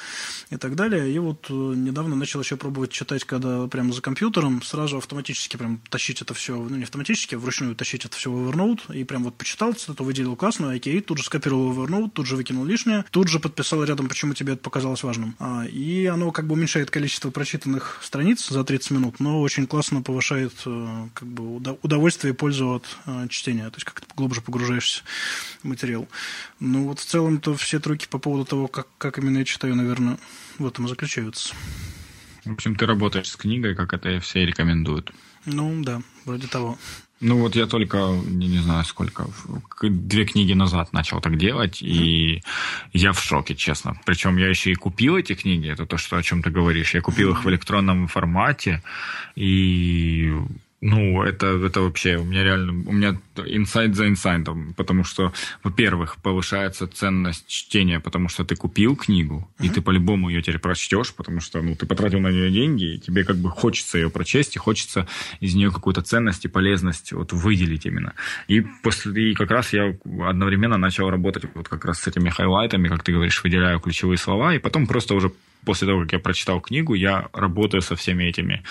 и 0.51 0.57
так 0.57 0.75
далее. 0.75 1.13
И 1.13 1.19
вот 1.19 1.47
э, 1.51 1.53
недавно 1.53 2.17
начал 2.17 2.41
еще 2.41 2.57
пробовать 2.57 2.91
читать, 2.91 3.25
когда 3.25 3.67
прямо 3.67 3.93
за 3.93 4.01
компьютером, 4.01 4.63
сразу 4.71 4.99
автоматически 4.99 5.57
прям 5.57 5.81
тащить 5.91 6.23
это 6.23 6.33
все, 6.33 6.57
ну 6.57 6.77
не 6.77 6.85
автоматически, 6.85 7.35
а 7.35 7.39
вручную 7.39 7.75
тащить 7.75 8.05
это 8.05 8.17
все 8.17 8.31
в 8.31 8.49
Evernote, 8.49 8.97
и 8.97 9.03
прям 9.03 9.25
вот 9.25 9.37
почитал, 9.37 9.73
цитату 9.73 10.05
выделил 10.05 10.37
классную, 10.37 10.77
окей, 10.77 11.01
тут 11.01 11.19
же 11.19 11.25
скопировал 11.25 11.73
в 11.73 11.81
Evernote, 11.81 12.11
тут 12.11 12.27
же 12.27 12.37
выкинул 12.37 12.65
лишнее, 12.65 13.05
тут 13.11 13.29
же 13.29 13.41
подписал 13.41 13.83
рядом, 13.83 14.09
почему 14.09 14.33
тебе 14.33 14.53
это 14.53 14.63
показалось 14.63 15.03
важным. 15.03 15.35
А, 15.41 15.65
и 15.67 16.07
оно 16.07 16.31
как 16.31 16.47
бы 16.47 16.53
уменьшает 16.53 16.91
количество 16.91 17.31
прочитанных 17.31 18.01
страниц 18.03 18.49
за 18.49 18.63
30 18.63 18.93
минут, 18.93 19.21
но 19.21 19.41
очень 19.41 19.67
классно 19.67 20.03
повышает 20.03 20.53
э, 20.67 21.09
как 21.15 21.27
бы 21.27 21.57
удовольствие 21.83 22.33
и 22.33 22.37
пользу 22.37 22.75
от 22.75 22.85
э, 23.07 23.27
чтения, 23.29 23.69
то 23.71 23.77
есть 23.77 23.85
как-то 23.85 24.07
глубже 24.15 24.41
погружаешься 24.41 25.03
в 25.63 25.65
материал. 25.65 26.09
Ну 26.61 26.85
вот 26.85 27.01
в 27.01 27.05
целом-то 27.05 27.57
все 27.57 27.81
трюки 27.81 28.07
по 28.09 28.19
поводу 28.19 28.45
того, 28.45 28.69
как, 28.69 28.87
как 28.99 29.19
именно 29.19 29.39
я 29.39 29.45
читаю, 29.45 29.75
наверное, 29.75 30.19
в 30.59 30.67
этом 30.67 30.87
и 30.87 30.89
заключаются. 30.89 31.55
В 32.51 32.55
общем, 32.55 32.75
ты 32.75 32.85
работаешь 32.85 33.29
с 33.29 33.37
книгой, 33.37 33.77
как 33.77 33.93
это 33.95 34.19
все 34.19 34.45
рекомендуют. 34.45 35.13
Ну, 35.47 35.85
да, 35.85 36.03
вроде 36.25 36.49
того. 36.49 36.77
Ну 37.21 37.39
вот 37.39 37.55
я 37.55 37.67
только, 37.67 37.99
не, 38.27 38.49
не 38.49 38.59
знаю 38.59 38.85
сколько, 38.85 39.29
две 39.81 40.25
книги 40.25 40.53
назад 40.53 40.93
начал 40.93 41.21
так 41.21 41.39
делать, 41.39 41.81
и 41.81 42.43
я 42.93 43.13
в 43.13 43.23
шоке, 43.23 43.55
честно. 43.55 44.01
Причем 44.05 44.37
я 44.37 44.49
еще 44.49 44.73
и 44.73 44.75
купил 44.75 45.17
эти 45.17 45.35
книги, 45.35 45.71
это 45.71 45.87
то, 45.87 45.97
что 45.97 46.17
о 46.17 46.25
чем 46.25 46.43
ты 46.43 46.51
говоришь. 46.51 46.93
Я 46.93 47.03
купил 47.03 47.31
их 47.31 47.45
в 47.45 47.49
электронном 47.49 48.09
формате, 48.09 48.83
и 49.37 50.35
ну, 50.83 51.23
это, 51.23 51.47
это 51.47 51.83
вообще, 51.83 52.17
у 52.17 52.25
меня 52.25 52.43
реально, 52.43 52.73
у 52.73 52.93
меня 52.93 53.21
инсайт 53.37 53.95
за 53.95 54.09
инсайтом, 54.09 54.73
потому 54.75 55.05
что, 55.05 55.33
во-первых, 55.63 56.17
повышается 56.23 56.87
ценность 56.87 57.47
чтения, 57.49 58.01
потому 58.01 58.29
что 58.29 58.45
ты 58.45 58.57
купил 58.57 58.97
книгу, 58.97 59.47
uh-huh. 59.59 59.67
и 59.67 59.69
ты 59.69 59.83
по-любому 59.83 60.31
ее 60.31 60.41
теперь 60.41 60.59
прочтешь, 60.59 61.13
потому 61.15 61.41
что, 61.41 61.61
ну, 61.61 61.77
ты 61.77 61.85
потратил 61.85 62.21
на 62.21 62.29
нее 62.29 62.51
деньги, 62.51 62.95
и 62.95 62.99
тебе 62.99 63.25
как 63.25 63.37
бы 63.37 63.51
хочется 63.51 63.99
ее 63.99 64.09
прочесть, 64.09 64.57
и 64.57 64.59
хочется 64.59 65.07
из 65.41 65.55
нее 65.55 65.71
какую-то 65.71 66.01
ценность 66.01 66.47
и 66.47 66.49
полезность 66.49 67.13
вот 67.13 67.33
выделить 67.35 67.85
именно. 67.85 68.15
И 68.49 68.63
после, 68.83 69.33
и 69.33 69.35
как 69.35 69.51
раз 69.51 69.75
я 69.75 69.95
одновременно 70.27 70.79
начал 70.79 71.11
работать 71.11 71.45
вот 71.55 71.69
как 71.69 71.85
раз 71.85 72.01
с 72.01 72.07
этими 72.07 72.31
хайлайтами, 72.31 72.89
как 72.89 73.03
ты 73.03 73.13
говоришь, 73.13 73.43
выделяю 73.45 73.81
ключевые 73.81 74.17
слова, 74.17 74.55
и 74.55 74.59
потом 74.59 74.87
просто 74.87 75.15
уже 75.15 75.31
после 75.65 75.87
того, 75.87 76.03
как 76.03 76.13
я 76.13 76.19
прочитал 76.19 76.61
книгу, 76.61 76.95
я 76.95 77.29
работаю 77.33 77.83
со 77.83 77.97
всеми 77.97 78.25
этими 78.25 78.63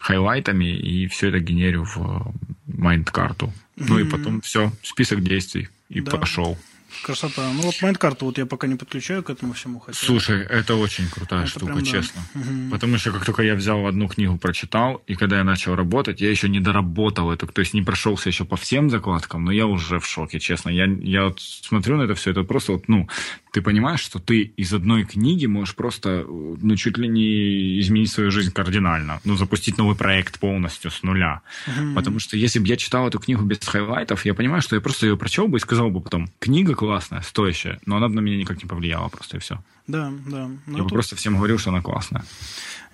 хайлайтами 0.00 0.66
и 0.66 1.06
все 1.08 1.28
это 1.28 1.38
генерю 1.38 1.84
в 1.84 2.34
майнд-карту. 2.66 3.46
Mm-hmm. 3.46 3.84
Ну 3.88 3.98
и 3.98 4.04
потом 4.04 4.40
все, 4.40 4.72
список 4.82 5.22
действий 5.22 5.68
и 5.88 6.00
да. 6.00 6.16
пошел. 6.16 6.58
Красота. 7.02 7.50
Ну 7.52 7.62
вот 7.62 7.74
майнд-карту 7.82 8.26
вот 8.26 8.38
я 8.38 8.46
пока 8.46 8.66
не 8.66 8.76
подключаю 8.76 9.22
к 9.22 9.30
этому 9.30 9.52
всему. 9.52 9.80
Хотя... 9.80 9.98
Слушай, 9.98 10.42
это 10.42 10.74
очень 10.74 11.08
крутая 11.08 11.42
это 11.42 11.50
штука, 11.50 11.72
прям, 11.72 11.84
честно. 11.84 12.22
Угу. 12.34 12.70
Потому 12.70 12.98
что 12.98 13.12
как 13.12 13.24
только 13.24 13.42
я 13.42 13.54
взял 13.54 13.86
одну 13.86 14.08
книгу, 14.08 14.38
прочитал, 14.38 15.02
и 15.06 15.14
когда 15.14 15.38
я 15.38 15.44
начал 15.44 15.74
работать, 15.74 16.20
я 16.20 16.30
еще 16.30 16.48
не 16.48 16.60
доработал 16.60 17.30
эту, 17.30 17.46
то 17.46 17.60
есть 17.60 17.74
не 17.74 17.82
прошелся 17.82 18.28
еще 18.28 18.44
по 18.44 18.56
всем 18.56 18.90
закладкам, 18.90 19.44
но 19.44 19.52
я 19.52 19.66
уже 19.66 19.98
в 19.98 20.06
шоке, 20.06 20.38
честно. 20.38 20.70
Я, 20.70 20.86
я 20.86 21.24
вот 21.24 21.40
смотрю 21.40 21.96
на 21.96 22.02
это 22.02 22.14
все, 22.14 22.30
это 22.30 22.42
просто 22.42 22.72
вот, 22.72 22.88
ну, 22.88 23.08
ты 23.52 23.62
понимаешь, 23.62 24.00
что 24.00 24.18
ты 24.18 24.42
из 24.42 24.72
одной 24.72 25.04
книги 25.04 25.46
можешь 25.46 25.74
просто, 25.74 26.24
ну, 26.28 26.76
чуть 26.76 26.98
ли 26.98 27.08
не 27.08 27.80
изменить 27.80 28.10
свою 28.10 28.30
жизнь 28.30 28.52
кардинально, 28.52 29.20
ну, 29.24 29.36
запустить 29.36 29.78
новый 29.78 29.96
проект 29.96 30.38
полностью 30.38 30.90
с 30.90 31.02
нуля. 31.02 31.40
Mm-hmm. 31.66 31.94
Потому 31.94 32.18
что 32.18 32.36
если 32.36 32.58
бы 32.58 32.66
я 32.66 32.76
читал 32.76 33.08
эту 33.08 33.18
книгу 33.18 33.42
без 33.42 33.58
highlight 33.66 34.09
ов, 34.09 34.24
я 34.24 34.34
понимаю, 34.34 34.62
что 34.62 34.76
я 34.76 34.80
просто 34.80 35.06
ее 35.06 35.16
прочел 35.16 35.48
бы 35.48 35.58
и 35.58 35.60
сказал 35.60 35.90
бы 35.90 36.00
потом, 36.00 36.30
книга 36.38 36.74
классная, 36.88 37.20
стоящая, 37.20 37.78
но 37.84 37.98
она 37.98 38.08
бы 38.08 38.14
на 38.14 38.20
меня 38.20 38.38
никак 38.38 38.62
не 38.62 38.66
повлияла 38.66 39.08
просто 39.08 39.36
и 39.36 39.40
все. 39.40 39.62
Да, 39.86 40.10
да. 40.26 40.48
Ну, 40.66 40.72
я 40.72 40.78
тут... 40.78 40.84
бы 40.84 40.94
просто 40.94 41.16
всем 41.16 41.36
говорил, 41.36 41.58
что 41.58 41.68
она 41.68 41.82
классная. 41.82 42.24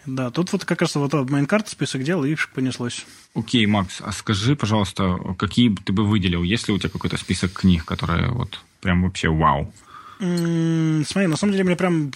Да, 0.04 0.30
тут 0.32 0.52
вот 0.52 0.64
как 0.64 0.82
раз 0.82 0.96
вот 0.96 1.30
mind 1.30 1.47
карт, 1.47 1.68
список 1.68 2.02
дел, 2.02 2.24
и 2.24 2.34
понеслось. 2.52 3.06
Окей, 3.36 3.64
Макс, 3.66 4.00
а 4.00 4.10
скажи, 4.10 4.56
пожалуйста, 4.56 5.16
какие 5.38 5.72
ты 5.72 5.92
бы 5.92 6.04
выделил? 6.04 6.42
Есть 6.42 6.66
ли 6.66 6.74
у 6.74 6.78
тебя 6.78 6.90
какой-то 6.90 7.16
список 7.18 7.52
книг, 7.52 7.84
которые 7.84 8.32
вот 8.32 8.60
прям 8.80 9.04
вообще 9.04 9.28
вау? 9.28 9.72
Смотри, 10.18 11.26
на 11.26 11.36
самом 11.36 11.52
деле 11.52 11.64
мне 11.64 11.76
прям 11.76 12.12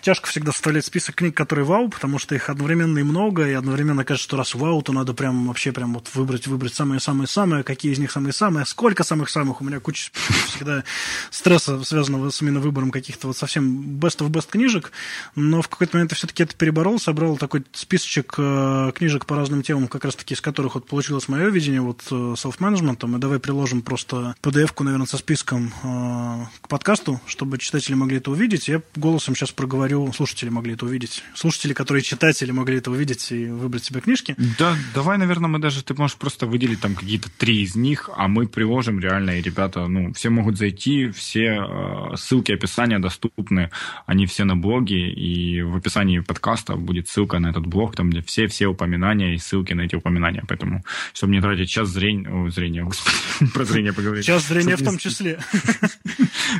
тяжко 0.00 0.28
всегда 0.28 0.52
составлять 0.52 0.84
список 0.84 1.16
книг, 1.16 1.36
которые 1.36 1.64
вау, 1.64 1.88
потому 1.88 2.18
что 2.18 2.34
их 2.34 2.48
одновременно 2.48 2.98
и 2.98 3.02
много, 3.02 3.48
и 3.48 3.52
одновременно 3.52 4.04
кажется, 4.04 4.24
что 4.24 4.36
раз 4.36 4.54
вау, 4.54 4.80
то 4.82 4.92
надо 4.92 5.12
прям 5.12 5.48
вообще 5.48 5.72
прям 5.72 5.94
вот 5.94 6.08
выбрать, 6.14 6.46
выбрать 6.46 6.74
самые-самые-самые, 6.74 7.64
какие 7.64 7.92
из 7.92 7.98
них 7.98 8.12
самые-самые, 8.12 8.64
сколько 8.66 9.02
самых-самых. 9.02 9.60
У 9.60 9.64
меня 9.64 9.80
куча 9.80 10.10
всегда 10.46 10.84
стресса, 11.30 11.82
связанного 11.84 12.30
с 12.30 12.40
именно 12.42 12.60
выбором 12.60 12.90
каких-то 12.90 13.26
вот 13.26 13.36
совсем 13.36 13.98
best 13.98 14.18
of 14.18 14.28
best 14.28 14.48
книжек, 14.50 14.92
но 15.34 15.62
в 15.62 15.68
какой-то 15.68 15.96
момент 15.96 16.12
я 16.12 16.16
все-таки 16.16 16.44
это 16.44 16.54
переборол, 16.54 17.00
собрал 17.00 17.36
такой 17.36 17.64
списочек 17.72 18.34
э, 18.38 18.92
книжек 18.94 19.26
по 19.26 19.36
разным 19.36 19.62
темам, 19.62 19.88
как 19.88 20.04
раз-таки 20.04 20.34
из 20.34 20.40
которых 20.40 20.74
вот 20.76 20.86
получилось 20.86 21.28
мое 21.28 21.48
видение 21.48 21.80
вот 21.80 22.02
э, 22.10 22.14
self-management, 22.14 23.16
и 23.16 23.18
давай 23.18 23.38
приложим 23.40 23.82
просто 23.82 24.36
PDF-ку, 24.42 24.84
наверное, 24.84 25.06
со 25.06 25.18
списком 25.18 25.72
э, 25.82 26.46
к 26.60 26.68
подкасту, 26.68 27.20
чтобы 27.32 27.56
читатели 27.56 27.94
могли 27.94 28.18
это 28.18 28.30
увидеть. 28.30 28.68
Я 28.68 28.82
голосом 28.94 29.34
сейчас 29.34 29.52
проговорю, 29.52 30.12
слушатели 30.12 30.50
могли 30.50 30.74
это 30.74 30.84
увидеть. 30.84 31.24
Слушатели, 31.34 31.72
которые 31.72 32.02
читатели 32.02 32.50
могли 32.50 32.76
это 32.76 32.90
увидеть 32.90 33.32
и 33.32 33.46
выбрать 33.46 33.84
себе 33.84 34.00
книжки. 34.00 34.36
Да, 34.58 34.76
давай, 34.94 35.16
наверное, 35.16 35.48
мы 35.48 35.58
даже, 35.58 35.82
ты 35.82 35.94
можешь 35.94 36.18
просто 36.18 36.46
выделить 36.46 36.80
там 36.80 36.94
какие-то 36.94 37.30
три 37.30 37.62
из 37.62 37.74
них, 37.74 38.10
а 38.14 38.28
мы 38.28 38.46
приложим 38.46 39.00
реально, 39.00 39.38
и 39.38 39.42
ребята, 39.42 39.86
ну, 39.86 40.12
все 40.12 40.28
могут 40.28 40.58
зайти, 40.58 41.10
все 41.10 41.66
э, 41.66 42.16
ссылки, 42.16 42.52
описания 42.52 42.98
доступны, 42.98 43.70
они 44.04 44.26
все 44.26 44.44
на 44.44 44.54
блоге, 44.54 45.10
и 45.10 45.62
в 45.62 45.76
описании 45.76 46.18
подкаста 46.18 46.76
будет 46.76 47.08
ссылка 47.08 47.38
на 47.38 47.48
этот 47.48 47.66
блог, 47.66 47.96
там, 47.96 48.10
где 48.10 48.20
все-все 48.20 48.66
упоминания 48.66 49.34
и 49.34 49.38
ссылки 49.38 49.72
на 49.72 49.82
эти 49.82 49.94
упоминания, 49.94 50.44
поэтому, 50.46 50.84
чтобы 51.14 51.32
не 51.32 51.40
тратить 51.40 51.70
час 51.70 51.88
зрения, 51.88 52.28
о, 52.28 52.50
зрения, 52.50 52.84
господи, 52.84 53.16
про 53.54 53.64
зрение 53.64 53.94
поговорить. 53.94 54.26
Час 54.26 54.48
зрения 54.48 54.76
в 54.76 54.84
том 54.84 54.98
числе. 54.98 55.38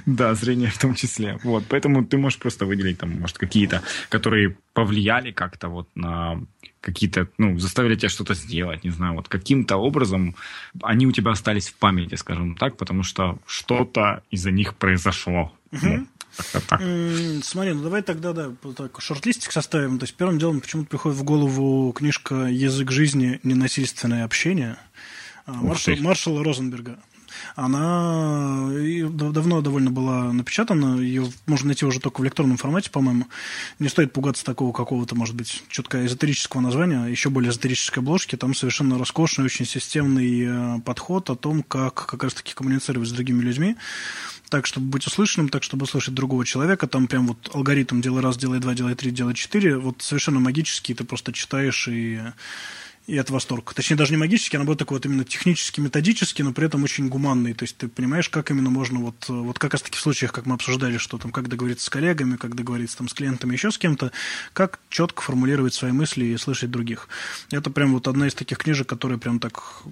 Да, 0.06 0.34
зрение 0.34 0.61
в 0.68 0.78
том 0.78 0.94
числе. 0.94 1.38
Вот, 1.42 1.64
поэтому 1.68 2.04
ты 2.04 2.18
можешь 2.18 2.38
просто 2.38 2.66
выделить 2.66 2.98
там, 2.98 3.20
может, 3.20 3.38
какие-то, 3.38 3.82
которые 4.08 4.56
повлияли 4.72 5.32
как-то 5.32 5.68
вот 5.68 5.88
на 5.94 6.40
какие-то, 6.80 7.28
ну, 7.38 7.58
заставили 7.58 7.94
тебя 7.94 8.08
что-то 8.08 8.34
сделать, 8.34 8.84
не 8.84 8.90
знаю, 8.90 9.14
вот 9.14 9.28
каким-то 9.28 9.76
образом 9.76 10.34
они 10.82 11.06
у 11.06 11.12
тебя 11.12 11.30
остались 11.30 11.68
в 11.68 11.74
памяти, 11.74 12.16
скажем 12.16 12.56
так, 12.56 12.76
потому 12.76 13.02
что 13.04 13.38
что-то 13.46 14.22
из-за 14.30 14.50
них 14.50 14.74
произошло. 14.74 15.52
Угу. 15.70 15.86
Ну, 15.86 16.06
так. 16.68 16.80
Смотри, 17.42 17.72
ну 17.74 17.82
давай 17.82 18.02
тогда, 18.02 18.32
да, 18.32 18.50
так, 18.76 19.00
шорт-листик 19.00 19.52
составим. 19.52 19.98
То 19.98 20.04
есть 20.04 20.14
первым 20.14 20.38
делом 20.38 20.60
почему-то 20.60 20.88
приходит 20.88 21.18
в 21.18 21.24
голову 21.24 21.92
книжка 21.92 22.46
«Язык 22.46 22.90
жизни. 22.90 23.38
Ненасильственное 23.42 24.24
общение» 24.24 24.76
Маршала, 25.46 25.96
Маршала 25.96 26.44
Розенберга. 26.44 26.98
Она 27.54 28.68
давно 29.10 29.60
довольно 29.60 29.90
была 29.90 30.32
напечатана, 30.32 31.00
ее 31.00 31.30
можно 31.46 31.68
найти 31.68 31.84
уже 31.84 32.00
только 32.00 32.20
в 32.20 32.24
электронном 32.24 32.56
формате, 32.56 32.90
по-моему. 32.90 33.26
Не 33.78 33.88
стоит 33.88 34.12
пугаться 34.12 34.44
такого 34.44 34.72
какого-то, 34.72 35.14
может 35.14 35.34
быть, 35.34 35.62
четко 35.68 36.04
эзотерического 36.06 36.60
названия, 36.60 37.06
еще 37.06 37.30
более 37.30 37.50
эзотерической 37.50 38.02
обложки. 38.02 38.36
Там 38.36 38.54
совершенно 38.54 38.98
роскошный, 38.98 39.44
очень 39.44 39.66
системный 39.66 40.42
э, 40.44 40.80
подход 40.80 41.30
о 41.30 41.36
том, 41.36 41.62
как 41.62 42.06
как 42.06 42.22
раз-таки 42.22 42.54
коммуницировать 42.54 43.08
с 43.08 43.12
другими 43.12 43.42
людьми 43.42 43.76
так, 44.52 44.66
чтобы 44.66 44.88
быть 44.88 45.06
услышанным, 45.06 45.48
так, 45.48 45.62
чтобы 45.62 45.84
услышать 45.84 46.12
другого 46.12 46.44
человека. 46.44 46.86
Там 46.86 47.06
прям 47.06 47.26
вот 47.26 47.50
алгоритм 47.54 48.02
делай 48.02 48.20
раз, 48.20 48.36
делай 48.36 48.60
два, 48.60 48.74
делай 48.74 48.94
три, 48.94 49.10
делай 49.10 49.32
четыре. 49.32 49.78
Вот 49.78 50.02
совершенно 50.02 50.40
магический, 50.40 50.92
ты 50.92 51.04
просто 51.04 51.32
читаешь 51.32 51.88
и 51.88 52.20
и 53.06 53.14
это 53.16 53.32
восторг. 53.32 53.74
Точнее, 53.74 53.96
даже 53.96 54.12
не 54.12 54.16
магический, 54.16 54.56
а 54.56 54.60
наоборот 54.60 54.78
такой 54.78 54.96
вот 54.98 55.06
именно 55.06 55.24
технически, 55.24 55.80
методический, 55.80 56.44
но 56.44 56.52
при 56.52 56.66
этом 56.66 56.84
очень 56.84 57.08
гуманный. 57.08 57.52
То 57.52 57.64
есть 57.64 57.76
ты 57.76 57.88
понимаешь, 57.88 58.28
как 58.28 58.50
именно 58.50 58.70
можно 58.70 59.00
вот, 59.00 59.28
вот 59.28 59.58
как 59.58 59.72
раз 59.72 59.82
таки 59.82 59.98
в 59.98 60.00
случаях, 60.00 60.32
как 60.32 60.46
мы 60.46 60.54
обсуждали, 60.54 60.98
что 60.98 61.18
там, 61.18 61.32
как 61.32 61.48
договориться 61.48 61.86
с 61.86 61.90
коллегами, 61.90 62.36
как 62.36 62.54
договориться 62.54 62.98
там 62.98 63.08
с 63.08 63.14
клиентами, 63.14 63.54
еще 63.54 63.72
с 63.72 63.78
кем-то, 63.78 64.12
как 64.52 64.78
четко 64.88 65.22
формулировать 65.22 65.74
свои 65.74 65.90
мысли 65.90 66.26
и 66.26 66.36
слышать 66.36 66.70
других. 66.70 67.08
Это 67.50 67.70
прям 67.70 67.92
вот 67.92 68.06
одна 68.06 68.28
из 68.28 68.34
таких 68.34 68.58
книжек, 68.58 68.88
которая 68.88 69.18
прям 69.18 69.40
так 69.40 69.82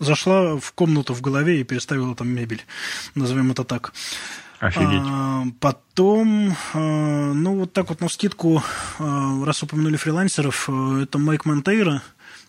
зашла 0.00 0.58
в 0.58 0.72
комнату 0.72 1.14
в 1.14 1.20
голове 1.20 1.60
и 1.60 1.64
переставила 1.64 2.16
там 2.16 2.28
мебель, 2.28 2.64
назовем 3.14 3.52
это 3.52 3.62
так. 3.64 3.92
Офигеть. 4.60 5.02
А, 5.02 5.44
потом, 5.58 6.54
а, 6.74 7.32
ну, 7.32 7.60
вот 7.60 7.72
так 7.72 7.88
вот 7.88 8.00
на 8.00 8.08
скидку, 8.08 8.62
а, 8.98 9.44
раз 9.44 9.62
упомянули 9.62 9.96
фрилансеров, 9.96 10.68
а, 10.68 11.02
это 11.02 11.18
Майк 11.18 11.46
Монтейра, 11.46 12.02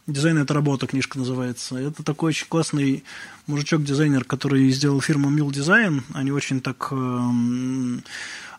«Дизайн– 0.08 0.38
это 0.40 0.54
работа» 0.54 0.88
книжка 0.88 1.20
называется. 1.20 1.78
Это 1.78 2.04
такой 2.04 2.30
очень 2.30 2.48
классный 2.48 3.04
мужичок-дизайнер, 3.48 4.26
который 4.26 4.70
сделал 4.72 5.00
фирму 5.00 5.30
Mil 5.30 5.50
Design. 5.50 6.02
Они 6.14 6.32
очень 6.32 6.60
так 6.60 6.90
э, 6.92 7.30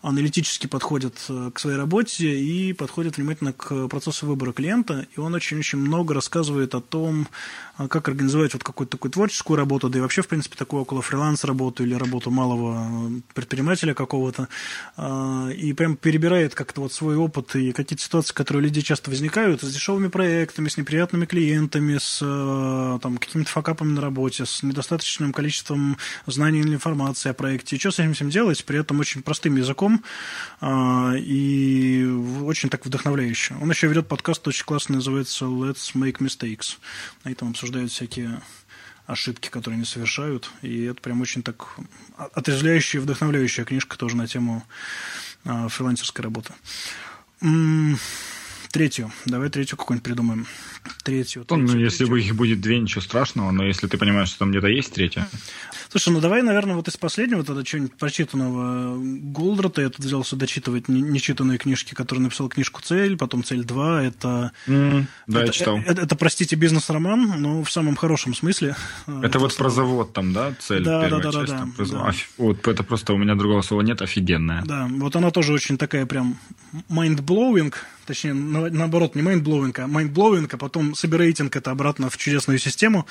аналитически 0.03 0.67
подходят 0.69 1.15
э, 1.29 1.51
к 1.53 1.59
своей 1.59 1.77
работе 1.77 2.39
и 2.39 2.73
подходят 2.73 3.17
внимательно 3.17 3.53
к 3.53 3.89
процессу 3.89 4.27
выбора 4.27 4.53
клиента. 4.53 5.07
И 5.17 5.21
он 5.21 5.35
очень-очень 5.35 5.79
много 5.79 6.15
рассказывает 6.15 6.75
о 6.75 6.81
том, 6.81 7.27
а 7.72 7.72
как 7.77 8.09
организовать 8.09 8.53
вот 8.53 8.65
какую-то 8.65 8.93
такую 8.93 9.11
творческую 9.11 9.57
работу, 9.57 9.89
да 9.89 9.99
и 9.99 10.03
вообще, 10.03 10.23
в 10.23 10.29
принципе, 10.29 10.57
такую 10.57 10.83
около 10.83 11.03
фриланс-работу 11.03 11.85
или 11.85 11.95
работу 11.95 12.31
малого 12.31 13.11
предпринимателя 13.35 13.95
какого-то, 13.95 14.49
а, 14.97 15.49
и 15.49 15.73
прям 15.73 15.97
перебирает 15.97 16.55
как-то 16.55 16.83
вот 16.83 16.93
свой 16.93 17.17
опыт 17.17 17.57
и 17.57 17.73
какие-то 17.73 18.03
ситуации, 18.03 18.35
которые 18.35 18.65
люди 18.65 18.81
часто 18.83 19.11
возникают 19.11 19.63
с 19.63 19.73
дешевыми 19.73 20.09
проектами, 20.09 20.69
с 20.69 20.77
неприятными 20.77 21.25
клиентами, 21.25 21.99
с 21.99 22.21
а, 22.23 22.99
там, 22.99 23.19
какими-то 23.19 23.51
факапами 23.51 23.93
на 23.93 24.01
работе, 24.01 24.45
с 24.45 24.63
недостаточным 24.63 25.33
количеством 25.33 25.97
знаний 26.27 26.61
или 26.61 26.75
информации 26.75 27.31
о 27.31 27.35
проекте. 27.35 27.77
И 27.77 27.79
что 27.79 27.91
с 27.91 27.99
этим 27.99 28.15
всем 28.15 28.31
делать, 28.31 28.65
при 28.65 28.79
этом 28.79 29.01
очень 29.01 29.23
простым 29.23 29.57
языком 29.57 30.03
и 30.63 32.05
очень 32.43 32.69
так 32.69 32.85
вдохновляюще. 32.87 33.55
Он 33.61 33.71
еще 33.71 33.89
ведет 33.89 34.09
подкаст 34.09 34.47
очень 34.47 34.65
классный, 34.65 34.97
называется 34.97 35.47
Let's 35.47 35.95
Make 35.95 36.19
Mistakes. 36.19 36.77
На 37.25 37.31
этом 37.31 37.55
обсуждают 37.63 37.93
всякие 37.93 38.43
ошибки, 39.07 39.49
которые 39.49 39.77
они 39.77 39.85
совершают. 39.85 40.51
И 40.63 40.83
это 40.83 41.01
прям 41.01 41.21
очень 41.21 41.45
так 41.45 41.77
отрезвляющая 42.17 42.99
и 42.99 43.03
вдохновляющая 43.03 43.65
книжка 43.65 43.97
тоже 43.97 44.17
на 44.17 44.27
тему 44.27 44.65
э, 45.45 45.69
фрилансерской 45.69 46.25
работы. 46.25 46.53
Третью. 48.73 49.13
Давай 49.27 49.49
третью 49.49 49.77
какую-нибудь 49.77 50.05
придумаем. 50.05 50.47
Третью. 51.05 51.45
Ну, 51.49 51.57
третью 51.57 51.77
ну, 51.77 51.81
если 51.81 52.05
бы 52.05 52.21
их 52.21 52.35
будет 52.35 52.61
две, 52.61 52.81
ничего 52.81 53.01
страшного, 53.01 53.53
но 53.53 53.65
если 53.65 53.87
ты 53.87 53.97
понимаешь, 53.97 54.31
что 54.31 54.41
там 54.41 54.51
где-то 54.51 54.67
есть 54.67 54.93
третья. 54.93 55.29
Слушай, 55.93 56.15
ну 56.15 56.21
давай, 56.21 56.41
наверное, 56.41 56.75
вот 56.75 56.89
из 56.89 56.97
последнего 56.97 57.45
тогда 57.45 57.63
что-нибудь 57.67 57.93
прочитанного 57.97 58.97
Голдрата. 58.99 59.83
Я 59.83 59.91
тут 59.91 59.99
взялся 59.99 60.37
дочитывать 60.37 60.89
нечитанные 60.89 61.59
книжки, 61.59 61.93
которые 61.93 62.23
написал 62.23 62.49
книжку 62.49 62.81
«Цель», 62.81 63.19
потом 63.19 63.45
«Цель 63.45 63.61
2». 63.61 64.01
Это, 64.01 64.53
mm, 64.67 65.05
да, 65.27 65.41
это, 65.41 65.47
я 65.47 65.53
читал. 65.53 65.77
Это, 65.77 66.01
это, 66.01 66.17
простите, 66.17 66.57
бизнес-роман, 66.57 67.35
но 67.43 67.63
в 67.63 67.71
самом 67.71 67.97
хорошем 67.97 68.33
смысле. 68.33 68.75
Это, 69.23 69.39
вот 69.39 69.55
про 69.55 69.69
завод 69.69 70.15
там, 70.15 70.33
да, 70.33 70.55
«Цель» 70.61 70.83
да, 70.83 71.03
первая 71.03 71.23
да, 71.25 71.31
да, 71.31 71.39
часть? 71.41 71.53
Да, 71.53 71.59
там, 71.59 71.75
да, 71.77 71.85
да. 71.85 72.13
Вот 72.39 72.67
это 72.67 72.83
просто 72.85 73.13
у 73.13 73.19
меня 73.19 73.35
другого 73.35 73.61
слова 73.61 73.83
нет, 73.83 74.01
офигенная. 74.01 74.63
Да, 74.65 74.89
вот 74.91 75.15
она 75.15 75.31
тоже 75.31 75.53
очень 75.53 75.77
такая 75.77 76.07
прям 76.07 76.39
mind-blowing, 76.89 77.75
точнее, 78.07 78.35
наоборот, 78.35 79.15
не 79.15 79.23
mind-blowing, 79.23 79.73
а 79.79 79.87
mind-blowing, 79.87 80.49
а 80.53 80.57
потом 80.57 80.95
собираейтинг 80.95 81.55
это 81.57 81.71
обратно 81.71 82.11
в 82.11 82.17
чудесную 82.17 82.59
систему. 82.59 83.07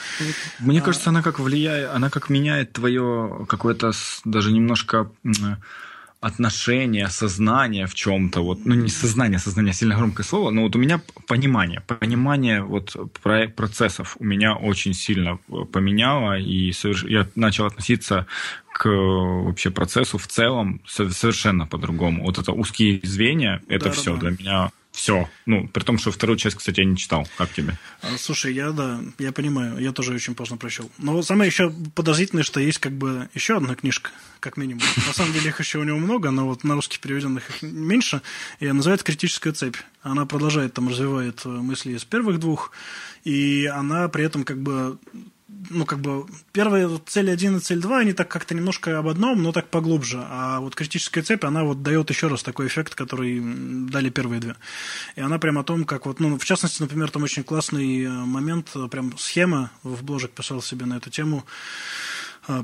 Мне 0.59 0.79
а, 0.79 0.81
кажется, 0.81 1.09
она 1.09 1.21
как 1.21 1.39
влияет, 1.39 1.89
она 1.91 2.09
как 2.09 2.29
меняет 2.29 2.73
твое 2.73 3.45
какое-то 3.47 3.91
даже 4.25 4.51
немножко 4.51 5.11
отношение, 6.21 7.07
сознание 7.09 7.87
в 7.87 7.95
чем-то, 7.95 8.41
вот, 8.41 8.59
ну 8.63 8.75
не 8.75 8.89
сознание, 8.89 9.39
сознание 9.39 9.73
сильно 9.73 9.95
громкое 9.95 10.23
слово, 10.23 10.51
но 10.51 10.61
вот 10.61 10.75
у 10.75 10.79
меня 10.79 11.01
понимание, 11.27 11.81
понимание 11.81 12.61
вот 12.63 12.95
процессов 13.55 14.15
у 14.19 14.23
меня 14.23 14.55
очень 14.55 14.93
сильно 14.93 15.39
поменяло, 15.73 16.37
и 16.37 16.71
я 17.07 17.27
начал 17.35 17.65
относиться 17.65 18.27
к 18.71 18.87
вообще 18.87 19.71
процессу 19.71 20.19
в 20.19 20.27
целом 20.27 20.81
совершенно 20.87 21.65
по-другому. 21.65 22.23
Вот 22.23 22.37
это 22.37 22.51
узкие 22.51 22.99
звенья, 23.03 23.61
это 23.67 23.85
да, 23.85 23.91
все 23.91 24.13
да. 24.13 24.19
для 24.19 24.29
меня 24.29 24.71
все. 24.91 25.29
Ну, 25.45 25.67
при 25.67 25.83
том, 25.83 25.97
что 25.97 26.11
вторую 26.11 26.37
часть, 26.37 26.57
кстати, 26.57 26.81
я 26.81 26.85
не 26.85 26.97
читал. 26.97 27.27
Как 27.37 27.53
тебе? 27.53 27.77
А, 28.01 28.17
слушай, 28.17 28.53
я, 28.53 28.71
да, 28.71 29.01
я 29.19 29.31
понимаю, 29.31 29.79
я 29.79 29.91
тоже 29.93 30.13
очень 30.13 30.35
поздно 30.35 30.57
прочел. 30.57 30.91
Но 30.97 31.21
самое 31.23 31.47
еще 31.47 31.73
подозрительное, 31.95 32.43
что 32.43 32.59
есть 32.59 32.79
как 32.79 32.91
бы 32.91 33.29
еще 33.33 33.57
одна 33.57 33.75
книжка, 33.75 34.11
как 34.39 34.57
минимум. 34.57 34.83
На 35.07 35.13
самом 35.13 35.33
деле 35.33 35.49
их 35.49 35.59
еще 35.59 35.79
у 35.79 35.83
него 35.83 35.97
много, 35.97 36.31
но 36.31 36.45
вот 36.45 36.63
на 36.63 36.75
русский 36.75 36.99
переведенных 36.99 37.49
их 37.49 37.61
меньше. 37.61 38.21
И 38.59 38.71
называется 38.71 39.05
«Критическая 39.05 39.53
цепь». 39.53 39.77
Она 40.03 40.25
продолжает, 40.25 40.73
там, 40.73 40.89
развивает 40.89 41.45
мысли 41.45 41.93
из 41.93 42.03
первых 42.03 42.39
двух, 42.39 42.71
и 43.23 43.67
она 43.67 44.09
при 44.09 44.25
этом 44.25 44.43
как 44.43 44.61
бы 44.61 44.97
ну, 45.69 45.85
как 45.85 45.99
бы, 45.99 46.25
первые 46.51 46.99
цель 47.05 47.31
1 47.31 47.57
и 47.57 47.59
цель 47.59 47.79
2, 47.79 47.99
они 47.99 48.13
так 48.13 48.29
как-то 48.29 48.55
немножко 48.55 48.97
об 48.97 49.07
одном, 49.07 49.41
но 49.43 49.51
так 49.51 49.69
поглубже. 49.69 50.23
А 50.23 50.59
вот 50.59 50.75
критическая 50.75 51.21
цепь, 51.21 51.43
она 51.43 51.63
вот 51.63 51.83
дает 51.83 52.09
еще 52.09 52.27
раз 52.27 52.43
такой 52.43 52.67
эффект, 52.67 52.95
который 52.95 53.41
дали 53.41 54.09
первые 54.09 54.41
две. 54.41 54.55
И 55.15 55.21
она 55.21 55.39
прям 55.39 55.57
о 55.57 55.63
том, 55.63 55.85
как 55.85 56.05
вот, 56.05 56.19
ну, 56.19 56.37
в 56.37 56.45
частности, 56.45 56.81
например, 56.81 57.11
там 57.11 57.23
очень 57.23 57.43
классный 57.43 58.03
э, 58.03 58.09
момент, 58.09 58.73
прям 58.89 59.17
схема, 59.17 59.71
в 59.83 60.03
бложек 60.03 60.31
писал 60.31 60.61
себе 60.61 60.85
на 60.85 60.97
эту 60.97 61.09
тему, 61.09 61.43
Э, 61.43 62.10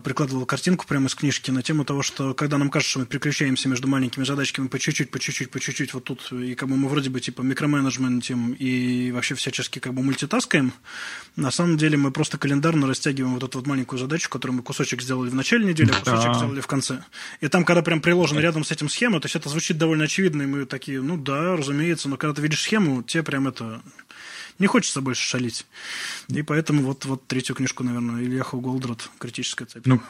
прикладывал 0.04 0.46
картинку 0.46 0.86
прямо 0.88 1.08
из 1.08 1.16
книжки 1.16 1.52
на 1.52 1.62
тему 1.62 1.86
того, 1.86 2.02
что 2.02 2.34
когда 2.34 2.58
нам 2.58 2.70
кажется, 2.70 2.92
что 2.92 3.00
мы 3.00 3.06
переключаемся 3.06 3.70
между 3.70 3.88
маленькими 3.88 4.24
задачками 4.24 4.68
по 4.68 4.80
чуть-чуть, 4.80 5.12
по 5.12 5.20
чуть-чуть, 5.20 5.52
по 5.52 5.60
чуть-чуть, 5.60 5.94
вот 5.94 6.04
тут, 6.04 6.32
и 6.32 6.56
как 6.56 6.70
бы 6.70 6.78
мы 6.78 6.88
вроде 6.90 7.10
бы 7.10 7.20
типа 7.20 7.42
микроменеджментим 7.42 8.54
и 8.54 9.12
вообще 9.12 9.36
всячески 9.36 9.80
как 9.80 9.94
бы 9.94 10.02
мультитаскаем, 10.02 10.74
на 11.36 11.52
самом 11.52 11.78
деле 11.78 11.98
мы 11.98 12.12
просто 12.12 12.38
календарно 12.38 12.88
растягиваем 12.88 13.36
вот 13.36 13.44
эту 13.44 13.60
вот 13.60 13.68
маленькую 13.68 14.00
задачу, 14.00 14.30
которую 14.30 14.58
мы 14.58 14.64
кусочек 14.64 15.02
сделали 15.02 15.30
в 15.30 15.36
начале 15.36 15.66
недели, 15.66 15.92
а 15.92 16.00
кусочек 16.00 16.32
да. 16.32 16.34
сделали 16.34 16.62
в 16.62 16.68
конце. 16.68 17.04
И 17.42 17.48
там, 17.48 17.64
когда 17.64 17.82
прям 17.82 18.02
приложена 18.02 18.40
рядом 18.40 18.64
с 18.64 18.72
этим 18.72 18.90
схема, 18.90 19.20
то 19.20 19.26
есть 19.26 19.36
это 19.36 19.50
звучит 19.50 19.78
довольно 19.78 20.06
очевидно, 20.06 20.42
и 20.44 20.46
мы 20.46 20.66
такие, 20.66 21.02
ну 21.02 21.18
да, 21.18 21.56
разумеется, 21.56 22.10
но 22.10 22.18
когда 22.18 22.34
ты 22.34 22.42
видишь 22.42 22.62
схему, 22.62 23.04
тебе 23.04 23.24
прям 23.24 23.48
это 23.48 23.82
не 24.60 24.68
хочется 24.68 25.02
больше 25.02 25.28
шалить. 25.28 25.66
И 26.30 26.42
поэтому 26.42 26.84
вот, 26.84 27.06
вот 27.06 27.26
третью 27.28 27.56
книжку, 27.56 27.84
наверное, 27.84 28.24
Ильяху 28.24 28.60
Голдрат 28.60 29.10
«Критическая 29.20 29.66
цепь». 29.66 29.86
Ну, 29.86 30.02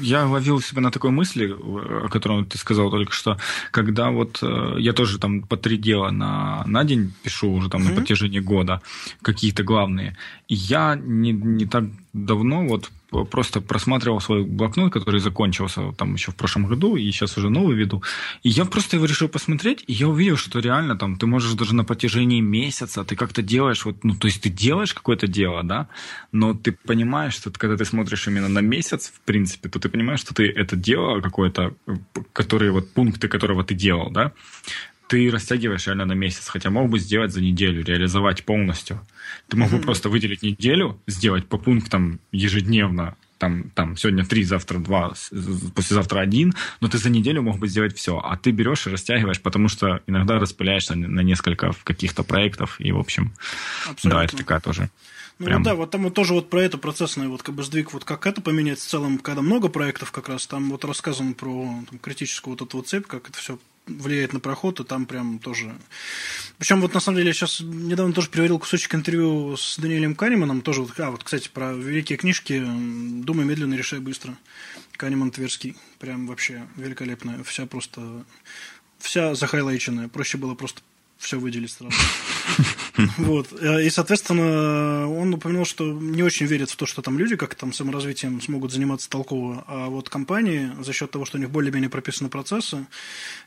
я 0.00 0.26
ловил 0.26 0.60
себя 0.60 0.80
на 0.80 0.90
такой 0.90 1.10
мысли, 1.10 1.54
о 1.58 2.08
которой 2.08 2.44
ты 2.44 2.58
сказал 2.58 2.90
только 2.90 3.12
что, 3.12 3.38
когда 3.70 4.10
вот 4.10 4.38
э, 4.42 4.76
я 4.78 4.92
тоже 4.92 5.18
там 5.18 5.42
по 5.42 5.56
три 5.56 5.76
дела 5.76 6.10
на, 6.10 6.64
на 6.66 6.84
день 6.84 7.12
пишу 7.22 7.50
уже 7.50 7.68
там 7.68 7.82
mm-hmm. 7.82 7.90
на 7.90 7.94
протяжении 7.94 8.40
года, 8.40 8.82
какие-то 9.22 9.62
главные. 9.62 10.16
И 10.48 10.54
я 10.54 10.96
не, 10.96 11.32
не 11.32 11.66
так 11.66 11.84
давно 12.12 12.66
вот 12.66 12.90
просто 13.10 13.60
просматривал 13.60 14.20
свой 14.20 14.44
блокнот, 14.44 14.92
который 14.92 15.20
закончился 15.20 15.92
там 15.92 16.14
еще 16.14 16.32
в 16.32 16.34
прошлом 16.34 16.66
году, 16.66 16.96
и 16.96 17.10
сейчас 17.10 17.38
уже 17.38 17.50
новый 17.50 17.76
веду. 17.76 18.02
И 18.42 18.48
я 18.48 18.64
просто 18.64 18.96
его 18.96 19.06
решил 19.06 19.28
посмотреть, 19.28 19.84
и 19.86 19.92
я 19.92 20.08
увидел, 20.08 20.36
что 20.36 20.58
реально 20.58 20.96
там 20.96 21.16
ты 21.16 21.26
можешь 21.26 21.54
даже 21.54 21.74
на 21.74 21.84
протяжении 21.84 22.40
месяца, 22.40 23.04
ты 23.04 23.16
как-то 23.16 23.42
делаешь, 23.42 23.84
вот, 23.84 24.04
ну, 24.04 24.14
то 24.14 24.26
есть 24.26 24.42
ты 24.42 24.50
делаешь 24.50 24.94
какое-то 24.94 25.26
дело, 25.26 25.62
да, 25.62 25.88
но 26.32 26.54
ты 26.54 26.72
понимаешь, 26.72 27.34
что 27.34 27.50
когда 27.50 27.76
ты 27.76 27.84
смотришь 27.84 28.26
именно 28.28 28.48
на 28.48 28.60
месяц, 28.60 29.12
в 29.14 29.20
принципе, 29.20 29.68
то 29.68 29.78
ты 29.78 29.88
понимаешь, 29.88 30.20
что 30.20 30.34
ты 30.34 30.48
это 30.48 30.76
дело 30.76 31.20
какое-то, 31.20 31.74
которые 32.32 32.72
вот 32.72 32.92
пункты, 32.92 33.28
которого 33.28 33.64
ты 33.64 33.74
делал, 33.74 34.10
да, 34.10 34.32
ты 35.08 35.30
растягиваешь 35.30 35.86
реально 35.86 36.06
на 36.06 36.12
месяц, 36.14 36.48
хотя 36.48 36.70
мог 36.70 36.90
бы 36.90 36.98
сделать 36.98 37.32
за 37.32 37.40
неделю, 37.40 37.84
реализовать 37.84 38.44
полностью. 38.44 39.00
Ты 39.48 39.56
мог 39.56 39.70
бы 39.70 39.76
mm-hmm. 39.76 39.82
просто 39.82 40.08
выделить 40.08 40.42
неделю, 40.42 41.00
сделать 41.06 41.46
по 41.46 41.58
пунктам 41.58 42.20
ежедневно, 42.32 43.16
там, 43.38 43.70
там 43.70 43.96
сегодня 43.96 44.24
три, 44.24 44.44
завтра 44.44 44.78
два, 44.78 45.12
послезавтра 45.74 46.20
один, 46.20 46.54
но 46.80 46.88
ты 46.88 46.98
за 46.98 47.10
неделю 47.10 47.42
мог 47.42 47.58
бы 47.58 47.68
сделать 47.68 47.96
все, 47.96 48.18
а 48.18 48.36
ты 48.36 48.50
берешь 48.50 48.86
и 48.86 48.90
растягиваешь, 48.90 49.40
потому 49.40 49.68
что 49.68 50.00
иногда 50.06 50.38
распыляешься 50.38 50.94
на 50.94 51.20
несколько 51.20 51.72
каких-то 51.84 52.22
проектов, 52.22 52.76
и, 52.80 52.92
в 52.92 52.98
общем, 52.98 53.34
Абсолютно. 53.88 54.10
да, 54.10 54.24
это 54.24 54.36
такая 54.36 54.60
тоже 54.60 54.90
ну 55.38 55.46
Прям... 55.46 55.62
да, 55.62 55.74
вот 55.74 55.90
там 55.90 56.04
вот 56.04 56.14
тоже 56.14 56.32
вот 56.32 56.48
про 56.48 56.62
это 56.62 56.78
процессный 56.78 57.28
вот 57.28 57.42
как 57.42 57.54
бы 57.54 57.62
сдвиг, 57.62 57.92
вот 57.92 58.04
как 58.04 58.26
это 58.26 58.40
поменять 58.40 58.78
в 58.78 58.86
целом, 58.86 59.18
когда 59.18 59.42
много 59.42 59.68
проектов 59.68 60.10
как 60.10 60.30
раз, 60.30 60.46
там 60.46 60.70
вот 60.70 60.84
рассказано 60.86 61.34
про 61.34 61.84
там, 61.90 61.98
критическую 61.98 62.56
вот 62.56 62.66
эту 62.66 62.78
вот 62.78 62.88
цепь, 62.88 63.06
как 63.06 63.28
это 63.28 63.38
все 63.38 63.58
влияет 63.86 64.32
на 64.32 64.40
проход, 64.40 64.80
и 64.80 64.84
там 64.84 65.06
прям 65.06 65.38
тоже... 65.38 65.74
Причем 66.58 66.80
вот 66.80 66.94
на 66.94 67.00
самом 67.00 67.16
деле 67.16 67.28
я 67.28 67.34
сейчас 67.34 67.60
недавно 67.60 68.12
тоже 68.12 68.28
переводил 68.28 68.58
кусочек 68.58 68.94
интервью 68.94 69.56
с 69.56 69.78
Даниэлем 69.78 70.14
Канеманом, 70.14 70.62
тоже 70.62 70.82
вот, 70.82 70.98
а 70.98 71.10
вот, 71.10 71.22
кстати, 71.22 71.48
про 71.52 71.72
великие 71.72 72.18
книжки 72.18 72.62
«Думай 72.64 73.44
медленно, 73.44 73.74
решай 73.74 74.00
быстро». 74.00 74.36
Канеман 74.96 75.30
Тверский, 75.30 75.76
прям 75.98 76.26
вообще 76.26 76.66
великолепная, 76.76 77.42
вся 77.44 77.66
просто, 77.66 78.24
вся 78.98 79.34
захайлайченная, 79.34 80.08
проще 80.08 80.38
было 80.38 80.54
просто 80.54 80.80
все 81.18 81.38
выделить 81.38 81.72
сразу. 81.72 81.94
Вот. 83.18 83.48
Э, 83.60 83.84
и, 83.84 83.90
соответственно, 83.90 85.06
он 85.10 85.34
упомянул, 85.34 85.64
что 85.64 85.84
не 85.92 86.22
очень 86.22 86.46
верит 86.46 86.70
в 86.70 86.76
то, 86.76 86.86
что 86.86 87.02
там 87.02 87.18
люди 87.18 87.36
как 87.36 87.54
там 87.54 87.72
саморазвитием 87.72 88.40
смогут 88.40 88.72
заниматься 88.72 89.10
толково, 89.10 89.64
а 89.66 89.88
вот 89.88 90.08
компании 90.08 90.70
за 90.80 90.94
счет 90.94 91.10
того, 91.10 91.26
что 91.26 91.36
у 91.36 91.40
них 91.40 91.50
более-менее 91.50 91.90
прописаны 91.90 92.30
процессы, 92.30 92.86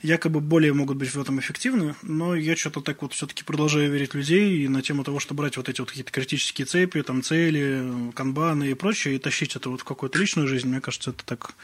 якобы 0.03 0.39
более 0.39 0.73
могут 0.73 0.97
быть 0.97 1.13
в 1.13 1.19
этом 1.19 1.39
эффективны, 1.39 1.95
но 2.03 2.35
я 2.35 2.55
что-то 2.55 2.81
так 2.81 3.01
вот 3.01 3.13
все-таки 3.13 3.43
продолжаю 3.43 3.91
верить 3.91 4.13
людей 4.13 4.65
и 4.65 4.67
на 4.67 4.81
тему 4.81 5.03
того, 5.03 5.19
что 5.19 5.33
брать 5.33 5.57
вот 5.57 5.67
эти 5.67 5.79
вот 5.79 5.89
какие-то 5.89 6.11
критические 6.11 6.65
цепи, 6.65 7.01
там 7.01 7.23
цели, 7.23 8.11
канбаны 8.13 8.69
и 8.69 8.73
прочее, 8.75 9.15
и 9.15 9.19
тащить 9.19 9.55
это 9.55 9.69
вот 9.69 9.81
в 9.81 9.83
какую-то 9.83 10.19
личную 10.19 10.47
жизнь, 10.47 10.67
мне 10.67 10.81
кажется, 10.81 11.09
это 11.09 11.25
так 11.25 11.55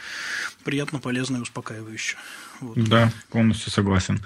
приятно, 0.63 0.99
полезно 0.99 1.37
и 1.37 1.41
успокаивающе. 1.41 2.17
Вот. 2.61 2.77
Да, 2.83 3.11
полностью 3.29 3.71
согласен. 3.71 4.21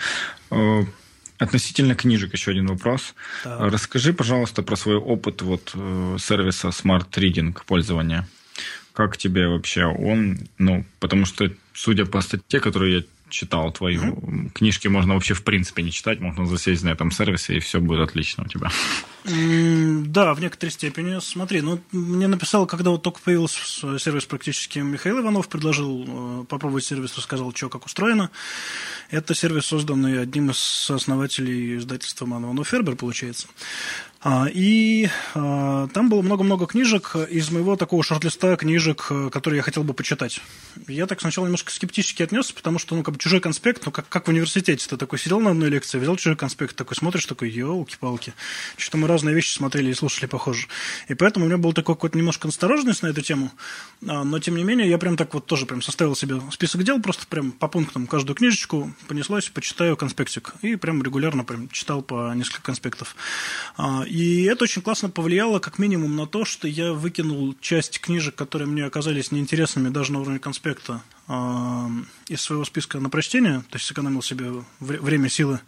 Относительно 1.39 1.95
книжек 1.95 2.33
еще 2.33 2.51
один 2.51 2.67
вопрос. 2.67 3.15
Так. 3.43 3.71
Расскажи, 3.71 4.13
пожалуйста, 4.13 4.61
про 4.61 4.75
свой 4.75 4.97
опыт 4.97 5.41
вот 5.41 5.71
э, 5.73 6.17
сервиса 6.19 6.67
Smart 6.67 7.09
Reading 7.11 7.57
пользования. 7.65 8.27
Как 8.93 9.17
тебе 9.17 9.47
вообще 9.47 9.85
он? 9.85 10.37
Ну, 10.57 10.85
потому 10.99 11.25
что, 11.25 11.49
судя 11.73 12.05
по 12.05 12.19
статье, 12.19 12.59
которую 12.59 12.91
я 12.91 13.03
читал 13.29 13.71
твою 13.71 14.01
mm-hmm. 14.01 14.49
книжки, 14.51 14.87
можно 14.87 15.13
вообще 15.13 15.33
в 15.33 15.43
принципе 15.43 15.83
не 15.83 15.91
читать, 15.91 16.19
можно 16.19 16.45
засесть 16.45 16.83
на 16.83 16.89
этом 16.89 17.11
сервисе, 17.11 17.57
и 17.57 17.59
все 17.59 17.79
будет 17.79 18.01
отлично 18.01 18.43
у 18.45 18.47
тебя. 18.47 18.69
Да, 19.25 20.33
в 20.33 20.39
некоторой 20.39 20.71
степени. 20.71 21.19
Смотри, 21.19 21.61
ну, 21.61 21.79
мне 21.91 22.27
написал, 22.27 22.65
когда 22.65 22.89
вот 22.89 23.03
только 23.03 23.19
появился 23.19 23.99
сервис 23.99 24.25
практически 24.25 24.79
Михаил 24.79 25.19
Иванов, 25.19 25.49
предложил 25.49 26.05
э, 26.07 26.45
попробовать 26.45 26.85
сервис, 26.85 27.17
рассказал, 27.17 27.53
что 27.53 27.69
как 27.69 27.85
устроено. 27.85 28.31
Это 29.09 29.35
сервис, 29.35 29.65
созданный 29.65 30.21
одним 30.21 30.51
из 30.51 30.89
основателей 30.89 31.77
издательства 31.77 32.25
Манованов 32.25 32.67
Фербер, 32.69 32.95
получается. 32.95 33.47
А, 34.21 34.47
и 34.51 35.07
а, 35.33 35.87
там 35.93 36.09
было 36.09 36.21
много-много 36.21 36.67
книжек 36.67 37.15
из 37.15 37.51
моего 37.51 37.77
такого 37.77 38.03
шорт-листа 38.03 38.57
книжек, 38.57 39.07
э, 39.11 39.29
которые 39.31 39.59
я 39.59 39.63
хотел 39.63 39.85
бы 39.85 39.93
почитать. 39.93 40.41
Я 40.89 41.07
так 41.07 41.21
сначала 41.21 41.45
немножко 41.45 41.71
скептически 41.71 42.23
отнесся, 42.23 42.53
потому 42.53 42.79
что, 42.79 42.95
ну, 42.95 43.03
как 43.03 43.13
бы 43.13 43.19
чужой 43.19 43.39
конспект, 43.39 43.85
ну, 43.85 43.93
как, 43.93 44.09
как 44.09 44.27
в 44.27 44.29
университете, 44.29 44.85
ты 44.89 44.97
такой 44.97 45.19
сидел 45.19 45.39
на 45.39 45.51
одной 45.51 45.69
лекции, 45.69 45.99
взял 45.99 46.17
чужой 46.17 46.35
конспект, 46.35 46.75
такой 46.75 46.97
смотришь, 46.97 47.25
такой, 47.27 47.49
елки-палки, 47.49 48.33
что 48.75 48.97
мы 48.97 49.07
разные 49.07 49.33
вещи 49.33 49.53
смотрели 49.53 49.91
и 49.91 49.93
слушали 49.93 50.25
похоже. 50.25 50.67
И 51.07 51.13
поэтому 51.13 51.45
у 51.45 51.47
меня 51.47 51.57
был 51.57 51.71
такой 51.71 51.95
какой-то 51.95 52.17
немножко 52.17 52.47
настороженность 52.47 53.03
на 53.03 53.07
эту 53.07 53.21
тему, 53.21 53.51
а, 54.05 54.25
но, 54.25 54.39
тем 54.39 54.57
не 54.57 54.65
менее, 54.65 54.89
я 54.89 54.97
прям 54.97 55.15
так 55.15 55.33
вот 55.33 55.45
тоже 55.45 55.65
прям 55.65 55.81
составил 55.81 56.13
себе 56.17 56.41
список 56.51 56.83
дел, 56.83 57.01
просто 57.01 57.25
прям 57.25 57.53
по 57.53 57.69
пунктам 57.69 58.05
каждую 58.05 58.35
книжечку 58.35 58.93
понеслось, 59.07 59.47
почитаю 59.47 59.95
конспектик. 59.95 60.55
И 60.61 60.75
прям 60.75 61.01
регулярно 61.03 61.45
прям 61.45 61.69
читал 61.69 62.01
по 62.01 62.33
несколько 62.33 62.63
конспектов. 62.63 63.15
И 64.09 64.43
это 64.45 64.63
очень 64.63 64.81
классно 64.81 65.09
повлияло, 65.11 65.59
как 65.59 65.77
минимум, 65.77 66.15
на 66.15 66.25
то, 66.25 66.43
что 66.43 66.67
я 66.67 66.93
выкинул 66.93 67.55
часть 67.61 67.99
книжек, 67.99 68.33
которые 68.33 68.67
мне 68.67 68.83
оказались 68.83 69.31
неинтересными 69.31 69.89
даже 69.89 70.13
на 70.13 70.21
уровне 70.21 70.39
конспекта, 70.39 71.03
из 71.29 72.41
своего 72.41 72.65
списка 72.65 72.99
на 72.99 73.09
прочтение, 73.09 73.61
то 73.69 73.75
есть 73.75 73.85
сэкономил 73.85 74.23
себе 74.23 74.63
время, 74.79 75.29
силы. 75.29 75.59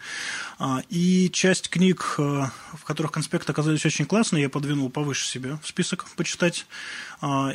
А, 0.57 0.81
и 0.89 1.29
часть 1.31 1.69
книг, 1.69 2.15
а, 2.17 2.51
в 2.73 2.83
которых 2.83 3.11
конспекты 3.11 3.51
оказались 3.51 3.85
очень 3.85 4.05
классные, 4.05 4.43
я 4.43 4.49
подвинул 4.49 4.89
повыше 4.89 5.27
себе 5.27 5.59
в 5.61 5.67
список 5.67 6.05
почитать. 6.15 6.65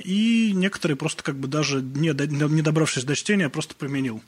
И 0.04 0.52
некоторые 0.54 0.96
просто 0.96 1.24
как 1.24 1.36
бы 1.40 1.48
даже 1.48 1.82
не, 1.82 2.10
не 2.10 2.62
добравшись 2.62 3.02
до 3.02 3.16
чтения, 3.16 3.48
просто 3.48 3.74
применил. 3.74 4.22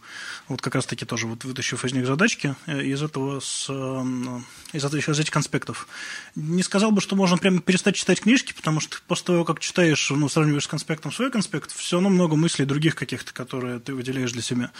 Вот 0.49 0.61
как 0.61 0.75
раз-таки 0.75 1.05
тоже 1.05 1.29
вот 1.29 1.45
вытащив 1.45 1.85
из 1.85 1.93
них 1.93 2.07
задачки 2.07 2.57
э, 2.67 2.83
из 2.83 3.03
этого 3.03 3.39
с, 3.39 3.71
из, 4.73 4.85
этих, 4.85 5.09
из 5.09 5.21
этих 5.21 5.31
конспектов. 5.31 5.87
Не 6.35 6.65
сказал 6.65 6.91
бы, 6.91 7.01
что 7.01 7.15
можно 7.15 7.39
прямо 7.39 7.61
перестать 7.61 7.95
читать 7.95 8.21
книжки, 8.23 8.53
потому 8.53 8.81
что 8.81 8.97
после 9.07 9.27
того, 9.27 9.45
как 9.45 9.61
читаешь, 9.61 10.11
ну, 10.11 10.29
сравниваешь 10.29 10.65
с 10.65 10.69
конспектом 10.69 11.13
свой 11.13 11.31
конспект, 11.31 11.71
все 11.71 11.97
равно 11.97 12.09
много 12.09 12.35
мыслей 12.35 12.65
других 12.65 12.97
каких-то, 12.97 13.33
которые 13.33 13.68
которые 13.69 13.81
ты 13.81 13.95
выделяешь 13.95 14.33
для 14.33 14.43
себя. 14.43 14.71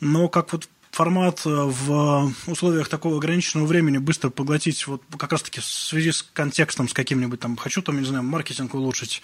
Но 0.00 0.28
как 0.28 0.52
вот 0.52 0.68
формат 0.90 1.42
э, 1.44 1.50
в 1.50 2.32
условиях 2.46 2.88
такого 2.88 3.16
ограниченного 3.18 3.66
времени 3.66 3.98
быстро 3.98 4.30
поглотить, 4.30 4.86
вот 4.86 5.02
как 5.16 5.32
раз-таки 5.32 5.60
в 5.60 5.64
связи 5.64 6.10
с 6.10 6.22
контекстом, 6.22 6.88
с 6.88 6.92
каким-нибудь 6.92 7.38
там, 7.38 7.56
хочу 7.56 7.82
там, 7.82 8.00
не 8.00 8.06
знаю, 8.06 8.24
маркетинг 8.24 8.74
улучшить, 8.74 9.22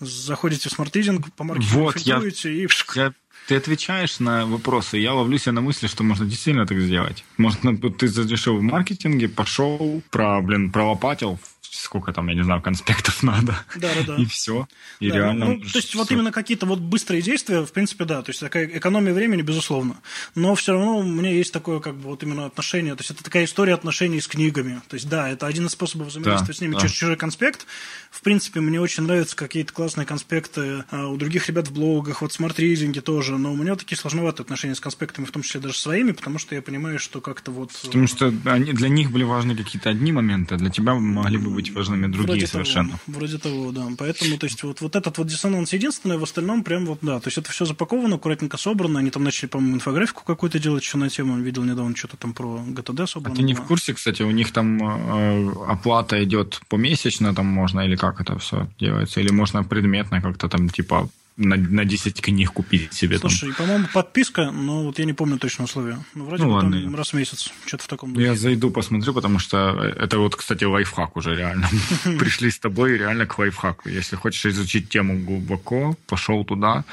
заходите 0.00 0.68
в 0.68 0.72
Smart 0.72 0.95
Reading, 0.95 1.32
по 1.32 1.44
маркетингу 1.44 1.84
вот, 1.84 1.96
я, 1.98 2.18
и... 2.18 2.68
Я, 2.94 3.12
ты 3.46 3.56
отвечаешь 3.56 4.20
на 4.20 4.44
вопросы, 4.44 4.98
я 4.98 5.14
ловлю 5.14 5.38
себя 5.38 5.52
на 5.52 5.62
мысли, 5.62 5.86
что 5.86 6.04
можно 6.04 6.26
действительно 6.26 6.66
так 6.66 6.78
сделать. 6.78 7.24
Можно, 7.38 7.78
ты 7.78 8.08
задешевил 8.08 8.58
в 8.58 8.62
маркетинге, 8.62 9.28
пошел, 9.28 10.02
про, 10.10 10.42
блин, 10.42 10.70
пролопатил, 10.70 11.38
сколько 11.72 12.12
там, 12.12 12.28
я 12.28 12.34
не 12.34 12.42
знаю, 12.42 12.62
конспектов 12.62 13.22
надо. 13.22 13.58
Да, 13.76 13.88
да, 13.94 14.14
да. 14.14 14.16
И 14.16 14.24
все. 14.26 14.68
И 15.00 15.08
да, 15.08 15.16
реально. 15.16 15.46
Ну, 15.46 15.60
то 15.60 15.78
есть, 15.78 15.94
вот 15.94 16.10
именно 16.10 16.32
какие-то 16.32 16.66
вот 16.66 16.80
быстрые 16.80 17.22
действия, 17.22 17.64
в 17.64 17.72
принципе, 17.72 18.04
да. 18.04 18.22
То 18.22 18.30
есть, 18.30 18.40
такая 18.40 18.66
экономия 18.66 19.12
времени, 19.12 19.42
безусловно. 19.42 19.96
Но 20.34 20.54
все 20.54 20.72
равно 20.72 20.98
у 20.98 21.02
меня 21.02 21.30
есть 21.30 21.52
такое, 21.52 21.80
как 21.80 21.96
бы, 21.96 22.08
вот 22.08 22.22
именно 22.22 22.46
отношение. 22.46 22.94
То 22.94 23.00
есть, 23.00 23.10
это 23.10 23.22
такая 23.22 23.44
история 23.44 23.74
отношений 23.74 24.20
с 24.20 24.28
книгами. 24.28 24.80
То 24.88 24.94
есть, 24.94 25.08
да, 25.08 25.28
это 25.28 25.46
один 25.46 25.66
из 25.66 25.72
способов 25.72 26.08
взаимодействия 26.08 26.54
да, 26.54 26.58
с 26.58 26.60
ними 26.60 26.74
да. 26.74 26.80
через 26.80 26.92
чужой 26.92 27.16
конспект. 27.16 27.66
В 28.10 28.22
принципе, 28.22 28.60
мне 28.60 28.80
очень 28.80 29.04
нравятся 29.04 29.36
какие-то 29.36 29.72
классные 29.72 30.06
конспекты 30.06 30.84
а, 30.90 31.08
у 31.08 31.16
других 31.16 31.48
ребят 31.48 31.68
в 31.68 31.72
блогах, 31.72 32.22
вот 32.22 32.32
смарт-ризинге 32.32 33.00
тоже. 33.00 33.36
Но 33.38 33.52
у 33.52 33.56
меня 33.56 33.76
такие 33.76 33.98
сложноватые 33.98 34.44
отношения 34.44 34.74
с 34.74 34.80
конспектами, 34.80 35.24
в 35.24 35.30
том 35.30 35.42
числе 35.42 35.60
даже 35.60 35.76
своими, 35.78 36.12
потому 36.12 36.38
что 36.38 36.54
я 36.54 36.62
понимаю, 36.62 36.98
что 36.98 37.20
как-то 37.20 37.50
вот... 37.50 37.72
Потому 37.84 38.06
что 38.06 38.32
они, 38.44 38.72
для 38.72 38.88
них 38.88 39.10
были 39.10 39.24
важны 39.24 39.56
какие-то 39.56 39.90
одни 39.90 40.12
моменты, 40.12 40.54
а 40.54 40.58
для 40.58 40.70
тебя 40.70 40.94
могли 40.94 41.38
бы 41.38 41.50
быть 41.50 41.67
важными 41.70 42.06
другие 42.06 42.26
вроде 42.26 42.46
совершенно. 42.46 42.90
Того, 42.90 43.00
вроде 43.06 43.38
того, 43.38 43.72
да. 43.72 43.88
Поэтому, 43.98 44.38
то 44.38 44.46
есть, 44.46 44.62
вот, 44.62 44.80
вот 44.80 44.96
этот 44.96 45.18
вот 45.18 45.26
диссонанс 45.26 45.72
единственный, 45.72 46.18
в 46.18 46.22
остальном 46.22 46.62
прям 46.64 46.86
вот, 46.86 46.98
да. 47.02 47.20
То 47.20 47.28
есть, 47.28 47.38
это 47.38 47.50
все 47.50 47.64
запаковано, 47.64 48.16
аккуратненько 48.16 48.56
собрано. 48.56 48.98
Они 48.98 49.10
там 49.10 49.24
начали, 49.24 49.48
по-моему, 49.48 49.76
инфографику 49.76 50.22
какую-то 50.24 50.58
делать 50.58 50.82
еще 50.82 50.98
на 50.98 51.08
тему. 51.08 51.38
Видел 51.38 51.64
недавно 51.64 51.96
что-то 51.96 52.16
там 52.16 52.32
про 52.34 52.62
GTD 52.66 53.06
собрано. 53.06 53.34
А 53.34 53.36
ты 53.36 53.42
не 53.42 53.54
в 53.54 53.62
курсе, 53.62 53.94
кстати, 53.94 54.22
у 54.22 54.30
них 54.30 54.52
там 54.52 54.78
э, 54.82 55.52
оплата 55.66 56.22
идет 56.24 56.60
помесячно, 56.68 57.34
там 57.34 57.46
можно, 57.46 57.80
или 57.80 57.96
как 57.96 58.20
это 58.20 58.38
все 58.38 58.68
делается? 58.78 59.20
Или 59.20 59.30
можно 59.30 59.64
предметно 59.64 60.20
как-то 60.20 60.48
там, 60.48 60.68
типа, 60.68 61.08
на, 61.38 61.56
на 61.56 61.84
10 61.84 62.20
книг 62.20 62.52
купить 62.52 62.92
себе. 62.92 63.18
Слушай, 63.18 63.52
там. 63.52 63.66
по-моему, 63.66 63.86
подписка, 63.94 64.50
но 64.50 64.84
вот 64.84 64.98
я 64.98 65.04
не 65.04 65.12
помню 65.12 65.38
точно 65.38 65.64
условия. 65.64 65.98
Ну, 66.14 66.24
вроде 66.24 66.42
ну, 66.42 66.50
бы 66.50 66.54
ладно. 66.54 66.82
там 66.82 66.96
раз 66.96 67.10
в 67.10 67.12
месяц, 67.14 67.50
что-то 67.64 67.84
в 67.84 67.86
таком 67.86 68.12
духе. 68.12 68.26
Я 68.26 68.34
зайду, 68.34 68.70
посмотрю, 68.70 69.14
потому 69.14 69.38
что 69.38 69.56
это 69.96 70.18
вот, 70.18 70.34
кстати, 70.36 70.64
лайфхак 70.64 71.16
уже 71.16 71.36
реально. 71.36 71.68
Пришли 72.18 72.50
с 72.50 72.58
тобой 72.58 72.98
реально 72.98 73.26
к 73.26 73.38
лайфхаку. 73.38 73.88
Если 73.88 74.16
хочешь 74.16 74.46
изучить 74.46 74.88
тему 74.88 75.18
глубоко, 75.18 75.96
пошел 76.06 76.44
туда, 76.44 76.84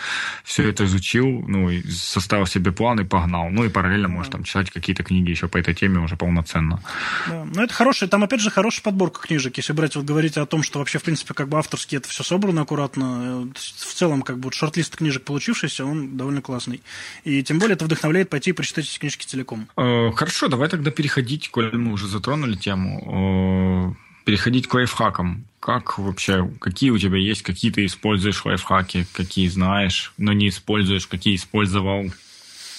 все 0.44 0.70
это 0.70 0.86
изучил, 0.86 1.44
ну, 1.48 1.70
и 1.70 1.82
составил 1.90 2.46
себе 2.46 2.72
план 2.72 3.00
и 3.00 3.04
погнал. 3.04 3.50
Ну, 3.50 3.66
и 3.66 3.70
параллельно 3.70 4.08
можешь 4.08 4.32
там 4.32 4.44
читать 4.44 4.70
какие-то 4.70 5.04
книги 5.04 5.32
еще 5.32 5.48
по 5.48 5.58
этой 5.58 5.74
теме 5.74 6.00
уже 6.00 6.18
полноценно. 6.18 6.82
Да, 7.28 7.46
ну, 7.52 7.64
это 7.64 7.74
хороший, 7.74 8.08
там, 8.08 8.24
опять 8.24 8.42
же, 8.42 8.52
хорошая 8.52 8.84
подборка 8.84 9.22
книжек. 9.22 9.58
Если 9.58 9.74
брать, 9.74 9.96
вот 9.96 10.06
говорить 10.06 10.38
о 10.38 10.46
том, 10.46 10.62
что 10.62 10.80
вообще, 10.80 11.00
в 11.00 11.04
принципе, 11.04 11.34
как 11.34 11.50
бы 11.50 11.58
авторски 11.58 11.96
это 11.96 12.10
все 12.10 12.24
собрано 12.24 12.62
аккуратно, 12.62 13.48
э, 13.48 13.60
в 13.78 13.94
целом, 13.94 14.22
как 14.22 14.35
как 14.36 14.42
бы 14.42 14.48
вот 14.48 14.54
шорт-лист 14.54 14.98
книжек 14.98 15.24
получившийся, 15.24 15.86
он 15.86 16.18
довольно 16.18 16.42
классный. 16.42 16.82
И 17.24 17.42
тем 17.42 17.58
более 17.58 17.76
это 17.76 17.86
вдохновляет 17.86 18.30
пойти 18.30 18.50
и 18.50 18.54
прочитать 18.54 18.86
эти 18.86 19.00
книжки 19.00 19.26
целиком. 19.26 19.70
Э, 19.78 20.12
хорошо, 20.14 20.50
давай 20.50 20.68
тогда 20.68 20.92
переходить, 20.92 21.50
коль 21.50 21.74
мы 21.74 21.94
уже 21.94 22.08
затронули 22.08 22.56
тему, 22.56 23.96
э, 23.96 24.26
переходить 24.26 24.68
к 24.68 24.74
лайфхакам. 24.74 25.46
Как 25.62 25.98
вообще, 25.98 26.52
какие 26.60 26.90
у 26.90 26.98
тебя 26.98 27.18
есть, 27.18 27.44
какие 27.44 27.72
ты 27.72 27.86
используешь 27.86 28.44
лайфхаки, 28.44 29.08
какие 29.14 29.48
знаешь, 29.48 30.12
но 30.18 30.34
не 30.34 30.50
используешь, 30.50 31.08
какие 31.08 31.38
использовал? 31.38 32.12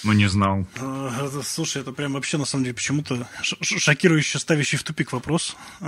Но 0.06 0.12
не 0.12 0.28
знал. 0.28 0.66
А, 0.80 1.28
слушай, 1.42 1.82
это 1.82 1.92
прям 1.92 2.12
вообще, 2.12 2.38
на 2.38 2.44
самом 2.44 2.64
деле, 2.64 2.74
почему-то 2.74 3.28
шокирующий, 3.42 4.38
ставящий 4.38 4.78
в 4.78 4.84
тупик 4.84 5.12
вопрос. 5.12 5.56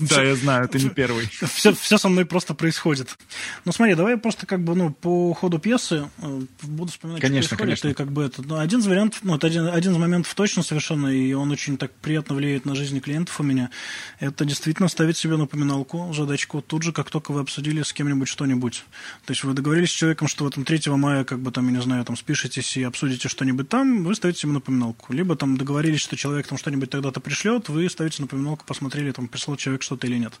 Да, 0.00 0.22
я 0.22 0.36
знаю, 0.36 0.64
это 0.64 0.78
не 0.78 0.90
первый. 0.90 1.28
Все, 1.28 1.98
со 1.98 2.08
мной 2.08 2.24
просто 2.24 2.54
происходит. 2.54 3.16
Ну, 3.64 3.72
смотри, 3.72 3.94
давай 3.94 4.16
просто 4.16 4.46
как 4.46 4.62
бы, 4.62 4.74
ну, 4.74 4.90
по 4.90 5.32
ходу 5.34 5.58
пьесы 5.58 6.08
э, 6.18 6.40
буду 6.62 6.92
вспоминать, 6.92 7.20
конечно, 7.20 7.56
что 7.56 7.56
происходит. 7.56 7.80
Конечно. 7.80 7.88
И 7.88 7.94
как 7.94 8.12
бы 8.12 8.22
это, 8.22 8.42
ну, 8.42 8.58
один 8.58 8.80
из 8.80 8.86
вариантов, 8.86 9.20
ну, 9.22 9.36
это 9.36 9.46
один, 9.46 9.66
один 9.68 9.92
из 9.92 9.98
моментов 9.98 10.34
точно 10.34 10.62
совершенно, 10.62 11.08
и 11.08 11.32
он 11.32 11.50
очень 11.50 11.76
так 11.76 11.92
приятно 11.92 12.34
влияет 12.34 12.66
на 12.66 12.74
жизни 12.74 13.00
клиентов 13.00 13.40
у 13.40 13.42
меня. 13.42 13.70
Это 14.18 14.44
действительно 14.44 14.88
ставить 14.88 15.16
себе 15.16 15.36
напоминалку, 15.36 16.12
задачку, 16.14 16.62
тут 16.62 16.82
же, 16.82 16.92
как 16.92 17.10
только 17.10 17.32
вы 17.32 17.40
обсудили 17.40 17.82
с 17.82 17.92
кем-нибудь 17.92 18.28
что-нибудь. 18.28 18.84
То 19.24 19.32
есть 19.32 19.44
вы 19.44 19.54
договорились 19.54 19.90
с 19.90 19.94
человеком, 19.94 20.28
что 20.28 20.44
в 20.44 20.48
этом 20.48 20.64
3 20.64 20.90
мая, 20.90 21.24
как 21.24 21.40
бы 21.40 21.50
там, 21.50 21.66
я 21.66 21.72
не 21.72 21.82
знаю, 21.82 22.04
там 22.04 22.16
спишетесь 22.16 22.76
и 22.76 22.82
обсудите 22.82 23.29
что-нибудь 23.30 23.68
там, 23.68 24.04
вы 24.04 24.14
ставите 24.14 24.40
себе 24.40 24.52
напоминалку. 24.52 25.12
Либо 25.12 25.36
там 25.36 25.56
договорились, 25.56 26.00
что 26.00 26.16
человек 26.16 26.46
там 26.48 26.58
что-нибудь 26.58 26.90
тогда-то 26.90 27.20
пришлет, 27.20 27.68
вы 27.68 27.88
ставите 27.88 28.22
напоминалку, 28.22 28.64
посмотрели, 28.66 29.12
там 29.12 29.28
прислал 29.28 29.56
человек 29.56 29.82
что-то 29.82 30.06
или 30.06 30.18
нет. 30.18 30.34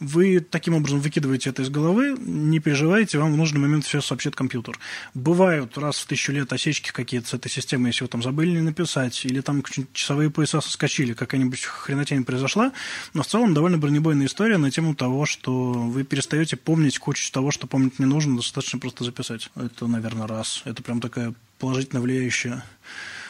Вы 0.00 0.40
таким 0.40 0.74
образом 0.74 1.00
выкидываете 1.00 1.50
это 1.50 1.62
из 1.62 1.70
головы, 1.70 2.16
не 2.18 2.58
переживайте, 2.58 3.18
вам 3.18 3.32
в 3.32 3.36
нужный 3.36 3.60
момент 3.60 3.84
все 3.84 4.00
сообщит 4.00 4.34
компьютер. 4.34 4.78
Бывают 5.14 5.76
раз 5.78 5.98
в 5.98 6.06
тысячу 6.06 6.32
лет 6.32 6.52
осечки 6.52 6.90
какие-то 6.90 7.28
с 7.28 7.34
этой 7.34 7.50
системой, 7.50 7.88
если 7.88 8.04
вы 8.04 8.08
там 8.08 8.22
забыли 8.22 8.58
написать, 8.60 9.24
или 9.24 9.40
там 9.40 9.62
часовые 9.92 10.30
пояса 10.30 10.60
соскочили, 10.60 11.12
какая-нибудь 11.12 11.62
хренотень 11.62 12.24
произошла, 12.24 12.72
но 13.14 13.22
в 13.22 13.26
целом 13.26 13.54
довольно 13.54 13.78
бронебойная 13.78 14.26
история 14.26 14.58
на 14.58 14.70
тему 14.70 14.94
того, 14.94 15.26
что 15.26 15.72
вы 15.72 16.04
перестаете 16.04 16.56
помнить 16.56 16.98
кучу 16.98 17.30
того, 17.30 17.50
что 17.50 17.66
помнить 17.66 17.98
не 17.98 18.06
нужно, 18.06 18.36
достаточно 18.36 18.78
просто 18.78 19.04
записать. 19.04 19.50
Это, 19.54 19.86
наверное, 19.86 20.26
раз. 20.26 20.62
Это 20.64 20.82
прям 20.82 21.00
такая 21.00 21.34
положительно 21.62 22.00
влияющая 22.00 22.64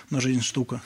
на 0.09 0.19
жизнь 0.19 0.41
штука. 0.41 0.81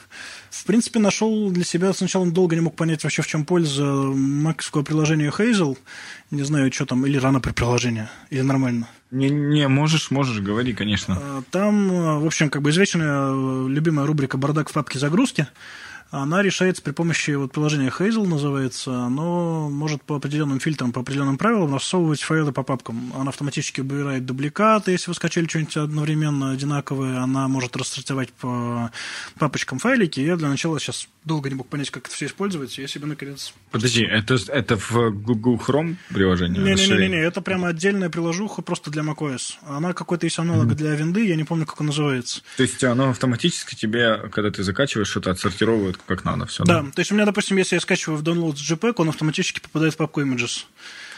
В 0.51 0.64
принципе, 0.64 0.98
нашел 0.98 1.48
для 1.52 1.62
себя, 1.62 1.93
сначала 1.93 2.27
долго 2.27 2.56
не 2.56 2.60
мог 2.60 2.74
понять 2.74 3.05
вообще, 3.05 3.23
в 3.23 3.27
чем 3.28 3.44
польза 3.44 3.85
маковского 3.85 4.82
приложения 4.82 5.31
Hazel. 5.31 5.78
Не 6.32 6.43
знаю, 6.43 6.73
что 6.73 6.86
там, 6.86 7.06
или 7.06 7.16
рано 7.18 7.40
при 7.40 7.52
приложении, 7.52 8.09
или 8.31 8.40
нормально. 8.40 8.89
Не, 9.12 9.31
не, 9.31 9.68
можешь, 9.68 10.10
можешь, 10.10 10.40
говори, 10.40 10.73
конечно. 10.73 11.18
А, 11.20 11.43
там, 11.52 12.20
в 12.20 12.27
общем, 12.27 12.51
как 12.51 12.62
бы 12.62 12.70
извечная 12.70 13.31
любимая 13.68 14.06
рубрика 14.06 14.39
«Бардак 14.39 14.68
в 14.68 14.73
папке 14.73 14.98
загрузки» 14.98 15.47
она 16.11 16.43
решается 16.43 16.83
при 16.83 16.93
помощи 16.93 17.33
вот 17.33 17.53
приложения 17.53 17.93
Hazel 17.97 18.27
называется. 18.27 18.93
Оно 18.93 19.69
может 19.69 20.03
по 20.03 20.16
определенным 20.16 20.61
фильтрам, 20.61 20.93
по 20.93 21.01
определенным 21.01 21.37
правилам 21.37 21.74
рассовывать 21.74 22.23
файлы 22.23 22.53
по 22.53 22.62
папкам. 22.62 23.12
Она 23.15 23.31
автоматически 23.31 23.81
убирает 23.81 24.24
дубликаты, 24.24 24.93
если 24.93 25.11
вы 25.11 25.15
скачали 25.15 25.47
что-нибудь 25.47 25.77
одновременно 25.77 26.53
одинаковое. 26.53 27.19
Она 27.20 27.49
может 27.49 27.77
рассортировать 27.77 28.33
по 28.33 28.91
папочкам 29.39 29.78
файлики. 29.78 30.20
Я 30.20 30.37
для 30.37 30.49
начала 30.49 30.78
сейчас 30.78 31.09
долго 31.24 31.49
не 31.49 31.57
мог 31.57 31.66
понять, 31.66 31.91
как 31.91 32.07
это 32.07 32.15
все 32.15 32.27
использовать. 32.27 32.78
Я 32.78 32.87
себе 32.87 33.07
наконец... 33.07 33.53
Подожди, 33.73 34.05
это, 34.05 34.37
это 34.49 34.77
в 34.77 35.11
Google 35.11 35.57
Chrome 35.57 35.97
приложение? 36.09 36.62
Не-не-не, 36.62 37.16
это 37.16 37.41
прямо 37.41 37.69
отдельная 37.69 38.09
приложуха 38.11 38.62
просто 38.62 38.91
для 38.91 39.03
macOS. 39.03 39.55
Она 39.66 39.93
какой-то 39.93 40.27
есть 40.27 40.39
аналог 40.39 40.69
mm-hmm. 40.69 40.74
для 40.74 40.95
винды, 40.95 41.27
я 41.27 41.35
не 41.35 41.45
помню, 41.45 41.66
как 41.66 41.81
он 41.81 41.89
называется. 41.89 42.43
То 42.57 42.62
есть 42.62 42.83
оно 42.85 43.11
автоматически 43.11 43.74
тебе, 43.74 44.19
когда 44.31 44.51
ты 44.51 44.62
закачиваешь 44.62 45.09
что-то, 45.09 45.33
отсортировывает 45.33 45.95
как 46.06 46.24
надо 46.24 46.47
все. 46.47 46.64
Да, 46.64 46.82
да, 46.82 46.90
то 46.90 47.01
есть 47.01 47.10
у 47.10 47.14
меня, 47.14 47.24
допустим, 47.24 47.56
если 47.56 47.77
я 47.77 47.81
скачиваю 47.81 48.18
в 48.18 48.23
download 48.23 48.55
JPEG, 48.55 48.94
он 48.97 49.09
автоматически 49.09 49.60
попадает 49.60 49.94
в 49.94 49.97
папку 49.97 50.20
Images. 50.20 50.64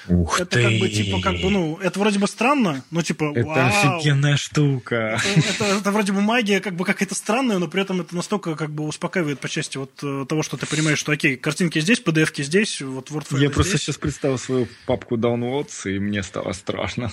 Ух 0.08 0.40
это 0.40 0.50
ты. 0.50 0.62
как 0.62 0.78
бы 0.80 0.88
типа 0.88 1.20
как 1.20 1.40
бы 1.40 1.50
ну 1.50 1.78
это 1.82 1.98
вроде 1.98 2.18
бы 2.18 2.26
странно, 2.26 2.84
но 2.90 3.02
типа 3.02 3.32
это 3.34 3.46
вау. 3.46 3.68
офигенная 3.68 4.36
штука. 4.36 5.20
Это, 5.36 5.48
это, 5.48 5.64
это 5.64 5.90
вроде 5.90 6.12
бы 6.12 6.20
магия 6.20 6.60
как 6.60 6.74
бы 6.74 6.84
какая-то 6.84 7.14
странная, 7.14 7.58
но 7.58 7.68
при 7.68 7.82
этом 7.82 8.00
это 8.00 8.14
настолько 8.14 8.54
как 8.56 8.70
бы 8.70 8.84
успокаивает 8.84 9.40
по 9.40 9.48
части 9.48 9.78
вот 9.78 9.90
э, 10.02 10.26
того, 10.28 10.42
что 10.42 10.56
ты 10.56 10.66
понимаешь, 10.66 10.98
что 10.98 11.12
окей, 11.12 11.36
картинки 11.36 11.80
здесь, 11.80 12.00
PDF-ки 12.00 12.42
здесь, 12.42 12.80
вот 12.80 13.10
Word 13.10 13.38
Я 13.40 13.50
просто 13.50 13.72
здесь. 13.72 13.82
сейчас 13.82 13.96
представил 13.98 14.38
свою 14.38 14.68
папку 14.86 15.16
Downloads, 15.16 15.90
и 15.90 15.98
мне 15.98 16.22
стало 16.22 16.52
страшно. 16.52 17.12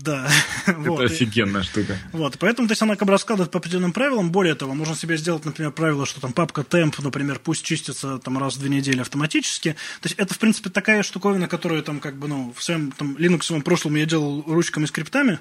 Да. 0.00 0.28
Это 0.66 1.02
офигенная 1.02 1.62
штука. 1.62 1.98
Вот, 2.12 2.38
поэтому, 2.38 2.68
то 2.68 2.72
есть, 2.72 2.82
она 2.82 2.96
как 2.96 3.06
бы 3.06 3.12
раскладывает 3.12 3.50
по 3.50 3.58
определенным 3.58 3.92
правилам. 3.92 4.30
Более 4.30 4.54
того, 4.54 4.74
можно 4.74 4.94
себе 4.94 5.16
сделать, 5.16 5.44
например, 5.44 5.72
правило, 5.72 6.06
что 6.06 6.20
там 6.20 6.32
папка 6.32 6.62
temp, 6.62 6.94
например, 7.02 7.40
пусть 7.42 7.64
чистится 7.64 8.18
там 8.18 8.38
раз 8.38 8.56
в 8.56 8.60
две 8.60 8.70
недели 8.70 9.00
автоматически. 9.00 9.70
То 10.00 10.08
есть, 10.08 10.16
это, 10.18 10.34
в 10.34 10.38
принципе, 10.38 10.70
такая 10.70 11.02
штуковина, 11.02 11.48
которую 11.48 11.82
там 11.82 12.00
как 12.00 12.16
бы, 12.20 12.28
ну, 12.28 12.54
в 12.56 12.62
своем 12.62 12.92
там 12.92 13.16
Linux 13.16 13.60
прошлом 13.62 13.96
я 13.96 14.06
делал 14.06 14.44
ручками 14.46 14.84
и 14.84 14.86
скриптами. 14.86 15.38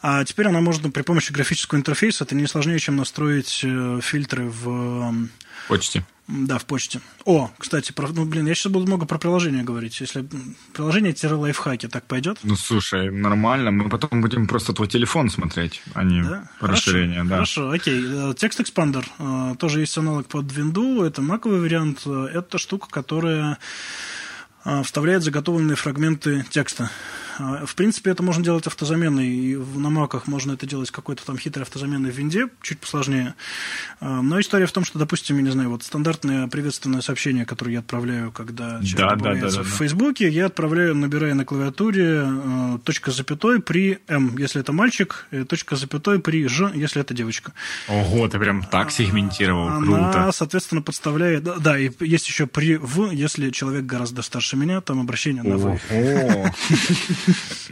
А 0.00 0.24
теперь 0.24 0.46
она 0.46 0.60
можно 0.60 0.90
при 0.90 1.02
помощи 1.02 1.32
графического 1.32 1.78
интерфейса, 1.78 2.24
это 2.24 2.34
не 2.36 2.46
сложнее, 2.46 2.78
чем 2.78 2.96
настроить 2.96 3.60
э, 3.64 3.98
фильтры 4.00 4.48
в... 4.48 5.12
э, 5.12 5.28
Почте. 5.68 6.04
Да, 6.28 6.58
в 6.58 6.66
почте. 6.66 7.00
О, 7.24 7.50
кстати, 7.58 7.90
про, 7.90 8.06
ну, 8.08 8.26
блин, 8.26 8.46
я 8.46 8.54
сейчас 8.54 8.70
буду 8.70 8.86
много 8.86 9.06
про 9.06 9.18
приложение 9.18 9.64
говорить. 9.64 9.98
Если 9.98 10.28
приложение-лайфхаки, 10.74 11.88
так 11.88 12.06
пойдет? 12.06 12.38
Ну, 12.42 12.54
слушай, 12.54 13.10
нормально. 13.10 13.70
Мы 13.70 13.88
потом 13.88 14.20
будем 14.20 14.46
просто 14.46 14.74
твой 14.74 14.88
телефон 14.88 15.30
смотреть, 15.30 15.82
а 15.94 16.04
не 16.04 16.22
Да? 16.22 16.48
расширение. 16.60 17.24
Хорошо, 17.24 17.28
да. 17.28 17.34
Хорошо, 17.34 17.70
окей. 17.70 18.04
Э, 18.06 18.34
Текст 18.36 18.60
Expander. 18.60 19.04
э, 19.18 19.56
Тоже 19.56 19.80
есть 19.80 19.96
аналог 19.96 20.26
под 20.28 20.44
Windows. 20.52 21.06
Это 21.06 21.22
маковый 21.22 21.60
вариант. 21.60 22.06
Это 22.06 22.58
штука, 22.58 22.88
которая 22.90 23.58
вставляет 24.84 25.22
заготовленные 25.22 25.76
фрагменты 25.76 26.44
текста. 26.50 26.90
Э, 27.38 27.64
В 27.66 27.74
принципе, 27.74 28.10
это 28.10 28.22
можно 28.22 28.42
делать 28.44 28.66
автозаменой. 28.66 29.28
И 29.28 29.56
в- 29.56 29.78
на 29.78 29.90
маках 29.90 30.26
можно 30.26 30.52
это 30.52 30.66
делать 30.66 30.90
какой-то 30.90 31.24
там 31.24 31.38
хитрой 31.38 31.62
автозаменой 31.64 32.10
в 32.10 32.14
винде, 32.16 32.48
чуть 32.62 32.78
посложнее. 32.80 33.34
Э, 34.00 34.20
Но 34.22 34.40
история 34.40 34.66
в 34.66 34.72
том, 34.72 34.84
что, 34.84 34.98
допустим, 34.98 35.36
я 35.36 35.42
не 35.42 35.50
знаю, 35.50 35.70
вот 35.70 35.82
стандартное 35.82 36.46
приветственное 36.48 37.00
сообщение, 37.00 37.44
которое 37.46 37.72
я 37.72 37.78
отправляю, 37.80 38.32
когда 38.32 38.80
человек 38.82 38.96
Да, 38.96 39.10
добавляется 39.16 39.56
да, 39.58 39.62
да, 39.62 39.68
в 39.68 39.70
да. 39.72 39.76
Фейсбуке, 39.78 40.28
я 40.28 40.46
отправляю, 40.46 40.94
набирая 40.94 41.34
на 41.34 41.44
клавиатуре 41.44 42.24
э, 42.26 42.78
точка 42.84 43.10
запятой 43.10 43.60
при 43.60 43.98
М, 44.08 44.36
если 44.38 44.60
это 44.60 44.72
мальчик, 44.72 45.26
и 45.30 45.44
точка 45.44 45.76
запятой 45.76 46.18
при 46.18 46.46
Ж, 46.48 46.72
если 46.74 47.00
это 47.02 47.14
девочка. 47.14 47.52
Ого, 47.88 48.28
ты 48.28 48.38
прям 48.38 48.62
так 48.64 48.90
сегментировал. 48.90 49.68
Она, 49.68 50.10
Круто. 50.10 50.32
соответственно, 50.32 50.82
подставляет... 50.82 51.42
Да, 51.44 51.56
да, 51.58 51.78
и 51.78 51.90
есть 52.00 52.26
еще 52.28 52.46
при 52.46 52.76
В, 52.76 53.10
если 53.12 53.50
человек 53.50 53.84
гораздо 53.86 54.22
старше 54.22 54.56
меня, 54.56 54.80
там 54.80 55.00
обращение 55.00 55.42
на 55.42 55.56
Вы. 55.56 55.80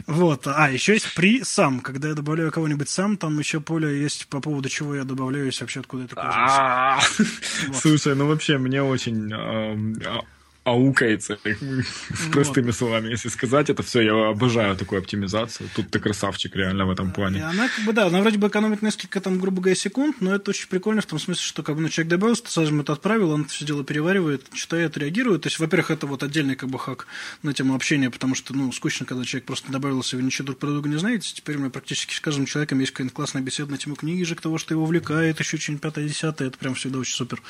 Вот. 0.07 0.47
А, 0.47 0.69
еще 0.69 0.93
есть 0.93 1.13
при 1.15 1.43
сам. 1.43 1.79
Когда 1.79 2.09
я 2.09 2.13
добавляю 2.13 2.51
кого-нибудь 2.51 2.89
сам, 2.89 3.17
там 3.17 3.37
еще 3.39 3.59
поле 3.59 3.99
есть 4.01 4.27
по 4.27 4.39
поводу 4.39 4.69
чего 4.69 4.95
я 4.95 5.03
добавляюсь, 5.03 5.59
вообще 5.61 5.79
откуда 5.79 6.05
это. 6.05 6.15
А, 6.17 6.99
Слушай, 7.73 8.15
ну 8.15 8.27
вообще 8.27 8.57
мне 8.57 8.81
очень 8.81 9.31
эм, 9.31 9.95
а- 10.05 10.21
аукается, 10.67 11.39
с 11.43 12.31
простыми 12.31 12.71
словами, 12.71 13.09
если 13.09 13.29
сказать 13.29 13.69
это 13.69 13.83
все. 13.83 14.01
Я 14.01 14.29
обожаю 14.29 14.75
такую 14.75 14.99
оптимизацию. 14.99 15.69
Тут 15.75 15.89
ты 15.89 15.99
красавчик 15.99 16.55
реально 16.55 16.85
в 16.85 16.91
этом 16.91 17.11
И 17.11 17.13
плане. 17.13 17.43
она, 17.45 17.69
как 17.69 17.85
бы, 17.85 17.93
да, 17.93 18.07
она 18.07 18.19
вроде 18.21 18.37
бы 18.37 18.47
экономит 18.47 18.81
несколько, 18.81 19.21
там, 19.21 19.39
грубо 19.39 19.61
говоря, 19.61 19.75
секунд, 19.75 20.17
но 20.19 20.35
это 20.35 20.51
очень 20.51 20.67
прикольно 20.67 21.01
в 21.01 21.05
том 21.05 21.19
смысле, 21.19 21.41
что, 21.43 21.63
как 21.63 21.75
бы, 21.75 21.81
ну, 21.81 21.89
человек 21.89 22.09
добавился, 22.11 22.43
ты 22.43 22.51
сразу 22.51 22.77
это 22.79 22.93
отправил, 22.93 23.31
он 23.31 23.41
это 23.43 23.51
все 23.51 23.65
дело 23.65 23.83
переваривает, 23.83 24.49
читает, 24.53 24.97
реагирует. 24.97 25.43
То 25.43 25.47
есть, 25.47 25.59
во-первых, 25.59 25.91
это 25.91 26.05
вот 26.05 26.21
отдельный, 26.23 26.55
как 26.55 26.69
бы, 26.69 26.77
хак 26.79 27.07
на 27.43 27.53
тему 27.53 27.73
общения, 27.73 28.09
потому 28.09 28.35
что, 28.35 28.53
ну, 28.53 28.71
скучно, 28.73 29.05
когда 29.05 29.23
человек 29.23 29.45
просто 29.45 29.71
добавился, 29.71 30.17
вы 30.17 30.23
ничего 30.23 30.47
друг 30.47 30.59
про 30.59 30.67
друга 30.69 30.89
не 30.89 30.97
знаете. 30.99 31.33
Теперь 31.33 31.55
у 31.55 31.59
меня 31.59 31.69
практически 31.69 32.13
с 32.13 32.19
каждым 32.19 32.45
человеком 32.45 32.79
есть 32.79 32.91
какая-то 32.91 33.13
классная 33.15 33.41
беседа 33.41 33.71
на 33.71 33.77
тему 33.77 33.95
книжек, 33.95 34.41
того, 34.41 34.57
что 34.57 34.73
его 34.73 34.83
увлекает, 34.83 35.39
еще 35.39 35.57
что-нибудь 35.57 35.81
пятое, 35.81 36.07
десятое. 36.07 36.49
Это 36.49 36.57
прям 36.57 36.75
всегда 36.75 36.99
очень 36.99 37.15
супер. 37.15 37.41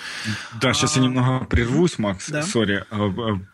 Да, 0.62 0.74
сейчас 0.74 0.96
я 0.98 1.02
немного 1.04 1.46
прервусь, 1.46 1.98
Макс, 1.98 2.30
Да. 2.30 2.44
сори, 2.44 2.86
э, 2.90 3.07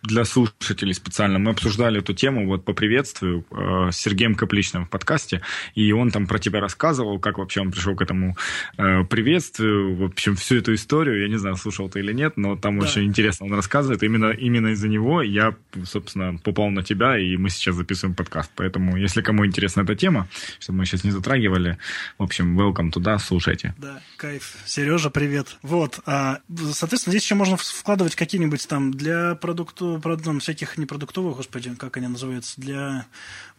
для 0.04 0.26
слушателей 0.26 0.94
специально. 0.94 1.40
Мы 1.40 1.52
обсуждали 1.52 2.00
эту 2.00 2.14
тему 2.14 2.48
вот 2.48 2.66
по 2.66 2.74
приветствию 2.74 3.46
э, 3.52 3.92
с 3.92 3.98
Сергеем 3.98 4.36
Капличным 4.36 4.86
в 4.86 4.90
подкасте, 4.90 5.42
и 5.76 5.92
он 5.92 6.12
там 6.12 6.28
про 6.28 6.40
тебя 6.40 6.60
рассказывал, 6.60 7.20
как 7.20 7.38
вообще 7.38 7.62
он 7.62 7.72
пришел 7.72 7.96
к 7.96 8.02
этому 8.02 8.36
э, 8.78 9.04
приветствию, 9.04 9.96
в 9.96 10.04
общем, 10.04 10.36
всю 10.36 10.58
эту 10.58 10.74
историю, 10.74 11.22
я 11.22 11.28
не 11.28 11.38
знаю, 11.38 11.56
слушал 11.56 11.90
ты 11.90 12.00
или 12.00 12.14
нет, 12.14 12.38
но 12.38 12.56
там 12.56 12.80
Да. 12.80 12.86
очень 12.86 13.04
интересно 13.06 13.46
он 13.46 13.54
рассказывает, 13.54 14.04
именно, 14.04 14.32
именно 14.32 14.68
из-за 14.70 14.88
него 14.88 15.22
я, 15.22 15.56
собственно, 15.86 16.38
попал 16.44 16.70
на 16.70 16.84
тебя, 16.84 17.18
и 17.18 17.38
мы 17.38 17.50
сейчас 17.50 17.76
записываем 17.76 18.16
подкаст, 18.16 18.52
поэтому, 18.56 18.98
если 18.98 19.22
кому 19.22 19.46
интересна 19.46 19.82
эта 19.82 19.96
тема, 19.96 20.28
что 20.60 20.74
мы 20.74 20.86
сейчас 20.86 21.04
не 21.04 21.12
затрагивали, 21.12 21.78
в 22.18 22.24
общем, 22.24 22.60
welcome 22.60 22.92
туда, 22.92 23.18
слушайте. 23.20 23.74
Да, 23.78 24.02
кайф. 24.18 24.56
Сережа, 24.66 25.10
привет. 25.10 25.58
Вот. 25.62 26.00
А, 26.06 26.40
соответственно, 26.72 27.12
здесь 27.12 27.24
еще 27.24 27.36
можно 27.36 27.58
вкладывать 27.58 28.16
какие-нибудь 28.16 28.68
там 28.68 28.92
для 28.92 29.36
продуктов, 29.44 30.02
там, 30.24 30.40
всяких 30.40 30.78
непродуктовых, 30.78 31.36
господи, 31.36 31.76
как 31.76 31.98
они 31.98 32.08
называются, 32.08 32.62
для 32.62 33.06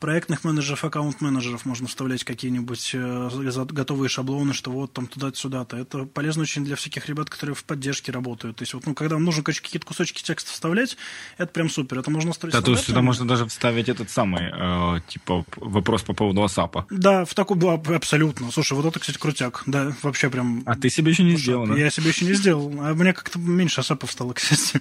проектных 0.01 0.43
менеджеров, 0.43 0.83
аккаунт-менеджеров 0.83 1.67
можно 1.67 1.89
вставлять 1.89 2.25
какие-нибудь 2.25 2.93
э, 2.95 3.65
готовые 3.69 4.09
шаблоны, 4.09 4.55
что 4.55 4.71
вот 4.71 4.95
там 4.95 5.07
туда-сюда-то. 5.07 5.77
Это 5.77 6.05
полезно 6.07 6.43
очень 6.43 6.65
для 6.65 6.77
всяких 6.77 7.07
ребят, 7.07 7.29
которые 7.29 7.55
в 7.55 7.65
поддержке 7.65 8.13
работают. 8.13 8.57
То 8.57 8.63
есть 8.63 8.73
вот, 8.73 8.87
ну, 8.87 8.95
когда 8.95 9.17
вам 9.17 9.25
нужно 9.25 9.43
какие-то 9.43 9.87
кусочки 9.87 10.23
текста 10.23 10.51
вставлять, 10.51 10.97
это 11.37 11.53
прям 11.53 11.69
супер. 11.69 11.99
Это 11.99 12.11
можно 12.11 12.33
строить 12.33 12.55
Да, 12.55 12.63
то 12.63 12.71
есть 12.71 12.85
сюда 12.85 13.03
можно 13.03 13.29
даже 13.29 13.47
вставить 13.47 13.91
этот 13.91 14.09
самый, 14.09 14.53
э, 14.55 15.01
типа, 15.07 15.45
вопрос 15.57 16.03
по 16.03 16.15
поводу 16.15 16.43
WhatsApp. 16.43 16.85
Да, 16.89 17.27
в 17.27 17.35
таком, 17.35 17.59
да, 17.59 17.75
абсолютно. 17.75 18.51
Слушай, 18.51 18.73
вот 18.73 18.87
это, 18.87 18.99
кстати, 18.99 19.19
крутяк. 19.19 19.65
Да, 19.67 19.95
вообще 20.03 20.31
прям 20.31 20.63
А 20.65 20.77
ты 20.77 20.89
себе 20.89 21.11
еще 21.11 21.25
не 21.25 21.33
Слушай, 21.33 21.43
сделал, 21.43 21.67
да? 21.67 21.75
Я 21.77 21.91
себе 21.91 22.09
еще 22.09 22.25
не 22.25 22.33
сделал. 22.33 22.73
А 22.81 22.95
мне 22.95 23.13
как-то 23.13 23.39
меньше 23.39 23.81
ASAP 23.81 24.01
ов 24.01 24.11
стало, 24.11 24.33
кстати. 24.35 24.81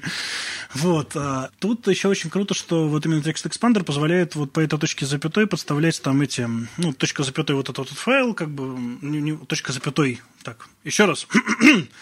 Вот. 0.84 1.16
а 1.16 1.50
тут 1.60 1.88
еще 1.88 2.10
очень 2.10 2.30
круто, 2.30 2.54
что 2.54 2.88
вот 2.88 3.06
именно 3.06 3.22
TextExpander 3.22 3.84
позволяет 3.84 4.36
вот 4.36 4.52
по 4.52 4.60
этой 4.60 4.78
точке 4.78 5.06
запятой 5.06 5.48
подставлять 5.48 6.02
там 6.02 6.22
эти, 6.22 6.48
ну, 6.78 6.94
точка 6.94 7.24
запятой 7.24 7.56
вот 7.56 7.70
этот 7.70 7.90
вот 7.90 7.90
файл, 7.90 8.34
как 8.34 8.50
бы, 8.50 8.78
не, 9.02 9.22
не- 9.22 9.38
точка 9.38 9.72
запятой. 9.72 10.22
Так, 10.44 10.68
еще 10.84 11.06
раз. 11.06 11.26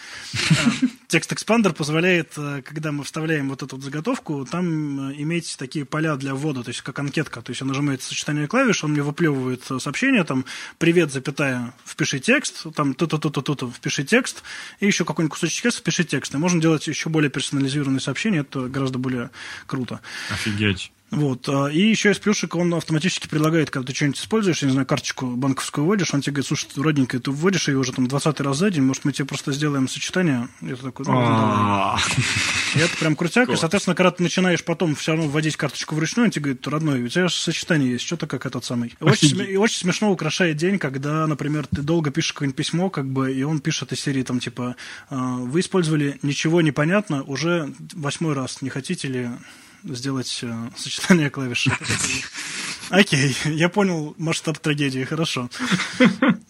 TextExpander 1.06 1.72
позволяет, 1.74 2.32
э, 2.36 2.62
когда 2.62 2.90
мы 2.90 3.04
вставляем 3.04 3.48
вот 3.48 3.62
эту 3.62 3.76
вот 3.76 3.84
заготовку, 3.84 4.44
там 4.44 5.10
э, 5.10 5.14
иметь 5.18 5.56
такие 5.56 5.84
поля 5.84 6.16
для 6.16 6.34
ввода, 6.34 6.64
то 6.64 6.70
есть 6.70 6.80
как 6.80 6.98
анкетка. 6.98 7.40
То 7.40 7.50
есть 7.50 7.60
я 7.60 7.68
нажимаю 7.68 8.00
сочетание 8.00 8.48
клавиш, 8.48 8.82
он 8.82 8.92
мне 8.92 9.02
выплевывает 9.02 9.62
э, 9.70 9.78
сообщение, 9.78 10.24
там, 10.24 10.44
привет, 10.78 11.12
запятая, 11.12 11.72
впиши 11.86 12.18
текст, 12.18 12.66
там, 12.74 12.94
ту-ту-ту-ту-ту, 12.94 13.70
впиши 13.70 14.02
текст, 14.02 14.42
и 14.80 14.86
еще 14.86 15.04
какой-нибудь 15.04 15.34
кусочек 15.34 15.62
текста, 15.62 15.80
впиши 15.80 16.02
текст. 16.02 16.34
И 16.34 16.36
можно 16.36 16.60
делать 16.60 16.84
еще 16.88 17.10
более 17.10 17.30
персонализированные 17.30 18.00
сообщения, 18.00 18.40
это 18.40 18.62
гораздо 18.68 18.98
более 18.98 19.30
круто. 19.66 20.00
Офигеть. 20.30 20.90
Вот. 21.12 21.46
а, 21.46 21.66
И 21.66 21.78
еще 21.78 22.10
из 22.10 22.18
плюшек 22.18 22.54
он 22.56 22.72
автоматически 22.72 23.28
предлагает, 23.28 23.70
когда 23.70 23.86
ты 23.86 23.94
что-нибудь 23.94 24.18
используешь, 24.18 24.62
я 24.62 24.68
не 24.68 24.72
знаю, 24.72 24.86
карточку 24.86 25.26
банковскую 25.26 25.84
вводишь, 25.84 26.12
он 26.14 26.22
тебе 26.22 26.32
говорит, 26.32 26.48
слушай, 26.48 26.68
родненькая, 26.76 27.20
ты 27.20 27.30
вводишь 27.30 27.68
ее 27.68 27.78
уже 27.78 27.92
там 27.92 28.06
20 28.08 28.40
раз 28.40 28.56
за 28.56 28.70
день, 28.70 28.82
может, 28.82 29.04
мы 29.04 29.12
тебе 29.12 29.26
просто 29.26 29.52
сделаем 29.52 29.88
сочетание. 29.88 30.48
Я 30.62 30.74
такой, 30.76 31.04
ну. 31.06 31.12
А, 31.14 31.98
И 32.74 32.78
это 32.78 32.96
прям 32.96 33.14
крутяк. 33.14 33.50
И, 33.50 33.56
соответственно, 33.56 33.94
когда 33.94 34.10
ты 34.10 34.22
начинаешь 34.22 34.64
потом 34.64 34.94
все 34.94 35.12
равно 35.12 35.28
вводить 35.28 35.56
карточку 35.56 35.94
вручную, 35.94 36.26
он 36.26 36.30
тебе 36.30 36.44
говорит, 36.44 36.66
родной, 36.66 37.02
у 37.02 37.08
тебя 37.08 37.28
же 37.28 37.34
сочетание 37.34 37.92
есть, 37.92 38.06
что-то 38.06 38.26
как 38.26 38.46
этот 38.46 38.64
самый. 38.64 38.94
И 38.98 39.56
Очень, 39.56 39.76
смешно 39.76 40.10
украшает 40.10 40.56
день, 40.56 40.78
когда, 40.78 41.26
например, 41.26 41.66
ты 41.66 41.82
долго 41.82 42.10
пишешь 42.10 42.32
какое-нибудь 42.32 42.56
письмо, 42.56 42.88
как 42.88 43.06
бы, 43.06 43.30
и 43.32 43.42
он 43.42 43.60
пишет 43.60 43.92
из 43.92 44.00
серии, 44.00 44.22
там, 44.22 44.40
типа, 44.40 44.76
«А, 45.10 45.36
вы 45.36 45.60
использовали 45.60 46.18
ничего 46.22 46.62
не 46.62 46.72
понятно 46.72 47.22
уже 47.24 47.74
восьмой 47.92 48.32
раз. 48.32 48.62
Не 48.62 48.70
хотите 48.70 49.08
ли 49.08 49.28
сделать 49.84 50.40
э, 50.42 50.70
сочетание 50.76 51.30
клавиш? 51.30 51.68
Окей, 52.90 53.36
я 53.44 53.68
понял 53.68 54.14
масштаб 54.18 54.58
трагедии, 54.58 55.04
хорошо. 55.04 55.48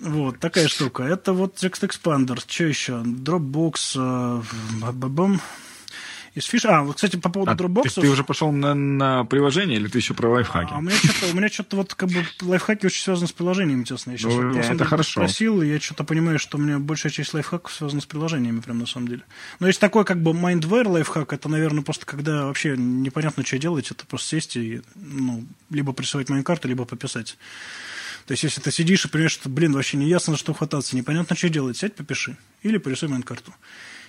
Вот, 0.01 0.41
такая 0.41 0.67
штука. 0.67 1.05
Это 1.05 1.33
вот 1.33 1.55
TextExpander. 1.55 2.41
Что 2.41 2.65
еще? 2.65 2.93
Dropbox. 2.95 3.95
э, 3.97 4.43
ба-ба-бам. 4.81 5.41
Из 6.35 6.47
фиш... 6.47 6.65
А, 6.65 6.83
вот, 6.83 6.97
кстати, 6.97 7.17
по 7.17 7.29
поводу 7.29 7.53
а 7.53 7.57
ты, 7.57 7.65
Dropbox. 7.65 8.01
ты 8.01 8.09
уже 8.09 8.25
пошел 8.25 8.53
на, 8.53 8.75
на 8.75 9.25
приложение 9.25 9.79
или 9.79 9.87
ты 9.87 9.99
еще 9.99 10.15
про 10.15 10.29
лайфхаки? 10.29 10.73
А 10.73 10.79
у 10.79 10.81
меня 10.81 10.97
что-то, 10.97 11.27
у 11.31 11.37
меня 11.37 11.49
что-то 11.51 11.77
вот 11.77 11.95
как 11.95 12.09
бы 12.09 12.25
лайфхаки 12.41 12.87
очень 12.87 13.03
связаны 13.03 13.27
с 13.27 13.33
приложениями, 13.33 13.85
честно. 13.85 14.13
Я 14.13 14.17
сейчас 14.17 14.33
Ну, 14.33 14.49
вот, 14.49 14.57
это 14.57 14.73
деле, 14.73 14.85
хорошо. 14.85 15.11
спросил, 15.11 15.61
и 15.61 15.69
я 15.69 15.79
что-то 15.79 16.05
понимаю, 16.05 16.39
что 16.39 16.57
у 16.57 16.61
меня 16.61 16.79
большая 16.79 17.13
часть 17.13 17.35
лайфхаков 17.35 17.75
связана 17.75 18.01
с 18.01 18.07
приложениями, 18.07 18.61
прям 18.61 18.79
на 18.79 18.87
самом 18.87 19.09
деле. 19.09 19.23
Но 19.61 19.67
есть 19.67 19.79
такой 19.79 20.07
как 20.07 20.23
бы 20.23 20.31
mindware 20.31 20.89
лайфхак, 20.89 21.35
это, 21.35 21.51
наверное, 21.51 21.83
просто 21.83 22.07
когда 22.07 22.47
вообще 22.47 22.77
непонятно, 22.79 23.45
что 23.45 23.59
делать, 23.59 23.91
это 23.91 24.07
просто 24.07 24.29
сесть 24.29 24.57
и, 24.57 24.81
ну, 24.95 25.45
либо 25.69 25.93
рисовать 25.93 26.31
mind 26.31 26.45
карту, 26.45 26.67
либо 26.67 26.87
пописать. 26.87 27.37
То 28.27 28.33
есть, 28.33 28.45
если 28.45 28.61
ты 28.61 28.71
сидишь 28.71 29.05
и 29.05 29.09
понимаешь, 29.09 29.33
что, 29.33 29.49
блин, 29.49 29.73
вообще 29.73 29.97
не 29.99 30.09
ясно, 30.09 30.33
за 30.33 30.39
что 30.39 30.55
хвататься, 30.55 30.97
непонятно, 30.97 31.37
что 31.37 31.49
делать, 31.49 31.77
сядь, 31.77 31.95
попиши. 31.95 32.37
Или 32.63 32.79
порисуй 32.79 33.09
mind 33.09 33.26
карту. 33.26 33.53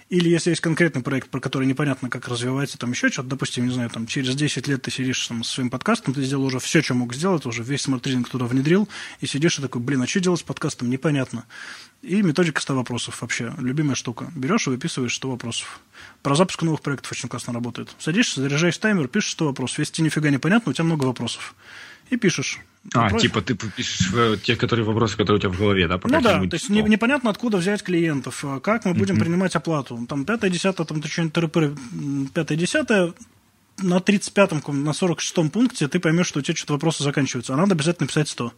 Или 0.10 0.30
если 0.30 0.52
есть 0.52 0.62
конкретный 0.62 1.02
проект, 1.02 1.30
про 1.30 1.40
который 1.40 1.68
непонятно, 1.68 2.10
как 2.10 2.28
развивается, 2.28 2.78
там 2.78 2.92
еще 2.92 3.10
что-то, 3.10 3.30
допустим, 3.30 3.66
не 3.66 3.74
знаю, 3.74 3.90
там 3.90 4.06
через 4.06 4.36
10 4.36 4.68
лет 4.68 4.82
ты 4.82 4.92
сидишь 4.92 5.28
там, 5.28 5.44
со 5.44 5.54
своим 5.54 5.70
подкастом, 5.70 6.14
ты 6.14 6.22
сделал 6.24 6.46
уже 6.46 6.60
все, 6.60 6.82
что 6.82 6.94
мог 6.94 7.14
сделать, 7.14 7.46
уже 7.46 7.64
весь 7.64 7.82
Smart 7.82 8.02
Reading 8.02 8.30
туда 8.30 8.46
внедрил, 8.46 8.88
и 9.22 9.28
сидишь 9.28 9.60
и 9.60 9.62
такой, 9.62 9.82
блин, 9.82 10.02
а 10.02 10.08
что 10.08 10.20
делать 10.20 10.42
с 10.42 10.44
подкастом, 10.44 10.90
непонятно. 10.90 11.46
И 12.02 12.22
методика 12.22 12.62
100 12.62 12.76
вопросов 12.76 13.22
вообще, 13.22 13.54
любимая 13.60 13.96
штука. 13.96 14.30
Берешь 14.36 14.68
и 14.68 14.72
выписываешь 14.72 15.16
100 15.16 15.30
вопросов. 15.30 15.80
Про 16.22 16.36
запуск 16.36 16.62
новых 16.62 16.82
проектов 16.82 17.12
очень 17.14 17.30
классно 17.30 17.54
работает. 17.54 17.96
Садишься, 17.98 18.42
заряжаешь 18.42 18.78
таймер, 18.78 19.08
пишешь 19.08 19.32
100 19.32 19.46
вопросов. 19.46 19.80
Если 19.80 19.94
тебе 19.94 20.06
нифига 20.08 20.30
не 20.30 20.38
понятно, 20.38 20.72
у 20.72 20.74
тебя 20.74 20.84
много 20.84 21.06
вопросов. 21.06 21.56
И 22.10 22.18
пишешь. 22.18 22.60
А, 22.94 23.04
Напротив. 23.04 23.32
типа 23.32 23.42
ты 23.42 23.56
пишешь 23.56 24.12
э, 24.14 24.36
те 24.44 24.58
которые 24.58 24.86
вопросы, 24.86 25.16
которые 25.16 25.38
у 25.38 25.40
тебя 25.40 25.52
в 25.52 25.58
голове, 25.58 25.88
да? 25.88 26.00
ну 26.04 26.22
да, 26.22 26.40
то 26.40 26.54
есть 26.54 26.70
не, 26.70 26.82
непонятно, 26.82 27.30
откуда 27.30 27.58
взять 27.58 27.82
клиентов, 27.82 28.44
э, 28.44 28.60
как 28.60 28.84
мы 28.84 28.94
будем 28.94 29.16
mm-hmm. 29.16 29.20
принимать 29.20 29.56
оплату. 29.56 30.06
Там 30.08 30.26
пятое, 30.26 30.50
десятое, 30.50 30.86
там 30.86 31.02
ты 31.02 31.08
что-нибудь 31.08 32.34
пятое, 32.34 32.58
десятое, 32.58 33.14
на 33.82 33.98
35-м, 33.98 34.84
на 34.84 34.90
46-м 34.90 35.50
пункте 35.50 35.88
ты 35.88 36.00
поймешь, 36.00 36.28
что 36.28 36.40
у 36.40 36.42
тебя 36.42 36.56
что-то 36.56 36.74
вопросы 36.74 37.04
заканчиваются. 37.04 37.54
А 37.54 37.58
надо 37.58 37.74
обязательно 37.74 38.08
писать 38.08 38.28
100 38.28 38.54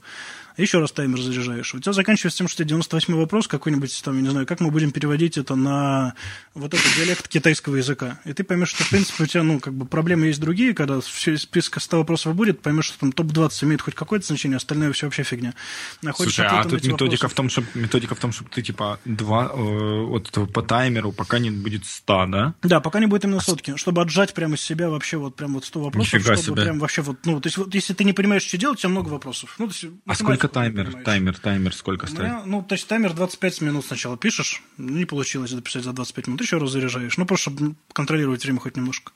еще 0.61 0.79
раз 0.79 0.91
таймер 0.91 1.19
заряжаешь. 1.19 1.73
У 1.73 1.79
тебя 1.79 1.93
заканчивается 1.93 2.37
тем, 2.37 2.47
что 2.47 2.63
у 2.63 2.65
тебя 2.65 2.69
98 2.69 3.15
вопрос 3.15 3.47
какой-нибудь, 3.47 4.01
там, 4.03 4.15
я 4.15 4.21
не 4.21 4.29
знаю, 4.29 4.45
как 4.45 4.59
мы 4.59 4.71
будем 4.71 4.91
переводить 4.91 5.37
это 5.37 5.55
на 5.55 6.15
вот 6.53 6.73
этот 6.73 6.85
диалект 6.95 7.27
китайского 7.27 7.75
языка. 7.75 8.19
И 8.25 8.33
ты 8.33 8.43
поймешь, 8.43 8.69
что, 8.69 8.83
в 8.83 8.89
принципе, 8.89 9.23
у 9.23 9.27
тебя, 9.27 9.43
ну, 9.43 9.59
как 9.59 9.73
бы 9.73 9.85
проблемы 9.85 10.27
есть 10.27 10.39
другие, 10.39 10.73
когда 10.73 11.01
все 11.01 11.37
список 11.37 11.81
100 11.81 11.97
вопросов 11.97 12.35
будет, 12.35 12.61
поймешь, 12.61 12.85
что 12.85 12.99
там 12.99 13.11
топ-20 13.11 13.65
имеет 13.65 13.81
хоть 13.81 13.95
какое-то 13.95 14.25
значение, 14.25 14.57
остальное 14.57 14.91
все 14.93 15.07
вообще 15.07 15.23
фигня. 15.23 15.53
Находишь 16.01 16.35
Слушай, 16.35 16.49
а 16.49 16.63
тут 16.63 16.83
методика 16.85 17.27
в, 17.27 17.33
том, 17.33 17.49
что, 17.49 17.63
методика 17.73 18.15
в 18.15 18.19
том, 18.19 18.31
чтобы 18.31 18.49
ты, 18.49 18.61
типа, 18.61 18.99
два, 19.05 19.51
э, 19.53 20.05
вот 20.05 20.31
по 20.53 20.61
таймеру, 20.61 21.11
пока 21.11 21.39
не 21.39 21.51
будет 21.51 21.85
100, 21.85 22.25
да? 22.27 22.55
Да, 22.63 22.79
пока 22.79 22.99
не 22.99 23.07
будет 23.07 23.25
именно 23.25 23.41
сотки, 23.41 23.75
чтобы 23.75 24.01
отжать 24.01 24.33
прямо 24.33 24.55
из 24.55 24.61
себя 24.61 24.89
вообще 24.89 25.17
вот 25.17 25.35
прям 25.35 25.53
вот 25.53 25.65
100 25.65 25.79
вопросов, 25.79 26.13
Нифига 26.13 26.35
чтобы 26.35 26.57
себе. 26.57 26.63
прям 26.63 26.79
вообще 26.79 27.01
вот, 27.01 27.17
ну, 27.25 27.39
то 27.41 27.47
есть 27.47 27.57
вот 27.57 27.73
если 27.73 27.93
ты 27.93 28.03
не 28.03 28.13
понимаешь, 28.13 28.43
что 28.43 28.57
делать, 28.57 28.79
у 28.79 28.81
тебя 28.81 28.89
много 28.89 29.09
вопросов. 29.09 29.55
Ну, 29.59 29.67
то 29.67 29.73
есть, 29.73 29.85
а 30.05 30.15
сколько 30.15 30.44
сколько 30.47 30.59
таймер? 30.59 31.03
Таймер, 31.03 31.37
таймер 31.37 31.75
сколько 31.75 32.07
стоит? 32.07 32.19
Меня, 32.19 32.43
ну, 32.45 32.63
то 32.63 32.75
есть 32.75 32.87
таймер 32.87 33.13
25 33.13 33.61
минут 33.61 33.85
сначала 33.85 34.17
пишешь, 34.17 34.61
не 34.77 35.05
получилось 35.05 35.51
записать 35.51 35.83
за 35.83 35.93
25 35.93 36.27
минут, 36.27 36.41
еще 36.41 36.57
раз 36.57 36.71
заряжаешь. 36.71 37.17
Ну, 37.17 37.25
просто 37.25 37.51
чтобы 37.51 37.75
контролировать 37.93 38.43
время 38.43 38.59
хоть 38.59 38.77
немножко. 38.77 39.11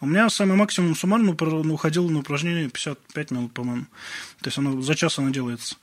У 0.00 0.06
меня 0.06 0.28
самый 0.30 0.56
максимум 0.56 0.94
суммарно 0.94 1.32
уходил 1.72 2.08
на 2.08 2.20
упражнение 2.20 2.68
55 2.68 3.30
минут, 3.30 3.52
по-моему. 3.52 3.86
То 4.40 4.48
есть 4.48 4.58
оно 4.58 4.80
за 4.82 4.94
час 4.94 5.18
оно 5.18 5.30
делается. 5.30 5.76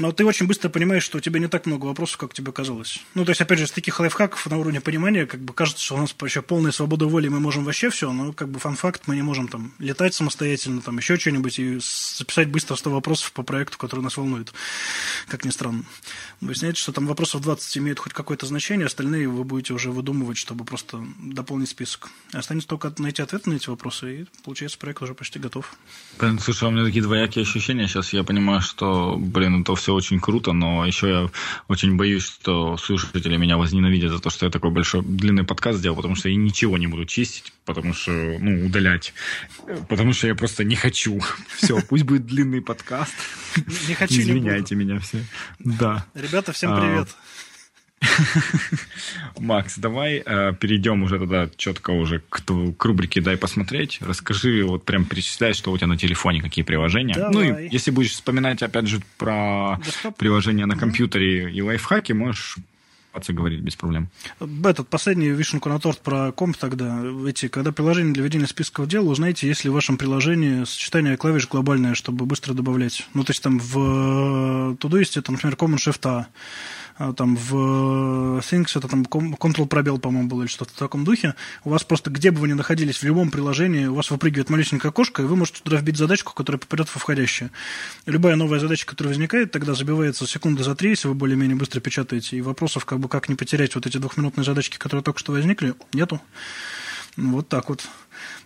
Но 0.00 0.12
ты 0.12 0.24
очень 0.24 0.46
быстро 0.46 0.70
понимаешь, 0.70 1.02
что 1.02 1.18
у 1.18 1.20
тебя 1.20 1.38
не 1.40 1.46
так 1.46 1.66
много 1.66 1.84
вопросов, 1.84 2.16
как 2.16 2.32
тебе 2.32 2.52
казалось. 2.52 3.00
Ну, 3.14 3.26
то 3.26 3.32
есть, 3.32 3.42
опять 3.42 3.58
же, 3.58 3.66
с 3.66 3.70
таких 3.70 4.00
лайфхаков 4.00 4.46
на 4.46 4.56
уровне 4.56 4.80
понимания, 4.80 5.26
как 5.26 5.40
бы 5.40 5.52
кажется, 5.52 5.84
что 5.84 5.96
у 5.96 5.98
нас 5.98 6.16
вообще 6.18 6.40
полная 6.40 6.72
свобода 6.72 7.04
воли, 7.04 7.28
мы 7.28 7.38
можем 7.38 7.64
вообще 7.64 7.90
все, 7.90 8.10
но 8.10 8.32
как 8.32 8.48
бы 8.48 8.58
фан-факт, 8.58 9.02
мы 9.08 9.14
не 9.14 9.20
можем 9.20 9.46
там 9.46 9.74
летать 9.78 10.14
самостоятельно, 10.14 10.80
там 10.80 10.96
еще 10.96 11.18
что-нибудь 11.18 11.58
и 11.58 11.80
записать 12.16 12.48
быстро 12.48 12.76
100 12.76 12.90
вопросов 12.90 13.32
по 13.32 13.42
проекту, 13.42 13.76
который 13.76 14.00
нас 14.00 14.16
волнует, 14.16 14.54
как 15.28 15.44
ни 15.44 15.50
странно. 15.50 15.84
Выясняется, 16.40 16.82
что 16.82 16.92
там 16.92 17.06
вопросов 17.06 17.42
20 17.42 17.76
имеют 17.76 17.98
хоть 17.98 18.14
какое-то 18.14 18.46
значение, 18.46 18.86
остальные 18.86 19.28
вы 19.28 19.44
будете 19.44 19.74
уже 19.74 19.90
выдумывать, 19.90 20.38
чтобы 20.38 20.64
просто 20.64 21.04
дополнить 21.18 21.68
список. 21.68 22.08
Останется 22.32 22.70
только 22.70 22.90
найти 22.96 23.20
ответ 23.20 23.46
на 23.46 23.52
эти 23.52 23.68
вопросы, 23.68 24.22
и 24.22 24.26
получается 24.44 24.78
проект 24.78 25.02
уже 25.02 25.12
почти 25.12 25.38
готов. 25.38 25.74
Блин, 26.18 26.38
слушай, 26.38 26.66
у 26.66 26.70
меня 26.70 26.86
такие 26.86 27.02
двоякие 27.02 27.42
ощущения 27.42 27.86
сейчас. 27.86 28.14
Я 28.14 28.24
понимаю, 28.24 28.62
что, 28.62 29.16
блин, 29.18 29.60
это 29.60 29.74
все 29.74 29.89
очень 29.92 30.20
круто, 30.20 30.52
но 30.52 30.86
еще 30.86 31.08
я 31.08 31.30
очень 31.68 31.96
боюсь, 31.96 32.24
что 32.24 32.76
слушатели 32.76 33.36
меня 33.36 33.56
возненавидят 33.56 34.12
за 34.12 34.18
то, 34.18 34.30
что 34.30 34.46
я 34.46 34.52
такой 34.52 34.70
большой 34.70 35.02
длинный 35.02 35.44
подкаст 35.44 35.78
сделал, 35.78 35.96
потому 35.96 36.14
что 36.16 36.28
я 36.28 36.36
ничего 36.36 36.78
не 36.78 36.86
буду 36.86 37.04
чистить, 37.04 37.52
потому 37.64 37.94
что, 37.94 38.10
ну, 38.10 38.66
удалять. 38.66 39.12
Потому 39.88 40.12
что 40.12 40.26
я 40.26 40.34
просто 40.34 40.64
не 40.64 40.76
хочу. 40.76 41.20
Все, 41.56 41.80
пусть 41.80 42.04
будет 42.04 42.26
длинный 42.26 42.62
подкаст. 42.62 43.14
Не 43.88 43.94
хочу, 43.94 44.20
Извиняйте 44.20 44.74
меня 44.74 44.98
все. 45.00 45.24
Да. 45.58 46.06
Ребята, 46.14 46.52
всем 46.52 46.76
привет. 46.76 47.08
Макс, 49.38 49.78
давай 49.78 50.22
э, 50.24 50.54
перейдем 50.58 51.02
уже 51.02 51.18
тогда 51.18 51.48
четко 51.56 51.90
уже 51.90 52.20
к, 52.28 52.40
к 52.40 52.84
рубрике 52.84 53.20
«Дай 53.20 53.36
посмотреть». 53.36 53.98
Расскажи, 54.00 54.64
вот 54.64 54.84
прям 54.84 55.04
перечисляй, 55.04 55.52
что 55.52 55.70
у 55.70 55.76
тебя 55.76 55.86
на 55.86 55.96
телефоне, 55.96 56.40
какие 56.40 56.64
приложения. 56.64 57.14
Давай. 57.14 57.32
Ну 57.32 57.58
и 57.58 57.68
если 57.70 57.90
будешь 57.90 58.12
вспоминать, 58.12 58.62
опять 58.62 58.86
же, 58.86 59.00
про 59.18 59.78
приложения 60.16 60.66
на 60.66 60.76
компьютере 60.76 61.52
и 61.52 61.62
лайфхаки, 61.62 62.12
можешь 62.12 62.56
говорить 63.28 63.60
без 63.60 63.76
проблем. 63.76 64.08
Этот 64.64 64.88
последний 64.88 65.28
вишенку 65.28 65.68
на 65.68 65.78
торт 65.78 66.00
про 66.00 66.32
комп 66.32 66.56
тогда. 66.56 67.02
Эти, 67.26 67.48
когда 67.48 67.72
приложение 67.72 68.14
для 68.14 68.22
ведения 68.22 68.46
списков 68.46 68.88
дел, 68.88 69.08
узнайте, 69.08 69.46
есть 69.46 69.64
ли 69.64 69.70
в 69.70 69.74
вашем 69.74 69.98
приложении 69.98 70.64
сочетание 70.64 71.16
клавиш 71.16 71.48
глобальное, 71.48 71.94
чтобы 71.94 72.24
быстро 72.24 72.54
добавлять. 72.54 73.06
Ну, 73.14 73.24
то 73.24 73.30
есть 73.32 73.42
там 73.42 73.58
в 73.58 74.76
Todoist 74.76 75.18
это, 75.18 75.32
например, 75.32 75.56
Command 75.56 75.76
Shift 75.76 76.08
A. 76.08 76.28
А, 77.00 77.14
там 77.14 77.34
в 77.34 78.40
Things 78.40 78.76
это 78.76 78.86
там 78.86 79.04
Ctrl 79.04 79.66
пробел, 79.66 79.98
по-моему, 79.98 80.28
было 80.28 80.42
или 80.42 80.48
что-то 80.48 80.72
в 80.72 80.76
таком 80.76 81.02
духе. 81.04 81.34
У 81.64 81.70
вас 81.70 81.82
просто, 81.82 82.10
где 82.10 82.30
бы 82.30 82.40
вы 82.40 82.48
ни 82.48 82.52
находились, 82.52 82.98
в 82.98 83.04
любом 83.04 83.30
приложении, 83.30 83.86
у 83.86 83.94
вас 83.94 84.10
выпрыгивает 84.10 84.50
малюсенькая 84.50 84.90
окошко, 84.90 85.22
и 85.22 85.24
вы 85.24 85.34
можете 85.34 85.62
туда 85.62 85.78
вбить 85.78 85.96
задачку, 85.96 86.34
которая 86.34 86.60
попадет 86.60 86.94
во 86.94 87.00
входящее. 87.00 87.52
Любая 88.04 88.36
новая 88.36 88.58
задача, 88.58 88.84
которая 88.84 89.14
возникает, 89.14 89.50
тогда 89.50 89.72
забивается 89.72 90.26
секунды 90.26 90.62
за 90.62 90.74
три, 90.74 90.90
если 90.90 91.08
вы 91.08 91.14
более-менее 91.14 91.56
быстро 91.56 91.80
печатаете, 91.80 92.36
и 92.36 92.42
вопросов, 92.42 92.84
как 92.84 93.00
бы, 93.00 93.08
как 93.08 93.30
не 93.30 93.34
потерять 93.34 93.74
вот 93.74 93.86
эти 93.86 93.96
двухминутные 93.96 94.44
задачки, 94.44 94.76
которые 94.76 95.02
только 95.02 95.20
что 95.20 95.32
возникли, 95.32 95.72
нету. 95.94 96.20
Вот 97.16 97.48
так 97.48 97.68
вот. 97.68 97.88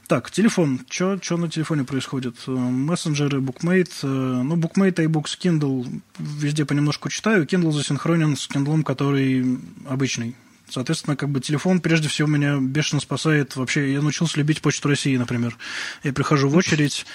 Так, 0.07 0.31
телефон. 0.31 0.81
Что 0.89 1.19
на 1.37 1.49
телефоне 1.49 1.85
происходит? 1.85 2.37
Э, 2.47 2.51
мессенджеры, 2.51 3.41
букмейт. 3.41 3.91
Э, 4.03 4.07
ну, 4.07 4.57
букмейт, 4.57 4.99
iBooks, 4.99 5.39
Kindle 5.41 6.01
везде 6.19 6.65
понемножку 6.65 7.09
читаю. 7.09 7.47
Kindle 7.47 7.73
засинхронен 7.73 8.37
с 8.37 8.49
Kindle, 8.49 8.83
который 8.83 9.59
обычный. 9.89 10.37
Соответственно, 10.69 11.17
как 11.17 11.29
бы 11.29 11.41
телефон 11.41 11.81
прежде 11.81 12.09
всего 12.09 12.29
меня 12.29 12.59
бешено 12.59 13.01
спасает. 13.01 13.57
Вообще, 13.57 13.93
я 13.93 14.03
научился 14.03 14.39
любить 14.39 14.61
Почту 14.61 14.89
России, 14.89 15.17
например. 15.17 15.57
Я 16.03 16.13
прихожу 16.13 16.49
в 16.49 16.57
очередь, 16.57 17.07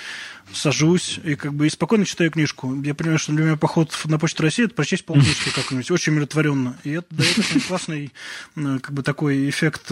сажусь 0.53 1.19
и 1.23 1.35
как 1.35 1.53
бы 1.53 1.67
и 1.67 1.69
спокойно 1.69 2.05
читаю 2.05 2.31
книжку. 2.31 2.73
Я 2.81 2.93
понимаю, 2.93 3.19
что 3.19 3.33
для 3.33 3.45
меня 3.45 3.55
поход 3.55 3.97
на 4.05 4.17
Почту 4.17 4.43
России 4.43 4.65
это 4.65 4.75
прочесть 4.75 5.05
полкнижки 5.05 5.49
как-нибудь, 5.49 5.89
очень 5.91 6.13
умиротворенно. 6.13 6.77
И 6.83 6.91
это 6.91 7.07
дает 7.09 7.37
очень 7.37 7.61
классный, 7.61 8.13
э, 8.55 8.79
как 8.81 8.93
бы 8.93 9.03
такой 9.03 9.49
эффект 9.49 9.91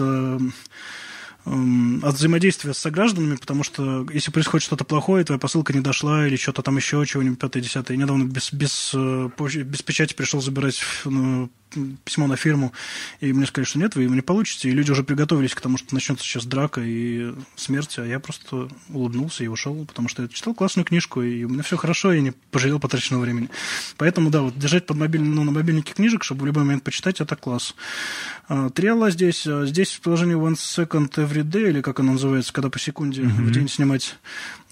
от 2.02 2.14
взаимодействия 2.14 2.74
с 2.74 2.78
согражданами, 2.78 3.36
потому 3.36 3.62
что 3.62 4.06
если 4.12 4.30
происходит 4.30 4.64
что-то 4.64 4.84
плохое, 4.84 5.24
твоя 5.24 5.38
посылка 5.38 5.72
не 5.72 5.80
дошла 5.80 6.26
или 6.26 6.36
что-то 6.36 6.62
там 6.62 6.76
еще, 6.76 7.04
чего-нибудь 7.06 7.38
пятое, 7.38 7.62
десятое. 7.62 7.96
Я 7.96 8.02
недавно 8.02 8.24
без, 8.24 8.52
без, 8.52 8.92
э, 8.94 9.30
без 9.64 9.82
печати 9.82 10.14
пришел 10.14 10.40
забирать 10.40 10.80
ну, 11.04 11.50
письмо 12.04 12.26
на 12.26 12.36
фирму, 12.36 12.72
и 13.20 13.32
мне 13.32 13.46
сказали, 13.46 13.66
что 13.66 13.78
нет, 13.78 13.96
вы 13.96 14.04
его 14.04 14.14
не 14.14 14.20
получите. 14.20 14.68
И 14.68 14.72
люди 14.72 14.90
уже 14.90 15.02
приготовились 15.02 15.54
к 15.54 15.60
тому, 15.60 15.76
что 15.76 15.94
начнется 15.94 16.24
сейчас 16.24 16.44
драка 16.44 16.80
и 16.82 17.32
смерть, 17.56 17.98
а 17.98 18.06
я 18.06 18.20
просто 18.20 18.68
улыбнулся 18.90 19.44
и 19.44 19.48
ушел, 19.48 19.84
потому 19.84 20.08
что 20.08 20.22
я 20.22 20.28
читал 20.28 20.54
классную 20.54 20.84
книжку, 20.84 21.22
и 21.22 21.44
у 21.44 21.48
меня 21.48 21.62
все 21.62 21.76
хорошо, 21.76 22.12
и 22.12 22.20
не 22.20 22.32
пожалел 22.50 22.80
потраченного 22.80 23.22
времени. 23.22 23.48
Поэтому, 23.96 24.30
да, 24.30 24.42
вот 24.42 24.58
держать 24.58 24.86
под 24.86 24.96
мобильный, 24.96 25.28
ну, 25.28 25.44
на 25.44 25.50
мобильнике 25.50 25.94
книжек, 25.94 26.24
чтобы 26.24 26.42
в 26.42 26.46
любой 26.46 26.64
момент 26.64 26.84
почитать, 26.84 27.20
это 27.20 27.36
класс. 27.36 27.74
А, 28.48 28.70
Триала 28.70 29.10
здесь, 29.10 29.46
а, 29.46 29.66
здесь 29.66 29.92
в 29.92 30.00
приложении 30.00 30.36
One 30.36 30.54
Second 30.54 31.10
Every 31.16 31.42
Day, 31.42 31.68
или 31.68 31.80
как 31.80 32.00
оно 32.00 32.12
называется, 32.12 32.52
когда 32.52 32.70
по 32.70 32.78
секунде 32.78 33.22
mm-hmm. 33.22 33.42
в 33.42 33.50
день 33.50 33.68
снимать. 33.68 34.16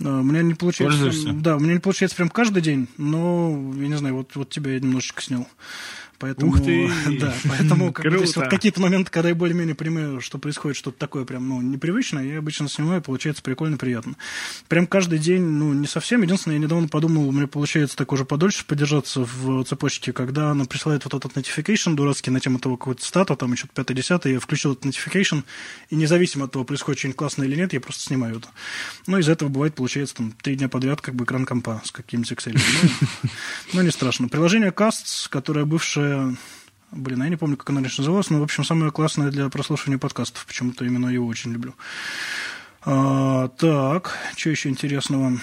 А, 0.03 0.21
у 0.21 0.23
меня 0.23 0.43
не 0.43 0.55
получается... 0.55 1.33
Да, 1.33 1.57
у 1.57 1.61
меня 1.61 1.75
не 1.75 1.81
получается 1.81 2.17
прям 2.17 2.29
каждый 2.29 2.63
день, 2.63 2.89
но, 2.97 3.73
я 3.77 3.89
не 3.89 3.97
знаю, 3.97 4.17
вот, 4.17 4.35
вот 4.35 4.51
тебя 4.51 4.73
я 4.73 4.81
немножечко 4.81 5.23
снял. 5.23 5.47
Поэтому, 6.19 6.51
Ух 6.51 6.63
ты! 6.63 6.91
Да, 7.21 7.35
поэтому 7.49 7.93
как 7.93 8.07
бы, 8.11 8.19
вот 8.19 8.49
какие-то 8.49 8.81
моменты, 8.81 9.11
когда 9.11 9.29
я 9.29 9.35
более-менее 9.35 9.75
понимаю, 9.75 10.21
что 10.21 10.39
происходит 10.39 10.77
что-то 10.77 10.99
такое 10.99 11.25
прям 11.25 11.49
ну, 11.49 11.61
непривычное, 11.61 12.25
я 12.25 12.39
обычно 12.39 12.69
снимаю, 12.69 13.03
получается 13.03 13.43
прикольно, 13.43 13.77
приятно. 13.77 14.17
Прям 14.69 14.87
каждый 14.87 15.19
день, 15.19 15.43
ну, 15.43 15.73
не 15.73 15.87
совсем. 15.87 16.23
Единственное, 16.23 16.57
я 16.57 16.63
недавно 16.63 16.89
подумал, 16.89 17.29
у 17.29 17.33
меня 17.33 17.47
получается 17.47 17.97
так 17.97 18.13
уже 18.13 18.25
подольше 18.25 18.65
подержаться 18.67 19.21
в 19.21 19.65
цепочке, 19.65 20.13
когда 20.13 20.51
она 20.51 20.65
присылает 20.65 21.05
вот 21.05 21.15
этот 21.15 21.37
notification 21.37 21.95
дурацкий 21.95 22.31
на 22.31 22.41
тему 22.41 22.59
того 22.59 22.77
какого-то 22.77 23.05
стата, 23.05 23.37
там 23.37 23.53
еще 23.53 23.67
5-10, 23.75 24.33
я 24.33 24.41
включил 24.41 24.73
этот 24.73 24.87
notification, 24.87 25.45
и 25.91 25.97
независимо 25.97 26.47
от 26.47 26.53
того, 26.53 26.65
происходит 26.65 26.99
что-нибудь 26.99 27.17
классное 27.17 27.47
или 27.47 27.57
нет, 27.57 27.73
я 27.73 27.81
просто 27.81 28.03
снимаю 28.03 28.39
это. 28.39 28.49
Ну, 29.07 29.19
из 29.19 29.29
этого 29.29 29.49
бывает, 29.49 29.75
получается, 29.75 30.17
там, 30.17 30.33
три 30.43 30.57
дня 30.57 30.69
подряд 30.69 31.01
как 31.01 31.15
бы 31.15 31.25
экран 31.25 31.45
компа 31.45 31.83
с 31.85 31.91
каким-нибудь 31.91 32.33
Excel. 32.33 32.61
Ну, 33.23 33.31
ну, 33.75 33.83
не 33.83 33.91
страшно. 33.91 34.29
Приложение 34.29 34.71
Casts, 34.71 35.29
которое 35.29 35.65
бывшее 35.65 36.06
которая... 36.07 36.37
Блин, 36.93 37.23
я 37.23 37.29
не 37.29 37.37
помню, 37.37 37.57
как 37.57 37.69
она 37.71 37.81
раньше 37.81 38.01
называлась, 38.01 38.31
но, 38.31 38.39
в 38.39 38.45
общем, 38.45 38.65
самая 38.65 38.91
классная 38.91 39.31
для 39.31 39.49
прослушивания 39.49 39.99
подкастов. 39.99 40.47
Почему-то 40.47 40.85
именно 40.85 41.09
его 41.09 41.27
очень 41.27 41.53
люблю. 41.53 41.75
А, 42.83 43.49
так, 43.49 44.17
что 44.37 44.51
еще 44.51 44.69
интересного? 44.69 45.39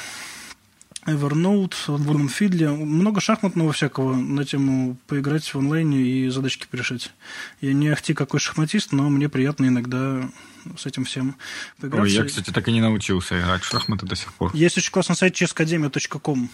Evernote, 1.05 1.75
в 1.87 2.29
Фидле. 2.29 2.69
Много 2.69 3.19
шахматного 3.19 3.73
всякого 3.73 4.15
на 4.15 4.45
тему 4.45 4.95
поиграть 5.05 5.53
в 5.53 5.59
онлайне 5.59 6.01
и 6.01 6.29
задачки 6.29 6.65
порешать. 6.71 7.11
Я 7.59 7.73
не 7.73 7.89
ахти 7.89 8.13
какой 8.13 8.39
шахматист, 8.39 8.93
но 8.93 9.09
мне 9.09 9.27
приятно 9.27 9.65
иногда 9.65 10.29
с 10.77 10.85
этим 10.85 11.03
всем 11.03 11.35
поиграть. 11.81 12.03
Ой, 12.03 12.11
я, 12.11 12.23
кстати, 12.23 12.51
так 12.51 12.69
и 12.69 12.71
не 12.71 12.79
научился 12.79 13.37
играть 13.37 13.63
в 13.63 13.69
шахматы 13.69 14.05
до 14.05 14.15
сих 14.15 14.33
пор. 14.33 14.55
Есть 14.55 14.77
очень 14.77 14.91
классный 14.91 15.17
сайт 15.17 15.39
chessacademia.com 15.39 16.49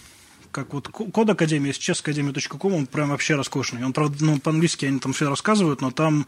как 0.52 0.74
вот 0.74 0.88
код 0.88 1.30
Академии, 1.30 1.72
chessacademia.com, 1.72 2.74
он 2.74 2.86
прям 2.88 3.10
вообще 3.10 3.36
роскошный. 3.36 3.84
Он, 3.84 3.94
правда, 3.94 4.18
ну, 4.24 4.40
по-английски 4.40 4.86
они 4.86 5.00
там 5.00 5.14
все 5.14 5.30
рассказывают, 5.30 5.82
но 5.82 5.92
там 5.92 6.26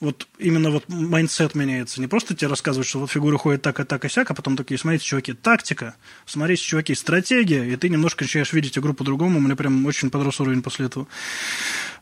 вот 0.00 0.28
именно 0.38 0.70
вот 0.70 0.84
mindset 0.88 1.54
меняется. 1.54 2.00
Не 2.00 2.06
просто 2.06 2.34
тебе 2.34 2.48
рассказывают, 2.48 2.86
что 2.86 3.00
вот 3.00 3.10
фигуры 3.10 3.38
ходят 3.38 3.62
так, 3.62 3.80
и 3.80 3.84
так, 3.84 4.04
и 4.04 4.08
сяк, 4.08 4.30
а 4.30 4.34
потом 4.34 4.56
такие, 4.56 4.78
смотрите, 4.78 5.04
чуваки, 5.04 5.32
тактика, 5.32 5.96
смотрите, 6.26 6.62
чуваки, 6.62 6.94
стратегия, 6.94 7.64
и 7.64 7.76
ты 7.76 7.88
немножко 7.88 8.24
начинаешь 8.24 8.52
видеть 8.52 8.78
игру 8.78 8.94
по-другому. 8.94 9.40
Меня 9.40 9.56
прям 9.56 9.84
очень 9.86 10.10
подрос 10.10 10.40
уровень 10.40 10.62
после 10.62 10.86
этого. 10.86 11.06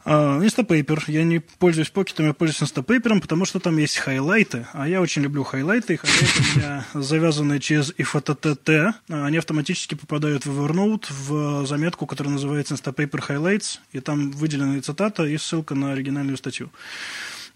Uh, 0.05 0.41
Instapaper. 0.41 1.03
Я 1.09 1.25
не 1.25 1.41
пользуюсь 1.41 1.91
Pocket 1.91 2.15
ом, 2.15 2.27
я 2.27 2.33
пользуюсь 2.33 2.71
Instapaper, 2.71 3.21
потому 3.21 3.45
что 3.45 3.59
там 3.59 3.77
есть 3.77 3.97
хайлайты, 3.97 4.65
а 4.73 4.87
я 4.87 5.01
очень 5.01 5.23
люблю 5.23 5.43
хайлайты. 5.43 5.97
Хайлайты 5.97 6.43
у 6.55 6.59
меня 6.59 6.87
завязаны 6.95 7.59
через 7.59 7.93
IFTTT. 7.93 8.93
Они 9.09 9.39
автоматически 9.39 9.97
попадают 9.97 10.47
в 10.47 10.65
Evernote, 10.65 11.07
в 11.11 11.67
заметку, 11.67 12.07
которая 12.07 12.35
называется 12.35 12.75
Instapaper 12.75 13.21
Highlights, 13.29 13.79
и 13.91 13.99
там 13.99 14.31
выделена 14.31 14.81
цитата 14.81 15.25
и 15.25 15.37
ссылка 15.39 15.75
на 15.75 15.93
оригинальную 15.93 16.37
статью. 16.37 16.71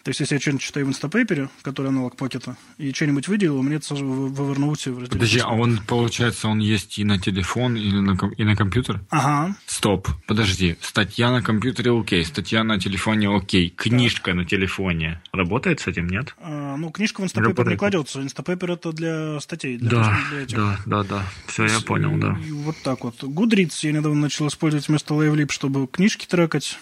То 0.02 0.08
есть, 0.08 0.20
если 0.20 0.34
я 0.34 0.40
что-нибудь 0.40 0.62
читаю 0.62 0.86
в 0.86 0.88
инстапейпере, 0.88 1.50
который 1.62 1.88
аналог 1.88 2.16
покета, 2.16 2.56
и 2.78 2.92
что-нибудь 2.92 3.28
выделил, 3.28 3.62
меня 3.62 3.76
это 3.76 3.94
в, 3.94 3.98
в 3.98 4.40
Evernote 4.40 4.90
в 4.90 5.08
Подожди, 5.08 5.40
а 5.40 5.50
он, 5.50 5.78
получается, 5.86 6.48
он 6.48 6.58
есть 6.58 6.98
и 6.98 7.04
на 7.04 7.18
телефон, 7.18 7.76
и 7.76 7.92
на, 7.92 8.16
и 8.36 8.44
на 8.44 8.56
компьютер? 8.56 9.00
Ага. 9.10 9.54
Стоп, 9.66 10.08
подожди. 10.26 10.76
Статья 10.80 11.30
на 11.30 11.42
компьютере 11.42 11.92
окей, 11.92 12.24
статья 12.24 12.64
на 12.64 12.78
телефоне 12.80 13.28
окей. 13.28 13.70
Книжка 13.70 14.30
да. 14.30 14.38
на 14.38 14.44
телефоне 14.46 15.20
работает 15.32 15.80
с 15.80 15.86
этим, 15.86 16.08
нет? 16.08 16.34
А, 16.38 16.76
ну, 16.76 16.90
книжка 16.90 17.20
в 17.20 17.24
инстапейпер 17.24 17.68
не 17.68 17.76
кладется. 17.76 18.22
Инстапейпер 18.22 18.70
это 18.72 18.92
для 18.92 19.38
статей. 19.40 19.76
Для 19.76 19.90
да, 19.90 20.18
для 20.30 20.40
этих. 20.40 20.56
да, 20.56 20.78
да, 20.86 21.02
да. 21.04 21.24
Все, 21.46 21.66
я 21.66 21.80
понял, 21.80 22.16
да. 22.16 22.38
Вот 22.50 22.76
так 22.82 23.04
вот. 23.04 23.22
Goodreads 23.22 23.74
я 23.82 23.92
недавно 23.92 24.22
начал 24.22 24.48
использовать 24.48 24.88
вместо 24.88 25.14
LiveLib, 25.14 25.50
чтобы 25.50 25.86
книжки 25.86 26.26
трекать. 26.26 26.78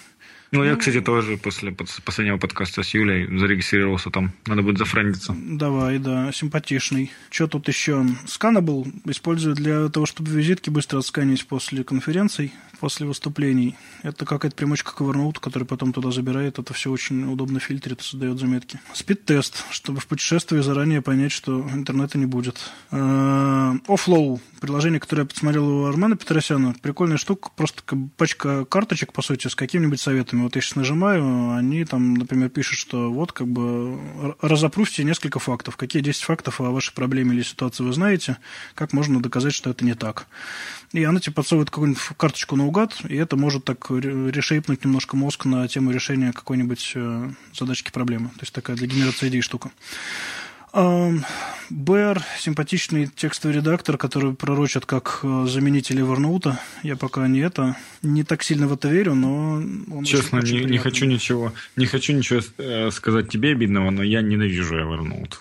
Ну, 0.50 0.64
я, 0.64 0.76
кстати, 0.76 1.00
тоже 1.02 1.36
после 1.36 1.72
последнего 1.72 2.38
подкаста 2.38 2.82
с 2.82 2.94
Юлей 2.94 3.26
зарегистрировался 3.38 4.10
там. 4.10 4.32
Надо 4.46 4.62
будет 4.62 4.78
зафрендиться. 4.78 5.36
Давай, 5.38 5.98
да, 5.98 6.32
симпатичный. 6.32 7.12
Что 7.30 7.48
тут 7.48 7.68
еще? 7.68 8.06
Scannable 8.26 8.86
использую 9.04 9.54
для 9.54 9.88
того, 9.90 10.06
чтобы 10.06 10.30
визитки 10.30 10.70
быстро 10.70 10.98
отсканить 10.98 11.46
после 11.46 11.84
конференций, 11.84 12.52
после 12.80 13.06
выступлений. 13.06 13.76
Это 14.02 14.24
какая-то 14.24 14.56
примочка 14.56 14.94
к 14.94 15.00
Evernote, 15.02 15.38
который 15.38 15.64
потом 15.64 15.92
туда 15.92 16.10
забирает. 16.10 16.58
Это 16.58 16.72
все 16.72 16.90
очень 16.90 17.30
удобно 17.30 17.60
фильтрит, 17.60 18.00
создает 18.00 18.38
заметки. 18.38 18.80
Speedtest, 18.94 19.64
чтобы 19.70 20.00
в 20.00 20.06
путешествии 20.06 20.60
заранее 20.60 21.02
понять, 21.02 21.32
что 21.32 21.68
интернета 21.74 22.16
не 22.16 22.26
будет. 22.26 22.58
Э, 22.90 23.74
приложение, 24.60 25.01
которое 25.01 25.22
я 25.22 25.26
посмотрел 25.26 25.68
у 25.68 25.86
Армена 25.86 26.16
Петросяна. 26.16 26.74
Прикольная 26.80 27.16
штука, 27.16 27.51
просто 27.55 27.82
пачка 28.16 28.64
карточек, 28.64 29.12
по 29.12 29.22
сути, 29.22 29.48
с 29.48 29.55
какими-нибудь 29.55 30.01
советами 30.01 30.43
вот 30.43 30.56
я 30.56 30.62
сейчас 30.62 30.76
нажимаю, 30.76 31.55
они 31.55 31.85
там, 31.85 32.14
например, 32.14 32.48
пишут, 32.51 32.78
что 32.78 33.12
вот 33.12 33.32
как 33.32 33.48
бы 33.48 33.98
разопруйте 34.40 35.05
несколько 35.05 35.39
фактов. 35.39 35.76
Какие 35.76 36.02
10 36.02 36.22
фактов 36.22 36.60
о 36.60 36.70
вашей 36.70 36.94
проблеме 36.94 37.35
или 37.35 37.43
ситуации 37.43 37.82
вы 37.82 37.93
знаете, 37.93 38.39
как 38.74 38.93
можно 38.93 39.22
доказать, 39.22 39.55
что 39.55 39.70
это 39.70 39.85
не 39.85 39.94
так. 39.94 40.26
И 40.93 41.05
она 41.05 41.20
тебе 41.20 41.35
подсовывает 41.35 41.70
какую-нибудь 41.70 42.02
карточку 42.16 42.56
наугад, 42.56 42.97
и 43.09 43.16
это 43.16 43.36
может 43.36 43.64
так 43.64 43.90
решейпнуть 43.90 44.85
немножко 44.85 45.16
мозг 45.16 45.44
на 45.44 45.68
тему 45.68 45.90
решения 45.90 46.32
какой-нибудь 46.32 46.93
э, 46.94 47.30
задачки 47.52 47.90
проблемы. 47.90 48.28
То 48.30 48.40
есть 48.40 48.52
такая 48.52 48.76
для 48.76 48.86
генерации 48.86 49.28
идей 49.28 49.43
штука. 49.43 49.70
БР– 51.70 52.23
симпатичный 52.39 53.07
текстовый 53.07 53.57
редактор, 53.57 53.99
который 53.99 54.35
пророчит 54.35 54.86
как 54.86 55.20
э, 55.23 55.47
заменитель 55.47 56.01
Evernote. 56.01 56.55
Я 56.82 56.97
пока 56.97 57.28
не 57.28 57.40
это, 57.40 57.77
не 58.03 58.24
так 58.24 58.43
сильно 58.43 58.66
в 58.66 58.73
это 58.73 58.89
верю, 58.89 59.15
но 59.15 59.55
он 59.90 60.05
Честно, 60.05 60.39
очень, 60.39 60.57
очень 60.57 60.66
не, 60.66 60.73
не 60.73 60.78
хочу 60.78 61.05
ничего, 61.05 61.53
не 61.77 61.86
хочу 61.86 62.12
ничего 62.12 62.40
э, 62.59 62.90
сказать 62.90 63.28
тебе 63.28 63.53
обидного, 63.53 63.90
но 63.90 64.03
я 64.03 64.23
ненавижу 64.23 64.77
Evernote. 64.77 65.35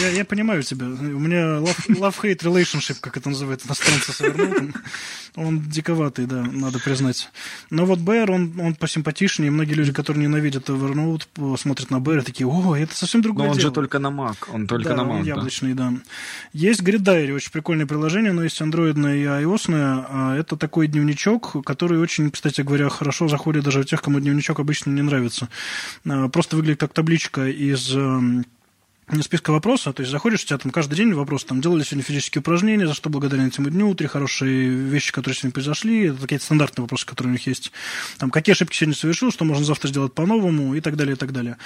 Я, 0.00 0.08
я 0.10 0.24
понимаю 0.24 0.62
тебя. 0.62 0.86
У 0.86 1.18
меня 1.18 1.58
love-hate 1.88 2.40
relationship, 2.42 2.98
как 3.00 3.16
это 3.16 3.28
называют 3.28 3.66
иностранцы 3.66 4.12
с 4.12 4.20
Evernote. 4.20 4.74
Он 5.34 5.60
диковатый, 5.60 6.26
да, 6.26 6.42
надо 6.42 6.78
признать. 6.78 7.30
Но 7.70 7.86
вот 7.86 8.00
BR, 8.00 8.30
он, 8.30 8.60
он 8.60 8.74
посимпатичнее, 8.74 9.48
и 9.48 9.50
многие 9.50 9.72
люди, 9.74 9.92
которые 9.92 10.26
ненавидят 10.26 10.68
Evernote, 10.68 11.56
смотрят 11.56 11.90
на 11.90 12.02
и 12.02 12.20
такие, 12.20 12.46
о, 12.46 12.76
это 12.76 12.94
совсем 12.94 13.22
другое 13.22 13.46
Но 13.46 13.52
он 13.52 13.56
дело. 13.56 13.68
же 13.68 13.74
только 13.74 13.98
на 13.98 14.08
Mac, 14.08 14.36
он 14.52 14.66
только 14.66 14.90
да, 14.90 14.96
на 14.96 15.00
Mac, 15.02 15.20
он 15.20 15.24
яблочный, 15.24 15.71
да. 15.74 15.92
Есть 16.52 16.82
Grid 16.82 17.00
Diary, 17.00 17.32
очень 17.32 17.52
прикольное 17.52 17.86
приложение, 17.86 18.32
но 18.32 18.44
есть 18.44 18.60
андроидное 18.60 19.16
и 19.16 19.24
iOS. 19.24 19.66
А 19.70 20.36
это 20.36 20.56
такой 20.56 20.86
дневничок, 20.86 21.64
который 21.64 21.98
очень, 21.98 22.30
кстати 22.30 22.60
говоря, 22.60 22.88
хорошо 22.88 23.28
заходит 23.28 23.64
даже 23.64 23.80
у 23.80 23.84
тех, 23.84 24.02
кому 24.02 24.20
дневничок 24.20 24.60
обычно 24.60 24.90
не 24.90 25.02
нравится. 25.02 25.48
А, 26.06 26.28
просто 26.28 26.56
выглядит 26.56 26.80
как 26.80 26.92
табличка 26.92 27.48
из 27.48 27.94
эм, 27.94 28.44
списка 29.22 29.50
вопросов, 29.50 29.94
то 29.94 30.00
есть 30.02 30.10
заходишь, 30.10 30.42
у 30.44 30.46
тебя 30.46 30.58
там 30.58 30.72
каждый 30.72 30.94
день 30.94 31.12
вопрос, 31.12 31.44
там, 31.44 31.60
делали 31.60 31.82
сегодня 31.82 32.02
физические 32.02 32.40
упражнения, 32.40 32.86
за 32.86 32.94
что 32.94 33.10
благодарен 33.10 33.48
этому 33.48 33.68
дню, 33.68 33.94
три 33.94 34.06
хорошие 34.06 34.68
вещи, 34.68 35.12
которые 35.12 35.36
сегодня 35.36 35.52
произошли, 35.52 36.06
это 36.06 36.20
какие-то 36.20 36.44
стандартные 36.44 36.82
вопросы, 36.82 37.06
которые 37.06 37.30
у 37.30 37.34
них 37.34 37.46
есть, 37.46 37.72
там, 38.18 38.30
какие 38.30 38.52
ошибки 38.52 38.76
сегодня 38.76 38.94
совершил, 38.94 39.30
что 39.30 39.44
можно 39.44 39.64
завтра 39.64 39.88
сделать 39.88 40.14
по-новому 40.14 40.74
и 40.74 40.80
так 40.80 40.96
далее, 40.96 41.14
и 41.14 41.18
так 41.18 41.32
далее. 41.32 41.58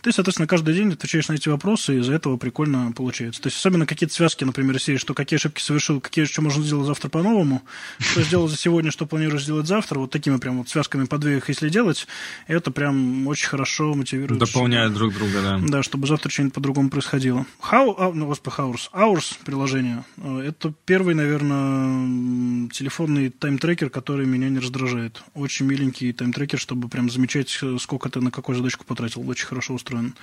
Ты, 0.00 0.12
соответственно, 0.12 0.46
каждый 0.46 0.74
день 0.74 0.92
отвечаешь 0.92 1.28
на 1.28 1.34
эти 1.34 1.48
вопросы, 1.48 1.96
и 1.96 1.98
из-за 2.00 2.14
этого 2.14 2.36
прикольно 2.36 2.92
получается. 2.92 3.40
То 3.42 3.46
есть, 3.48 3.58
особенно 3.58 3.86
какие-то 3.86 4.14
связки, 4.14 4.44
например, 4.44 4.78
серии, 4.78 4.98
что 4.98 5.14
какие 5.14 5.38
ошибки 5.38 5.60
совершил, 5.60 6.00
какие, 6.00 6.26
что 6.26 6.42
можно 6.42 6.62
сделать 6.62 6.86
завтра 6.86 7.08
по-новому, 7.08 7.62
что 7.98 8.22
сделал 8.22 8.48
за 8.48 8.56
сегодня, 8.56 8.90
что 8.90 9.06
планируешь 9.06 9.44
сделать 9.44 9.66
завтра, 9.66 9.98
вот 9.98 10.10
такими 10.10 10.36
прям 10.36 10.58
вот 10.58 10.68
связками 10.68 11.06
по 11.06 11.18
две 11.18 11.38
их, 11.38 11.48
если 11.48 11.68
делать, 11.68 12.06
это 12.46 12.70
прям 12.70 13.26
очень 13.26 13.48
хорошо 13.48 13.94
мотивирует. 13.94 14.40
Дополняет 14.40 14.92
друг 14.92 15.14
друга, 15.14 15.42
да. 15.42 15.60
Да, 15.60 15.82
чтобы 15.82 16.06
завтра 16.06 16.30
что-нибудь 16.30 16.54
по-другому 16.54 16.83
происходило. 16.90 17.46
How, 17.60 17.94
а, 17.98 18.12
ну, 18.12 18.26
господи, 18.26 18.56
Hours. 18.56 18.90
Hours 18.92 19.38
приложение. 19.44 20.04
Э, 20.18 20.40
это 20.40 20.72
первый, 20.84 21.14
наверное, 21.14 22.68
телефонный 22.70 23.30
тайм-трекер, 23.30 23.90
который 23.90 24.26
меня 24.26 24.48
не 24.48 24.58
раздражает. 24.58 25.22
Очень 25.34 25.66
миленький 25.66 26.12
тайм-трекер, 26.12 26.58
чтобы 26.58 26.88
прям 26.88 27.10
замечать, 27.10 27.58
сколько 27.78 28.08
ты 28.08 28.20
на 28.20 28.30
какую 28.30 28.56
задачку 28.56 28.84
потратил. 28.84 29.28
Очень 29.28 29.46
хорошо 29.46 29.74
устроен. 29.74 30.14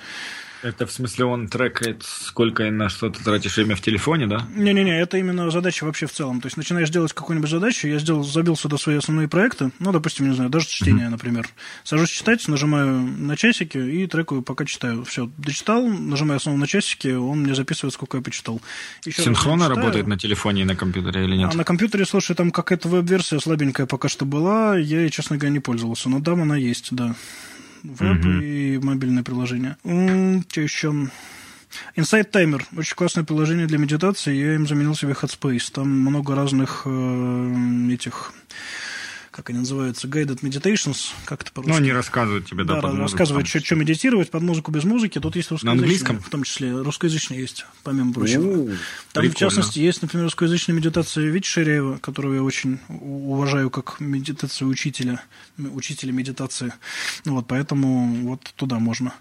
Это 0.62 0.86
в 0.86 0.92
смысле 0.92 1.24
он 1.24 1.48
трекает, 1.48 2.04
сколько 2.04 2.64
и 2.64 2.70
на 2.70 2.88
что 2.88 3.10
ты 3.10 3.22
тратишь 3.22 3.56
время 3.56 3.74
в 3.74 3.80
телефоне, 3.80 4.26
да? 4.28 4.46
Не-не-не, 4.54 5.00
это 5.00 5.18
именно 5.18 5.50
задача 5.50 5.84
вообще 5.84 6.06
в 6.06 6.12
целом. 6.12 6.40
То 6.40 6.46
есть 6.46 6.56
начинаешь 6.56 6.88
делать 6.88 7.12
какую-нибудь 7.12 7.50
задачу, 7.50 7.88
я 7.88 7.98
сделал, 7.98 8.22
забил 8.22 8.56
сюда 8.56 8.78
свои 8.78 8.96
основные 8.96 9.26
проекты, 9.26 9.72
ну, 9.80 9.90
допустим, 9.90 10.28
не 10.28 10.34
знаю, 10.34 10.50
даже 10.50 10.68
чтение, 10.68 11.06
mm-hmm. 11.06 11.10
например. 11.10 11.48
Сажусь 11.82 12.10
читать, 12.10 12.46
нажимаю 12.46 13.00
на 13.00 13.36
часики 13.36 13.78
и 13.78 14.06
трекаю, 14.06 14.42
пока 14.42 14.64
читаю. 14.64 15.04
Все, 15.04 15.28
дочитал, 15.36 15.86
нажимаю 15.86 16.38
снова 16.38 16.56
на 16.56 16.66
часики, 16.68 17.08
он 17.08 17.40
мне 17.40 17.54
записывает, 17.54 17.94
сколько 17.94 18.18
я 18.18 18.22
почитал. 18.22 18.60
Еще 19.04 19.22
Синхронно 19.22 19.68
работает 19.68 20.06
на 20.06 20.16
телефоне 20.16 20.62
и 20.62 20.64
на 20.64 20.76
компьютере 20.76 21.24
или 21.24 21.36
нет? 21.36 21.50
А 21.52 21.56
на 21.56 21.64
компьютере, 21.64 22.04
слушай, 22.06 22.36
там 22.36 22.52
какая-то 22.52 22.88
веб-версия 22.88 23.40
слабенькая 23.40 23.86
пока 23.86 24.08
что 24.08 24.24
была, 24.24 24.76
я 24.76 25.08
честно 25.10 25.36
говоря, 25.36 25.52
не 25.52 25.60
пользовался. 25.60 26.08
Но 26.08 26.20
да, 26.20 26.32
она 26.32 26.56
есть, 26.56 26.88
да 26.92 27.14
веб 27.82 28.20
угу. 28.20 28.28
и 28.28 28.78
мобильное 28.78 29.22
приложение. 29.22 29.76
Что 29.82 30.60
еще? 30.60 31.08
Insight 31.96 32.30
Timer. 32.30 32.62
Очень 32.76 32.96
классное 32.96 33.24
приложение 33.24 33.66
для 33.66 33.78
медитации. 33.78 34.34
Я 34.34 34.54
им 34.54 34.66
заменил 34.66 34.94
себе 34.94 35.12
Headspace. 35.12 35.72
Там 35.72 35.88
много 35.88 36.34
разных 36.34 36.82
э, 36.84 37.88
этих 37.90 38.32
как 39.32 39.48
они 39.48 39.60
называются, 39.60 40.06
guided 40.06 40.40
meditations, 40.40 41.08
как 41.24 41.40
это 41.42 41.50
по-русски. 41.52 41.70
Ну, 41.72 41.76
они 41.78 41.90
рассказывают 41.90 42.46
тебе, 42.46 42.64
да, 42.64 42.74
да 42.76 42.82
под 42.82 42.98
рассказывают, 42.98 43.48
что, 43.48 43.60
что 43.60 43.74
медитировать 43.74 44.30
под 44.30 44.42
музыку, 44.42 44.70
без 44.70 44.84
музыки. 44.84 45.18
Тут 45.18 45.34
есть 45.36 45.50
русскоязычные. 45.50 45.74
На 45.74 45.82
английском? 45.82 46.20
В 46.20 46.28
том 46.28 46.44
числе 46.44 46.72
русскоязычные 46.72 47.40
есть, 47.40 47.64
помимо 47.82 48.12
прочего. 48.12 48.42
У-у-у, 48.42 48.66
Там, 49.12 49.22
прикольно. 49.22 49.30
в 49.30 49.38
частности, 49.38 49.78
есть, 49.78 50.02
например, 50.02 50.26
русскоязычная 50.26 50.76
медитация 50.76 51.24
Вити 51.24 51.46
Ширяева, 51.46 51.96
которого 51.98 52.34
я 52.34 52.42
очень 52.42 52.78
уважаю 52.88 53.70
как 53.70 54.00
медитацию 54.00 54.68
учителя, 54.68 55.22
учителя 55.58 56.12
медитации. 56.12 56.74
Вот, 57.24 57.46
поэтому 57.46 58.26
вот 58.28 58.52
туда 58.56 58.78
можно 58.78 59.14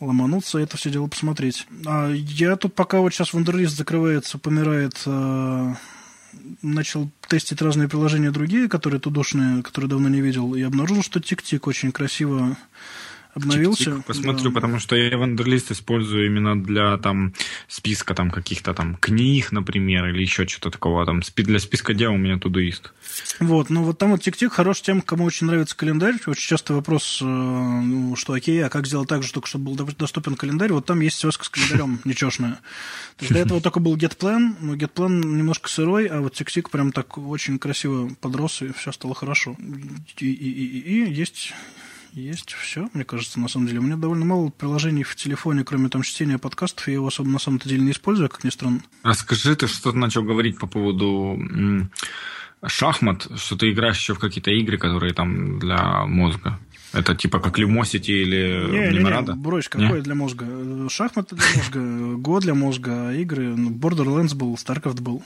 ломануться, 0.00 0.58
это 0.58 0.76
все 0.76 0.90
дело 0.90 1.06
посмотреть. 1.06 1.66
А 1.86 2.10
я 2.10 2.56
тут 2.56 2.74
пока 2.74 2.98
вот 2.98 3.14
сейчас 3.14 3.32
Wunderlist 3.32 3.76
закрывается, 3.76 4.38
помирает 4.38 5.00
э, 5.06 5.74
начал 6.62 7.10
тестить 7.28 7.62
разные 7.62 7.88
приложения 7.88 8.30
другие, 8.30 8.68
которые 8.68 9.00
тудошные, 9.00 9.62
которые 9.62 9.88
давно 9.88 10.08
не 10.08 10.20
видел, 10.20 10.54
и 10.54 10.62
обнаружил, 10.62 11.02
что 11.02 11.20
TickTick 11.20 11.66
очень 11.66 11.92
красиво 11.92 12.56
обновился. 13.34 13.84
TickTick 13.84 14.06
посмотрю, 14.06 14.50
да. 14.50 14.54
потому 14.54 14.78
что 14.78 14.96
я 14.96 15.16
Wunderlist 15.16 15.70
использую 15.70 16.26
именно 16.26 16.60
для 16.60 16.96
там 16.98 17.34
списка 17.68 18.14
там 18.14 18.30
каких-то 18.30 18.74
там 18.74 18.96
книг, 18.96 19.52
например, 19.52 20.06
или 20.08 20.22
еще 20.22 20.46
что-то 20.46 20.70
такого. 20.70 21.04
Там 21.04 21.20
для 21.36 21.58
списка 21.58 21.94
дел 21.94 22.14
у 22.14 22.16
меня 22.16 22.38
Todoist. 22.38 22.92
Вот, 23.40 23.70
ну 23.70 23.82
вот 23.84 23.98
там 23.98 24.12
вот 24.12 24.22
тик-тик 24.22 24.52
хорош 24.52 24.80
тем, 24.80 25.00
кому 25.00 25.24
очень 25.24 25.46
нравится 25.46 25.76
календарь. 25.76 26.16
Очень 26.26 26.48
часто 26.48 26.74
вопрос, 26.74 27.20
э, 27.20 27.24
ну, 27.24 28.16
что 28.16 28.32
окей, 28.32 28.64
а 28.64 28.68
как 28.68 28.86
сделать 28.86 29.08
так 29.08 29.22
же, 29.22 29.32
только 29.32 29.48
чтобы 29.48 29.74
был 29.74 29.86
доступен 29.98 30.36
календарь? 30.36 30.72
Вот 30.72 30.86
там 30.86 31.00
есть 31.00 31.18
связка 31.18 31.44
с 31.44 31.48
календарем 31.48 32.00
нечешная. 32.04 32.60
То 33.16 33.24
есть 33.24 33.32
до 33.32 33.38
этого 33.40 33.60
только 33.60 33.80
был 33.80 33.96
GetPlan, 33.96 34.56
но 34.60 34.74
GetPlan 34.74 35.24
немножко 35.24 35.68
сырой, 35.68 36.06
а 36.06 36.20
вот 36.20 36.34
тик-тик 36.34 36.70
прям 36.70 36.92
так 36.92 37.18
очень 37.18 37.58
красиво 37.58 38.10
подрос, 38.20 38.62
и 38.62 38.72
все 38.72 38.92
стало 38.92 39.14
хорошо. 39.14 39.56
И, 40.18 40.26
и, 40.26 40.50
и, 40.50 41.04
и 41.04 41.12
есть 41.12 41.52
есть 42.14 42.52
все, 42.52 42.88
мне 42.94 43.04
кажется, 43.04 43.40
на 43.40 43.48
самом 43.48 43.66
деле. 43.66 43.80
У 43.80 43.82
меня 43.82 43.96
довольно 43.96 44.24
мало 44.24 44.50
приложений 44.50 45.02
в 45.02 45.16
телефоне, 45.16 45.64
кроме 45.64 45.88
там 45.88 46.02
чтения 46.02 46.38
подкастов, 46.38 46.86
я 46.88 46.94
его 46.94 47.08
особо 47.08 47.28
на 47.28 47.38
самом-то 47.38 47.68
деле 47.68 47.82
не 47.82 47.90
использую, 47.90 48.28
как 48.28 48.44
ни 48.44 48.50
странно. 48.50 48.82
А 49.02 49.14
скажи, 49.14 49.54
ты 49.56 49.66
что-то 49.66 49.98
начал 49.98 50.22
говорить 50.22 50.58
по 50.58 50.66
поводу 50.66 51.38
шахмат, 52.66 53.26
что 53.36 53.56
ты 53.56 53.70
играешь 53.70 53.98
еще 53.98 54.14
в 54.14 54.18
какие-то 54.18 54.50
игры, 54.50 54.78
которые 54.78 55.12
там 55.12 55.58
для 55.58 56.06
мозга. 56.06 56.58
Это 56.92 57.16
типа 57.16 57.40
как 57.40 57.58
Lumosity 57.58 58.22
или 58.22 58.70
не? 58.70 58.98
Не, 58.98 59.02
не, 59.02 59.34
брось, 59.34 59.68
какое 59.68 59.96
не? 59.96 60.00
для 60.02 60.14
мозга? 60.14 60.46
Шахматы 60.88 61.34
для 61.34 61.46
мозга, 61.56 62.16
Го 62.18 62.40
для 62.40 62.54
мозга, 62.54 63.12
игры. 63.12 63.56
Ну, 63.56 63.70
Borderlands 63.70 64.34
был, 64.36 64.54
StarCraft 64.54 65.00
был. 65.00 65.22